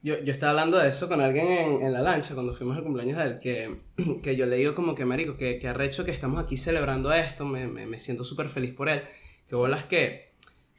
Yo, 0.00 0.18
yo 0.20 0.32
estaba 0.32 0.52
hablando 0.52 0.78
de 0.78 0.90
eso 0.90 1.08
con 1.08 1.20
alguien 1.20 1.48
en, 1.48 1.82
en 1.82 1.92
la 1.92 2.02
lancha 2.02 2.34
cuando 2.34 2.54
fuimos 2.54 2.76
al 2.76 2.84
cumpleaños 2.84 3.18
de 3.18 3.24
él, 3.24 3.38
que, 3.40 3.80
que 4.22 4.36
yo 4.36 4.46
le 4.46 4.56
digo 4.56 4.76
como 4.76 4.94
que, 4.94 5.04
marico, 5.04 5.36
que, 5.36 5.58
que 5.58 5.66
arrecho 5.66 6.04
que 6.04 6.12
estamos 6.12 6.40
aquí 6.42 6.56
celebrando 6.56 7.12
esto, 7.12 7.44
me, 7.44 7.66
me, 7.66 7.86
me 7.86 7.98
siento 7.98 8.22
súper 8.22 8.48
feliz 8.48 8.72
por 8.74 8.88
él, 8.88 9.02
que 9.52 9.56
bolas 9.56 9.84
que... 9.84 10.32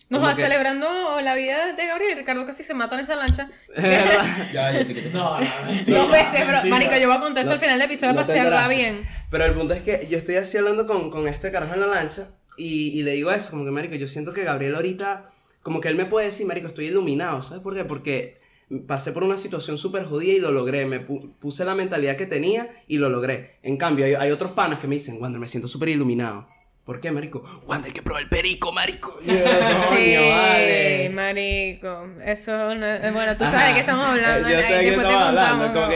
Nos 0.09 0.23
va 0.23 0.33
que- 0.33 0.41
celebrando 0.41 1.21
la 1.21 1.35
vida 1.35 1.73
de 1.73 1.85
Gabriel 1.85 2.11
y 2.13 2.15
Ricardo 2.15 2.43
casi 2.43 2.63
se 2.63 2.73
mata 2.73 2.95
en 2.95 3.01
esa 3.01 3.15
lancha. 3.15 3.51
Es 3.75 3.83
verdad. 3.83 4.25
Ya, 4.51 4.71
ya 4.71 4.85
te 4.87 5.09
No, 5.11 5.39
no, 5.39 5.45
Dos 5.85 6.11
veces, 6.11 6.47
bro. 6.47 6.63
Marico, 6.65 6.97
yo 6.97 7.07
voy 7.07 7.17
a 7.17 7.19
contar 7.19 7.41
eso 7.41 7.49
No- 7.51 7.53
al 7.53 7.59
final 7.59 7.77
del 7.77 7.85
episodio 7.87 8.13
no 8.13 8.21
para 8.21 8.33
hacerla 8.33 8.67
bien. 8.67 9.03
Pero 9.29 9.45
el 9.45 9.53
punto 9.53 9.75
es 9.75 9.81
que 9.81 10.07
yo 10.09 10.17
estoy 10.17 10.35
así 10.37 10.57
hablando 10.57 10.87
con, 10.87 11.11
con 11.11 11.27
este 11.27 11.51
carajo 11.51 11.75
en 11.75 11.81
la 11.81 11.87
lancha 11.87 12.29
y, 12.57 12.89
y 12.99 13.03
le 13.03 13.11
digo 13.11 13.31
eso, 13.31 13.51
como 13.51 13.63
que, 13.63 13.69
marico, 13.71 13.93
yo 13.95 14.07
siento 14.07 14.33
que 14.33 14.43
Gabriel 14.43 14.73
ahorita, 14.73 15.25
como 15.61 15.79
que 15.79 15.89
él 15.89 15.95
me 15.95 16.05
puede 16.05 16.25
decir, 16.27 16.47
marico, 16.47 16.67
estoy 16.67 16.87
iluminado, 16.87 17.43
¿sabes 17.43 17.61
por 17.61 17.75
qué? 17.75 17.85
Porque 17.85 18.41
pasé 18.87 19.11
por 19.11 19.23
una 19.23 19.37
situación 19.37 19.77
súper 19.77 20.03
jodida 20.03 20.33
y 20.33 20.39
lo 20.39 20.51
logré, 20.51 20.85
me 20.87 21.05
pu- 21.05 21.31
puse 21.39 21.63
la 21.63 21.75
mentalidad 21.75 22.15
que 22.15 22.25
tenía 22.25 22.69
y 22.87 22.97
lo 22.97 23.09
logré. 23.09 23.59
En 23.61 23.77
cambio, 23.77 24.05
hay, 24.05 24.15
hay 24.15 24.31
otros 24.31 24.53
panas 24.53 24.79
que 24.79 24.87
me 24.87 24.95
dicen, 24.95 25.17
Wander, 25.21 25.39
me 25.39 25.47
siento 25.47 25.67
súper 25.67 25.89
iluminado. 25.89 26.47
¿Por 26.85 26.99
qué, 26.99 27.11
marico? 27.11 27.43
Wander, 27.65 27.93
que 27.93 28.01
probó 28.01 28.19
el 28.19 28.27
perico, 28.27 28.71
marico. 28.73 29.17
Yo, 29.25 29.33
"Coño, 29.33 29.95
Sí, 29.95 30.15
vale". 30.17 31.09
marico. 31.13 32.07
Eso 32.25 32.75
no 32.75 32.85
es- 32.85 33.13
Bueno, 33.13 33.37
tú 33.37 33.45
Ajá. 33.45 33.51
sabes 33.53 33.67
de 33.69 33.73
qué 33.75 33.79
estamos 33.81 34.05
hablando. 34.05 34.47
Eh, 34.47 34.51
Yo 34.51 34.57
ahí 34.57 34.63
sé 34.65 34.73
de 34.73 34.79
qué 34.81 34.89
estamos 34.89 35.13
hablando. 35.13 35.89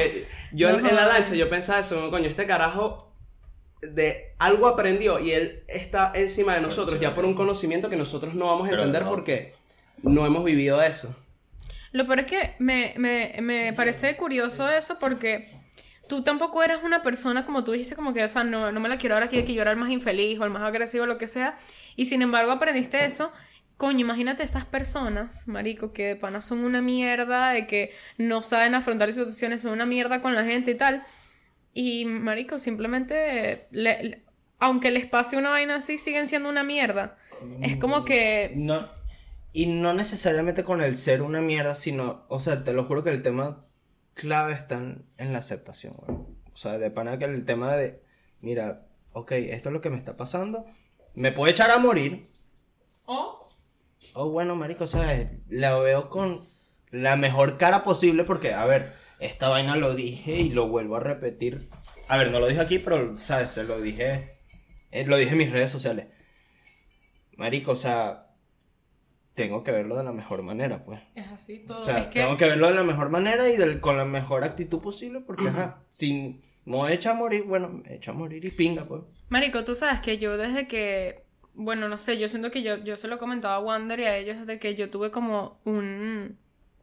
yo 0.53 0.69
en, 0.69 0.81
No 0.81 0.89
en 0.89 0.95
la 0.95 1.05
lancha 1.07 1.35
yo 1.35 1.49
pensaba 1.49 1.79
eso, 1.79 2.09
coño, 2.09 2.27
este 2.29 2.45
carajo 2.45 3.13
de 3.81 4.33
algo 4.39 4.67
aprendió 4.67 5.19
y 5.19 5.31
él 5.33 5.63
está 5.67 6.11
encima 6.15 6.55
de 6.55 6.61
nosotros 6.61 6.99
ya 6.99 7.13
por 7.13 7.25
un 7.25 7.35
conocimiento 7.35 7.89
que 7.89 7.97
nosotros 7.97 8.33
no 8.33 8.47
vamos 8.47 8.67
a 8.67 8.71
entender 8.71 9.03
no. 9.03 9.09
porque 9.09 9.53
no 10.03 10.25
hemos 10.25 10.43
vivido 10.45 10.81
eso. 10.81 11.13
Lo 11.91 12.05
peor 12.05 12.19
es 12.21 12.25
que 12.27 12.55
me, 12.59 12.93
me, 12.97 13.35
me 13.41 13.73
parece 13.73 14.15
curioso 14.15 14.69
eso 14.69 14.97
porque 14.99 15.47
tú 16.07 16.23
tampoco 16.23 16.63
eras 16.63 16.83
una 16.83 17.01
persona 17.01 17.45
como 17.45 17.63
tú 17.63 17.71
dijiste, 17.73 17.95
como 17.95 18.13
que, 18.13 18.23
o 18.23 18.27
sea, 18.29 18.43
no, 18.43 18.71
no 18.71 18.79
me 18.79 18.89
la 18.89 18.97
quiero 18.97 19.15
ahora, 19.15 19.27
quiero 19.29 19.45
que 19.45 19.53
yo 19.53 19.61
era 19.61 19.71
el 19.71 19.77
más 19.77 19.91
infeliz 19.91 20.39
o 20.39 20.43
el 20.45 20.49
más 20.51 20.63
agresivo, 20.63 21.05
lo 21.05 21.17
que 21.17 21.27
sea. 21.27 21.57
Y 21.95 22.05
sin 22.05 22.21
embargo 22.21 22.51
aprendiste 22.51 23.05
eso. 23.05 23.31
Coño, 23.77 23.99
imagínate 23.99 24.41
esas 24.43 24.65
personas, 24.65 25.47
marico, 25.47 25.93
que 25.93 26.07
de 26.07 26.15
pana 26.15 26.41
son 26.41 26.59
una 26.59 26.81
mierda, 26.81 27.51
de 27.51 27.67
que 27.67 27.91
no 28.17 28.41
saben 28.41 28.73
afrontar 28.73 29.13
situaciones, 29.13 29.61
son 29.61 29.71
una 29.73 29.85
mierda 29.85 30.21
con 30.21 30.33
la 30.33 30.43
gente 30.45 30.71
y 30.71 30.75
tal. 30.75 31.03
Y, 31.73 32.05
marico, 32.05 32.57
simplemente, 32.57 33.67
le- 33.71 34.03
le- 34.03 34.23
aunque 34.59 34.89
les 34.89 35.05
pase 35.05 35.37
una 35.37 35.51
vaina 35.51 35.75
así, 35.75 35.97
siguen 35.97 36.25
siendo 36.27 36.49
una 36.49 36.63
mierda. 36.63 37.17
Es 37.61 37.77
como 37.77 38.03
que... 38.03 38.53
No, 38.55 38.89
y 39.53 39.67
no 39.67 39.93
necesariamente 39.93 40.63
con 40.63 40.81
el 40.81 40.95
ser 40.95 41.21
una 41.21 41.41
mierda, 41.41 41.75
sino, 41.75 42.25
o 42.29 42.39
sea, 42.39 42.63
te 42.63 42.73
lo 42.73 42.83
juro 42.85 43.03
que 43.03 43.11
el 43.11 43.21
tema 43.21 43.66
clave 44.17 44.53
está 44.53 44.75
en, 44.75 45.33
la 45.33 45.39
aceptación, 45.39 45.95
weón. 45.97 46.37
O 46.53 46.57
sea, 46.57 46.77
de 46.77 46.91
pana 46.91 47.17
que 47.17 47.25
el 47.25 47.45
tema 47.45 47.75
de, 47.77 48.03
mira, 48.41 48.87
ok, 49.13 49.31
esto 49.33 49.69
es 49.69 49.73
lo 49.73 49.81
que 49.81 49.89
me 49.89 49.97
está 49.97 50.17
pasando, 50.17 50.65
me 51.13 51.31
puedo 51.31 51.49
echar 51.49 51.71
a 51.71 51.77
morir, 51.77 52.29
Oh, 53.09 53.47
o 54.13 54.29
bueno, 54.29 54.55
marico, 54.57 54.83
o 54.83 54.87
sea, 54.87 55.31
la 55.47 55.79
veo 55.79 56.09
con 56.09 56.41
la 56.91 57.15
mejor 57.15 57.57
cara 57.57 57.85
posible 57.85 58.25
porque, 58.25 58.53
a 58.53 58.65
ver, 58.65 58.93
esta 59.19 59.47
vaina 59.47 59.77
lo 59.77 59.95
dije 59.95 60.33
y 60.41 60.49
lo 60.49 60.67
vuelvo 60.67 60.97
a 60.97 60.99
repetir. 60.99 61.69
A 62.09 62.17
ver, 62.17 62.31
no 62.31 62.39
lo 62.41 62.47
dije 62.47 62.59
aquí, 62.59 62.79
pero, 62.79 63.17
¿sabes? 63.23 63.51
Se 63.51 63.63
lo 63.63 63.79
dije, 63.79 64.31
eh, 64.91 65.05
lo 65.05 65.15
dije 65.15 65.31
en 65.31 65.37
mis 65.37 65.51
redes 65.51 65.71
sociales. 65.71 66.07
Marico, 67.37 67.71
o 67.71 67.75
sea, 67.77 68.26
tengo 69.37 69.63
que 69.63 69.71
verlo 69.71 69.95
de 69.95 70.03
la 70.03 70.11
mejor 70.11 70.41
manera, 70.41 70.83
pues. 70.83 70.99
es 71.15 71.27
así 71.27 71.59
todo. 71.59 71.77
O 71.77 71.81
sea, 71.81 71.99
es 71.99 72.07
que... 72.07 72.19
tengo 72.21 72.35
que 72.35 72.45
verlo 72.45 72.67
de 72.67 72.75
la 72.75 72.83
mejor 72.83 73.09
manera 73.09 73.47
y 73.47 73.55
del- 73.55 73.79
con 73.79 73.95
la 73.95 74.03
mejor 74.03 74.43
actitud 74.43 74.79
posible 74.81 75.21
porque, 75.21 75.47
ajá, 75.47 75.83
si 75.89 76.41
me 76.65 76.91
echa 76.91 77.11
a 77.11 77.13
morir, 77.13 77.43
bueno, 77.43 77.69
me 77.69 77.95
echa 77.95 78.11
a 78.11 78.13
morir 78.15 78.43
y 78.43 78.49
pinga, 78.51 78.85
pues. 78.85 79.03
Marico, 79.29 79.63
tú 79.63 79.75
sabes 79.75 79.99
que 80.01 80.17
yo 80.17 80.37
desde 80.37 80.67
que, 80.67 81.23
bueno, 81.53 81.87
no 81.87 81.97
sé, 81.99 82.17
yo 82.17 82.27
siento 82.27 82.49
que 82.51 82.63
yo, 82.63 82.77
yo 82.77 82.97
se 82.97 83.07
lo 83.07 83.19
comentaba 83.19 83.55
a 83.55 83.59
Wander 83.59 83.99
y 83.99 84.05
a 84.05 84.17
ellos 84.17 84.39
desde 84.39 84.59
que 84.59 84.73
yo 84.75 84.89
tuve 84.89 85.11
como 85.11 85.59
un, 85.65 86.37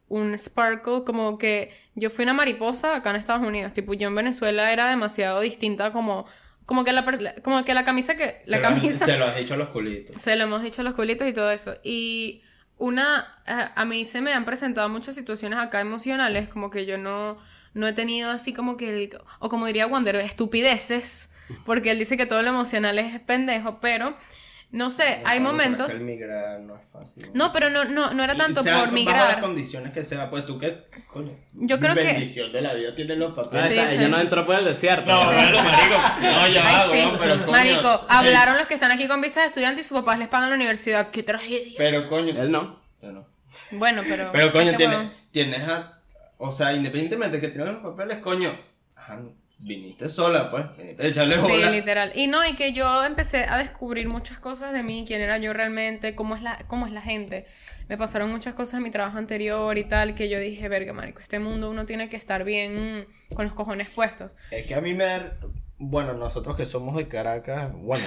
un 0.08 0.38
sparkle, 0.38 1.02
como 1.04 1.38
que 1.38 1.70
yo 1.96 2.08
fui 2.08 2.22
una 2.22 2.34
mariposa 2.34 2.94
acá 2.94 3.10
en 3.10 3.16
Estados 3.16 3.46
Unidos, 3.46 3.72
tipo 3.74 3.94
yo 3.94 4.06
en 4.08 4.14
Venezuela 4.14 4.72
era 4.72 4.88
demasiado 4.90 5.40
distinta 5.40 5.90
como, 5.90 6.26
como 6.66 6.84
que 6.84 6.92
la, 6.92 7.04
como 7.42 7.64
que 7.64 7.74
la 7.74 7.84
camisa 7.84 8.14
que, 8.16 8.40
la 8.46 8.56
Se 8.56 8.60
lo 8.62 8.68
has- 8.68 8.74
camisa... 8.74 9.04
se 9.06 9.16
lo 9.18 9.24
has 9.26 9.36
dicho 9.36 9.54
a 9.54 9.56
los 9.56 9.68
culitos. 9.68 10.16
Se 10.20 10.34
lo 10.36 10.44
hemos 10.44 10.62
dicho 10.62 10.80
a 10.80 10.84
los 10.84 10.94
culitos 10.94 11.28
y 11.28 11.32
todo 11.32 11.50
eso. 11.50 11.76
Y 11.82 12.42
una, 12.78 13.38
a, 13.46 13.72
a 13.80 13.84
mí 13.84 14.04
se 14.04 14.20
me 14.20 14.32
han 14.32 14.44
presentado 14.44 14.88
muchas 14.88 15.14
situaciones 15.14 15.58
acá 15.58 15.80
emocionales, 15.80 16.48
como 16.48 16.70
que 16.70 16.86
yo 16.86 16.98
no, 16.98 17.38
no 17.74 17.86
he 17.86 17.92
tenido 17.92 18.30
así 18.30 18.52
como 18.54 18.76
que, 18.76 18.88
el- 19.04 19.18
o 19.38 19.48
como 19.48 19.66
diría 19.66 19.86
Wander, 19.86 20.16
estupideces, 20.16 21.30
porque 21.66 21.90
él 21.90 21.98
dice 21.98 22.16
que 22.16 22.26
todo 22.26 22.40
lo 22.42 22.48
emocional 22.48 22.98
es 22.98 23.20
pendejo, 23.20 23.78
pero 23.80 24.16
no 24.70 24.90
sé, 24.90 25.22
hay 25.24 25.38
momentos... 25.40 25.88
es 25.88 25.94
que 25.94 26.00
el 26.00 26.04
migrar 26.04 26.60
no 26.60 26.74
es 26.76 26.82
fácil. 26.92 27.30
No, 27.32 27.52
pero 27.52 27.70
no, 27.70 27.84
no, 27.84 28.12
no 28.12 28.24
era 28.24 28.34
Y 28.34 28.38
tanto 28.38 28.62
sea 28.62 28.74
por 28.74 28.82
bajo 28.86 28.94
migrar. 28.94 29.28
las 29.28 29.38
condiciones 29.38 29.92
que 29.92 30.02
sea, 30.02 30.28
pues 30.30 30.44
tú 30.46 30.58
qué, 30.58 30.84
coño. 31.06 31.32
Yo 31.52 31.78
creo 31.78 31.94
que- 31.94 32.02
bendición 32.04 32.50
de 32.52 32.60
la 32.62 32.74
vida 32.74 32.94
tiene 32.94 33.14
los 33.16 33.32
papeles. 33.34 33.66
Sí, 33.66 33.74
está, 33.74 33.88
sí. 33.90 33.96
Ella 33.98 34.08
no 34.08 34.20
entró 34.20 34.44
por 34.44 34.56
el 34.56 34.64
desierto. 34.64 35.06
No, 35.10 35.26
bueno, 35.26 35.62
marico. 35.62 35.96
No, 36.20 36.48
ya, 36.48 36.80
Ay, 36.82 36.90
sí. 36.90 37.06
weón, 37.06 37.18
pero 37.20 37.38
coño. 37.40 37.50
Marico, 37.52 38.06
hablaron 38.08 38.56
los 38.58 38.66
que 38.66 38.74
están 38.74 38.90
aquí 38.90 39.06
con 39.06 39.20
visa 39.20 39.40
de 39.42 39.46
estudiante 39.46 39.80
y 39.80 39.84
sus 39.84 39.96
papás 39.98 40.18
les 40.18 40.28
pagan 40.28 40.50
la 40.50 40.56
universidad. 40.56 41.10
¡Qué 41.10 41.22
tragedia! 41.22 41.74
Pero 41.78 42.06
coño. 42.08 42.34
Él 42.40 42.50
no. 42.50 42.80
Yo 43.00 43.12
no. 43.12 43.26
Bueno, 43.70 44.02
pero... 44.08 44.30
Pero 44.32 44.50
coño, 44.52 44.74
tienes, 44.76 45.10
tienes 45.30 45.68
a. 45.68 46.00
O 46.38 46.50
sea, 46.50 46.72
independientemente 46.72 47.36
de 47.38 47.40
que 47.40 47.48
tengas 47.48 47.74
los 47.74 47.82
papeles, 47.82 48.18
coño. 48.18 48.52
Ajá, 48.96 49.20
viniste 49.58 50.08
sola, 50.08 50.50
pues. 50.50 50.64
Viniste 50.76 51.02
a 51.02 51.06
echarle 51.06 51.36
Sí, 51.36 51.40
bola. 51.42 51.70
literal. 51.70 52.12
Y 52.14 52.26
no, 52.26 52.46
y 52.46 52.54
que 52.56 52.72
yo 52.72 53.04
empecé 53.04 53.44
a 53.44 53.58
descubrir 53.58 54.08
muchas 54.08 54.38
cosas 54.38 54.72
de 54.72 54.82
mí, 54.82 55.04
quién 55.06 55.20
era 55.20 55.38
yo 55.38 55.52
realmente, 55.52 56.14
cómo 56.14 56.34
es 56.36 56.42
la, 56.42 56.58
cómo 56.66 56.86
es 56.86 56.92
la 56.92 57.00
gente. 57.02 57.46
Me 57.88 57.96
pasaron 57.98 58.30
muchas 58.30 58.54
cosas 58.54 58.74
en 58.78 58.82
mi 58.84 58.90
trabajo 58.90 59.18
anterior 59.18 59.76
y 59.76 59.84
tal, 59.84 60.14
que 60.14 60.28
yo 60.28 60.38
dije, 60.40 60.68
verga, 60.68 60.92
marico, 60.92 61.20
este 61.20 61.38
mundo 61.38 61.70
uno 61.70 61.84
tiene 61.86 62.08
que 62.08 62.16
estar 62.16 62.42
bien 62.44 63.00
mm, 63.30 63.34
con 63.34 63.44
los 63.44 63.54
cojones 63.54 63.88
puestos. 63.90 64.30
Es 64.50 64.66
que 64.66 64.74
a 64.74 64.80
mí 64.80 64.94
me 64.94 65.04
da- 65.04 65.36
Bueno, 65.78 66.14
nosotros 66.14 66.56
que 66.56 66.64
somos 66.66 66.96
de 66.96 67.08
Caracas, 67.08 67.72
bueno, 67.74 68.04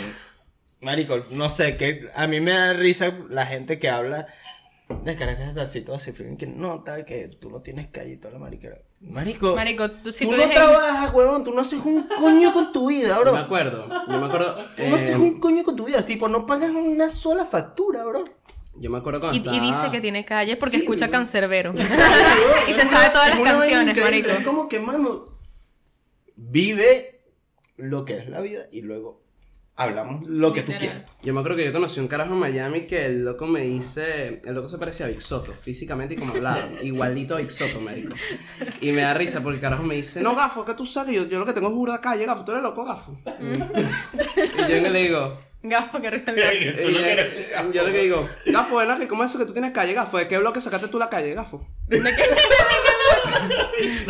Marico, 0.82 1.24
no 1.32 1.50
sé, 1.50 1.76
que 1.76 2.08
a 2.16 2.28
mí 2.28 2.40
me 2.40 2.52
da 2.52 2.74
risa 2.74 3.12
la 3.30 3.46
gente 3.48 3.80
que 3.80 3.90
habla 3.90 4.28
de 4.90 5.16
Caracas 5.18 5.58
así, 5.58 5.82
todo 5.82 5.98
así, 5.98 6.14
que 6.14 6.48
no, 6.48 6.82
tal, 6.84 7.04
que 7.04 7.28
tú 7.28 7.50
no 7.50 7.62
tienes 7.62 7.88
calle 7.88 8.14
y 8.14 8.18
toda 8.18 8.34
la 8.36 8.40
mariquera. 8.40 8.78
Marico, 9.02 9.56
Marico, 9.56 9.92
tú, 9.92 10.12
si 10.12 10.26
tú, 10.26 10.32
tú, 10.32 10.38
no 10.38 10.50
trabajas, 10.50 11.14
huevón, 11.14 11.44
tú 11.44 11.54
no 11.54 11.62
haces 11.62 11.80
un 11.84 12.08
coño 12.08 12.54
con 12.54 12.72
tu 12.72 12.88
vida, 12.88 13.16
Yo 13.16 13.22
bro. 13.22 13.34
me 13.34 13.40
acuerdo. 13.40 13.88
Yo 13.90 14.20
me 14.20 14.26
acuerdo. 14.26 14.66
Tú 14.78 14.84
no 14.84 14.96
haces 14.96 15.12
eh, 15.12 15.16
un 15.18 15.40
coño 15.40 15.64
con 15.64 15.76
tu 15.76 15.86
vida, 15.86 16.02
tipo, 16.02 16.30
no 16.30 16.46
pagas 16.46 16.72
una 16.72 17.10
sola 17.10 17.46
factura, 17.46 18.04
bro. 18.06 18.24
Yo 18.76 18.90
me 18.90 19.00
acuerdo 19.00 19.20
cuando 19.20 19.52
y, 19.54 19.58
y 19.58 19.60
dice 19.60 19.92
que 19.92 20.00
tiene 20.00 20.24
calle 20.24 20.56
porque 20.56 20.78
Sí, 20.78 20.84
escucha 20.84 21.08
bro. 21.08 21.14
Cancerbero. 21.14 21.74
y 21.76 21.82
y 22.72 22.74
se 22.74 22.86
sabe 22.86 23.10
todas 23.10 23.30
las 23.30 23.40
canciones, 23.40 23.98
marico. 23.98 24.30
Es 24.30 24.46
como 24.46 24.70
que, 24.70 24.80
mano, 24.80 25.38
vive 26.36 27.22
lo 27.76 28.06
que 28.06 28.18
es 28.18 28.30
la 28.30 28.40
vida 28.42 28.68
y 28.72 28.82
luego 28.82 29.27
hablamos 29.78 30.26
lo 30.26 30.52
que 30.52 30.64
tú 30.64 30.74
quieras. 30.78 31.04
Yo 31.22 31.34
me 31.34 31.40
acuerdo 31.40 31.58
que 31.58 31.66
yo 31.66 31.72
conocí 31.72 32.00
un 32.00 32.08
carajo 32.08 32.34
en 32.34 32.40
Miami 32.40 32.82
que 32.82 33.06
el 33.06 33.24
loco 33.24 33.46
me 33.46 33.62
dice. 33.62 34.42
El 34.44 34.56
loco 34.56 34.68
se 34.68 34.78
parecía 34.78 35.06
a 35.06 35.10
Vic 35.10 35.20
Soto, 35.20 35.54
físicamente 35.54 36.16
y 36.16 36.18
como 36.18 36.34
hablaba. 36.34 36.60
igualito 36.82 37.36
a 37.36 37.38
Vic 37.38 37.50
Soto, 37.50 37.80
marico. 37.80 38.14
Y 38.82 38.92
me 38.92 39.04
da 39.04 39.14
risa 39.14 39.42
porque 39.42 39.56
el 39.56 39.62
carajo 39.62 39.84
me 39.84 39.96
dice: 39.96 40.22
No, 40.22 40.36
gafo, 40.36 40.66
que 40.66 40.74
tú 40.74 40.86
sabes, 40.86 41.16
yo, 41.16 41.28
yo 41.28 41.40
lo 41.40 41.46
que 41.46 41.54
tengo 41.54 41.70
es 41.70 41.74
burda 41.74 42.02
calle, 42.02 42.26
gafo, 42.26 42.44
tú 42.44 42.52
eres 42.52 42.64
loco, 42.64 42.84
gafo. 42.84 43.18
y 43.40 44.72
yo 44.72 44.90
le 44.90 45.04
digo. 45.04 45.40
Gafo 45.64 46.00
que 46.02 46.10
risa 46.10 46.32
el 46.32 46.38
gato. 46.38 46.56
y 46.90 46.94
yo, 46.94 47.72
yo 47.72 47.88
le 47.88 48.00
digo: 48.00 48.28
Gafo, 48.48 48.80
aquí, 48.80 49.06
¿cómo 49.06 49.24
es 49.24 49.30
eso 49.32 49.40
que 49.40 49.46
tú 49.46 49.54
tienes 49.54 49.72
calle, 49.72 49.94
gafo? 49.94 50.18
¿De 50.18 50.28
qué 50.28 50.38
bloque 50.38 50.60
sacaste 50.60 50.88
tú 50.88 50.98
la 50.98 51.10
calle, 51.10 51.34
gafo? 51.34 51.66
¿De 51.88 52.02
qué? 52.02 52.24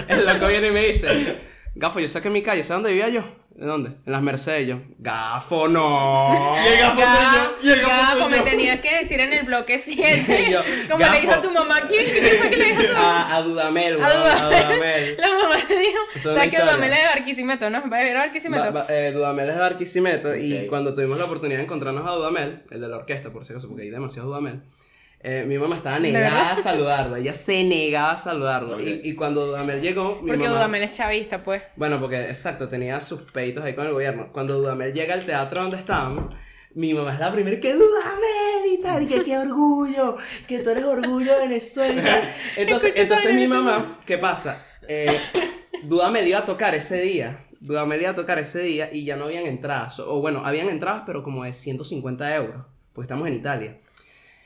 El 0.13 0.25
loco 0.25 0.47
viene 0.47 0.67
y 0.67 0.71
me 0.71 0.87
dice: 0.87 1.39
Gafo, 1.75 1.99
yo 1.99 2.07
saqué 2.07 2.29
mi 2.29 2.41
calle, 2.41 2.63
¿sabes 2.63 2.83
dónde 2.83 2.89
vivía 2.89 3.09
yo? 3.09 3.23
¿De 3.57 3.65
dónde? 3.65 3.89
En 4.05 4.11
las 4.11 4.21
Mercedes. 4.21 4.67
Yo, 4.67 4.79
Gafo, 4.99 5.67
no. 5.67 6.55
Y 6.63 6.67
el 6.73 6.79
gafo 6.79 7.01
soy 7.01 7.25
yo, 7.33 7.57
y 7.63 7.69
el 7.71 7.81
gafo 7.81 8.11
soy 8.11 8.19
Gafo, 8.19 8.29
me 8.29 8.37
yo. 8.37 8.43
tenías 8.43 8.79
que 8.81 8.97
decir 8.99 9.19
en 9.19 9.33
el 9.33 9.45
bloque 9.47 9.79
7. 9.79 10.47
Yo, 10.51 10.61
Como 10.89 11.03
le 11.03 11.19
dijo 11.21 11.31
a 11.31 11.35
gafo. 11.37 11.47
tu 11.47 11.51
mamá, 11.53 11.81
¿quién 11.87 12.05
quién 12.05 12.37
fue 12.37 12.49
que 12.51 12.55
le 12.57 12.65
dijo 12.65 12.81
a 12.81 12.85
tu 12.85 12.93
mamá? 12.93 13.21
A, 13.33 13.35
a 13.37 13.41
Dudamel, 13.41 13.95
A 13.95 14.07
weón, 14.07 14.27
a 14.27 14.45
Dudamel. 14.45 15.17
La 15.17 15.27
mamá 15.29 15.55
le 15.67 15.79
dijo, 15.79 15.99
Eso 16.13 16.33
¿sabes 16.35 16.49
que. 16.51 16.61
Dudamel 16.61 16.93
es 16.93 16.99
de 16.99 17.05
Barquisimeto, 17.05 17.69
no? 17.71 17.89
¿Va 17.89 17.97
a 17.97 18.07
ir 18.07 18.15
a 18.15 18.19
Barquisimeto? 18.19 18.63
Ba- 18.65 18.71
ba- 18.71 18.85
eh, 18.89 19.11
Dudamel 19.11 19.49
es 19.49 19.55
de 19.55 19.61
Barquisimeto 19.61 20.35
y 20.35 20.57
Ok. 20.59 20.67
cuando 20.67 20.93
tuvimos 20.93 21.17
la 21.17 21.25
oportunidad 21.25 21.57
de 21.57 21.63
encontrarnos 21.63 22.07
a 22.07 22.11
Dudamel, 22.11 22.61
el 22.69 22.79
de 22.81 22.87
la 22.87 22.97
orquesta 22.97 23.31
por 23.31 23.43
si 23.43 23.53
acaso, 23.53 23.67
porque 23.67 23.81
hay 23.83 23.89
demasiados 23.89 24.29
Dudamel, 24.29 24.61
eh, 25.19 25.45
mi 25.47 25.57
mamá 25.57 25.77
estaba 25.77 25.99
¿De 25.99 26.11
negada 26.11 26.53
a 26.53 26.57
saludarlo, 26.57 27.15
ella 27.15 27.33
se 27.33 27.63
negaba 27.63 28.11
a 28.11 28.17
saludarlo. 28.17 28.75
Ok. 28.75 28.81
Y, 28.81 29.09
y 29.09 29.15
cuando 29.15 29.47
Dudamel 29.47 29.81
llegó, 29.81 30.19
mi 30.21 30.27
Porque 30.27 30.43
mamá... 30.43 30.57
Dudamel 30.57 30.83
es 30.83 30.91
chavista, 30.91 31.43
pues. 31.43 31.63
Bueno, 31.75 31.99
porque 31.99 32.29
exacto, 32.29 32.69
tenía 32.69 33.01
sus 33.01 33.21
peitos 33.21 33.63
ahí 33.63 33.73
con 33.73 33.87
el 33.87 33.93
gobierno. 33.93 34.29
Cuando 34.31 34.59
Dudamel 34.59 34.93
llega 34.93 35.15
al 35.15 35.25
teatro 35.25 35.61
donde 35.61 35.77
estábamos, 35.77 36.35
mi 36.75 36.93
mamá 36.93 37.13
es 37.15 37.19
la 37.19 37.33
primera 37.33 37.59
que 37.59 37.73
Dudamel 37.73 38.71
y 38.71 38.81
tal, 38.81 39.01
y 39.01 39.07
que 39.07 39.23
qué 39.23 39.37
orgullo, 39.39 40.17
que 40.47 40.59
tú 40.59 40.69
eres 40.69 40.83
orgullo 40.83 41.33
de 41.33 41.47
Venezuela. 41.47 42.21
Entonces, 42.55 42.93
entonces 42.95 43.33
mi 43.33 43.47
mamá, 43.47 43.97
¿qué 44.05 44.19
pasa? 44.19 44.63
Eh, 44.87 45.19
Dudamel 45.83 46.27
iba 46.27 46.39
a 46.39 46.45
tocar 46.45 46.75
ese 46.75 47.01
día. 47.01 47.43
Dudamel 47.59 48.01
iba 48.01 48.11
a 48.11 48.15
tocar 48.15 48.37
ese 48.37 48.59
día 48.59 48.89
y 48.91 49.05
ya 49.05 49.15
no 49.15 49.25
habían 49.25 49.47
entradas. 49.47 49.99
O 49.99 50.21
bueno, 50.21 50.43
habían 50.45 50.69
entradas, 50.69 51.01
pero 51.05 51.23
como 51.23 51.43
de 51.43 51.53
150 51.53 52.35
euros, 52.35 52.65
porque 52.93 53.05
estamos 53.05 53.27
en 53.27 53.33
Italia. 53.33 53.77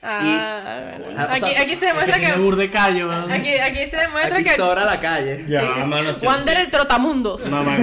Ah, 0.04 0.90
bueno. 1.04 1.22
O 1.32 1.36
sea, 1.36 1.48
aquí, 1.48 1.56
aquí 1.56 1.56
se 1.56 1.72
Es 1.72 1.78
que 1.78 1.86
demuestra 1.86 2.18
que... 2.18 2.70
calle, 2.70 3.06
weón. 3.06 3.30
Aquí, 3.30 3.54
aquí 3.54 3.86
se 3.86 3.96
demuestra 3.96 4.34
Aquí 4.34 4.44
que... 4.44 4.56
sobra 4.56 4.84
la 4.84 4.98
calle. 4.98 5.44
Ya, 5.46 5.60
Sí, 5.60 5.66
sí, 5.80 5.88
mano, 5.88 6.10
Wander 6.22 6.56
el 6.58 6.70
trotamundos. 6.70 7.46
Mamá, 7.46 7.76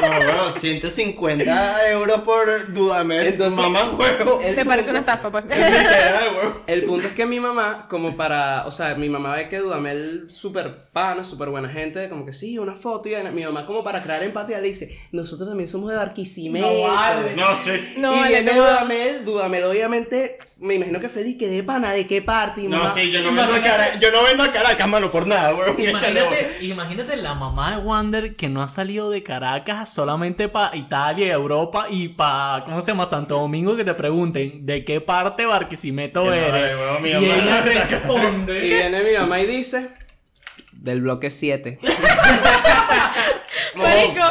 no, 0.00 0.08
bueno, 0.08 0.52
150 0.52 1.90
euros 1.90 2.20
por 2.22 2.72
Dudamel. 2.72 3.26
Entonces- 3.26 3.58
mamá, 3.60 3.90
huevo. 3.90 4.38
Te 4.38 4.64
parece 4.64 4.90
una 4.90 5.00
estafa, 5.00 5.30
pues. 5.30 5.44
El 6.66 6.84
punto 6.84 7.06
es 7.08 7.14
que 7.14 7.26
mi 7.26 7.40
mamá, 7.40 7.86
como 7.88 8.16
para, 8.16 8.66
o 8.66 8.70
sea, 8.70 8.94
mi 8.94 9.08
mamá 9.08 9.34
ve 9.36 9.48
que 9.48 9.58
Dudamel 9.58 10.26
súper 10.30 10.88
pana, 10.92 11.24
súper 11.24 11.48
buena 11.50 11.68
gente, 11.68 12.08
como 12.08 12.24
que 12.26 12.32
sí, 12.32 12.58
una 12.58 12.74
foto 12.74 13.08
y 13.08 13.14
mi 13.32 13.44
mamá 13.44 13.66
como 13.66 13.82
para 13.84 14.02
crear 14.02 14.22
empatía 14.22 14.60
le 14.60 14.68
dice, 14.68 14.98
nosotros 15.12 15.48
también 15.48 15.68
somos 15.68 15.90
de 15.90 15.96
Barquisimeto. 15.96 16.66
No 16.66 16.82
vale. 16.92 17.34
No, 17.36 17.56
sí. 17.56 17.72
No, 17.98 18.14
y 18.24 18.28
viene 18.28 18.52
no. 18.52 18.58
Dudamel, 18.62 19.24
Dudamel 19.24 19.64
obviamente, 19.64 20.38
me 20.58 20.74
imagino 20.74 21.00
que 21.00 21.08
feliz, 21.08 21.36
que 21.38 21.48
de 21.48 21.62
pana, 21.62 21.92
¿de 21.92 22.06
qué 22.06 22.22
parte? 22.22 22.62
Y 22.62 22.68
No, 22.68 22.78
mamá, 22.78 22.92
sí, 22.92 23.10
yo 23.10 23.20
no 23.22 23.32
vendo 23.34 23.54
a 23.54 23.62
Caracas, 23.62 24.00
yo 24.00 24.10
no 24.12 24.22
vendo 24.24 24.42
a 24.42 24.52
Caracas, 24.52 24.88
mano, 24.88 25.10
por 25.10 25.26
nada, 25.26 25.54
huevo. 25.54 25.74
Imagínate, 25.78 26.58
imagínate 26.62 27.16
la 27.16 27.34
mamá 27.34 27.76
de 27.76 27.78
Wander 27.78 28.36
que 28.36 28.48
no 28.48 28.62
ha 28.62 28.68
salido 28.68 29.10
de 29.10 29.22
Caracas 29.22 29.87
solamente 29.88 30.48
para 30.48 30.74
Italia 30.76 31.26
y 31.26 31.30
Europa 31.30 31.86
y 31.90 32.08
para, 32.08 32.64
¿cómo 32.64 32.80
se 32.80 32.88
llama? 32.92 33.08
Santo 33.08 33.36
Domingo 33.38 33.76
que 33.76 33.84
te 33.84 33.94
pregunten 33.94 34.64
de 34.66 34.84
qué 34.84 35.00
parte 35.00 35.46
Barquisimeto 35.46 36.22
Que 36.24 36.28
no, 36.30 36.34
eres. 36.34 36.76
mi 37.02 37.08
y 37.10 37.12
ella 37.14 37.62
Y 37.64 37.68
responde. 37.68 38.58
viene 38.60 39.02
mi 39.02 39.16
mamá 39.18 39.40
y 39.40 39.46
dice, 39.46 39.88
del 40.72 41.00
bloque 41.02 41.30
7. 41.30 41.78
Marico, 43.74 44.24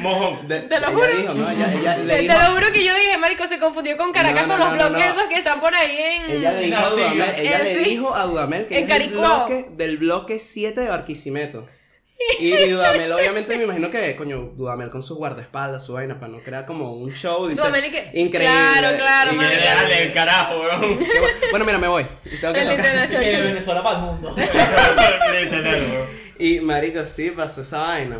Mojón. 0.00 0.48
De- 0.48 0.60
Te 0.62 0.80
lo 0.80 0.86
juro. 0.90 1.06
dijo, 1.16 1.34
¿no? 1.34 1.50
Ella, 1.50 1.72
ella 1.72 1.96
le 1.98 2.14
te 2.16 2.22
dijo, 2.22 2.34
lo 2.38 2.54
juro 2.54 2.72
que 2.72 2.84
yo 2.84 2.94
dije, 2.94 3.18
Marico, 3.18 3.46
se 3.46 3.58
confundió 3.58 3.96
con 3.96 4.12
Caracas 4.12 4.46
No, 4.46 4.56
no, 4.56 4.64
con 4.64 4.78
los 4.78 4.88
bloques 4.90 5.06
no. 5.06 5.12
esos 5.12 5.28
que 5.28 5.34
están 5.36 5.60
por 5.60 5.74
ahí 5.74 5.96
en. 5.98 6.30
ella 6.30 6.52
le 6.52 6.60
dijo 6.62 6.78
a 6.78 6.88
Dudamel, 6.90 7.34
ella 7.36 7.58
le 7.62 7.72
Eh, 7.72 7.78
sí. 7.84 7.90
dijo 7.90 8.14
a 8.14 8.24
Dudamel 8.24 8.66
que 8.66 8.78
En 8.78 8.90
es 8.90 9.00
el 9.00 9.08
bloque 9.10 9.66
del 9.72 9.96
bloque 9.98 10.38
7 10.38 10.80
de 10.80 10.88
Barquisimeto. 10.88 11.66
Y, 12.40 12.54
y 12.54 12.70
Dudamel, 12.70 13.12
obviamente, 13.12 13.56
me 13.56 13.64
imagino 13.64 13.90
que, 13.90 14.16
coño, 14.16 14.52
Dudamel 14.56 14.88
con 14.90 15.02
su 15.02 15.16
guardaespaldas, 15.16 15.84
su 15.84 15.92
vaina, 15.92 16.18
para 16.18 16.32
no 16.32 16.38
crear 16.40 16.64
como 16.66 16.92
un 16.92 17.12
show. 17.12 17.46
Dice, 17.46 17.60
Dudamel 17.60 17.84
y 17.84 17.90
que- 17.90 18.10
increíble. 18.14 18.46
Claro, 18.46 18.96
claro, 18.96 19.32
Y 19.32 19.36
marico. 19.36 19.62
"Dale, 19.64 20.02
el 20.02 20.12
carajo, 20.12 20.60
weón. 20.60 20.98
bueno". 21.50 21.64
Mira, 21.66 21.78
me 21.78 21.88
voy. 21.88 22.06
Y 22.24 22.36
tengo 22.38 22.54
que 22.54 22.60
El 22.62 22.68
tocar. 22.76 23.08
Que 23.10 23.18
de 23.18 23.42
Venezuela 23.42 23.82
para 23.82 23.98
el 23.98 24.02
mundo. 24.04 24.34
Y 26.38 26.60
marico, 26.60 27.02
sí, 27.06 27.30
pasó 27.30 27.62
esa 27.62 27.78
vaina. 27.78 28.18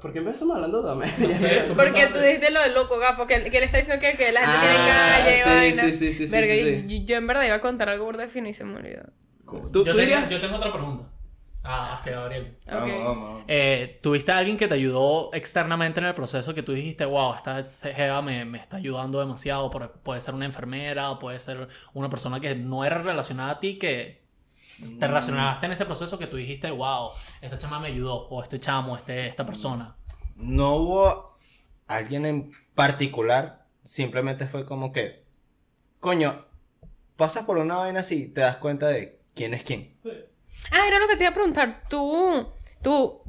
¿Por 0.00 0.12
qué 0.12 0.18
empezamos 0.18 0.56
hablando 0.56 0.78
de 0.78 0.82
Dudamel? 0.82 1.10
No 1.18 1.28
sé, 1.28 1.62
tú 1.64 1.74
Porque 1.74 2.08
tú 2.08 2.18
dijiste 2.18 2.50
lo 2.50 2.60
del 2.60 2.74
loco 2.74 2.98
gafo, 2.98 3.24
que, 3.28 3.44
que 3.44 3.60
le 3.60 3.66
está 3.66 3.76
diciendo 3.78 4.04
que, 4.04 4.16
que 4.16 4.32
la 4.32 4.40
gente 4.40 4.56
Ah, 4.58 4.60
tiene 4.60 4.88
calle 4.88 5.32
y 5.32 5.42
sí, 5.42 5.48
vaina. 5.48 5.82
sí, 5.84 5.92
sí, 5.94 6.12
sí, 6.12 6.26
sí, 6.26 6.32
Verga, 6.32 6.54
sí, 6.54 6.60
y- 6.60 6.64
sí. 6.64 6.84
y 6.88 7.04
Yo, 7.04 7.16
en 7.16 7.26
verdad 7.28 7.44
iba 7.44 7.54
a 7.54 7.60
contar 7.60 7.88
algo 7.88 8.04
burda 8.06 8.26
fino 8.26 8.48
y 8.48 8.52
se 8.52 8.64
me 8.64 8.76
olvidó. 8.78 9.02
¿Tú, 9.72 9.84
yo, 9.84 9.94
tengo, 9.94 10.28
yo 10.28 10.40
tengo 10.40 10.56
otra 10.56 10.72
pregunta. 10.72 11.04
Ah, 11.64 11.92
hacia 11.94 12.12
Gabriel. 12.12 12.56
Ok. 12.66 12.72
Vamos, 12.72 13.04
vamos. 13.04 13.42
Eh, 13.46 14.00
¿Tuviste 14.02 14.32
a 14.32 14.38
alguien 14.38 14.56
que 14.56 14.66
te 14.66 14.74
ayudó 14.74 15.30
externamente 15.32 16.00
en 16.00 16.06
el 16.06 16.14
proceso 16.14 16.54
que 16.54 16.62
tú 16.62 16.72
dijiste, 16.72 17.04
wow, 17.04 17.34
esta 17.34 17.62
jeva 17.94 18.20
me, 18.20 18.44
me 18.44 18.58
está 18.58 18.78
ayudando 18.78 19.20
demasiado? 19.20 19.70
Por- 19.70 19.92
puede 20.00 20.20
ser 20.20 20.34
una 20.34 20.44
enfermera, 20.44 21.18
puede 21.20 21.38
ser 21.38 21.68
una 21.94 22.10
persona 22.10 22.40
que 22.40 22.54
no 22.56 22.84
era 22.84 22.98
relacionada 23.00 23.52
a 23.52 23.60
ti, 23.60 23.78
que 23.78 24.22
te 24.98 25.06
relacionaste 25.06 25.66
en 25.66 25.72
este 25.72 25.84
proceso 25.84 26.18
que 26.18 26.26
tú 26.26 26.36
dijiste, 26.36 26.68
wow, 26.70 27.10
esta 27.40 27.58
chama 27.58 27.78
me 27.78 27.88
ayudó, 27.88 28.26
o 28.28 28.42
este 28.42 28.58
chamo, 28.58 28.96
este, 28.96 29.28
esta 29.28 29.46
persona. 29.46 29.94
No 30.34 30.74
hubo 30.74 31.32
alguien 31.86 32.26
en 32.26 32.50
particular, 32.74 33.66
simplemente 33.84 34.48
fue 34.48 34.64
como 34.64 34.90
que, 34.90 35.24
coño, 36.00 36.46
pasas 37.16 37.44
por 37.44 37.58
una 37.58 37.76
vaina 37.76 38.00
así, 38.00 38.26
te 38.26 38.40
das 38.40 38.56
cuenta 38.56 38.88
de 38.88 39.20
quién 39.34 39.54
es 39.54 39.62
quién. 39.62 39.96
Ah, 40.72 40.86
era 40.88 40.98
lo 40.98 41.06
que 41.08 41.16
te 41.16 41.24
iba 41.24 41.30
a 41.30 41.34
preguntar. 41.34 41.84
Tú, 41.88 42.48
tú, 42.82 43.20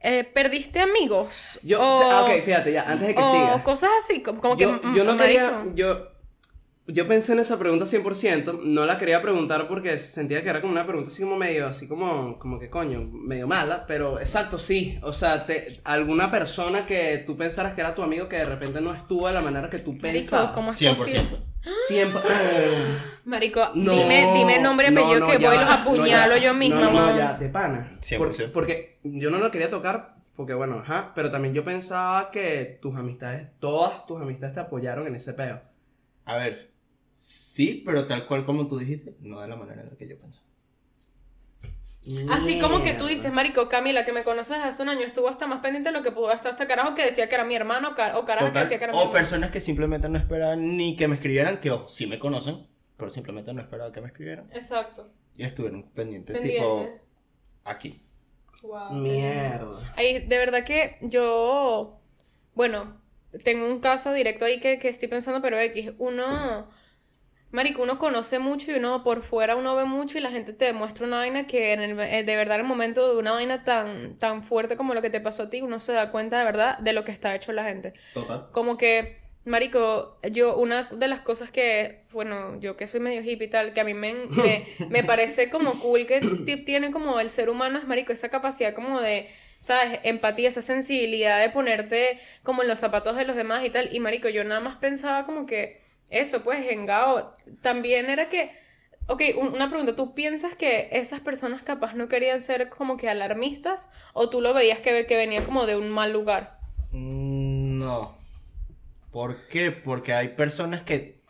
eh, 0.00 0.24
¿perdiste 0.24 0.80
amigos? 0.80 1.58
Yo, 1.62 1.80
O- 1.80 1.84
o 1.84 2.22
ok, 2.22 2.42
fíjate, 2.44 2.72
ya, 2.72 2.84
antes 2.86 3.08
de 3.08 3.14
que 3.14 3.20
o 3.22 3.24
siga. 3.24 3.62
cosas 3.64 3.90
así, 3.98 4.22
como, 4.22 4.40
como 4.40 4.56
yo, 4.56 4.80
que... 4.80 4.86
yo 4.94 5.04
no 5.04 5.14
mm, 5.14 5.18
quería, 5.18 5.50
marico. 5.50 5.74
yo, 5.74 6.08
yo 6.88 7.06
pensé 7.06 7.32
en 7.34 7.38
esa 7.40 7.58
pregunta 7.58 7.84
100%, 7.84 8.62
no 8.64 8.86
la 8.86 8.96
quería 8.98 9.20
preguntar 9.22 9.68
porque 9.68 9.98
sentía 9.98 10.42
que 10.42 10.48
era 10.48 10.60
como 10.60 10.72
una 10.72 10.86
pregunta 10.86 11.10
así 11.10 11.22
como 11.22 11.36
medio, 11.36 11.66
así 11.66 11.86
como, 11.86 12.38
como 12.38 12.58
que 12.58 12.70
coño, 12.70 13.02
medio 13.12 13.46
mala, 13.46 13.84
pero 13.86 14.18
exacto, 14.18 14.58
sí, 14.58 14.98
o 15.02 15.12
sea, 15.12 15.44
te- 15.46 15.80
alguna 15.84 16.30
persona 16.30 16.86
que 16.86 17.22
tú 17.26 17.36
pensaras 17.36 17.74
que 17.74 17.82
era 17.82 17.94
tu 17.94 18.02
amigo 18.02 18.28
que 18.28 18.36
de 18.36 18.46
repente 18.46 18.80
no 18.80 18.94
estuvo 18.94 19.26
de 19.28 19.34
la 19.34 19.42
manera 19.42 19.68
que 19.70 19.78
tú 19.78 19.92
Marico, 19.92 20.12
pensabas. 20.14 20.52
¿cómo 20.52 20.70
es 20.70 20.76
posible? 20.82 21.42
Siempre. 21.86 22.22
Marico, 23.24 23.60
No, 23.74 23.92
dime, 23.92 24.32
dime 24.34 24.58
nombre, 24.60 24.90
no, 24.90 25.00
apellido 25.02 25.26
no, 25.26 25.32
que 25.32 25.38
ya 25.38 25.48
voy 25.48 25.56
y 25.56 25.60
los 25.60 25.70
apuñalo 25.70 26.34
no, 26.34 26.38
ya, 26.38 26.44
yo 26.44 26.54
misma, 26.54 26.80
No, 26.80 27.16
ya, 27.16 27.32
de 27.34 27.48
pana. 27.50 27.92
100%. 28.00 28.16
Por- 28.18 28.52
porque 28.52 28.98
yo 29.02 29.30
no 29.30 29.38
lo 29.38 29.50
quería 29.50 29.68
tocar, 29.68 30.14
porque 30.36 30.54
bueno, 30.54 30.78
ajá, 30.78 31.12
pero 31.14 31.30
también 31.30 31.52
yo 31.54 31.64
pensaba 31.64 32.30
que 32.30 32.78
tus 32.80 32.96
amistades, 32.96 33.48
todas 33.58 34.06
tus 34.06 34.20
amistades 34.20 34.54
te 34.54 34.60
apoyaron 34.60 35.06
en 35.06 35.16
ese 35.16 35.34
peo. 35.34 35.60
A 36.24 36.36
ver, 36.36 36.70
sí, 37.18 37.82
pero 37.84 38.06
tal 38.06 38.26
cual 38.26 38.44
como 38.44 38.66
tú 38.68 38.78
dijiste, 38.78 39.16
no 39.20 39.40
de 39.40 39.48
la 39.48 39.56
manera 39.56 39.82
en 39.82 39.90
la 39.90 39.96
que 39.96 40.06
yo 40.08 40.18
pensé. 40.18 40.40
Así 42.30 42.58
como 42.58 42.82
que 42.82 42.94
tú 42.94 43.06
dices, 43.06 43.30
Marico, 43.32 43.68
Camila, 43.68 44.04
que 44.04 44.12
me 44.12 44.24
conoces 44.24 44.56
hace 44.56 44.82
un 44.82 44.88
año, 44.88 45.00
estuvo 45.04 45.28
hasta 45.28 45.46
más 45.46 45.60
pendiente 45.60 45.90
de 45.90 45.96
lo 45.98 46.02
que 46.02 46.10
pudo 46.12 46.32
estar 46.32 46.52
este 46.52 46.66
carajo 46.66 46.94
que 46.94 47.04
decía 47.04 47.28
que 47.28 47.34
era 47.34 47.44
mi 47.44 47.54
hermano 47.54 47.90
o 47.90 47.94
carajo 48.24 48.52
que 48.52 48.58
decía 48.60 48.78
que 48.78 48.84
era 48.84 48.92
mi 48.92 48.98
o 48.98 49.00
hermano. 49.02 49.12
personas 49.12 49.50
que 49.50 49.60
simplemente 49.60 50.08
no 50.08 50.16
esperaban 50.16 50.76
ni 50.76 50.96
que 50.96 51.06
me 51.08 51.16
escribieran, 51.16 51.58
que 51.60 51.76
sí 51.86 52.06
me 52.06 52.18
conocen, 52.18 52.66
pero 52.96 53.10
simplemente 53.10 53.52
no 53.52 53.60
esperaban 53.60 53.92
que 53.92 54.00
me 54.00 54.06
escribieran. 54.06 54.48
Exacto. 54.54 55.10
Y 55.36 55.42
estuvieron 55.42 55.82
pendientes, 55.90 56.34
Pendiente. 56.34 56.60
tipo, 56.60 56.88
aquí. 57.64 58.00
Wow. 58.62 58.92
Mierda. 58.92 59.92
Ay, 59.96 60.20
de 60.20 60.38
verdad 60.38 60.64
que 60.64 60.96
yo, 61.02 62.00
bueno, 62.54 63.00
tengo 63.44 63.66
un 63.66 63.80
caso 63.80 64.12
directo 64.14 64.46
ahí 64.46 64.60
que, 64.60 64.78
que 64.78 64.88
estoy 64.88 65.08
pensando, 65.08 65.42
pero 65.42 65.60
X, 65.60 65.90
uno, 65.98 66.70
marico, 67.50 67.82
uno 67.82 67.98
conoce 67.98 68.38
mucho 68.38 68.70
y 68.72 68.74
uno 68.74 69.02
por 69.02 69.22
fuera 69.22 69.56
uno 69.56 69.74
ve 69.76 69.84
mucho 69.84 70.18
y 70.18 70.20
la 70.20 70.30
gente 70.30 70.52
te 70.52 70.66
demuestra 70.66 71.06
una 71.06 71.18
vaina 71.18 71.46
que 71.46 71.72
en 71.72 71.80
el, 71.80 71.98
eh, 72.00 72.22
de 72.24 72.36
verdad 72.36 72.56
en 72.56 72.62
el 72.62 72.66
momento 72.68 73.12
de 73.12 73.18
una 73.18 73.32
vaina 73.32 73.64
tan, 73.64 74.18
tan 74.18 74.42
fuerte 74.44 74.76
como 74.76 74.94
lo 74.94 75.02
que 75.02 75.10
te 75.10 75.20
pasó 75.20 75.44
a 75.44 75.50
ti, 75.50 75.60
uno 75.62 75.80
se 75.80 75.92
da 75.92 76.10
cuenta 76.10 76.38
de 76.38 76.44
verdad 76.44 76.78
de 76.78 76.92
lo 76.92 77.04
que 77.04 77.12
está 77.12 77.34
hecho 77.34 77.52
la 77.52 77.64
gente. 77.64 77.94
Total. 78.12 78.46
Como 78.52 78.76
que, 78.76 79.18
marico, 79.44 80.18
yo, 80.30 80.56
una 80.56 80.84
de 80.92 81.08
las 81.08 81.20
cosas 81.20 81.50
que, 81.50 82.04
bueno, 82.12 82.58
yo 82.60 82.76
que 82.76 82.86
soy 82.86 83.00
medio 83.00 83.22
hippie 83.22 83.46
y 83.46 83.50
tal, 83.50 83.72
que 83.72 83.80
a 83.80 83.84
mí 83.84 83.94
me, 83.94 84.14
me, 84.14 84.66
me 84.90 85.04
parece 85.04 85.48
como 85.50 85.78
cool 85.80 86.06
que 86.06 86.20
ti- 86.20 86.64
tiene 86.64 86.90
como 86.90 87.18
el 87.20 87.30
ser 87.30 87.48
humano 87.50 87.78
es, 87.78 87.86
marico, 87.86 88.12
esa 88.12 88.28
capacidad 88.28 88.74
como 88.74 89.00
de, 89.00 89.28
¿sabes? 89.58 90.00
Empatía, 90.02 90.48
esa 90.48 90.62
sensibilidad 90.62 91.40
de 91.40 91.50
ponerte 91.50 92.20
como 92.42 92.62
en 92.62 92.68
los 92.68 92.78
zapatos 92.78 93.16
de 93.16 93.24
los 93.24 93.36
demás 93.36 93.64
y 93.64 93.70
tal. 93.70 93.88
Y, 93.94 94.00
marico, 94.00 94.28
yo 94.28 94.44
nada 94.44 94.60
más 94.60 94.76
pensaba 94.76 95.24
como 95.24 95.46
que 95.46 95.80
eso, 96.10 96.42
pues, 96.44 96.66
engao. 96.70 97.34
También 97.62 98.10
era 98.10 98.28
que... 98.28 98.52
Ok, 99.06 99.22
un- 99.38 99.54
una 99.54 99.70
pregunta, 99.70 99.96
¿tú 99.96 100.14
piensas 100.14 100.54
que 100.56 100.88
esas 100.92 101.20
personas 101.20 101.62
capaz 101.62 101.94
no 101.94 102.08
querían 102.08 102.40
ser 102.40 102.68
como 102.68 102.96
que 102.98 103.08
alarmistas 103.08 103.88
o 104.14 104.28
tú 104.30 104.40
lo 104.42 104.52
veías 104.54 104.80
que, 104.80 105.06
que 105.06 105.16
venía 105.16 105.44
como 105.44 105.66
de 105.66 105.76
un 105.76 105.88
mal 105.90 106.12
lugar? 106.12 106.58
Mm, 106.90 107.78
No. 107.78 108.18
¿Por 109.10 109.48
qué? 109.48 109.72
Porque 109.72 110.14
hay 110.14 110.30
personas 110.30 110.82
que 110.82 111.22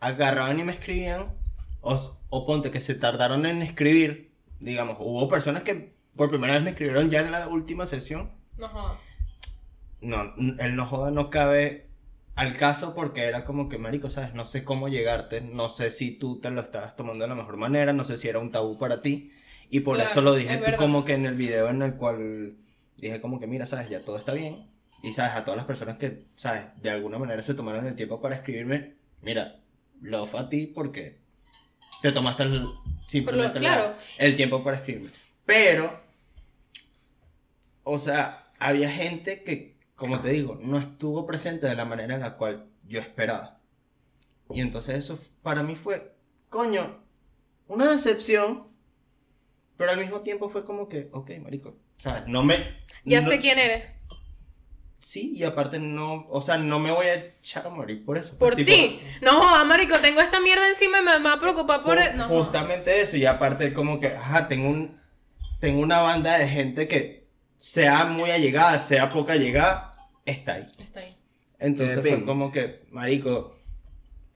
agarraban 0.00 0.60
y 0.60 0.64
me 0.64 0.72
escribían, 0.72 1.34
o, 1.82 2.18
o 2.30 2.46
ponte 2.46 2.70
que 2.70 2.80
se 2.80 2.94
tardaron 2.96 3.46
en 3.46 3.62
escribir, 3.62 4.32
digamos, 4.60 4.96
hubo 5.00 5.28
personas 5.28 5.62
que 5.64 5.94
por 6.16 6.30
primera 6.30 6.54
vez 6.54 6.62
me 6.62 6.70
escribieron 6.70 7.10
ya 7.10 7.20
en 7.20 7.32
la 7.32 7.48
última 7.48 7.86
sesión. 7.86 8.32
No 8.56 8.68
jodas. 8.68 8.98
No, 10.00 10.34
el 10.58 10.76
no 10.76 10.86
joda 10.86 11.10
no 11.10 11.30
cabe 11.30 11.91
al 12.34 12.56
caso 12.56 12.94
porque 12.94 13.24
era 13.24 13.44
como 13.44 13.68
que, 13.68 13.78
marico, 13.78 14.10
¿sabes? 14.10 14.34
No 14.34 14.44
sé 14.44 14.64
cómo 14.64 14.88
llegarte, 14.88 15.40
no 15.40 15.68
sé 15.68 15.90
si 15.90 16.12
tú 16.12 16.40
te 16.40 16.50
lo 16.50 16.60
estabas 16.60 16.96
tomando 16.96 17.24
de 17.24 17.28
la 17.28 17.34
mejor 17.34 17.56
manera, 17.56 17.92
no 17.92 18.04
sé 18.04 18.16
si 18.16 18.28
era 18.28 18.38
un 18.38 18.50
tabú 18.50 18.78
para 18.78 19.02
ti. 19.02 19.32
Y 19.70 19.80
por 19.80 19.96
Claro, 19.96 20.10
eso 20.10 20.20
lo 20.22 20.34
dije 20.34 20.58
tú 20.58 20.76
como 20.76 21.04
que 21.04 21.14
en 21.14 21.26
el 21.26 21.34
video 21.34 21.68
en 21.68 21.82
el 21.82 21.94
cual 21.94 22.56
dije 22.96 23.20
como 23.20 23.40
que, 23.40 23.46
mira, 23.46 23.66
¿sabes? 23.66 23.88
Ya 23.88 24.00
todo 24.00 24.18
está 24.18 24.32
bien. 24.34 24.66
Y, 25.02 25.12
¿sabes? 25.12 25.32
A 25.32 25.44
todas 25.44 25.56
las 25.56 25.66
personas 25.66 25.98
que, 25.98 26.24
¿sabes? 26.36 26.66
De 26.80 26.90
alguna 26.90 27.18
manera 27.18 27.42
se 27.42 27.54
tomaron 27.54 27.86
el 27.86 27.96
tiempo 27.96 28.20
para 28.20 28.36
escribirme, 28.36 28.94
mira, 29.20 29.60
love 30.00 30.34
a 30.34 30.48
ti 30.48 30.66
porque 30.66 31.18
te 32.00 32.12
tomaste 32.12 32.44
el, 32.44 32.66
simplemente 33.06 33.58
claro. 33.58 33.94
el 34.18 34.36
tiempo 34.36 34.62
para 34.62 34.78
escribirme. 34.78 35.10
Pero, 35.44 36.00
o 37.82 37.98
sea, 37.98 38.50
había 38.58 38.90
gente 38.90 39.42
que, 39.42 39.71
como 39.94 40.20
te 40.20 40.30
digo, 40.30 40.58
no 40.62 40.78
estuvo 40.78 41.26
presente 41.26 41.66
de 41.66 41.76
la 41.76 41.84
manera 41.84 42.14
en 42.14 42.20
la 42.20 42.36
cual 42.36 42.66
yo 42.86 43.00
esperaba. 43.00 43.56
Y 44.50 44.60
entonces 44.60 44.96
eso 44.96 45.18
para 45.42 45.62
mí 45.62 45.74
fue, 45.76 46.14
coño, 46.48 47.02
una 47.68 47.90
decepción, 47.90 48.68
pero 49.76 49.92
al 49.92 49.98
mismo 49.98 50.20
tiempo 50.20 50.48
fue 50.48 50.64
como 50.64 50.88
que, 50.88 51.08
ok, 51.12 51.30
marico, 51.40 51.76
¿sabes? 51.98 52.24
No 52.26 52.42
me... 52.42 52.82
Ya 53.04 53.20
no- 53.20 53.28
sé 53.28 53.38
quién 53.38 53.58
eres. 53.58 53.94
Sí, 54.98 55.32
y 55.34 55.42
aparte 55.42 55.80
no, 55.80 56.26
o 56.28 56.40
sea, 56.40 56.56
no 56.58 56.78
me 56.78 56.92
voy 56.92 57.06
a 57.06 57.14
echar 57.14 57.66
a 57.66 57.70
morir 57.70 58.04
por 58.04 58.16
eso. 58.18 58.38
Por 58.38 58.54
ti. 58.54 59.00
No 59.20 59.64
marico, 59.64 59.98
tengo 59.98 60.20
esta 60.20 60.38
mierda 60.40 60.68
encima 60.68 61.00
y 61.00 61.02
me, 61.02 61.18
va 61.18 61.32
a 61.32 61.40
preocupar 61.40 61.82
por... 61.82 61.98
Ju- 61.98 62.10
el- 62.12 62.16
No, 62.18 62.28
justamente 62.28 63.00
eso, 63.00 63.16
y 63.16 63.26
aparte 63.26 63.72
como 63.72 63.98
que, 63.98 64.08
ajá, 64.08 64.46
tengo 64.46 64.68
un, 64.68 65.00
tengo 65.58 65.80
una 65.80 65.98
banda 66.00 66.38
de 66.38 66.46
gente 66.46 66.86
que 66.86 67.21
sea 67.62 68.06
muy 68.06 68.28
allegada, 68.28 68.80
sea 68.80 69.08
poca 69.08 69.36
llegada, 69.36 69.94
está 70.26 70.54
ahí. 70.54 70.68
Está 70.80 70.98
ahí. 70.98 71.16
Entonces 71.60 71.94
Qué 71.96 72.00
fue 72.00 72.10
bien. 72.10 72.24
como 72.24 72.50
que, 72.50 72.82
marico, 72.90 73.54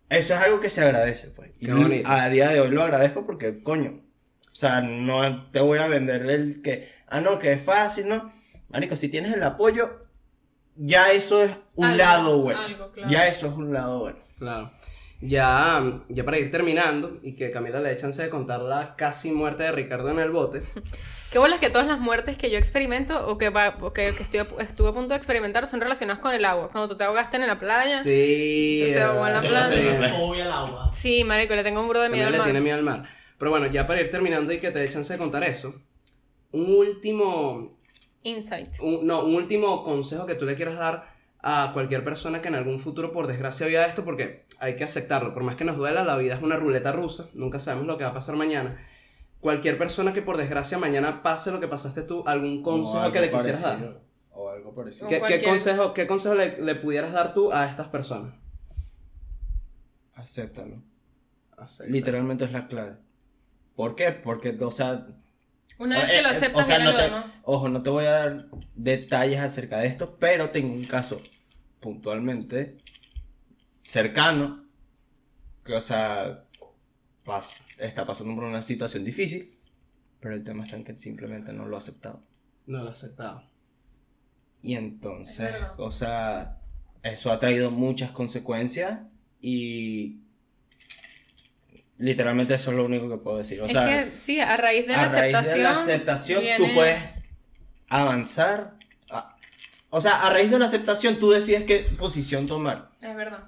eso 0.09 0.35
es 0.35 0.41
algo 0.41 0.61
que 0.61 0.71
se 0.71 0.83
agradece, 0.83 1.31
pues. 1.31 1.51
Y 1.59 1.69
a 2.05 2.29
día 2.29 2.51
de 2.51 2.61
hoy 2.61 2.71
lo 2.71 2.85
agradezco 2.85 3.27
porque, 3.27 3.65
coño, 3.65 3.97
o 4.53 4.55
sea, 4.55 4.81
no 4.81 5.51
te 5.51 5.59
voy 5.59 5.81
a 5.81 5.89
vender 5.89 6.23
el 6.31 6.63
que, 6.63 6.89
ah, 7.09 7.21
no, 7.21 7.41
que 7.41 7.53
es 7.53 7.61
fácil, 7.61 8.07
¿no? 8.09 8.33
Marico, 8.69 8.95
si 8.95 9.09
tienes 9.09 9.35
el 9.35 9.43
apoyo, 9.43 10.07
ya 10.77 11.11
eso 11.11 11.43
es 11.43 11.59
un 11.75 11.87
Algo, 11.87 11.97
lado 11.99 12.43
bueno. 12.43 12.61
algo, 12.61 12.93
claro. 12.93 13.11
Ya 13.11 13.27
eso 13.27 13.49
es 13.49 13.55
un 13.55 13.73
lado 13.73 13.99
bueno. 13.99 14.19
Claro. 14.39 14.71
Ya, 15.21 16.01
ya 16.09 16.25
para 16.25 16.39
ir 16.39 16.51
terminando 16.51 17.17
y 17.23 17.33
que 17.35 17.51
Camila 17.51 17.81
le 17.81 17.89
dé 17.89 17.97
chance 17.97 18.23
de 18.23 18.29
contar 18.29 18.61
la 18.61 18.97
casi 18.97 19.31
muerte 19.31 19.63
de 19.63 19.73
Ricardo 19.73 20.11
en 20.11 20.19
el 20.19 20.31
bote. 20.31 20.63
Qué 21.33 21.39
bolas 21.39 21.59
que 21.59 21.71
todas 21.71 21.87
las 21.87 21.99
muertes 21.99 22.37
que 22.37 22.51
yo 22.51 22.59
experimento 22.59 23.27
o 23.27 23.39
que, 23.39 23.49
va, 23.49 23.79
o 23.81 23.93
que, 23.95 24.15
que 24.15 24.23
estoy, 24.23 24.41
a- 24.41 24.49
estuve 24.63 24.91
a 24.91 24.93
punto 24.93 25.09
de 25.15 25.17
experimentar 25.17 25.67
son 25.67 25.81
relacionadas 25.81 26.21
con 26.21 26.35
el 26.35 26.45
agua. 26.45 26.69
Cuando 26.71 26.89
tú 26.89 26.97
te 26.99 27.05
ahogaste 27.05 27.37
en 27.39 27.47
la 27.47 27.59
playa. 27.59 28.03
Sí, 28.03 28.83
Sí. 28.87 28.93
Entonces, 28.95 29.03
en 29.03 29.33
la 29.33 29.41
playa. 29.41 30.01
le 30.01 30.09
fobia 30.11 30.45
al 30.45 30.53
agua. 30.53 30.91
marico, 31.25 31.55
le 31.55 31.63
tengo 31.63 31.81
un 31.81 31.87
buro 31.87 32.01
de 32.03 32.11
miedo 32.11 32.25
Camila 32.25 32.27
al 32.27 32.33
le 32.33 32.39
mar. 32.39 32.47
tiene 32.47 32.61
miedo 32.61 32.77
al 32.77 32.83
mar. 32.85 33.09
Pero 33.39 33.51
bueno, 33.51 33.67
ya 33.69 33.87
para 33.87 34.01
ir 34.03 34.11
terminando 34.11 34.53
y 34.53 34.59
que 34.59 34.71
te 34.71 34.79
dé 34.81 34.89
chance 34.89 35.13
de 35.13 35.19
contar 35.19 35.43
eso. 35.45 35.75
Un 36.53 36.75
último 36.75 37.79
insight. 38.23 38.75
un, 38.81 39.07
no, 39.07 39.25
un 39.25 39.35
último 39.35 39.83
consejo 39.83 40.27
que 40.27 40.35
tú 40.35 40.45
le 40.45 40.55
quieras 40.55 40.77
dar 40.77 41.16
a 41.41 41.71
cualquier 41.73 42.05
persona 42.05 42.43
que 42.43 42.49
en 42.49 42.55
algún 42.55 42.81
futuro, 42.81 43.13
por 43.13 43.27
desgracia, 43.27 43.67
viva 43.67 43.85
esto, 43.85 44.05
porque 44.05 44.47
hay 44.59 44.77
que 44.77 44.85
aceptarlo. 44.85 45.35
Por 45.35 45.43
más 45.43 45.57
que 45.57 45.65
nos 45.65 45.77
duela, 45.77 46.05
la 46.05 46.17
vida 46.17 46.35
es 46.35 46.43
una 46.43 46.57
ruleta 46.57 46.93
rusa. 46.93 47.27
Nunca 47.35 47.59
sabemos 47.59 47.87
lo 47.87 47.99
que 47.99 48.05
va 48.05 48.11
a 48.11 48.15
pasar 48.15 48.37
mañana. 48.37 48.77
Cualquier 49.41 49.79
persona 49.79 50.13
que 50.13 50.23
por 50.23 50.37
desgracia 50.39 50.79
mañana 50.79 51.23
pase 51.23 51.53
lo 51.53 51.61
que 51.61 51.69
pasaste 51.69 52.03
tú, 52.03 52.25
algún 52.27 52.63
consejo 52.63 53.13
que 53.13 53.21
le 53.21 53.31
quisieras 53.31 53.63
dar. 53.63 54.01
O 54.33 54.49
algo 54.49 54.75
parecido. 54.75 55.09
¿Qué, 55.09 55.21
qué 55.21 55.43
consejo, 55.43 55.95
qué 55.95 56.07
consejo 56.07 56.35
le, 56.35 56.61
le 56.61 56.75
pudieras 56.75 57.13
dar 57.13 57.33
tú 57.33 57.53
a 57.53 57.67
estas 57.67 57.89
personas? 57.89 58.35
Acéptalo. 60.15 60.83
Acepta. 61.57 61.93
Literalmente 61.93 62.45
es 62.45 62.53
la 62.53 62.67
clave. 62.67 62.97
¿Por 63.77 63.95
qué? 63.95 64.11
Porque, 64.11 64.57
o 64.61 64.71
sea, 64.71 65.07
Una 65.79 65.99
vez 65.99 66.09
Eh, 66.09 66.13
que 66.17 66.23
lo 66.23 66.29
eh, 66.29 66.33
aceptas, 66.33 66.63
o 66.63 66.67
sea, 66.67 66.79
no 66.79 66.93
lo 66.93 66.97
te- 66.97 67.03
demás. 67.03 67.41
Ojo, 67.45 67.69
no 67.69 67.83
te 67.83 67.91
voy 67.91 68.05
a 68.07 68.11
dar 68.11 68.47
detalles 68.75 69.41
acerca 69.41 69.79
de 69.79 69.89
esto, 69.89 70.17
pero 70.19 70.51
tengo 70.51 70.73
un 70.73 70.85
caso 70.87 71.21
puntualmente 71.81 72.79
cercano 73.83 74.65
que, 75.65 75.75
o 75.75 75.81
sea, 75.81 76.45
pas- 77.25 77.61
está 77.79 78.07
pasando 78.07 78.35
por 78.35 78.45
una 78.45 78.63
situación 78.63 79.05
difícil, 79.05 79.59
pero 80.21 80.35
el 80.35 80.45
tema 80.45 80.65
está 80.65 80.77
en 80.77 80.85
que 80.85 80.99
simplemente 80.99 81.53
no 81.53 81.67
lo 81.67 81.77
ha 81.77 81.79
aceptado. 81.79 82.23
No 82.67 82.83
lo 82.83 82.89
he 82.89 82.93
aceptado. 82.93 83.43
Y 84.63 84.75
entonces, 84.75 85.55
o 85.77 85.91
sea, 85.93 86.61
eso 87.03 87.31
ha 87.31 87.39
traído 87.39 87.71
muchas 87.71 88.11
consecuencias 88.11 89.01
y 89.41 90.23
literalmente 91.99 92.55
eso 92.55 92.71
es 92.71 92.77
lo 92.77 92.85
único 92.85 93.09
que 93.09 93.17
puedo 93.17 93.39
decir. 93.39 93.61
O 93.63 93.67
es 93.67 93.73
sea, 93.73 93.85
que 94.05 94.11
sí, 94.19 94.41
a 94.41 94.57
raíz 94.57 94.87
de 94.87 94.93
la 94.93 95.03
a 95.03 95.09
raíz 95.09 95.35
aceptación. 95.35 95.57
de 95.57 95.63
la 95.63 95.71
aceptación 95.71 96.45
tú 96.57 96.75
puedes 96.75 96.99
avanzar. 97.89 98.75
a- 99.11 99.37
o 99.91 100.01
sea, 100.01 100.27
a 100.27 100.31
raíz 100.31 100.51
de 100.51 100.59
la 100.59 100.67
aceptación 100.67 101.17
tú 101.19 101.31
decides 101.31 101.65
qué 101.65 101.87
posición 101.99 102.47
tomar. 102.47 102.91
Es 103.01 103.15
verdad. 103.15 103.45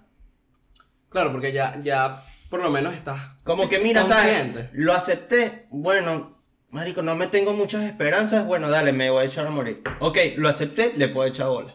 Claro, 1.08 1.32
porque 1.32 1.52
ya, 1.52 1.78
ya 1.82 2.22
por 2.50 2.60
lo 2.62 2.70
menos 2.70 2.94
estás 2.94 3.20
Como 3.44 3.68
que 3.68 3.78
mira, 3.78 4.02
Consciente. 4.02 4.58
¿sabes? 4.60 4.70
Lo 4.72 4.92
acepté. 4.94 5.66
Bueno, 5.70 6.36
marico, 6.70 7.02
no 7.02 7.14
me 7.16 7.26
tengo 7.26 7.52
muchas 7.54 7.84
esperanzas. 7.84 8.46
Bueno, 8.46 8.68
dale, 8.70 8.92
me 8.92 9.10
voy 9.10 9.24
a 9.24 9.26
echar 9.26 9.46
a 9.46 9.50
morir. 9.50 9.82
Ok, 10.00 10.18
lo 10.36 10.48
acepté, 10.48 10.92
le 10.96 11.08
puedo 11.08 11.26
echar 11.28 11.48
bola. 11.48 11.74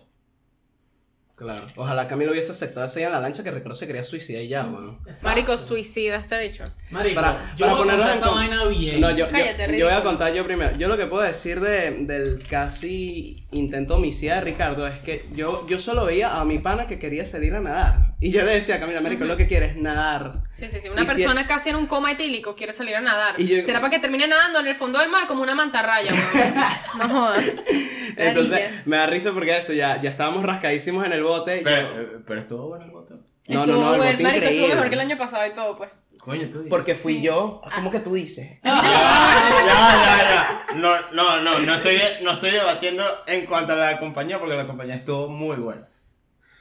Claro. 1.36 1.66
Ojalá 1.76 2.08
Camilo 2.08 2.32
hubiese 2.32 2.52
aceptado 2.52 2.86
ese 2.86 3.00
día 3.00 3.08
en 3.08 3.14
la 3.14 3.20
lancha 3.20 3.44
que 3.44 3.50
Ricardo 3.50 3.74
se 3.74 3.88
quería 3.88 4.04
suicidar 4.04 4.44
y 4.44 4.50
ya, 4.50 4.64
bueno. 4.66 5.00
Exacto. 5.08 5.28
Marico, 5.28 5.58
suicida 5.58 6.18
este 6.18 6.40
bicho. 6.40 6.64
Marico, 6.92 7.16
Para- 7.20 7.38
yo 7.56 7.66
para 7.66 7.74
voy 7.74 7.82
a 7.82 7.84
ponernos 7.84 8.06
contar 8.06 8.12
en 8.12 8.18
esa 8.18 8.28
con- 8.28 8.36
vaina 8.38 8.66
bien. 8.66 9.02
No, 9.02 9.10
yo, 9.10 9.18
yo- 9.18 9.30
Cállate, 9.30 9.62
yo, 9.64 9.68
ridículo. 9.68 9.90
voy 9.90 10.00
a 10.00 10.04
contar 10.04 10.34
yo 10.34 10.44
primero. 10.46 10.78
Yo 10.78 10.88
lo 10.88 10.96
que 10.96 11.08
puedo 11.08 11.24
decir 11.24 11.60
de, 11.60 11.92
del 12.06 12.44
casi 12.48 13.48
intento 13.52 13.96
homicida 13.96 14.36
de 14.36 14.42
Ricardo 14.42 14.88
es 14.88 15.00
que 15.00 15.26
yo, 15.34 15.68
yo 15.68 15.80
solo 15.80 16.06
veía 16.06 16.40
a 16.40 16.46
mi 16.46 16.60
pana 16.60 16.86
que 16.86 17.00
quería 17.00 17.26
salir 17.26 17.56
a 17.56 17.62
nadar. 17.62 18.13
Y 18.26 18.32
yo 18.32 18.46
le 18.46 18.54
decía 18.54 18.76
a 18.76 18.80
Camilo, 18.80 19.00
Américo, 19.00 19.26
lo 19.26 19.36
que 19.36 19.48
quieres 19.48 19.72
es 19.72 19.82
nadar. 19.82 20.32
Sí, 20.50 20.70
sí, 20.70 20.80
sí. 20.80 20.88
Una 20.88 21.02
Y 21.04 21.08
si- 21.08 21.16
persona 21.16 21.46
casi 21.46 21.72
en 21.72 21.76
un 21.76 21.88
coma 21.88 22.12
etílico 22.14 22.56
quiere 22.56 22.72
salir 22.72 22.96
a 22.96 23.02
nadar. 23.02 23.36
Y 23.38 23.48
yo- 23.48 23.62
Será 23.62 23.82
para 23.82 23.92
que 23.92 24.00
termine 24.00 24.28
nadando 24.28 24.60
en 24.62 24.68
el 24.68 24.76
fondo 24.76 25.00
del 25.00 25.10
mar 25.10 25.28
como 25.28 25.42
una 25.42 25.56
mantarraya. 25.56 26.12
No 26.98 27.10
jodas. 27.10 27.44
Entonces, 28.16 28.86
me 28.86 28.98
da 28.98 29.08
risa 29.08 29.32
porque 29.34 29.58
eso, 29.58 29.74
ya, 29.74 30.02
ya 30.02 30.10
estábamos 30.10 30.44
rascadísimos 30.46 31.06
en 31.06 31.12
el 31.14 31.24
bote. 31.24 31.56
y 31.56 31.60
yo- 31.60 31.64
Pero, 31.66 32.24
pero 32.26 32.40
estuvo 32.40 32.68
bueno 32.70 32.86
el 32.86 32.92
voto. 32.92 33.16
no, 33.16 33.20
no, 33.56 33.60
Estuvo 33.66 33.66
no, 33.82 33.92
el 33.94 33.98
bueno. 33.98 34.12
bote 34.14 34.24
Marico, 34.24 34.28
estuvo 34.28 34.38
increíble. 34.52 34.76
mejor 34.76 34.90
que 34.90 34.96
el 34.96 35.02
año 35.02 35.18
pasado 35.18 35.48
y 35.48 35.54
todo, 35.54 35.78
pues. 35.78 35.90
Coño, 36.20 36.48
tú 36.48 36.58
dices. 36.60 36.70
Porque 36.70 36.96
fui 36.96 37.22
yo. 37.22 37.62
¿Cómo 37.76 37.92
que 37.92 38.00
tú 38.00 38.14
dices? 38.14 38.58
ya, 38.64 38.82
ya, 38.82 40.18
ya. 40.72 40.76
No, 40.76 40.96
no, 41.12 41.42
no, 41.42 41.60
no 41.60 41.74
estoy, 41.76 41.98
no 42.22 42.32
estoy 42.32 42.52
debatiendo 42.52 43.04
en 43.28 43.46
cuanto 43.46 43.74
a 43.74 43.76
la 43.76 44.00
compañía 44.00 44.40
porque 44.40 44.56
la 44.56 44.66
compañía 44.66 44.96
estuvo 44.96 45.28
muy 45.28 45.58
buena. 45.58 45.82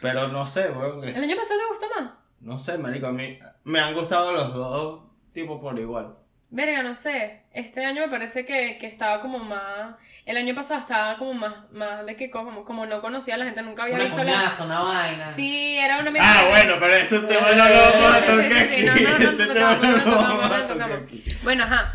Pero 0.03 0.29
no 0.29 0.45
sé, 0.47 0.69
weón. 0.71 1.05
¿El 1.05 1.23
año 1.23 1.37
pasado 1.37 1.61
te 1.61 1.67
gustó 1.69 1.87
más? 2.01 2.11
No 2.41 2.59
sé, 2.59 2.77
marico, 2.77 3.07
a 3.07 3.13
mí 3.13 3.39
me 3.65 3.81
han 3.81 3.95
gustado 3.95 4.33
los 4.33 4.53
dos 4.53 5.05
tipos 5.33 5.61
por 5.61 5.79
igual. 5.79 6.17
Verga, 6.51 6.83
no 6.83 6.95
sé. 6.95 7.45
Este 7.53 7.83
año 7.85 8.03
me 8.03 8.09
parece 8.09 8.45
que, 8.45 8.77
que 8.79 8.87
estaba 8.87 9.23
como 9.23 9.39
más. 9.39 9.95
El 10.27 10.37
año 10.37 10.55
pasado 10.55 10.81
estaba 10.81 11.17
como 11.17 11.33
más, 11.33 11.71
más 11.71 12.05
de 12.05 12.15
que 12.15 12.31
como, 12.31 12.65
como 12.65 12.85
no 12.85 13.01
conocía 13.01 13.37
a 13.37 13.39
la 13.39 13.47
gente, 13.47 13.63
nunca 13.63 13.85
había 13.85 13.95
Una 13.95 14.05
visto 14.05 14.23
la. 14.23 14.33
coñaza, 14.33 14.65
una 14.65 14.81
vaina. 14.81 15.25
Sí, 15.25 15.79
era 15.79 16.01
una 16.01 16.13
Ah, 16.21 16.47
bueno, 16.51 16.75
pero 16.79 16.95
ese 16.95 17.21
tema 17.21 17.53
no 17.53 17.69
lo 17.69 17.75
vamos 17.75 18.17
a 18.17 18.21
tocar 18.21 18.53
aquí. 18.53 18.85
Ese 18.85 19.47
no 19.47 19.55
tema 19.55 19.75
no 19.77 19.97
no 19.97 20.05
lo 20.05 20.17
vamos 20.17 20.51
a 20.53 20.67
tocar. 20.67 21.03
Bueno, 21.43 21.65
ajá. 21.65 21.93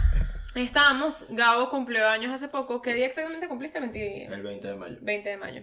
Estábamos, 0.55 1.27
Gabo 1.29 1.69
cumplió 1.69 2.07
años 2.09 2.33
hace 2.33 2.47
poco. 2.47 2.81
¿Qué 2.81 2.95
día 2.95 3.05
exactamente 3.05 3.47
cumpliste? 3.47 3.79
20, 3.79 4.25
El 4.25 4.41
20 4.41 4.67
de 4.67 4.75
mayo. 4.75 4.97
20 5.01 5.29
de 5.29 5.37
mayo. 5.37 5.61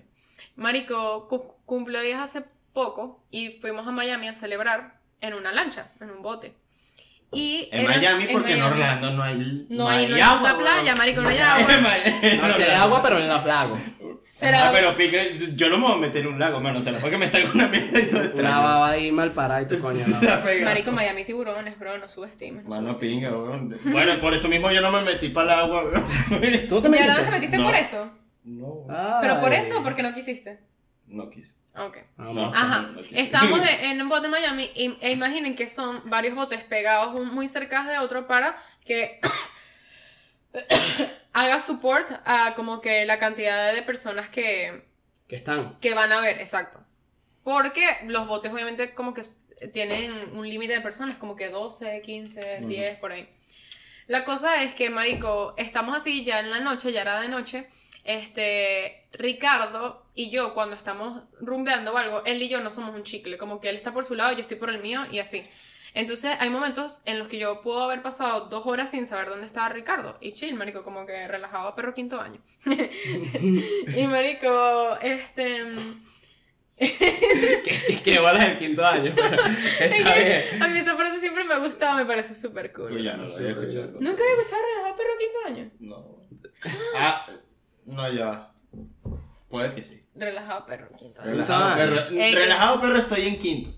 Marico 0.56 1.28
cu- 1.28 1.54
cumplió 1.66 2.00
días 2.00 2.20
hace 2.20 2.44
poco 2.72 3.22
y 3.30 3.58
fuimos 3.60 3.86
a 3.86 3.90
Miami 3.90 4.28
a 4.28 4.32
celebrar 4.34 4.94
en 5.20 5.34
una 5.34 5.52
lancha, 5.52 5.90
en 6.00 6.10
un 6.10 6.22
bote. 6.22 6.54
Y 7.32 7.68
En 7.72 7.80
era- 7.86 7.96
Miami, 7.96 8.26
porque 8.30 8.52
en 8.52 8.60
Miami. 8.60 8.74
Orlando 8.80 9.10
no 9.10 9.22
hay. 9.22 9.66
No 9.68 9.88
hay, 9.88 10.06
no 10.06 10.14
hay 10.16 10.38
puta 10.38 10.56
playa, 10.56 10.94
marico, 10.94 11.20
no 11.20 11.28
hay 11.30 11.38
agua. 11.38 11.66
No 12.42 12.50
sé, 12.50 12.72
agua, 12.72 13.02
pero 13.02 13.18
en 13.18 13.28
los 13.28 13.44
lagos. 13.44 13.80
Será- 14.34 14.68
Ah, 14.68 14.72
pero 14.72 14.96
pique, 14.96 15.52
yo 15.54 15.68
no 15.68 15.78
me 15.78 15.84
voy 15.86 15.92
a 15.94 15.96
meter 15.96 16.22
en 16.22 16.32
un 16.34 16.38
lago, 16.38 16.60
mano. 16.60 16.78
O 16.78 16.82
sea, 16.82 16.92
no 16.92 16.98
fue 16.98 17.10
que 17.10 17.16
me 17.18 17.26
salga 17.28 17.50
una 17.54 17.66
mierda 17.68 17.98
y 18.00 18.04
todo 18.04 18.18
Una 18.20 18.26
extraño. 18.28 18.62
baba 18.62 18.90
ahí 18.90 19.10
mal 19.12 19.32
parada 19.32 19.62
y 19.62 19.66
tu 19.68 19.76
coño, 19.80 19.96
Se 19.98 20.26
no. 20.26 20.64
Marico, 20.64 20.92
Miami 20.92 21.24
tiburones, 21.24 21.76
bro, 21.78 21.98
no 21.98 22.08
subestimes. 22.08 22.64
No 22.64 22.70
Mano 22.70 22.92
subestimes. 22.92 23.30
pinga, 23.30 23.36
weón. 23.36 23.78
Bueno, 23.84 24.20
por 24.20 24.34
eso 24.34 24.48
mismo 24.48 24.70
yo 24.70 24.80
no 24.80 24.90
me 24.92 25.02
metí 25.02 25.28
para 25.30 25.54
el 25.54 25.60
agua, 25.60 25.84
weón. 25.84 26.04
¿Tú 26.68 26.82
te 26.82 26.88
¿De 26.88 26.98
verdad 26.98 27.14
metiste? 27.16 27.24
te 27.24 27.30
metiste 27.30 27.56
No. 27.58 27.64
por 27.64 27.74
eso? 27.74 28.10
No. 28.44 28.86
¿Pero 29.20 29.40
por 29.40 29.52
eso 29.52 29.80
o 29.80 29.82
porque 29.82 30.02
no 30.02 30.14
quisiste? 30.14 30.60
no 31.06 31.28
quise. 31.30 31.54
Ok. 31.76 31.98
Ah, 32.18 32.30
No. 32.32 32.46
Ajá, 32.54 32.82
no 32.92 33.02
quise. 33.02 33.20
estábamos 33.20 33.60
en, 33.80 34.00
un 34.00 34.08
bote 34.08 34.26
en 34.26 34.30
Miami 34.30 34.70
y, 34.74 34.96
e 35.00 35.10
imaginen 35.10 35.56
que 35.56 35.68
son 35.68 36.08
varios 36.08 36.34
botes 36.34 36.62
pegados 36.62 37.14
un- 37.18 37.34
muy 37.34 37.48
cerca 37.48 37.84
de 37.84 37.98
otro 37.98 38.26
para 38.26 38.56
que 38.84 39.20
haga 41.32 41.60
support 41.60 42.10
a 42.24 42.54
como 42.54 42.80
que 42.80 43.04
la 43.06 43.18
cantidad 43.18 43.72
de 43.74 43.82
personas 43.82 44.28
que, 44.28 44.84
Que 45.28 45.36
están. 45.36 45.78
que 45.80 45.94
van 45.94 46.12
a 46.12 46.20
ver, 46.20 46.38
exacto. 46.40 46.80
Porque 47.42 47.84
los 48.06 48.26
botes 48.26 48.52
obviamente 48.52 48.94
como 48.94 49.12
que 49.12 49.22
tienen 49.72 50.12
un 50.36 50.48
límite 50.48 50.74
de 50.74 50.80
personas, 50.80 51.16
como 51.16 51.36
que 51.36 51.48
12, 51.48 52.00
15, 52.02 52.60
10, 52.66 52.98
por 52.98 53.12
ahí. 53.12 53.28
La 54.06 54.24
cosa 54.24 54.62
es 54.62 54.74
que, 54.74 54.90
marico, 54.90 55.54
estamos 55.56 55.96
así 55.96 56.24
ya 56.24 56.40
en 56.40 56.50
la 56.50 56.60
noche, 56.60 56.92
ya 56.92 57.02
era 57.02 57.20
de 57.20 57.28
noche. 57.28 57.66
Este, 58.04 59.08
Ricardo 59.12 60.04
y 60.14 60.30
yo, 60.30 60.54
cuando 60.54 60.76
estamos 60.76 61.22
rumbeando 61.40 61.92
o 61.92 61.96
algo, 61.96 62.22
él 62.24 62.42
y 62.42 62.48
yo 62.48 62.60
no 62.60 62.70
somos 62.70 62.94
un 62.94 63.02
chicle. 63.02 63.38
Como 63.38 63.60
que 63.60 63.70
él 63.70 63.76
está 63.76 63.92
por 63.92 64.04
su 64.04 64.14
lado, 64.14 64.32
yo 64.32 64.40
estoy 64.40 64.58
por 64.58 64.70
el 64.70 64.80
mío 64.80 65.06
y 65.10 65.18
así. 65.18 65.42
Entonces, 65.94 66.36
hay 66.40 66.50
momentos 66.50 67.00
en 67.04 67.20
los 67.20 67.28
que 67.28 67.38
yo 67.38 67.62
puedo 67.62 67.80
haber 67.82 68.02
pasado 68.02 68.46
dos 68.46 68.66
horas 68.66 68.90
sin 68.90 69.06
saber 69.06 69.28
dónde 69.28 69.46
estaba 69.46 69.68
Ricardo. 69.68 70.18
Y 70.20 70.32
chill, 70.32 70.54
marico, 70.54 70.82
como 70.82 71.06
que 71.06 71.26
relajado 71.28 71.68
a 71.68 71.76
perro 71.76 71.94
quinto 71.94 72.20
año. 72.20 72.40
y 73.96 74.06
marico, 74.06 74.98
este... 75.00 75.64
que, 76.76 78.00
que 78.02 78.10
igual 78.14 78.36
es 78.36 78.44
el 78.44 78.58
quinto 78.58 78.84
año, 78.84 79.12
pero 79.14 79.40
está 79.80 80.14
bien. 80.16 80.62
A 80.62 80.66
mí 80.66 80.80
esa 80.80 80.96
frase 80.96 81.20
siempre 81.20 81.44
me 81.44 81.54
ha 81.54 81.58
gustado, 81.58 81.96
me 81.96 82.04
parece 82.04 82.34
súper 82.34 82.72
cool. 82.72 82.92
Uy, 82.92 83.04
ya 83.04 83.16
no 83.16 83.24
lo 83.24 83.32
había 83.32 83.50
escuchado. 83.50 83.92
¿Nunca 84.00 84.22
había 84.24 84.34
escuchado 84.34 84.62
relajado 84.62 84.92
a 84.92 84.96
perro 84.96 85.10
quinto 85.16 85.38
año? 85.46 85.70
No. 85.78 86.18
Ah, 86.96 87.26
no, 87.86 88.12
ya. 88.12 88.50
Puede 89.48 89.74
que 89.74 89.82
sí. 89.82 90.04
Relajado 90.14 90.66
perro 90.66 90.88
quinto. 90.96 91.22
Relajado, 91.22 91.76
perro. 91.76 92.08
Ey, 92.10 92.34
Relajado, 92.34 92.80
perro, 92.80 92.96
estoy 92.98 93.26
en 93.28 93.38
quinto. 93.38 93.70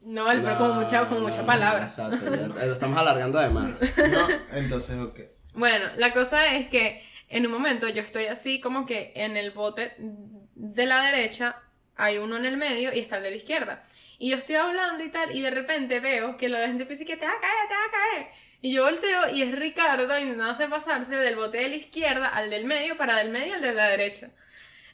No, 0.00 0.30
el 0.30 0.42
pero 0.42 0.58
con 0.58 0.80
mucha, 0.80 1.08
con 1.08 1.22
mucha 1.22 1.46
palabra. 1.46 1.84
Exacto, 1.84 2.34
ya 2.34 2.66
lo 2.66 2.72
estamos 2.72 2.98
alargando 2.98 3.38
además. 3.38 3.70
No, 3.96 4.28
entonces, 4.56 4.98
ok. 4.98 5.20
Bueno, 5.54 5.86
la 5.96 6.12
cosa 6.12 6.56
es 6.56 6.68
que 6.68 7.02
en 7.28 7.46
un 7.46 7.52
momento 7.52 7.88
yo 7.88 8.02
estoy 8.02 8.26
así 8.26 8.60
como 8.60 8.84
que 8.84 9.12
en 9.14 9.36
el 9.36 9.52
bote 9.52 9.94
de 9.98 10.86
la 10.86 11.02
derecha 11.02 11.56
hay 11.94 12.18
uno 12.18 12.36
en 12.36 12.46
el 12.46 12.56
medio 12.56 12.92
y 12.92 12.98
está 12.98 13.18
el 13.18 13.22
de 13.22 13.30
la 13.30 13.36
izquierda. 13.36 13.82
Y 14.22 14.30
yo 14.30 14.36
estoy 14.36 14.54
hablando 14.54 15.02
y 15.02 15.08
tal, 15.08 15.34
y 15.34 15.40
de 15.42 15.50
repente 15.50 15.98
veo 15.98 16.36
que 16.36 16.48
la 16.48 16.64
gente 16.68 16.84
dice 16.84 17.04
que 17.04 17.16
te 17.16 17.26
va 17.26 17.32
a 17.32 17.40
caer, 17.40 17.68
te 17.68 17.74
va 17.74 17.80
a 17.80 17.90
caer. 17.90 18.26
Y 18.60 18.72
yo 18.72 18.84
volteo 18.84 19.28
y 19.34 19.42
es 19.42 19.58
Ricardo 19.58 20.04
intentándose 20.16 20.68
pasarse 20.68 21.16
del 21.16 21.34
bote 21.34 21.58
de 21.58 21.68
la 21.68 21.74
izquierda 21.74 22.28
al 22.28 22.48
del 22.48 22.64
medio 22.64 22.96
para 22.96 23.16
del 23.16 23.30
medio 23.30 23.54
al 23.54 23.60
de 23.62 23.72
la 23.72 23.86
derecha. 23.88 24.30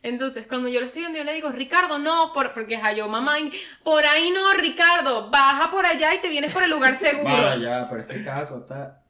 Entonces, 0.03 0.47
cuando 0.49 0.69
yo 0.69 0.81
lo 0.81 0.87
estoy 0.87 1.03
viendo, 1.03 1.19
yo 1.19 1.25
le 1.25 1.35
digo, 1.35 1.51
Ricardo, 1.51 1.99
no, 1.99 2.33
por, 2.33 2.55
porque 2.55 2.77
es 2.77 2.97
yo, 2.97 3.07
mamá, 3.09 3.39
y- 3.39 3.53
por 3.85 4.07
ahí 4.07 4.31
no, 4.31 4.51
Ricardo, 4.55 5.29
baja 5.29 5.71
por 5.71 5.85
allá 5.85 6.15
y 6.15 6.21
te 6.21 6.29
vienes 6.31 6.53
por 6.55 6.63
el 6.63 6.71
lugar 6.71 6.95
seguro. 7.07 7.25
Vale, 7.31 7.65
ya, 7.67 7.87
pero 7.91 8.01
es 8.01 8.07
que 8.09 8.25
cada 8.25 8.49
cosa. 8.49 9.03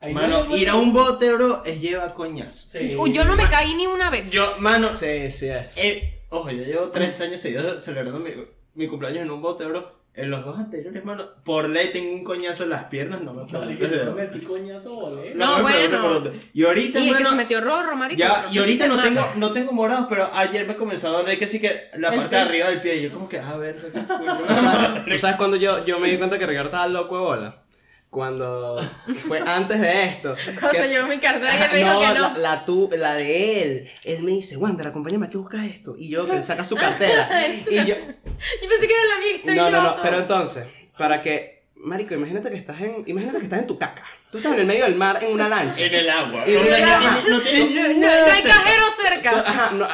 No 0.00 0.12
Mano, 0.12 0.44
le- 0.48 0.56
ir 0.56 0.70
a 0.70 0.76
un 0.76 0.94
bote, 0.94 1.30
bro, 1.34 1.62
es 1.64 1.78
llevar 1.78 2.14
coñazo. 2.14 2.68
Sí. 2.70 2.96
Yo 3.10 3.24
no 3.26 3.36
me 3.36 3.50
caí 3.50 3.74
ni 3.74 3.86
una 3.86 4.08
vez. 4.08 4.30
Yo, 4.30 4.54
mano, 4.60 4.94
Sí, 4.94 5.30
sí 5.30 5.48
es. 5.50 5.76
eh, 5.76 6.22
ojo, 6.30 6.50
yo 6.50 6.62
llevo 6.62 6.90
tres 6.90 7.20
años 7.20 7.40
seguidos 7.40 7.84
celebrando 7.84 8.18
mi, 8.20 8.30
mi 8.76 8.86
cumpleaños 8.88 9.22
en 9.22 9.30
un 9.30 9.42
bote, 9.42 9.64
bro. 9.64 9.96
En 10.14 10.30
los 10.30 10.42
dos 10.46 10.58
anteriores, 10.58 11.04
mano, 11.04 11.24
por 11.44 11.68
ley 11.68 11.90
tengo 11.92 12.10
un 12.10 12.24
coñazo 12.24 12.62
en 12.64 12.70
las 12.70 12.84
piernas, 12.84 13.20
no 13.20 13.34
me 13.34 13.44
preguntes 13.44 14.06
dónde. 14.06 14.22
metí 14.22 14.40
coñazo, 14.40 14.94
boludo. 14.94 15.22
No, 15.34 15.56
me 15.56 15.62
bueno. 15.62 16.00
por 16.00 16.14
dónde. 16.14 16.40
Y 16.54 16.64
ahorita, 16.64 17.00
Y 17.00 17.08
que 17.08 17.10
mano, 17.12 17.30
se 17.30 17.36
metió 17.36 17.60
rorro, 17.60 17.96
marico. 17.96 18.18
ya, 18.18 18.44
no 18.48 18.54
y 18.54 18.58
ahorita 18.58 18.88
no 18.88 19.02
tengo, 19.02 19.20
no 19.36 19.52
tengo 19.52 19.72
morados, 19.72 20.06
pero 20.08 20.26
ayer 20.32 20.66
me 20.66 20.74
comenzó 20.74 21.08
a 21.08 21.20
doler 21.20 21.38
que 21.38 21.46
sí 21.46 21.60
que 21.60 21.90
la 21.98 22.10
parte 22.16 22.34
de 22.34 22.40
arriba 22.40 22.68
del 22.70 22.80
pie. 22.80 22.96
Y 22.96 23.02
yo 23.02 23.12
como 23.12 23.28
que, 23.28 23.38
a 23.40 23.56
ver, 23.58 23.76
qué 23.76 24.00
culo. 24.06 24.38
¿Tú 24.46 24.54
sabes, 24.54 25.04
tú 25.04 25.18
sabes 25.18 25.36
cuando 25.36 25.56
yo, 25.58 25.84
yo 25.84 25.98
me 25.98 26.08
di 26.10 26.16
cuenta 26.16 26.38
que 26.38 26.46
Ricardo 26.46 26.68
estaba 26.70 26.88
loco 26.88 27.16
de 27.16 27.22
bola? 27.22 27.62
Cuando 28.10 28.80
fue 29.28 29.40
antes 29.40 29.78
de 29.80 30.04
esto. 30.04 30.34
Cuando 30.44 30.70
que- 30.70 30.78
se 30.78 30.88
llevó 30.88 31.06
mi 31.06 31.18
cartera 31.18 31.54
y 31.54 31.62
él 31.62 31.70
me 31.72 31.80
no, 31.82 32.00
dijo 32.00 32.12
que 32.14 32.18
no. 32.18 32.28
La, 32.34 32.38
la, 32.38 32.64
tu- 32.64 32.90
la 32.96 33.14
de 33.14 33.62
él. 33.62 33.90
Él 34.04 34.22
me 34.22 34.30
dice, 34.32 34.56
Wander, 34.56 34.86
acompáñame 34.86 35.26
aquí 35.26 35.36
a 35.36 35.40
buscar 35.40 35.64
esto. 35.64 35.94
Y 35.98 36.08
yo, 36.08 36.24
que 36.24 36.32
él 36.36 36.42
saca 36.42 36.64
su 36.64 36.76
cartera. 36.76 37.28
y 37.70 37.74
yo, 37.74 37.84
Yo 37.84 37.94
pensé 37.94 38.86
que 38.86 38.94
era 38.94 39.04
la 39.14 39.18
mía 39.18 39.40
que 39.42 39.54
no, 39.54 39.70
no, 39.70 39.82
no. 39.82 39.96
yo. 39.96 40.02
Pero 40.02 40.18
entonces, 40.18 40.64
para 40.96 41.20
que, 41.20 41.64
Marico, 41.74 42.14
imagínate 42.14 42.48
que 42.50 42.56
estás 42.56 42.80
en, 42.80 43.02
imagínate 43.06 43.38
que 43.38 43.44
estás 43.44 43.60
en 43.60 43.66
tu 43.66 43.76
caca. 43.78 44.02
Tú 44.30 44.38
estás 44.38 44.54
en 44.54 44.60
el 44.60 44.66
medio 44.66 44.84
del 44.84 44.94
mar 44.94 45.18
en 45.22 45.32
una 45.32 45.48
lancha. 45.48 45.80
En 45.80 45.94
el 45.94 46.08
agua. 46.08 46.44
Y 46.46 46.52
no, 46.54 46.62
tiene- 46.62 46.86
no 47.28 47.40
tiene 47.42 47.88
No, 47.88 48.00
no, 48.00 48.06
nada 48.06 48.26
no 48.28 48.32
hay 48.32 48.42
cerca. 48.42 48.56
cajero 48.56 48.84
Tú- 48.86 49.02
cerca. 49.02 49.30
Ajá, 49.40 49.70
no, 49.72 49.88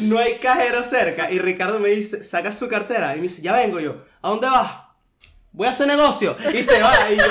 no 0.00 0.18
hay 0.18 0.34
cajero 0.34 0.82
cerca. 0.84 1.30
Y 1.30 1.38
Ricardo 1.38 1.78
me 1.78 1.90
dice, 1.90 2.22
saca 2.22 2.50
su 2.50 2.66
cartera. 2.68 3.12
Y 3.14 3.16
me 3.16 3.22
dice, 3.24 3.42
ya 3.42 3.52
vengo 3.54 3.78
yo. 3.80 4.04
¿A 4.22 4.28
dónde 4.30 4.48
vas? 4.48 4.72
Voy 5.52 5.66
a 5.66 5.70
hacer 5.70 5.86
negocio. 5.86 6.36
Y 6.54 6.62
se 6.62 6.80
va. 6.80 7.10
Y 7.10 7.16
yo, 7.16 7.24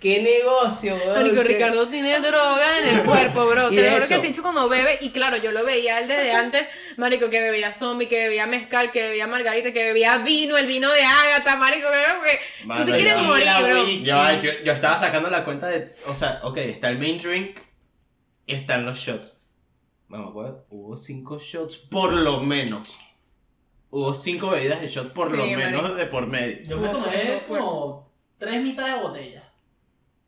¿qué 0.00 0.20
negocio, 0.22 0.94
weón? 0.96 1.14
Marico, 1.14 1.36
¿Qué- 1.36 1.44
Ricardo 1.44 1.88
tiene 1.88 2.18
droga 2.20 2.78
en 2.78 2.88
el 2.88 3.02
cuerpo, 3.04 3.46
bro. 3.46 3.70
Y 3.72 3.76
Te 3.76 3.82
lo 3.84 3.90
juro 3.92 4.08
que 4.08 4.14
hecho- 4.14 4.22
dicho 4.22 4.42
cuando 4.42 4.68
bebe, 4.68 4.98
y 5.00 5.10
claro, 5.10 5.36
yo 5.36 5.52
lo 5.52 5.64
veía 5.64 5.98
él 6.00 6.08
desde 6.08 6.32
antes, 6.32 6.66
marico, 6.96 7.30
que 7.30 7.40
bebía 7.40 7.70
zombie, 7.72 8.08
que 8.08 8.16
bebía 8.24 8.46
mezcal, 8.46 8.90
que 8.90 9.02
bebía 9.02 9.26
margarita, 9.26 9.72
que 9.72 9.84
bebía 9.84 10.18
vino, 10.18 10.56
el 10.58 10.66
vino 10.66 10.90
de 10.90 11.02
Ágata, 11.02 11.56
marico, 11.56 11.86
que 12.24 12.40
tú 12.76 12.84
te 12.84 12.92
quieres 12.96 13.14
ya. 13.14 13.22
morir, 13.22 13.48
bro. 13.62 13.86
yo, 14.42 14.50
yo 14.64 14.72
estaba 14.72 14.98
sacando 14.98 15.30
la 15.30 15.44
cuenta 15.44 15.68
de. 15.68 15.88
O 16.08 16.14
sea, 16.14 16.40
ok, 16.42 16.56
está 16.58 16.88
el 16.88 16.98
main 16.98 17.20
drink 17.20 17.58
y 18.46 18.54
están 18.54 18.84
los 18.84 18.98
shots. 18.98 19.36
No 20.08 20.18
me 20.18 20.28
acuerdo, 20.30 20.66
hubo 20.70 20.96
cinco 20.96 21.38
shots 21.38 21.76
por 21.76 22.12
lo 22.12 22.40
menos. 22.40 22.98
Hubo 23.90 24.14
cinco 24.14 24.50
bebidas 24.50 24.80
de 24.80 24.88
shot 24.88 25.12
por 25.12 25.30
Sí, 25.30 25.36
lo 25.36 25.44
menos 25.46 25.96
de 25.96 26.06
por 26.06 26.26
medio. 26.26 26.62
Yo 26.64 26.78
me 26.78 26.88
tomé 26.88 27.40
como 27.48 28.08
tres 28.38 28.62
mitades 28.62 28.94
de 28.96 29.00
botella. 29.02 29.42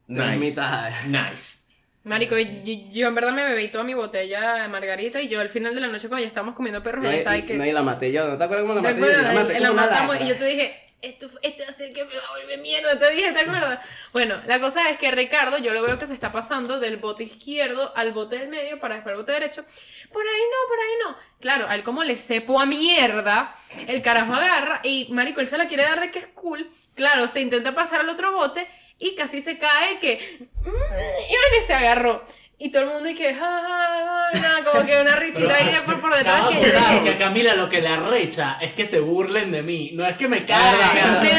Tres 0.06 0.38
mitades. 0.38 0.94
Nice. 1.06 1.58
Marico, 2.04 2.36
yo, 2.36 2.72
yo 2.92 3.06
en 3.06 3.14
verdad 3.14 3.32
me 3.32 3.44
bebí 3.44 3.68
toda 3.68 3.84
mi 3.84 3.94
botella 3.94 4.54
de 4.62 4.68
margarita 4.68 5.22
y 5.22 5.28
yo 5.28 5.40
al 5.40 5.48
final 5.48 5.72
de 5.76 5.80
la 5.80 5.86
noche 5.86 6.08
cuando 6.08 6.22
ya 6.22 6.26
estábamos 6.28 6.56
comiendo 6.56 6.82
perros, 6.82 7.04
No, 7.04 7.12
y, 7.12 7.14
estaba 7.14 7.36
y 7.36 7.40
y- 7.40 7.42
que... 7.46 7.54
no, 7.54 7.64
y 7.64 7.70
la 7.70 7.82
maté 7.82 8.10
yo. 8.10 8.26
¿No 8.26 8.36
te 8.36 8.42
acuerdas 8.42 8.66
cómo 8.66 8.80
la 8.80 8.82
¿Te 8.92 9.00
maté 9.00 9.12
yo? 9.12 9.22
La 9.22 9.32
maté 9.32 9.60
la 9.60 9.72
matamos 9.72 10.20
y 10.20 10.26
yo 10.28 10.36
te 10.36 10.44
dije, 10.46 10.91
esto, 11.02 11.26
este 11.42 11.64
va 11.64 11.70
a 11.70 11.72
ser 11.72 11.92
que 11.92 12.04
me 12.04 12.14
va 12.16 12.26
a 12.26 12.38
volver 12.38 12.58
mierda, 12.60 12.98
te 12.98 13.10
dije, 13.10 13.32
¿te 13.32 13.40
acuerdas? 13.40 13.80
Bueno, 14.12 14.40
la 14.46 14.60
cosa 14.60 14.88
es 14.88 14.98
que 14.98 15.10
Ricardo, 15.10 15.58
yo 15.58 15.74
lo 15.74 15.82
veo 15.82 15.98
que 15.98 16.06
se 16.06 16.14
está 16.14 16.32
pasando 16.32 16.78
del 16.78 16.96
bote 16.96 17.24
izquierdo 17.24 17.92
al 17.96 18.12
bote 18.12 18.38
del 18.38 18.48
medio 18.48 18.78
para 18.78 18.94
después 18.94 19.12
al 19.12 19.18
bote 19.20 19.32
derecho. 19.32 19.64
Por 20.12 20.22
ahí 20.22 20.42
no, 20.50 20.68
por 20.68 20.78
ahí 20.78 20.92
no. 21.04 21.16
Claro, 21.40 21.66
a 21.68 21.74
él 21.74 21.82
como 21.82 22.04
le 22.04 22.16
cepo 22.16 22.60
a 22.60 22.66
mierda, 22.66 23.54
el 23.88 24.00
carajo 24.00 24.32
agarra 24.32 24.80
y, 24.84 25.08
marico, 25.10 25.40
él 25.40 25.46
se 25.46 25.58
la 25.58 25.66
quiere 25.66 25.82
dar 25.82 26.00
de 26.00 26.10
que 26.10 26.20
es 26.20 26.26
cool. 26.28 26.68
Claro, 26.94 27.28
se 27.28 27.40
intenta 27.40 27.74
pasar 27.74 28.00
al 28.00 28.08
otro 28.08 28.32
bote 28.32 28.68
y 28.98 29.16
casi 29.16 29.40
se 29.40 29.58
cae 29.58 29.98
que... 29.98 30.48
mm, 30.64 31.60
Y 31.60 31.62
se 31.66 31.74
agarró. 31.74 32.24
Y 32.64 32.70
todo 32.70 32.82
el 32.84 32.88
mundo 32.90 33.08
y 33.08 33.14
que, 33.14 33.34
ja, 33.34 33.40
ja, 33.40 34.30
ja, 34.32 34.40
nada, 34.40 34.64
como 34.64 34.86
que 34.86 35.00
una 35.00 35.16
risita 35.16 35.54
ahí 35.54 35.72
de 35.72 35.80
por, 35.80 36.00
por 36.00 36.14
detrás 36.16 36.48
que 36.48 36.54
dije, 36.58 37.02
que 37.02 37.10
a 37.10 37.18
Camila 37.18 37.54
lo 37.54 37.68
que 37.68 37.80
le 37.80 37.88
arrecha 37.88 38.56
es 38.60 38.72
que 38.72 38.86
se 38.86 39.00
burlen 39.00 39.50
de 39.50 39.62
mí. 39.62 39.90
No 39.94 40.06
es 40.06 40.16
que 40.16 40.28
me 40.28 40.40
verdad, 40.40 40.72
caigan. 40.80 41.22
Me 41.22 41.30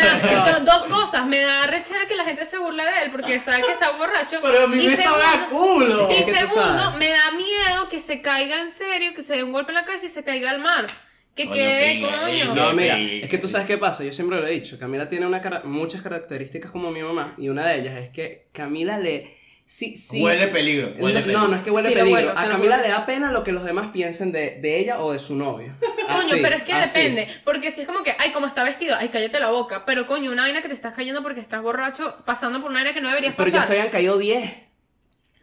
da 0.44 0.60
do- 0.60 0.66
dos 0.66 0.84
cosas, 0.88 1.26
me 1.26 1.40
da 1.42 1.66
rechera 1.68 2.06
que 2.08 2.16
la 2.16 2.26
gente 2.26 2.46
se 2.46 2.58
burle 2.58 2.84
de 2.84 3.06
él 3.06 3.12
porque 3.12 3.40
sabe 3.40 3.64
que 3.64 3.72
está 3.72 3.92
borracho. 3.92 4.40
Pero 4.42 4.64
a 4.64 4.68
mí 4.68 4.84
y 4.84 4.88
me 4.90 4.98
sabe 4.98 5.24
a 5.24 5.32
segundo, 5.48 5.50
culo. 5.50 6.10
y 6.12 6.24
segundo, 6.24 6.92
me 6.98 7.10
da 7.10 7.32
miedo 7.32 7.88
que 7.90 8.00
se 8.02 8.22
caiga 8.22 8.60
en 8.60 8.70
serio, 8.70 9.14
que 9.16 9.22
se 9.22 9.36
dé 9.38 9.44
un 9.44 9.54
golpe 9.54 9.72
en 9.72 9.76
la 9.76 9.86
cabeza 9.86 10.06
y 10.08 10.10
se 10.10 10.24
caiga 10.26 10.50
al 10.52 10.60
mar. 10.60 10.88
Que 11.36 11.46
Coño, 11.46 11.56
quede, 11.56 12.02
coño. 12.02 12.54
No, 12.54 12.74
mira, 12.74 13.00
es 13.00 13.30
que 13.30 13.38
tú 13.40 13.48
sabes 13.48 13.66
qué 13.66 13.78
pasa, 13.80 14.04
yo 14.04 14.12
siempre 14.12 14.40
lo 14.40 14.46
he 14.46 14.52
dicho, 14.52 14.78
Camila 14.78 15.08
tiene 15.10 15.26
una 15.26 15.42
cara- 15.42 15.62
muchas 15.64 16.02
características 16.02 16.70
como 16.70 16.92
mi 16.92 17.02
mamá 17.02 17.28
y 17.40 17.50
una 17.50 17.66
de 17.66 17.80
ellas 17.80 17.96
es 17.98 18.10
que 18.10 18.48
Camila 18.52 19.00
le... 19.00 19.42
Sí, 19.66 19.98
sí. 19.98 20.22
Huele 20.24 20.48
peligro. 20.50 20.94
Huele 21.00 21.20
no, 21.20 21.26
peligro. 21.26 21.42
no, 21.42 21.48
no 21.48 21.56
es 21.56 21.64
que 21.64 21.72
huele 21.72 21.88
Sí, 21.90 21.96
peligro. 21.96 22.14
huelo, 22.20 22.32
a 22.38 22.48
Camila 22.50 22.78
le 22.78 22.90
da 22.90 23.06
pena 23.06 23.32
lo 23.32 23.44
que 23.44 23.52
los 23.52 23.64
demás 23.64 23.88
piensen 23.94 24.32
de, 24.32 24.60
de 24.62 24.78
ella 24.80 25.00
o 25.02 25.14
de 25.14 25.20
su 25.20 25.36
novio. 25.36 25.74
Coño, 26.08 26.36
pero 26.42 26.56
es 26.58 26.64
que 26.64 26.74
así. 26.74 27.00
depende. 27.00 27.28
Porque 27.44 27.72
si 27.72 27.82
es 27.82 27.88
como 27.88 28.04
que, 28.04 28.14
ay, 28.20 28.32
como 28.34 28.46
está 28.46 28.64
vestido, 28.64 28.96
ay, 28.98 29.10
cállate 29.10 29.40
la 29.40 29.50
boca. 29.50 29.86
Pero 29.86 30.06
coño, 30.06 30.32
una 30.32 30.44
vaina 30.44 30.62
que 30.62 30.68
te 30.68 30.74
estás 30.76 30.94
cayendo 30.94 31.24
porque 31.24 31.40
estás 31.40 31.62
borracho, 31.62 32.16
pasando 32.26 32.62
por 32.62 32.70
una 32.70 32.80
vaina 32.82 32.94
que 32.94 33.02
no 33.02 33.08
deberías 33.10 33.34
Pero 33.38 33.50
ya 33.50 33.60
pasar. 33.60 33.68
se 33.68 33.74
habían 33.80 33.92
caído 33.92 34.18
10. 34.18 34.54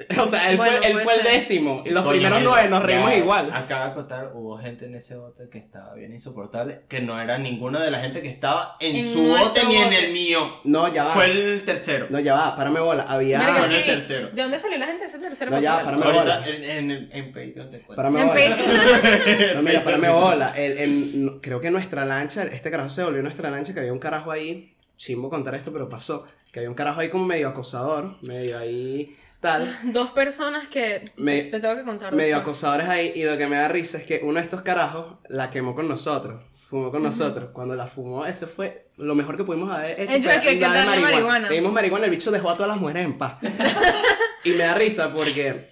O 0.21 0.27
sea, 0.27 0.51
él 0.51 0.57
Bueno, 0.57 0.79
fue, 0.79 0.87
él 0.91 0.99
fue 1.01 1.15
el 1.17 1.23
décimo. 1.25 1.83
Y 1.85 1.91
los 1.91 2.03
Coño, 2.03 2.13
primeros 2.15 2.41
nueve 2.43 2.69
nos 2.69 2.83
reímos 2.83 3.11
ya 3.11 3.17
igual. 3.19 3.51
Acaba 3.53 3.89
de 3.89 3.95
contar, 3.95 4.31
hubo 4.35 4.57
gente 4.59 4.87
en 4.87 4.95
ese 4.95 5.17
bote 5.17 5.49
que 5.51 5.59
estaba 5.59 5.95
bien 5.95 6.13
insoportable, 6.13 6.83
que 6.89 7.01
no 7.01 7.21
era 7.21 7.39
ninguna 7.39 7.83
de 7.83 7.91
la 7.91 8.01
gente 8.01 8.23
que 8.23 8.29
estaba 8.29 8.77
en, 8.81 8.97
En 8.97 9.05
su 9.05 9.23
bote 9.29 9.65
ni 9.67 9.77
en 9.77 9.93
el 9.93 10.13
mío. 10.13 10.61
No, 10.65 10.89
ya 10.93 11.05
va. 11.05 11.13
Fue 11.15 11.27
el 11.31 11.63
tercero. 11.65 12.07
No, 12.11 12.19
ya 12.19 12.35
va, 12.35 12.57
párame 12.57 12.81
bola. 12.81 13.03
Había. 13.03 13.41
Fue 13.41 13.67
en 13.67 13.73
el 13.73 13.81
sí. 13.83 13.87
tercero. 13.87 14.31
¿De 14.33 14.43
dónde 14.43 14.59
salió 14.59 14.79
la 14.79 14.87
gente 14.87 15.01
de 15.03 15.09
ese 15.09 15.19
tercero? 15.19 15.51
No, 15.51 15.61
ya, 15.61 15.71
papel? 15.83 15.85
párame 15.85 16.05
Ahorita 16.05 16.39
bola. 16.41 16.49
en, 16.49 16.65
en, 16.65 16.91
el- 16.91 17.11
en 17.13 17.27
Patreon 17.33 17.71
te 17.71 17.81
cuento. 17.81 17.97
Párame 17.97 18.21
En 18.21 18.29
bola. 18.29 18.41
Patreon. 18.49 19.55
No, 19.57 19.63
mira, 19.63 19.85
párame 19.85 20.09
bola. 20.11 20.47
El- 20.57 21.25
no- 21.25 21.41
creo 21.41 21.61
que 21.61 21.71
nuestra 21.71 22.05
lancha, 22.05 22.45
este 22.45 22.71
carajo 22.71 22.91
se 22.91 23.03
volvió 23.05 23.23
nuestra 23.23 23.51
lancha, 23.51 23.73
que 23.75 23.81
había 23.81 23.93
un 23.93 23.99
carajo 23.99 24.31
ahí. 24.31 24.75
Chimbo 24.97 25.31
contar 25.31 25.55
esto, 25.55 25.73
pero 25.73 25.89
pasó. 25.89 26.25
Que 26.53 26.61
había 26.61 26.69
un 26.69 26.75
carajo 26.75 27.01
ahí 27.01 27.09
como 27.09 27.25
medio 27.27 27.49
acosador, 27.49 28.17
medio 28.23 28.59
ahí 28.59 29.17
tal. 29.41 29.77
Dos 29.93 30.11
personas 30.11 30.69
que 30.69 31.11
Me- 31.17 31.43
te 31.45 31.61
tengo 31.61 31.75
que 31.77 31.83
contar. 31.85 32.13
medio 32.15 32.35
dos. 32.37 32.43
acosadores 32.43 32.89
ahí. 32.89 33.13
Y 33.15 33.25
lo 33.25 33.37
que 33.39 33.47
me 33.47 33.57
da 33.57 33.69
risa 33.69 33.99
es 33.99 34.05
que 34.05 34.21
uno 34.23 34.35
de 34.39 34.43
estos 34.45 34.63
carajos 34.63 35.15
la 35.29 35.51
quemó 35.51 35.75
con 35.75 35.89
nosotros. 35.89 36.43
Fumó 36.69 36.93
con 36.93 37.03
nosotros. 37.03 37.51
Cuando 37.53 37.75
la 37.75 37.87
fumó, 37.89 38.27
ese 38.27 38.47
fue 38.47 38.87
lo 38.97 39.15
mejor 39.17 39.37
que 39.37 39.43
pudimos 39.45 39.73
haber 39.73 39.99
hecho. 40.01 40.13
Hecho, 40.13 40.31
que- 40.41 40.51
que 40.51 40.59
darle 40.61 41.01
marihuana. 41.01 41.49
Marihuana, 41.73 42.05
el 42.05 42.11
bicho 42.13 42.31
dejó 42.31 42.51
a 42.51 42.55
todas 42.55 42.69
las 42.71 42.79
mujeres 42.81 43.05
en 43.07 43.19
paz. 43.19 43.39
y 44.45 44.51
me 44.51 44.65
da 44.65 44.75
risa 44.75 45.13
porque 45.13 45.69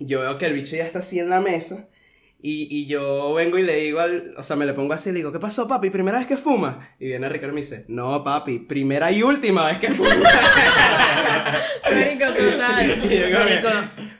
yo 0.00 0.20
veo 0.20 0.38
que 0.38 0.46
el 0.46 0.54
bicho 0.54 0.74
ya 0.74 0.84
está 0.84 0.98
así 0.98 1.20
en 1.20 1.30
la 1.30 1.40
mesa. 1.40 1.86
Y, 2.44 2.66
y 2.70 2.86
yo 2.86 3.32
vengo 3.34 3.56
y 3.56 3.62
le 3.62 3.76
digo 3.76 4.00
al. 4.00 4.34
O 4.36 4.42
sea, 4.42 4.56
me 4.56 4.66
le 4.66 4.72
pongo 4.74 4.92
así 4.94 5.10
y 5.10 5.12
le 5.12 5.18
digo, 5.18 5.30
¿qué 5.30 5.38
pasó, 5.38 5.68
papi? 5.68 5.90
¿Primera 5.90 6.18
vez 6.18 6.26
que 6.26 6.36
fuma? 6.36 6.90
Y 6.98 7.06
viene 7.06 7.28
Ricardo 7.28 7.52
y 7.52 7.54
me 7.54 7.60
dice, 7.60 7.84
no, 7.88 8.24
papi, 8.24 8.58
primera 8.58 9.12
y 9.12 9.22
última 9.22 9.66
vez 9.66 9.78
que 9.78 9.90
fuma. 9.90 10.10
Marico, 11.84 12.26
total. 12.32 13.02
Marico, 13.38 13.68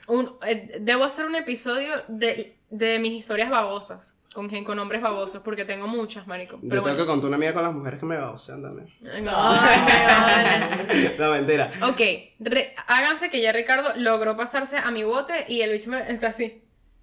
un- 0.08 0.36
eh, 0.46 0.76
debo 0.80 1.04
hacer 1.04 1.24
un 1.26 1.34
episodio 1.36 1.94
de, 2.08 2.56
de 2.70 2.98
mis 2.98 3.12
historias 3.12 3.50
babosas. 3.50 4.18
Con, 4.34 4.48
con 4.64 4.78
hombres 4.78 5.02
babosos, 5.02 5.42
porque 5.42 5.66
tengo 5.66 5.86
muchas, 5.86 6.26
marico. 6.26 6.58
yo 6.62 6.68
Pero 6.70 6.82
tengo 6.82 6.96
que 6.96 7.04
contar 7.04 7.28
una 7.28 7.36
amiga 7.36 7.52
con 7.52 7.64
las 7.64 7.74
mujeres 7.74 8.00
que 8.00 8.06
me 8.06 8.16
babosean 8.16 8.62
también. 8.62 8.88
No, 9.22 9.30
vale. 9.30 11.14
no, 11.18 11.30
mentira. 11.32 11.70
Ok, 11.82 12.00
re- 12.40 12.74
háganse 12.86 13.28
que 13.28 13.42
ya 13.42 13.52
Ricardo 13.52 13.90
logró 13.96 14.34
pasarse 14.34 14.78
a 14.78 14.90
mi 14.90 15.04
bote 15.04 15.44
y 15.48 15.60
el 15.60 15.70
bicho 15.72 15.90
me, 15.90 16.10
está 16.10 16.28
así. 16.28 16.62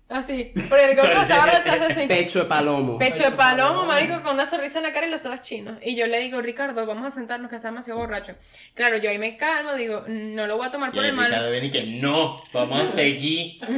Así. 0.10 0.52
Porque 0.68 0.88
Ricardo 0.88 1.22
estaba 1.22 1.46
rechazo 1.52 1.86
así. 1.86 2.08
Pecho 2.08 2.40
de 2.40 2.46
palomo. 2.46 2.98
Pecho 2.98 3.24
de 3.24 3.32
palomo, 3.32 3.86
marico, 3.86 4.22
con 4.24 4.34
una 4.34 4.46
sonrisa 4.46 4.80
en 4.80 4.84
la 4.86 4.92
cara 4.94 5.06
y 5.06 5.10
los 5.12 5.24
ojos 5.26 5.42
chinos. 5.44 5.78
Y 5.84 5.96
yo 5.96 6.08
le 6.08 6.20
digo, 6.20 6.42
Ricardo, 6.42 6.86
vamos 6.86 7.06
a 7.06 7.12
sentarnos 7.12 7.50
que 7.50 7.56
está 7.58 7.68
demasiado 7.70 8.00
borracho. 8.00 8.34
Claro, 8.74 8.98
yo 8.98 9.10
ahí 9.10 9.20
me 9.20 9.38
calmo, 9.38 9.76
digo, 9.76 10.04
no 10.08 10.48
lo 10.48 10.58
voy 10.58 10.68
a 10.68 10.72
tomar 10.72 10.92
por 10.92 11.04
el 11.04 11.12
el 11.12 11.16
mal. 11.16 11.28
Ricardo 11.28 11.52
viene 11.52 11.68
y 11.68 11.72
que 11.72 11.84
no, 12.02 12.42
vamos 12.52 12.82
a 12.82 12.88
seguir. 12.88 13.60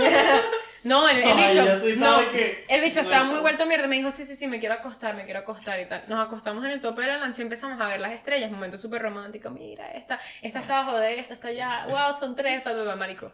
No, 0.84 1.08
el, 1.08 1.18
el 1.20 1.38
Ay, 1.38 1.48
bicho, 1.48 1.96
no, 1.98 2.28
que- 2.32 2.66
el 2.68 2.82
bicho 2.82 3.02
estaba 3.02 3.24
muy 3.26 3.40
vuelto 3.40 3.62
a 3.62 3.66
mierda. 3.68 3.86
Me 3.86 3.98
dijo, 3.98 4.10
sí, 4.10 4.26
sí, 4.26 4.36
sí, 4.36 4.48
me 4.48 4.60
quiero 4.60 4.74
acostar, 4.74 5.14
me 5.14 5.26
quiero 5.26 5.42
acostar 5.42 5.80
y 5.80 5.86
tal. 5.86 6.04
Nos 6.08 6.26
acostamos 6.26 6.66
en 6.66 6.72
el 6.72 6.82
tope 6.82 7.04
de 7.04 7.08
la 7.10 7.18
lancha 7.20 7.44
y 7.44 7.44
empezamos 7.44 7.80
a 7.80 7.88
ver 7.88 8.00
las 8.00 8.14
estrellas. 8.14 8.50
Momento 8.50 8.80
súper 8.80 9.04
romántico. 9.04 9.52
Mira, 9.52 9.92
esta, 9.92 10.20
esta 10.42 10.60
está 10.62 10.80
abajo 10.80 10.98
de 10.98 11.20
esta, 11.20 11.36
está 11.36 11.50
allá. 11.50 11.86
Wow, 11.88 12.14
son 12.20 12.36
tres, 12.36 12.64
bla, 12.64 12.96
maricos. 12.96 13.32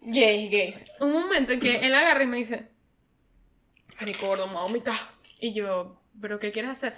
Gays, 0.00 0.50
gays. 0.50 0.84
Un 1.00 1.12
momento 1.12 1.52
en 1.52 1.60
que 1.60 1.76
él 1.86 1.94
agarra 1.94 2.22
y 2.22 2.26
me 2.26 2.36
dice, 2.38 2.68
marico, 3.98 4.26
gordo, 4.26 4.46
me 4.46 4.54
voy 4.54 4.62
a 4.62 4.66
vomitar. 4.66 4.96
Y 5.40 5.52
yo, 5.52 6.00
¿pero 6.20 6.38
qué 6.38 6.52
quieres 6.52 6.70
hacer? 6.70 6.94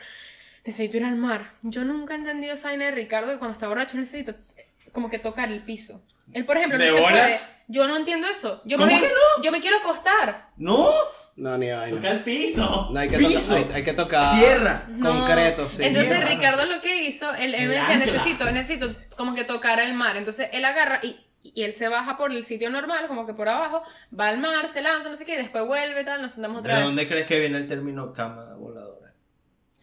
Necesito 0.65 0.99
ir 0.99 1.05
al 1.05 1.17
mar. 1.17 1.55
Yo 1.63 1.85
nunca 1.85 2.15
he 2.15 2.19
entendido 2.19 2.55
esa 2.55 2.69
vaina 2.69 2.87
de 2.87 2.91
Ricardo 2.93 3.33
que 3.33 3.39
cuando 3.39 3.55
está 3.55 3.69
borracho 3.69 3.97
necesita 3.97 4.33
eh, 4.57 4.67
como 4.93 5.09
que 5.11 5.19
tocar 5.19 5.51
el 5.51 5.63
piso. 5.63 6.03
Él, 6.33 6.45
por 6.45 6.57
ejemplo, 6.57 6.79
no 6.79 6.85
¿De 6.85 6.91
se 6.91 7.01
bolas? 7.01 7.27
puede. 7.29 7.41
Yo 7.69 7.89
no 7.89 7.97
entiendo 7.97 8.29
eso. 8.29 8.61
Yo, 8.65 8.77
¿Cómo 8.77 8.93
me, 8.93 9.01
que 9.01 9.09
yo 9.43 9.51
me 9.53 9.61
quiero 9.61 9.79
acostar. 9.79 10.51
¿No? 10.57 10.89
No, 11.37 11.57
ni 11.57 11.71
vaina. 11.71 11.97
Toca 11.97 12.11
el 12.11 12.23
piso. 12.23 12.89
No, 12.93 12.99
hay 12.99 13.09
que, 13.09 13.17
Piso. 13.19 13.55
tocar, 13.55 13.71
hay, 13.71 13.77
hay 13.77 13.85
que 13.85 13.93
tocar 13.95 14.39
Tierra. 14.39 14.85
No. 14.89 15.19
concreto, 15.19 15.69
sí. 15.69 15.85
Entonces 15.85 16.13
Tierra. 16.13 16.29
Ricardo 16.29 16.65
lo 16.67 16.81
que 16.81 17.05
hizo, 17.05 17.33
él, 17.35 17.55
él 17.55 17.69
me 17.69 17.77
decía, 17.77 17.97
necesito, 17.97 18.51
necesito 18.51 18.91
como 19.17 19.35
que 19.35 19.45
tocar 19.45 19.81
el 19.81 19.95
mar. 19.95 20.17
Entonces 20.17 20.49
él 20.53 20.65
agarra 20.65 21.01
y, 21.03 21.17
y 21.43 21.63
él 21.63 21.73
se 21.73 21.89
baja 21.89 22.17
por 22.19 22.33
el 22.33 22.45
sitio 22.45 22.69
normal, 22.71 23.09
como 23.09 23.27
que 23.27 23.33
por 23.35 23.49
abajo, 23.49 23.83
va 24.19 24.29
al 24.29 24.39
mar, 24.39 24.69
se 24.69 24.83
lanza, 24.83 25.09
no 25.09 25.17
sé 25.17 25.25
qué, 25.25 25.35
y 25.35 25.39
después 25.39 25.67
vuelve, 25.67 26.05
tal, 26.05 26.21
nos 26.23 26.33
sentamos 26.33 26.59
otra 26.61 26.75
¿De 26.75 26.79
vez. 26.81 26.87
dónde 26.87 27.09
crees 27.09 27.27
que 27.27 27.41
viene 27.41 27.57
el 27.59 27.67
término 27.67 28.13
cama 28.13 28.55
voladora? 28.57 29.15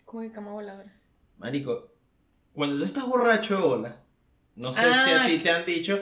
¿Cómo 0.05 0.21
que 0.21 0.31
cama 0.31 0.51
voladora? 0.51 0.91
Marico, 1.37 1.91
cuando 2.53 2.77
tú 2.77 2.83
estás 2.85 3.05
borracho 3.05 3.55
de 3.57 3.61
bola, 3.61 3.95
no 4.55 4.71
sé 4.73 4.81
si 4.81 5.11
a 5.11 5.23
Ah. 5.23 5.25
ti 5.25 5.39
te 5.39 5.51
han 5.51 5.65
dicho, 5.65 6.01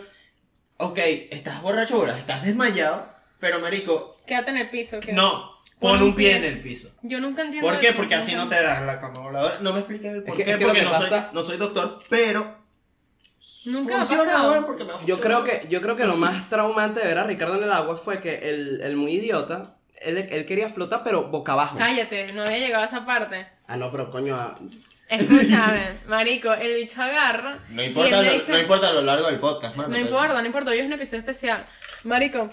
ok, 0.77 0.97
estás 1.31 1.61
borracho 1.61 1.95
de 1.95 1.99
bola, 2.01 2.17
estás 2.17 2.43
desmayado, 2.45 3.07
pero 3.39 3.59
marico, 3.59 4.15
Quédate 4.25 4.51
en 4.51 4.57
el 4.57 4.69
piso. 4.69 4.99
¿qué? 4.99 5.13
no, 5.13 5.51
pon 5.79 6.01
un 6.01 6.15
pie 6.15 6.37
en 6.37 6.43
el 6.45 6.59
piso. 6.61 6.89
Yo 7.03 7.19
nunca 7.19 7.43
entiendo 7.43 7.69
¿Por 7.69 7.79
qué? 7.79 7.89
eso, 7.89 7.97
Porque 7.97 8.15
así 8.15 8.33
no 8.35 8.47
te 8.49 8.61
das 8.61 8.81
la 8.85 8.99
cama 8.99 9.19
voladora. 9.19 9.59
No 9.61 9.71
me 9.73 9.79
expliques 9.79 10.13
el 10.13 10.23
por 10.23 10.35
que- 10.35 10.43
qué, 10.43 10.51
es 10.51 10.57
que 10.57 10.65
porque 10.65 10.79
que 10.79 10.85
no, 10.85 10.91
pasa- 10.91 11.25
soy, 11.27 11.33
no 11.35 11.43
soy 11.43 11.57
doctor, 11.57 11.99
pero 12.09 12.64
Nunca 13.65 13.89
me 13.89 13.95
ha 13.95 13.97
funciona, 13.99 14.23
pasado. 14.31 14.51
weón, 14.51 14.65
porque 14.65 14.83
me 14.83 14.93
ha 14.93 15.05
Yo 15.05 15.19
creo 15.19 15.43
que, 15.43 15.65
yo 15.69 15.81
creo 15.81 15.95
que 15.95 16.05
lo 16.05 16.15
más 16.17 16.49
traumante 16.49 16.99
de 16.99 17.07
ver 17.07 17.17
a 17.17 17.23
Ricardo 17.23 17.57
en 17.57 17.63
el 17.63 17.71
agua 17.71 17.97
fue 17.97 18.19
que 18.19 18.49
el, 18.49 18.81
el 18.81 18.95
muy 18.95 19.13
idiota, 19.13 19.63
él, 20.01 20.17
él 20.17 20.45
quería 20.45 20.69
flotar, 20.69 21.01
pero 21.03 21.23
boca 21.29 21.53
abajo. 21.53 21.77
Cállate, 21.77 22.31
no 22.33 22.43
había 22.43 22.59
llegado 22.59 22.83
a 22.83 22.87
esa 22.87 23.05
parte. 23.05 23.47
Ah, 23.67 23.75
no, 23.77 23.89
pero 23.91 24.11
coño. 24.11 24.35
ah, 24.39 24.55
Escúchame, 25.09 25.99
marico, 26.07 26.53
el 26.53 26.75
bicho 26.75 27.01
agarra. 27.01 27.59
No 27.69 27.81
y 27.81 27.85
importa, 27.87 28.19
él 28.19 28.25
lo, 28.25 28.33
dice- 28.33 28.51
no 28.51 28.59
importa 28.59 28.89
a 28.89 28.93
lo 28.93 29.01
largo 29.01 29.27
del 29.27 29.39
podcast, 29.39 29.75
mano. 29.75 29.89
No 29.89 29.97
importa, 29.99 30.39
no 30.39 30.45
importa, 30.45 30.71
hoy 30.71 30.79
es 30.79 30.85
un 30.85 30.93
episodio 30.93 31.19
especial. 31.19 31.65
Marico, 32.03 32.49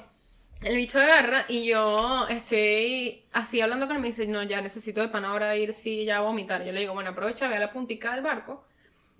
el 0.63 0.77
bicho 0.77 0.99
agarra 0.99 1.45
y 1.49 1.67
yo 1.67 2.27
estoy 2.29 3.23
así 3.33 3.61
hablando 3.61 3.87
con 3.87 3.97
él 3.97 4.03
me 4.03 4.09
dice, 4.09 4.27
no, 4.27 4.43
ya 4.43 4.61
necesito 4.61 5.01
de 5.01 5.09
pan 5.09 5.25
ahora 5.25 5.57
ir, 5.57 5.75
sí, 5.75 6.05
ya 6.05 6.19
a 6.19 6.21
vomitar. 6.21 6.65
Yo 6.65 6.73
le 6.73 6.81
digo, 6.81 6.95
bueno, 6.95 7.11
aprovecha, 7.11 7.49
ve 7.49 7.57
a 7.57 7.61
la 7.61 7.73
puntica 7.73 8.13
del 8.15 8.23
barco. 8.23 8.65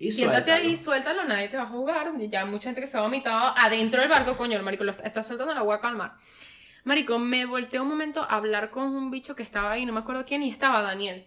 Y 0.03 0.11
Siéntate 0.11 0.47
suéltalo. 0.51 0.69
ahí, 0.69 0.77
suéltalo, 0.77 1.25
nadie 1.25 1.49
te 1.49 1.57
va 1.57 1.63
a 1.63 1.67
jugar. 1.67 2.11
Ya 2.29 2.45
mucha 2.45 2.65
gente 2.71 2.81
que 2.81 2.87
se 2.89 2.99
ha 2.99 3.03
vomitado 3.03 3.55
adentro 3.57 4.01
del 4.01 4.11
barco, 4.11 4.37
coño, 4.37 4.57
el 4.57 4.65
marico 4.65 4.83
lo 4.83 4.91
está, 4.91 5.05
está 5.05 5.23
soltando 5.23 5.53
el 5.53 5.59
agua 5.59 5.77
a 5.77 5.81
calmar. 5.81 6.15
Marico, 6.85 7.21
me 7.21 7.47
volteé 7.47 7.79
un 7.81 7.87
momento 7.89 8.23
a 8.23 8.35
hablar 8.37 8.71
con 8.71 8.85
un 8.85 9.13
bicho 9.13 9.37
que 9.37 9.45
estaba 9.45 9.71
ahí, 9.71 9.87
no 9.87 9.93
me 9.93 10.01
acuerdo 10.01 10.25
quién, 10.25 10.43
y 10.43 10.51
estaba 10.51 10.83
Daniel. 10.83 11.25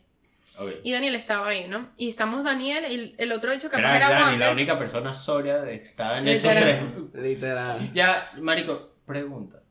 Ok. 0.57 0.71
Y 0.83 0.91
Daniel 0.91 1.15
estaba 1.15 1.47
ahí, 1.47 1.67
¿no? 1.69 1.87
Y 1.95 2.09
estamos 2.09 2.43
Daniel 2.43 2.83
y 2.91 3.15
el 3.17 3.31
otro 3.31 3.51
bicho 3.51 3.69
que 3.69 3.77
Era 3.77 3.95
era 3.95 4.09
Dani, 4.09 4.23
Wander. 4.23 4.39
la 4.47 4.51
única 4.51 4.77
persona 4.77 5.13
sobria 5.13 5.61
de 5.61 5.75
estaba 5.75 6.19
en 6.19 6.27
esos 6.27 6.51
tres. 6.51 6.81
Literal. 7.13 7.93
Ya, 7.93 8.29
Marico, 8.41 8.95
pregunta. 9.05 9.61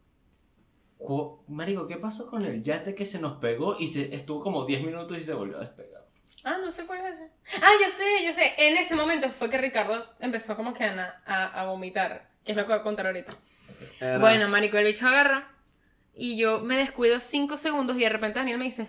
Marico, 1.49 1.87
¿qué 1.87 1.97
pasó 1.99 2.27
con 2.27 2.45
el 2.47 2.63
yate 2.63 2.95
que 2.95 3.05
se 3.05 3.19
nos 3.19 3.37
pegó 3.37 3.77
y 3.79 3.87
se 3.89 4.15
estuvo 4.15 4.41
como 4.41 4.65
10 4.65 4.85
minutos 4.85 5.19
y 5.19 5.25
se 5.25 5.35
volvió 5.35 5.59
a 5.59 5.61
despegar? 5.61 6.04
Ah, 6.45 6.59
no 6.61 6.71
sé 6.71 6.85
cuál 6.85 7.01
es 7.07 7.15
ese. 7.17 7.31
Ah, 7.63 7.73
yo 7.83 7.91
sé, 7.91 8.25
yo 8.25 8.33
sé. 8.35 8.53
En 8.59 8.77
ese 8.77 8.95
momento 8.95 9.31
fue 9.31 9.49
que 9.49 9.57
Ricardo 9.59 10.07
empezó 10.21 10.57
como 10.57 10.75
que 10.75 10.85
a, 10.85 11.21
a, 11.27 11.61
a 11.61 11.65
vomitar, 11.65 12.29
que 12.45 12.53
es 12.53 12.57
lo 12.57 12.65
que 12.65 12.73
voy 12.73 12.81
a 12.81 12.83
contar 12.83 13.07
ahorita. 13.07 13.33
Era- 14.01 14.19
Bueno, 14.19 14.49
marico, 14.49 14.77
el 14.77 14.85
bicho 14.85 15.07
agarra 15.09 15.49
y 16.15 16.37
yo 16.37 16.61
me 16.61 16.77
descuido 16.77 17.19
cinco 17.21 17.57
segundos 17.57 17.97
y 17.97 18.01
de 18.01 18.09
repente 18.11 18.39
Daniel 18.39 18.59
me 18.59 18.67
dice, 18.67 18.89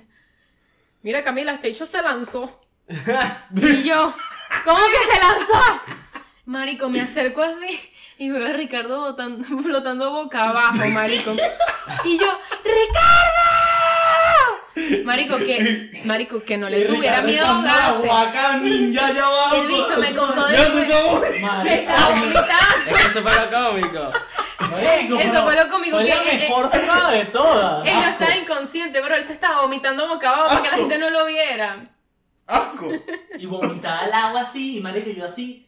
mira 1.01 1.23
Camila, 1.23 1.53
este 1.53 1.69
bicho 1.69 1.85
se 1.85 2.01
lanzó. 2.01 2.61
y 3.55 3.83
yo, 3.83 4.13
¿cómo 4.65 4.79
que 4.79 5.13
se 5.13 5.19
lanzó? 5.21 5.81
Marico, 6.45 6.89
me 6.89 7.01
acerco 7.01 7.41
así 7.41 7.79
y 8.17 8.29
veo 8.29 8.45
a 8.47 8.53
Ricardo 8.53 9.15
flotando 9.63 10.11
boca 10.11 10.49
abajo, 10.49 10.85
marico. 10.93 11.31
Y 12.03 12.17
yo, 12.19 12.39
¡Ricardo! 12.63 13.34
Marico, 15.03 15.37
que, 15.37 16.01
marico, 16.05 16.43
que 16.43 16.57
no 16.57 16.69
le 16.69 16.85
tuviera 16.85 17.21
miedo 17.21 17.45
a 17.45 17.49
ahogarse. 17.55 18.09
Acá, 18.09 18.57
ninja, 18.57 19.11
ya 19.13 19.27
va. 19.27 19.57
El 19.57 19.67
bicho 19.67 19.97
me 19.99 20.13
contó 20.15 20.49
¡Ya 20.49 20.71
tú 20.71 20.77
después. 20.77 21.35
estás 21.35 21.63
Se 21.63 21.73
estaba 21.75 22.09
vomitando. 22.09 22.89
Es 22.89 22.97
que 23.01 23.07
eso 23.07 23.21
fue 23.21 23.31
lo 23.33 23.51
cómico. 23.69 24.11
Marico, 24.71 25.15
Eso 25.19 25.31
pero 25.31 25.43
fue 25.43 25.55
lo 25.55 25.69
cómico, 25.69 25.97
Fue 25.97 26.05
que- 26.05 26.15
la 26.15 26.23
mejor 26.23 26.69
jugada 26.69 27.11
de 27.11 27.25
todas. 27.25 27.87
Él 27.87 27.93
no 27.93 28.09
estaba 28.09 28.35
inconsciente, 28.37 29.01
bro. 29.01 29.15
Él 29.15 29.27
se 29.27 29.33
estaba 29.33 29.61
vomitando 29.61 30.07
boca 30.07 30.29
abajo 30.29 30.49
para 30.49 30.61
que 30.61 30.69
la 30.71 30.77
gente 30.77 30.97
no 30.97 31.09
lo 31.09 31.25
viera. 31.25 31.77
¡Asco! 32.47 32.91
Y 33.37 33.45
vomitaba 33.47 34.05
el 34.05 34.13
agua 34.13 34.41
así, 34.41 34.77
y 34.77 34.81
marico, 34.81 35.09
yo 35.09 35.25
así. 35.25 35.64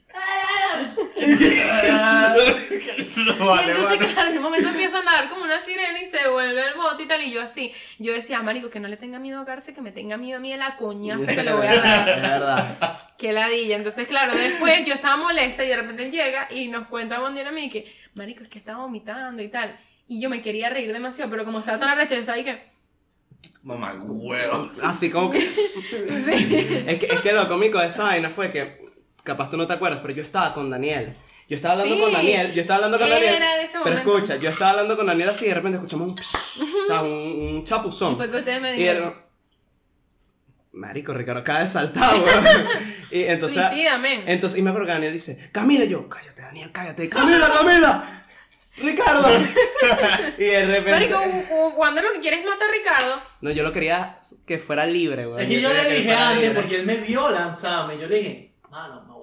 no 3.18 3.56
y 3.56 3.70
entonces, 3.70 4.00
mano. 4.00 4.14
claro, 4.14 4.30
en 4.32 4.38
un 4.38 4.44
momento 4.44 4.70
empieza 4.70 5.00
a 5.00 5.04
nadar 5.04 5.30
como 5.30 5.44
una 5.44 5.60
sirena 5.60 6.00
y 6.02 6.06
se 6.06 6.28
vuelve 6.28 6.68
el 6.68 6.76
bote 6.76 7.04
y 7.04 7.08
tal. 7.08 7.22
Y 7.24 7.32
yo 7.32 7.42
así. 7.42 7.72
Yo 8.00 8.14
decía, 8.14 8.42
marico, 8.42 8.70
que 8.70 8.80
no 8.80 8.88
le 8.88 8.98
tenga 8.98 9.20
miedo 9.20 9.38
a 9.38 9.40
ahogarse, 9.40 9.74
que 9.74 9.82
me 9.82 9.92
tenga 9.92 10.18
miedo 10.18 10.38
a 10.38 10.40
mí 10.40 10.52
de 10.52 10.58
la 10.58 10.76
coñazo 10.78 11.26
que 11.26 11.44
le 11.44 11.54
voy 11.54 11.68
a 11.68 11.74
Es 11.74 11.84
dar. 11.84 12.22
verdad. 12.22 13.04
Qué 13.18 13.32
ladilla. 13.34 13.76
Entonces, 13.76 14.08
claro, 14.08 14.36
después 14.36 14.86
yo 14.86 14.94
estaba 14.94 15.18
molesta 15.18 15.64
y 15.64 15.68
de 15.68 15.76
repente 15.76 16.06
él 16.06 16.12
llega 16.12 16.48
y 16.52 16.68
nos 16.68 16.88
cuenta 16.88 17.20
Bondier 17.20 17.48
a 17.48 17.52
mí 17.52 17.70
que, 17.70 17.92
marico, 18.14 18.44
es 18.44 18.50
que 18.50 18.60
estaba 18.60 18.84
vomitando 18.84 19.42
y 19.42 19.50
tal. 19.50 19.78
Y 20.08 20.22
yo 20.22 20.30
me 20.30 20.42
quería 20.42 20.70
reír 20.70 20.94
demasiado, 20.94 21.30
pero 21.32 21.44
como 21.44 21.60
estaba 21.60 21.80
tan 21.80 21.90
arrecho, 21.90 22.14
yo 22.16 22.22
estaba 22.22 22.38
ahí 22.38 22.44
que. 22.44 22.78
Mamá, 23.64 23.96
huevo. 24.00 24.70
Así 24.84 25.10
como 25.10 25.32
que. 25.32 25.42
Sí. 25.48 26.86
Es 26.88 27.00
que, 27.00 27.06
es 27.08 27.22
que 27.22 27.34
lo 27.34 27.48
cómico 27.48 27.80
de 27.80 27.88
esa 27.88 28.04
vaina 28.04 28.30
fue 28.30 28.50
que, 28.50 28.84
capaz 29.28 29.50
tú 29.50 29.58
no 29.58 29.68
te 29.68 29.74
acuerdas, 29.74 30.00
pero 30.02 30.14
yo 30.16 30.24
estaba 30.24 30.54
con 30.54 30.70
Daniel. 30.70 31.16
Yo 31.50 31.56
estaba 31.56 31.74
hablando 31.76 31.96
Sí, 31.96 32.02
con 32.02 32.12
Daniel, 32.14 32.54
yo 32.54 32.62
estaba 32.62 32.76
hablando 32.78 33.00
con 33.00 33.10
Daniel. 33.10 33.34
era 33.36 33.56
de 33.56 33.64
ese 33.64 33.78
pero 33.84 33.98
escucha, 33.98 34.36
yo 34.36 34.50
estaba 34.50 34.72
hablando 34.72 34.98
con 34.98 35.06
Daniel 35.06 35.30
así 35.30 35.46
y 35.46 35.48
de 35.50 35.54
repente 35.54 35.78
escuchamos 35.78 36.10
un 36.10 36.18
psh, 36.18 36.62
o 36.84 36.86
sea, 36.88 37.02
un, 37.04 37.10
un 37.10 37.64
chapuzón. 37.64 38.14
Y 38.14 38.16
fue 38.18 38.30
que 38.32 38.38
ustedes 38.38 38.62
me 38.62 38.74
Y 38.74 38.78
dijeron. 38.80 39.04
repente- 39.10 39.28
Marico, 40.74 41.14
Ricardo 41.14 41.42
acaba 41.42 41.60
de 41.62 41.68
saltar, 41.68 42.16
y 43.12 43.24
entonces. 43.24 43.66
Suicida, 43.68 43.98
men. 43.98 44.22
Entonces, 44.28 44.60
y 44.60 44.62
me 44.62 44.70
acuerdo 44.70 44.86
que 44.88 44.94
Daniel 44.94 45.14
dice, 45.14 45.50
Camila, 45.52 45.86
y 45.86 45.90
yo, 45.90 46.08
cállate, 46.08 46.42
Daniel, 46.42 46.72
cállate, 46.72 47.10
Camila, 47.10 47.50
Camila, 47.52 48.26
Ricardo. 48.78 49.28
y 50.38 50.44
de 50.44 50.66
repente. 50.68 50.92
Marico, 50.92 51.20
Wander 51.78 52.04
lo 52.04 52.12
que 52.14 52.20
quiere 52.20 52.42
es 52.42 52.46
matar 52.46 52.70
a 52.70 52.72
Ricardo. 52.74 53.16
No, 53.42 53.50
yo 53.52 53.64
lo 53.64 53.72
quería 53.72 54.20
que 54.46 54.60
fuera 54.60 54.86
libre, 54.86 55.26
weón. 55.26 55.40
Es 55.40 55.48
que 55.48 55.62
yo 55.62 55.74
le 55.74 55.90
dije 55.96 56.14
antes, 56.14 56.44
libre. 56.44 56.62
porque 56.62 56.76
él 56.76 56.86
me 56.86 56.98
vio 56.98 57.32
lanzarme. 57.32 57.98
Yo 57.98 58.06
le 58.06 58.18
dije, 58.18 58.54
mano, 58.70 59.04
me 59.08 59.14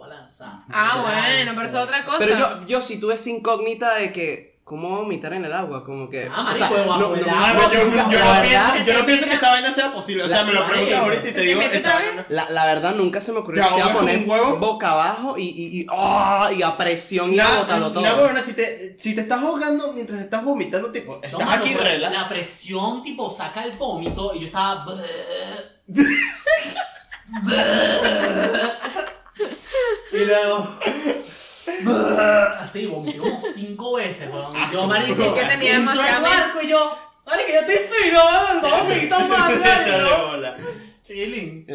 Ah, 0.73 1.03
bueno, 1.03 1.53
pero 1.55 1.67
eso 1.67 1.79
es 1.79 1.85
otra 1.85 2.05
cosa. 2.05 2.19
Pero 2.19 2.39
yo, 2.39 2.67
yo 2.67 2.83
sí 2.83 2.99
tuve 2.99 3.15
esa 3.15 3.31
incógnita 3.31 3.95
de 3.97 4.13
que, 4.13 4.61
¿cómo 4.65 4.89
vomitar 4.97 5.33
en 5.35 5.45
el 5.45 5.53
agua? 5.53 5.85
Como 5.85 6.09
que. 6.09 6.29
Ah, 6.33 6.53
yo, 6.59 6.61
yo 6.61 6.87
la 6.87 6.97
no 6.97 7.13
pienso, 8.43 8.85
yo 8.85 8.99
no 8.99 9.05
pienso 9.07 9.27
que 9.27 9.35
esa 9.35 9.51
vaina 9.51 9.71
sea 9.71 9.93
posible. 9.93 10.25
O 10.25 10.29
sea, 10.29 10.39
La- 10.39 10.45
me 10.45 10.53
lo 10.53 10.67
preguntas 10.67 10.99
ahorita 11.01 11.23
y 11.23 11.27
¿Se 11.27 11.33
te 11.33 11.41
te 11.41 11.47
digo, 11.47 11.61
esa 11.61 11.95
vaina. 11.95 12.25
La, 12.31 12.49
la 12.51 12.65
verdad 12.67 12.95
nunca 12.95 13.21
se 13.21 13.33
me 13.33 13.39
ocurrió 13.41 13.63
¿Te 13.63 13.69
que 13.69 13.75
se 13.75 13.79
iba 13.81 13.87
a 13.87 13.91
ahogas 13.93 14.03
con 14.03 14.07
poner 14.23 14.25
un 14.25 14.31
huevo? 14.51 14.59
boca 14.59 14.91
abajo 14.93 15.35
y, 15.39 15.43
y, 15.49 15.81
y, 15.83 15.87
¡ah! 15.91 16.51
y 16.57 16.63
a 16.63 16.77
presión 16.77 17.33
y 17.33 17.39
a 17.41 17.49
botarlo 17.61 17.93
todo. 17.93 18.03
nah, 18.05 18.15
huevona, 18.15 18.41
si 18.43 18.55
te, 18.55 18.97
si 18.99 19.15
te 19.15 19.21
estás 19.21 19.43
ahogando 19.43 19.93
mientras 19.93 20.21
estás 20.21 20.43
vomitando, 20.43 20.91
tipo, 20.91 21.21
estás 21.23 21.39
No, 21.41 21.51
aquí 21.51 21.75
rela. 21.75 22.09
La 22.11 22.29
presión, 22.29 23.03
tipo, 23.03 23.31
saca 23.31 23.65
el 23.65 23.73
vómito 23.73 24.35
y 24.35 24.41
yo 24.41 24.47
estaba. 24.47 24.87
y 30.15 30.25
luego. 30.25 30.79
Así, 32.61 32.87
vomité 32.87 33.19
como 33.19 33.41
cinco 33.41 33.95
veces, 33.95 34.29
weón. 34.31 34.53
Y 34.57 34.73
yo, 34.75 34.87
marico. 34.87 35.23
Es 35.23 35.43
que 35.43 35.57
tenía 35.57 35.79
mente. 35.81 35.99
barco 35.99 36.63
y 36.63 36.69
yo. 36.69 36.99
Marico, 37.27 37.49
yo 37.51 37.61
estoy 37.61 37.77
fino, 37.77 38.19
weón. 38.19 38.63
Vamos 38.63 38.81
a 38.81 38.87
seguir 38.93 39.09
tomando. 39.09 39.65
Chilling. 41.03 41.67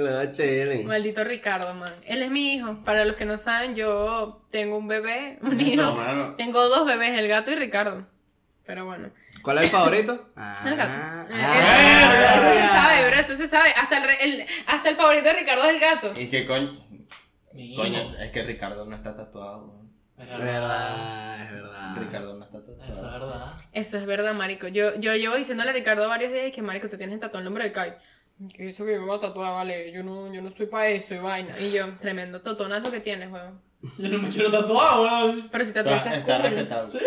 Maldito 0.85 1.23
Ricardo, 1.23 1.73
man. 1.75 1.93
Él 2.05 2.23
es 2.23 2.31
mi 2.31 2.53
hijo. 2.53 2.79
Para 2.83 3.05
los 3.05 3.15
que 3.15 3.25
no 3.25 3.37
saben, 3.37 3.75
yo 3.75 4.41
tengo 4.49 4.77
un 4.77 4.87
bebé, 4.87 5.37
un 5.41 5.61
hijo. 5.61 5.83
No, 5.83 5.95
mano. 5.95 6.35
Tengo 6.35 6.67
dos 6.67 6.85
bebés, 6.87 7.17
el 7.19 7.27
gato 7.27 7.51
y 7.51 7.55
Ricardo. 7.55 8.07
Pero 8.65 8.85
bueno. 8.85 9.09
¿Cuál 9.43 9.57
es 9.57 9.63
el 9.65 9.69
favorito? 9.69 10.29
El 10.65 10.75
gato. 10.75 10.97
Ah, 11.01 11.25
ah. 11.31 12.33
eso, 12.35 12.47
eso 12.47 12.59
se 12.59 12.67
sabe, 12.67 13.07
bro. 13.07 13.19
Eso 13.19 13.35
se 13.35 13.47
sabe. 13.47 13.69
Hasta 13.75 13.97
el, 13.97 14.45
hasta 14.65 14.89
el 14.89 14.95
favorito 14.95 15.25
de 15.29 15.33
Ricardo 15.33 15.63
es 15.63 15.69
el 15.75 15.79
gato. 15.79 16.13
Y 16.15 16.27
que 16.27 16.45
coño. 16.45 16.73
Coño, 17.75 18.15
es 18.19 18.31
que 18.31 18.43
Ricardo 18.43 18.85
no 18.85 18.95
está 18.95 19.15
tatuado, 19.15 19.65
weón. 19.65 19.89
Es 20.17 20.27
verdad, 20.37 21.41
es 21.45 21.51
verdad. 21.53 21.95
Ricardo 21.97 22.33
no 22.35 22.43
está 22.45 22.57
Eso 22.57 22.71
es 22.71 22.95
tatuado. 22.97 23.27
verdad. 23.29 23.53
Eso 23.71 23.97
es 23.97 24.05
verdad, 24.05 24.33
marico. 24.33 24.67
Yo, 24.67 24.95
yo 24.95 25.15
llevo 25.15 25.35
diciéndole 25.35 25.69
a 25.69 25.73
Ricardo 25.73 26.07
varios 26.09 26.31
días 26.33 26.51
que, 26.51 26.61
marico, 26.61 26.89
te 26.89 26.97
tienes 26.97 27.19
tatuado 27.19 27.39
el 27.39 27.45
nombre 27.45 27.63
de 27.63 27.71
Kai. 27.71 27.95
Que 28.53 28.67
eso 28.67 28.85
que 28.85 28.97
me 28.99 29.05
va 29.05 29.15
a 29.15 29.19
tatuar, 29.19 29.53
vale. 29.53 29.91
Yo 29.91 30.03
no, 30.03 30.31
yo 30.33 30.41
no 30.41 30.49
estoy 30.49 30.67
para 30.67 30.87
eso 30.89 31.13
y 31.15 31.19
vaina. 31.19 31.51
Y 31.59 31.71
yo, 31.71 31.93
tremendo 31.97 32.41
totonazo 32.41 32.91
que 32.91 32.99
tienes, 32.99 33.31
weón. 33.31 33.61
Yo 33.97 34.09
no 34.09 34.17
me 34.19 34.29
quiero 34.29 34.51
tatuar, 34.51 34.99
weón. 34.99 35.49
Pero 35.49 35.65
si 35.65 35.73
tatuajes 35.73 36.11
es 36.11 36.23
cool. 36.25 36.41
respetable. 36.41 36.91
Sí. 36.91 37.05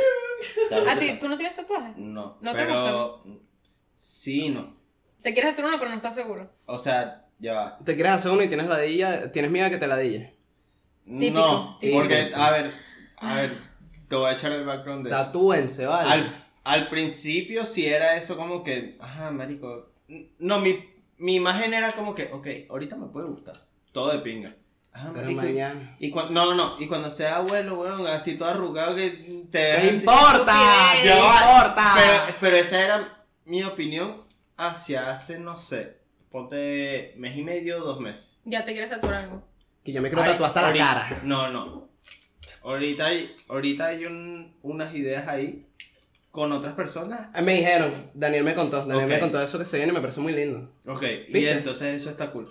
Está 0.70 0.92
¿A 0.92 0.98
ti, 0.98 1.18
tú 1.20 1.28
no 1.28 1.36
tienes 1.36 1.54
tatuajes? 1.54 1.96
No, 1.98 2.38
¿No 2.40 2.52
te 2.52 2.56
pero 2.58 3.22
sí, 3.94 4.48
no. 4.48 4.74
Te 5.22 5.32
quieres 5.34 5.52
hacer 5.52 5.64
uno, 5.66 5.76
pero 5.78 5.90
no 5.90 5.96
estás 5.96 6.14
seguro. 6.14 6.50
O 6.66 6.78
sea, 6.78 7.26
ya 7.38 7.54
va. 7.54 7.78
Te 7.84 7.94
quieres 7.94 8.12
hacer 8.12 8.30
uno 8.30 8.42
y 8.42 8.48
tienes 8.48 8.66
ladilla, 8.68 9.30
tienes 9.32 9.50
miedo 9.50 9.66
a 9.66 9.70
que 9.70 9.76
te 9.78 9.86
ladille. 9.86 10.34
Típico, 11.04 11.38
no, 11.38 11.78
típico. 11.80 11.98
porque, 12.00 12.32
a 12.34 12.50
ver, 12.50 12.72
a 13.16 13.34
ver, 13.34 13.58
te 14.08 14.16
voy 14.16 14.30
a 14.30 14.32
echar 14.34 14.52
el 14.52 14.64
background 14.64 15.04
de 15.04 15.10
eso. 15.10 15.18
Tatúense, 15.18 15.86
vale. 15.86 16.10
Al, 16.10 16.46
al 16.64 16.88
principio 16.88 17.66
sí 17.66 17.86
era 17.86 18.16
eso 18.16 18.36
como 18.36 18.62
que, 18.62 18.96
ajá, 19.00 19.30
marico. 19.32 19.90
No, 20.38 20.60
mi, 20.60 20.78
mi 21.18 21.34
imagen 21.36 21.74
era 21.74 21.92
como 21.92 22.14
que, 22.14 22.30
ok, 22.32 22.46
ahorita 22.70 22.96
me 22.96 23.06
puede 23.08 23.26
gustar. 23.26 23.60
Todo 23.92 24.12
de 24.12 24.18
pinga. 24.20 24.54
Ajá, 24.92 25.10
Pero 25.14 25.24
marico. 25.32 25.42
mañana. 25.42 25.96
Y 25.98 26.10
cuando, 26.10 26.32
no, 26.34 26.54
no, 26.54 26.54
no. 26.54 26.76
Y 26.80 26.86
cuando 26.86 27.10
sea 27.10 27.36
abuelo, 27.36 27.80
weón, 27.80 28.06
así 28.06 28.36
todo 28.36 28.50
arrugado 28.50 28.94
que 28.94 29.10
te 29.50 29.58
¿Qué 29.58 29.72
así- 29.72 29.88
importa? 29.96 30.92
¿Qué 31.02 31.08
importa? 31.08 31.94
Pero, 31.96 32.36
pero 32.40 32.56
esa 32.56 32.80
era 32.84 33.24
mi 33.46 33.62
opinión 33.64 34.22
hacia 34.56 35.10
hace, 35.10 35.38
no 35.40 35.56
sé, 35.56 35.96
ponte 36.32 37.12
mes 37.16 37.36
y 37.36 37.42
medio, 37.42 37.78
dos 37.80 38.00
meses. 38.00 38.36
Ya 38.44 38.64
te 38.64 38.72
quieres 38.72 38.90
tatuar 38.90 39.14
algo. 39.14 39.42
Que 39.84 39.92
yo 39.92 40.00
me 40.02 40.08
quiero 40.08 40.22
Ay, 40.22 40.30
tatuar 40.32 40.48
hasta 40.48 40.62
la 40.62 40.72
cara. 40.76 41.20
No, 41.24 41.48
no. 41.50 41.88
Ahorita 42.64 43.06
hay, 43.06 43.36
ahorita 43.48 43.86
hay 43.86 44.06
un- 44.06 44.56
unas 44.62 44.94
ideas 44.94 45.28
ahí 45.28 45.66
con 46.30 46.50
otras 46.52 46.74
personas. 46.74 47.28
Eh, 47.36 47.42
Me 47.42 47.54
dijeron, 47.56 48.10
Daniel 48.14 48.44
me 48.44 48.54
contó, 48.54 48.84
Daniel 48.86 49.06
me 49.08 49.20
contó 49.20 49.42
eso 49.42 49.58
que 49.58 49.64
se 49.64 49.76
viene 49.76 49.92
y 49.92 49.94
me 49.94 50.00
parece 50.00 50.20
muy 50.20 50.32
lindo. 50.32 50.72
Ok, 50.86 51.02
y 51.28 51.46
entonces 51.46 51.94
eso 51.96 52.08
está 52.10 52.30
cool. 52.30 52.48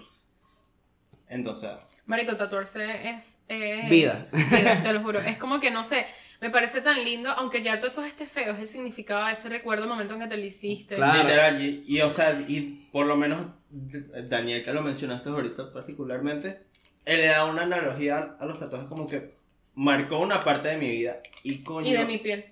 Entonces, 1.27 1.69
Marico, 2.05 2.35
tatuarse 2.35 3.09
es... 3.09 3.39
es- 3.47 3.89
Vida. 3.89 4.27
vida, 4.33 4.83
te 4.83 4.93
lo 4.93 5.01
juro. 5.03 5.19
Es 5.19 5.37
como 5.37 5.59
que, 5.59 5.71
no 5.71 5.83
sé, 5.83 6.05
me 6.41 6.49
parece 6.49 6.81
tan 6.81 7.03
lindo, 7.05 7.29
aunque 7.31 7.61
ya 7.61 7.75
el 7.75 7.79
tatuaje 7.81 8.09
esté 8.09 8.27
feo, 8.27 8.53
es 8.53 8.59
el 8.59 8.67
significado 8.67 9.25
de 9.27 9.33
ese 9.33 9.47
recuerdo, 9.49 9.83
el 9.83 9.89
momento 9.89 10.15
en 10.15 10.19
que 10.21 10.27
te 10.27 10.37
lo 10.37 10.43
hiciste. 10.43 10.95
Claro. 10.95 11.23
literal, 11.23 11.61
y, 11.61 11.83
y, 11.87 12.01
o 12.01 12.09
sea, 12.09 12.37
y 12.47 12.89
por 12.91 13.05
lo 13.05 13.15
menos 13.15 13.47
Daniel, 13.71 14.63
que 14.63 14.73
lo 14.73 14.81
mencionaste 14.81 15.29
ahorita 15.29 15.71
particularmente, 15.71 16.61
él 17.05 17.17
le 17.21 17.27
da 17.27 17.45
una 17.45 17.63
analogía 17.63 18.35
a 18.39 18.45
los 18.45 18.59
tatuajes 18.59 18.87
como 18.87 19.07
que 19.07 19.33
marcó 19.75 20.19
una 20.19 20.43
parte 20.43 20.67
de 20.69 20.77
mi 20.77 20.89
vida 20.89 21.21
y 21.43 21.63
coño. 21.63 21.87
Y 21.87 21.93
de 21.93 22.05
mi 22.05 22.17
piel. 22.17 22.45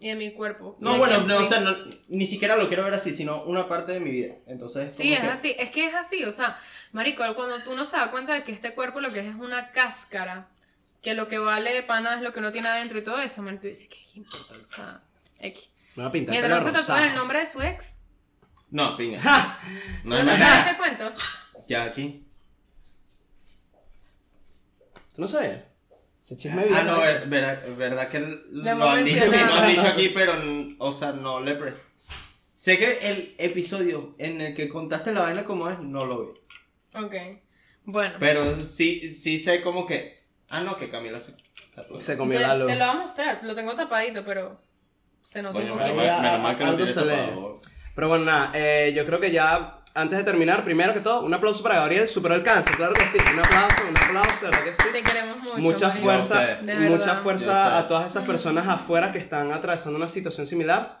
Y 0.00 0.08
de 0.08 0.14
mi 0.14 0.32
cuerpo. 0.32 0.76
No, 0.80 0.96
bueno, 0.96 1.20
no, 1.22 1.38
o 1.38 1.44
sea, 1.44 1.58
no- 1.60 1.76
ni 2.08 2.24
siquiera 2.26 2.56
lo 2.56 2.68
quiero 2.68 2.84
ver 2.84 2.94
así, 2.94 3.12
sino 3.12 3.42
una 3.44 3.68
parte 3.68 3.92
de 3.92 4.00
mi 4.00 4.12
vida. 4.12 4.34
Entonces, 4.46 4.94
Sí, 4.94 5.12
es 5.12 5.20
que- 5.20 5.26
así, 5.26 5.54
es 5.58 5.70
que 5.70 5.86
es 5.86 5.94
así, 5.94 6.24
o 6.24 6.30
sea, 6.30 6.56
marico, 6.92 7.24
cuando 7.34 7.58
tú 7.64 7.74
no 7.74 7.84
se 7.84 7.96
da 7.96 8.10
cuenta 8.12 8.34
de 8.34 8.44
que 8.44 8.52
este 8.52 8.74
cuerpo 8.74 9.00
lo 9.00 9.10
que 9.12 9.20
es 9.20 9.26
es 9.26 9.34
una 9.34 9.72
cáscara, 9.72 10.48
que 11.02 11.14
lo 11.14 11.26
que 11.28 11.38
vale 11.38 11.72
de 11.72 11.82
pana 11.82 12.16
es 12.16 12.22
lo 12.22 12.32
que 12.32 12.40
no 12.40 12.52
tiene 12.52 12.68
adentro 12.68 12.98
y 12.98 13.02
todo 13.04 13.18
eso, 13.20 13.42
man, 13.42 13.60
tú 13.60 13.66
dices, 13.68 13.88
¿qué 13.88 13.98
importa? 14.14 14.54
O 14.64 14.68
sea, 14.68 15.00
X. 15.40 15.68
Me 15.96 16.02
va 16.04 16.08
a 16.10 16.12
pintar 16.12 16.32
Mientras 16.32 16.64
no 16.64 16.70
se 16.70 16.86
tatúa 16.86 17.06
el 17.08 17.14
nombre 17.16 17.40
de 17.40 17.46
su 17.46 17.60
ex, 17.60 17.96
No, 18.70 18.96
pinga. 18.96 19.20
¡Ja! 19.22 19.58
No 20.04 20.18
¿no 20.18 20.24
más 20.24 20.38
sabes 20.38 20.66
ese 20.66 20.76
cuento? 20.76 21.12
Ya 21.68 21.84
aquí. 21.84 22.24
¿Tú 25.14 25.22
no 25.22 25.28
sabes? 25.28 25.60
Ese 26.22 26.36
chisme 26.36 26.62
Ah, 26.62 26.64
viejo. 26.66 26.82
no, 26.84 27.04
es 27.04 27.28
verdad, 27.28 28.08
que 28.08 28.20
lo 28.50 28.88
han, 28.88 29.04
dicho, 29.04 29.26
lo 29.26 29.54
han 29.54 29.68
dicho 29.68 29.86
aquí, 29.86 30.10
pero, 30.10 30.34
o 30.78 30.92
sea, 30.92 31.12
no 31.12 31.40
le 31.40 31.54
pre... 31.54 31.74
Sé 32.54 32.76
que 32.78 32.98
el 33.10 33.34
episodio 33.38 34.14
en 34.18 34.40
el 34.40 34.54
que 34.54 34.68
contaste 34.68 35.12
la 35.12 35.20
vaina 35.22 35.44
como 35.44 35.68
es, 35.70 35.78
no 35.78 36.04
lo 36.04 36.26
vi. 36.26 36.38
Ok. 36.98 37.14
Bueno, 37.84 38.16
Pero 38.18 38.58
sí, 38.58 39.14
sí 39.14 39.38
sé 39.38 39.60
como 39.60 39.86
que... 39.86 40.18
Ah, 40.50 40.60
no, 40.60 40.76
que 40.76 40.90
Camila 40.90 41.20
se. 41.20 41.34
Se 42.00 42.12
te, 42.12 42.18
comió 42.18 42.40
la 42.40 42.56
luz. 42.56 42.66
te 42.66 42.74
lo 42.74 42.84
voy 42.86 42.94
a 42.94 42.98
mostrar, 43.06 43.40
lo 43.44 43.54
tengo 43.54 43.74
tapadito, 43.74 44.24
pero 44.24 44.60
se 45.22 45.40
nota 45.42 45.58
un 45.58 45.64
menos 45.64 45.78
poquito. 45.78 45.96
mal, 45.96 46.22
menos 46.22 46.40
mal 46.40 46.56
que 46.56 46.64
lo 46.64 46.74
tienes 46.74 46.94
se 46.94 47.00
tapado. 47.00 47.60
Pero 47.98 48.06
bueno, 48.06 48.26
nada, 48.26 48.52
eh, 48.54 48.92
yo 48.94 49.04
creo 49.04 49.18
que 49.18 49.32
ya, 49.32 49.80
antes 49.92 50.18
de 50.18 50.22
terminar, 50.22 50.62
primero 50.62 50.94
que 50.94 51.00
todo, 51.00 51.22
un 51.22 51.34
aplauso 51.34 51.64
para 51.64 51.74
Gabriel, 51.74 52.06
superó 52.06 52.36
el 52.36 52.44
cáncer, 52.44 52.76
claro 52.76 52.94
que 52.94 53.04
sí. 53.08 53.18
Un 53.32 53.40
aplauso, 53.40 53.88
un 53.88 53.98
aplauso, 53.98 54.44
de 54.44 54.50
verdad 54.52 54.64
que 54.66 54.74
sí. 54.74 54.88
Te 54.92 55.02
queremos 55.02 55.38
mucho. 55.38 55.58
Mucha 55.58 55.88
marico. 55.88 56.04
fuerza, 56.04 56.44
De 56.62 56.76
mucha 56.76 57.16
fuerza 57.16 57.76
a 57.76 57.88
todas 57.88 58.06
esas 58.06 58.24
personas 58.24 58.68
afuera 58.68 59.10
que 59.10 59.18
están 59.18 59.50
atravesando 59.50 59.98
una 59.98 60.08
situación 60.08 60.46
similar. 60.46 60.96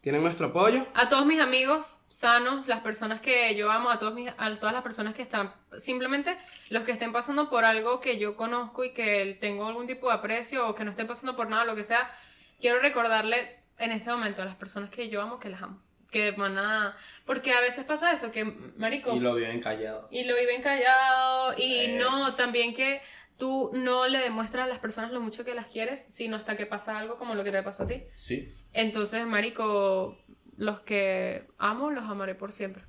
Tienen 0.00 0.22
nuestro 0.22 0.46
apoyo. 0.46 0.86
A 0.94 1.10
todos 1.10 1.26
mis 1.26 1.42
amigos 1.42 1.98
sanos, 2.08 2.66
las 2.68 2.80
personas 2.80 3.20
que 3.20 3.54
yo 3.54 3.70
amo, 3.70 3.90
a, 3.90 3.98
todos 3.98 4.14
mis, 4.14 4.32
a 4.38 4.54
todas 4.54 4.72
las 4.72 4.82
personas 4.82 5.12
que 5.12 5.20
están, 5.20 5.52
simplemente 5.76 6.38
los 6.70 6.84
que 6.84 6.92
estén 6.92 7.12
pasando 7.12 7.50
por 7.50 7.66
algo 7.66 8.00
que 8.00 8.18
yo 8.18 8.34
conozco 8.34 8.82
y 8.82 8.94
que 8.94 9.36
tengo 9.42 9.66
algún 9.66 9.86
tipo 9.86 10.08
de 10.08 10.14
aprecio 10.14 10.66
o 10.66 10.74
que 10.74 10.84
no 10.84 10.90
estén 10.90 11.06
pasando 11.06 11.36
por 11.36 11.50
nada, 11.50 11.66
lo 11.66 11.76
que 11.76 11.84
sea, 11.84 12.10
quiero 12.58 12.80
recordarle 12.80 13.58
en 13.76 13.92
este 13.92 14.10
momento 14.10 14.40
a 14.40 14.46
las 14.46 14.56
personas 14.56 14.88
que 14.88 15.10
yo 15.10 15.20
amo 15.20 15.38
que 15.38 15.50
las 15.50 15.60
amo. 15.60 15.89
Que 16.10 16.32
van 16.32 16.58
a... 16.58 16.96
Porque 17.24 17.52
a 17.52 17.60
veces 17.60 17.84
pasa 17.84 18.12
eso, 18.12 18.32
que, 18.32 18.44
marico... 18.76 19.14
Y 19.14 19.20
lo 19.20 19.34
vio 19.34 19.46
encallado. 19.48 20.08
y 20.10 20.24
lo 20.24 20.34
viven 20.36 20.60
callado 20.62 21.54
y 21.56 21.74
Eh. 21.86 21.96
no, 21.98 22.34
también 22.34 22.74
que 22.74 23.00
tú 23.38 23.70
no 23.74 24.06
le 24.08 24.18
demuestras 24.18 24.64
a 24.66 24.68
las 24.68 24.80
personas 24.80 25.12
lo 25.12 25.20
mucho 25.20 25.44
que 25.44 25.54
las 25.54 25.66
quieres, 25.66 26.02
sino 26.04 26.36
hasta 26.36 26.56
que 26.56 26.66
pasa 26.66 26.98
algo 26.98 27.16
como 27.16 27.34
lo 27.34 27.44
que 27.44 27.52
te 27.52 27.62
pasó 27.62 27.84
a 27.84 27.86
ti. 27.86 28.02
Sí. 28.16 28.52
Entonces, 28.72 29.24
marico, 29.26 30.18
los 30.56 30.80
que 30.80 31.46
amo, 31.58 31.90
los 31.90 32.04
amaré 32.04 32.34
por 32.34 32.52
siempre. 32.52 32.84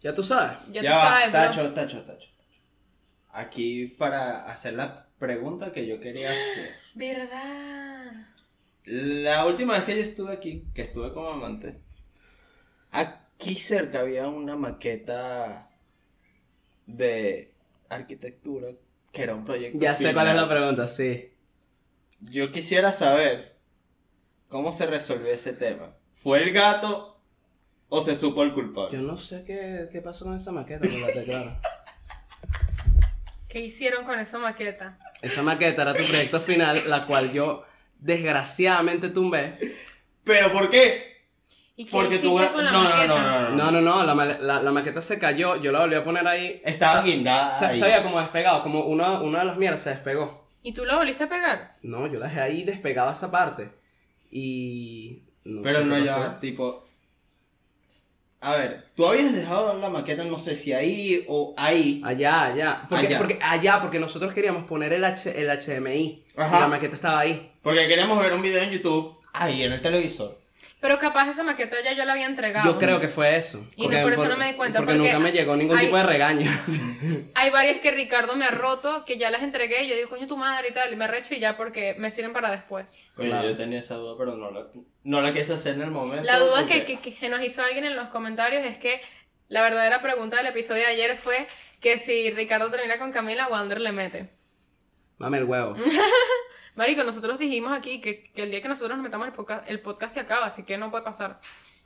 Ya 0.00 0.12
tú 0.12 0.22
sabes. 0.24 0.58
Ya, 0.70 0.82
Ya 0.82 0.90
tú 0.90 0.96
va, 0.96 1.02
sabes, 1.02 1.30
bro. 1.30 1.40
tacho, 1.40 1.74
tacho, 1.74 2.02
tacho. 2.04 2.28
Aquí 3.30 3.86
para 3.86 4.44
hacer 4.50 4.74
la 4.74 5.06
pregunta 5.18 5.72
que 5.72 5.86
yo 5.86 6.00
quería 6.00 6.30
hacer. 6.30 6.74
¿Verdad? 6.94 8.12
La 8.84 9.44
última 9.46 9.74
vez 9.74 9.84
que 9.84 9.96
yo 9.96 10.02
estuve 10.02 10.32
aquí, 10.32 10.64
que 10.74 10.82
estuve 10.82 11.12
como 11.12 11.30
amante, 11.30 11.80
aquí 12.98 13.54
cerca 13.54 14.00
había 14.00 14.28
una 14.28 14.56
maqueta 14.56 15.68
de 16.86 17.52
arquitectura 17.88 18.68
que 19.12 19.22
era 19.22 19.34
un 19.34 19.44
proyecto. 19.44 19.78
Ya 19.78 19.96
sé 19.96 20.12
cuál 20.12 20.28
es 20.28 20.34
la 20.34 20.48
pregunta, 20.48 20.88
sí. 20.88 21.32
Yo 22.20 22.50
quisiera 22.50 22.92
saber 22.92 23.56
cómo 24.48 24.72
se 24.72 24.86
resolvió 24.86 25.28
ese 25.28 25.52
tema. 25.52 25.94
¿Fue 26.14 26.42
el 26.42 26.52
gato 26.52 27.20
o 27.88 28.00
se 28.00 28.14
supo 28.14 28.42
el 28.42 28.52
culpable? 28.52 28.96
Yo 28.96 29.02
no 29.02 29.16
sé 29.16 29.44
qué, 29.44 29.88
qué 29.90 30.02
pasó 30.02 30.24
con 30.24 30.34
esa 30.34 30.52
maqueta, 30.52 30.80
pero 30.80 31.24
claro. 31.24 31.56
¿Qué 33.48 33.60
hicieron 33.60 34.04
con 34.04 34.18
esa 34.18 34.38
maqueta? 34.38 34.98
Esa 35.22 35.42
maqueta 35.42 35.82
era 35.82 35.94
tu 35.94 36.04
proyecto 36.04 36.40
final, 36.40 36.82
la 36.88 37.06
cual 37.06 37.32
yo 37.32 37.64
desgraciadamente 37.98 39.08
tumbé. 39.08 39.58
¿Pero 40.24 40.52
por 40.52 40.68
qué? 40.68 41.07
¿Y 41.80 41.84
qué 41.84 41.92
Porque 41.92 42.18
tú... 42.18 42.36
con 42.52 42.64
la 42.64 42.72
no, 42.72 42.82
no, 42.82 42.90
maqueta? 42.90 43.06
no, 43.06 43.18
no, 43.20 43.50
no, 43.50 43.56
No, 43.56 43.70
no, 43.70 43.80
no, 43.80 44.04
la, 44.04 44.14
ma- 44.14 44.24
la- 44.26 44.60
la 44.62 44.72
maqueta 44.72 45.00
se 45.00 45.16
cayó, 45.18 45.54
yo 45.62 45.70
la 45.70 45.78
volví 45.78 45.94
a 45.94 46.02
poner 46.02 46.26
ahí. 46.26 46.60
Estaba 46.64 47.02
guindada. 47.02 47.54
Se 47.54 47.66
había 47.84 48.02
como 48.02 48.18
despegado, 48.18 48.64
como 48.64 48.80
una, 48.82 49.20
una 49.20 49.38
de 49.38 49.44
las 49.44 49.56
mierdas 49.56 49.82
se 49.82 49.90
despegó. 49.90 50.48
¿Y 50.62 50.72
tú 50.72 50.84
la 50.84 50.96
volviste 50.96 51.22
a 51.24 51.28
pegar? 51.28 51.76
No, 51.82 52.08
yo 52.08 52.18
la 52.18 52.26
dejé 52.26 52.40
ahí 52.40 52.64
despegada 52.64 53.12
esa 53.12 53.30
parte. 53.30 53.70
Y. 54.30 55.22
No 55.44 55.62
Pero 55.62 55.78
sé 55.78 55.84
no 55.84 55.98
ya, 56.04 56.40
tipo. 56.40 56.84
A 58.40 58.56
ver, 58.56 58.86
tú 58.96 59.06
habías 59.06 59.32
dejado 59.32 59.72
la 59.78 59.88
maqueta, 59.88 60.24
no 60.24 60.38
sé 60.40 60.54
si 60.56 60.72
ahí 60.72 61.24
o 61.28 61.54
ahí. 61.56 62.00
Allá, 62.04 62.44
allá. 62.46 62.86
Porque, 62.88 63.06
Allá. 63.06 63.18
porque 63.18 63.38
allá, 63.40 63.80
porque 63.80 63.98
nosotros 64.00 64.32
queríamos 64.32 64.64
poner 64.64 64.92
el, 64.92 65.04
H, 65.04 65.40
el 65.40 65.48
HDMI. 65.48 66.24
Ajá. 66.36 66.56
Y 66.56 66.60
la 66.60 66.68
maqueta 66.68 66.94
estaba 66.96 67.20
ahí. 67.20 67.52
Porque 67.62 67.86
queríamos 67.88 68.18
ver 68.20 68.32
un 68.32 68.42
video 68.42 68.62
en 68.62 68.70
YouTube 68.70 69.16
ahí 69.32 69.62
en 69.62 69.72
el 69.72 69.80
televisor. 69.80 70.38
Pero 70.80 70.98
capaz 71.00 71.28
esa 71.28 71.42
maqueta 71.42 71.76
ya 71.82 71.92
yo 71.92 72.04
la 72.04 72.12
había 72.12 72.26
entregado. 72.26 72.70
Yo 72.72 72.78
creo 72.78 73.00
que 73.00 73.08
fue 73.08 73.36
eso. 73.36 73.66
Y 73.74 73.88
no, 73.88 74.00
por 74.02 74.12
eso 74.12 74.28
no 74.28 74.36
me 74.36 74.46
di 74.46 74.54
cuenta, 74.54 74.78
Porque, 74.78 74.94
porque 74.94 75.08
nunca 75.08 75.18
me 75.18 75.32
llegó 75.32 75.56
ningún 75.56 75.76
hay- 75.76 75.86
tipo 75.86 75.96
de 75.96 76.02
regaño. 76.04 76.48
Hay 77.34 77.50
varias 77.50 77.80
que 77.80 77.90
Ricardo 77.90 78.36
me 78.36 78.44
ha 78.44 78.50
roto, 78.50 79.04
que 79.04 79.18
ya 79.18 79.30
las 79.30 79.42
entregué 79.42 79.82
y 79.84 79.88
yo 79.88 79.96
digo, 79.96 80.08
coño, 80.08 80.26
tu 80.28 80.36
madre 80.36 80.68
y 80.68 80.72
tal, 80.72 80.92
y 80.92 80.96
me 80.96 81.06
arrecho 81.06 81.34
y 81.34 81.40
ya 81.40 81.56
porque 81.56 81.94
me 81.98 82.10
sirven 82.12 82.32
para 82.32 82.50
después. 82.52 82.94
Oye, 83.16 83.28
Claro. 83.28 83.48
yo 83.50 83.56
tenía 83.56 83.80
esa 83.80 83.96
duda, 83.96 84.14
pero 84.16 84.36
no 84.36 84.50
la, 84.52 84.66
no 85.02 85.20
la 85.20 85.32
quise 85.34 85.52
hacer 85.54 85.74
en 85.74 85.82
el 85.82 85.90
momento. 85.90 86.22
La 86.24 86.38
duda 86.38 86.64
que, 86.66 86.78
porque- 86.78 86.98
que, 87.00 87.14
que 87.16 87.28
nos 87.28 87.42
hizo 87.42 87.62
alguien 87.62 87.84
en 87.84 87.96
los 87.96 88.08
comentarios 88.08 88.64
es 88.64 88.78
que 88.78 89.00
la 89.48 89.62
verdadera 89.62 90.00
pregunta 90.00 90.36
del 90.36 90.46
episodio 90.46 90.82
de 90.82 90.88
ayer 90.88 91.16
fue 91.16 91.46
que 91.80 91.98
si 91.98 92.30
Ricardo 92.30 92.70
termina 92.70 92.98
con 92.98 93.10
Camila, 93.12 93.48
Wander 93.48 93.80
le 93.80 93.90
mete. 93.92 94.28
Mame 95.18 95.38
el 95.38 95.44
huevo. 95.44 95.74
Marico, 96.78 97.02
nosotros 97.02 97.40
dijimos 97.40 97.76
aquí 97.76 98.00
que, 98.00 98.22
que 98.32 98.44
el 98.44 98.52
día 98.52 98.62
que 98.62 98.68
nosotros 98.68 98.96
nos 98.96 99.02
metamos 99.02 99.26
el 99.26 99.32
podcast, 99.32 99.68
el 99.68 99.80
podcast 99.80 100.14
se 100.14 100.20
acaba, 100.20 100.46
así 100.46 100.62
que 100.62 100.78
no 100.78 100.92
puede 100.92 101.02
pasar. 101.02 101.40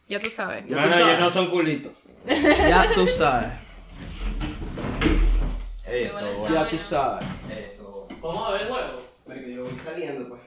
Ya 0.06 0.20
tú 0.20 0.28
sabes. 0.28 0.66
Ya 0.68 0.76
No, 0.76 0.82
tú 0.84 0.90
sabes. 0.90 1.06
ellos 1.08 1.20
no 1.20 1.30
son 1.30 1.46
culitos. 1.50 1.92
ya 2.26 2.90
tú 2.94 3.06
sabes. 3.06 3.52
Ey, 5.86 6.04
esto. 6.04 6.46
Ya 6.52 6.68
tú 6.68 6.76
sabes. 6.76 7.24
Esto 7.50 8.06
Vamos 8.20 8.46
a 8.46 8.52
ver 8.52 8.60
el 8.62 8.68
juego. 8.68 9.02
Marico, 9.26 9.48
yo 9.48 9.64
voy 9.64 9.78
saliendo, 9.78 10.28
pues. 10.28 10.40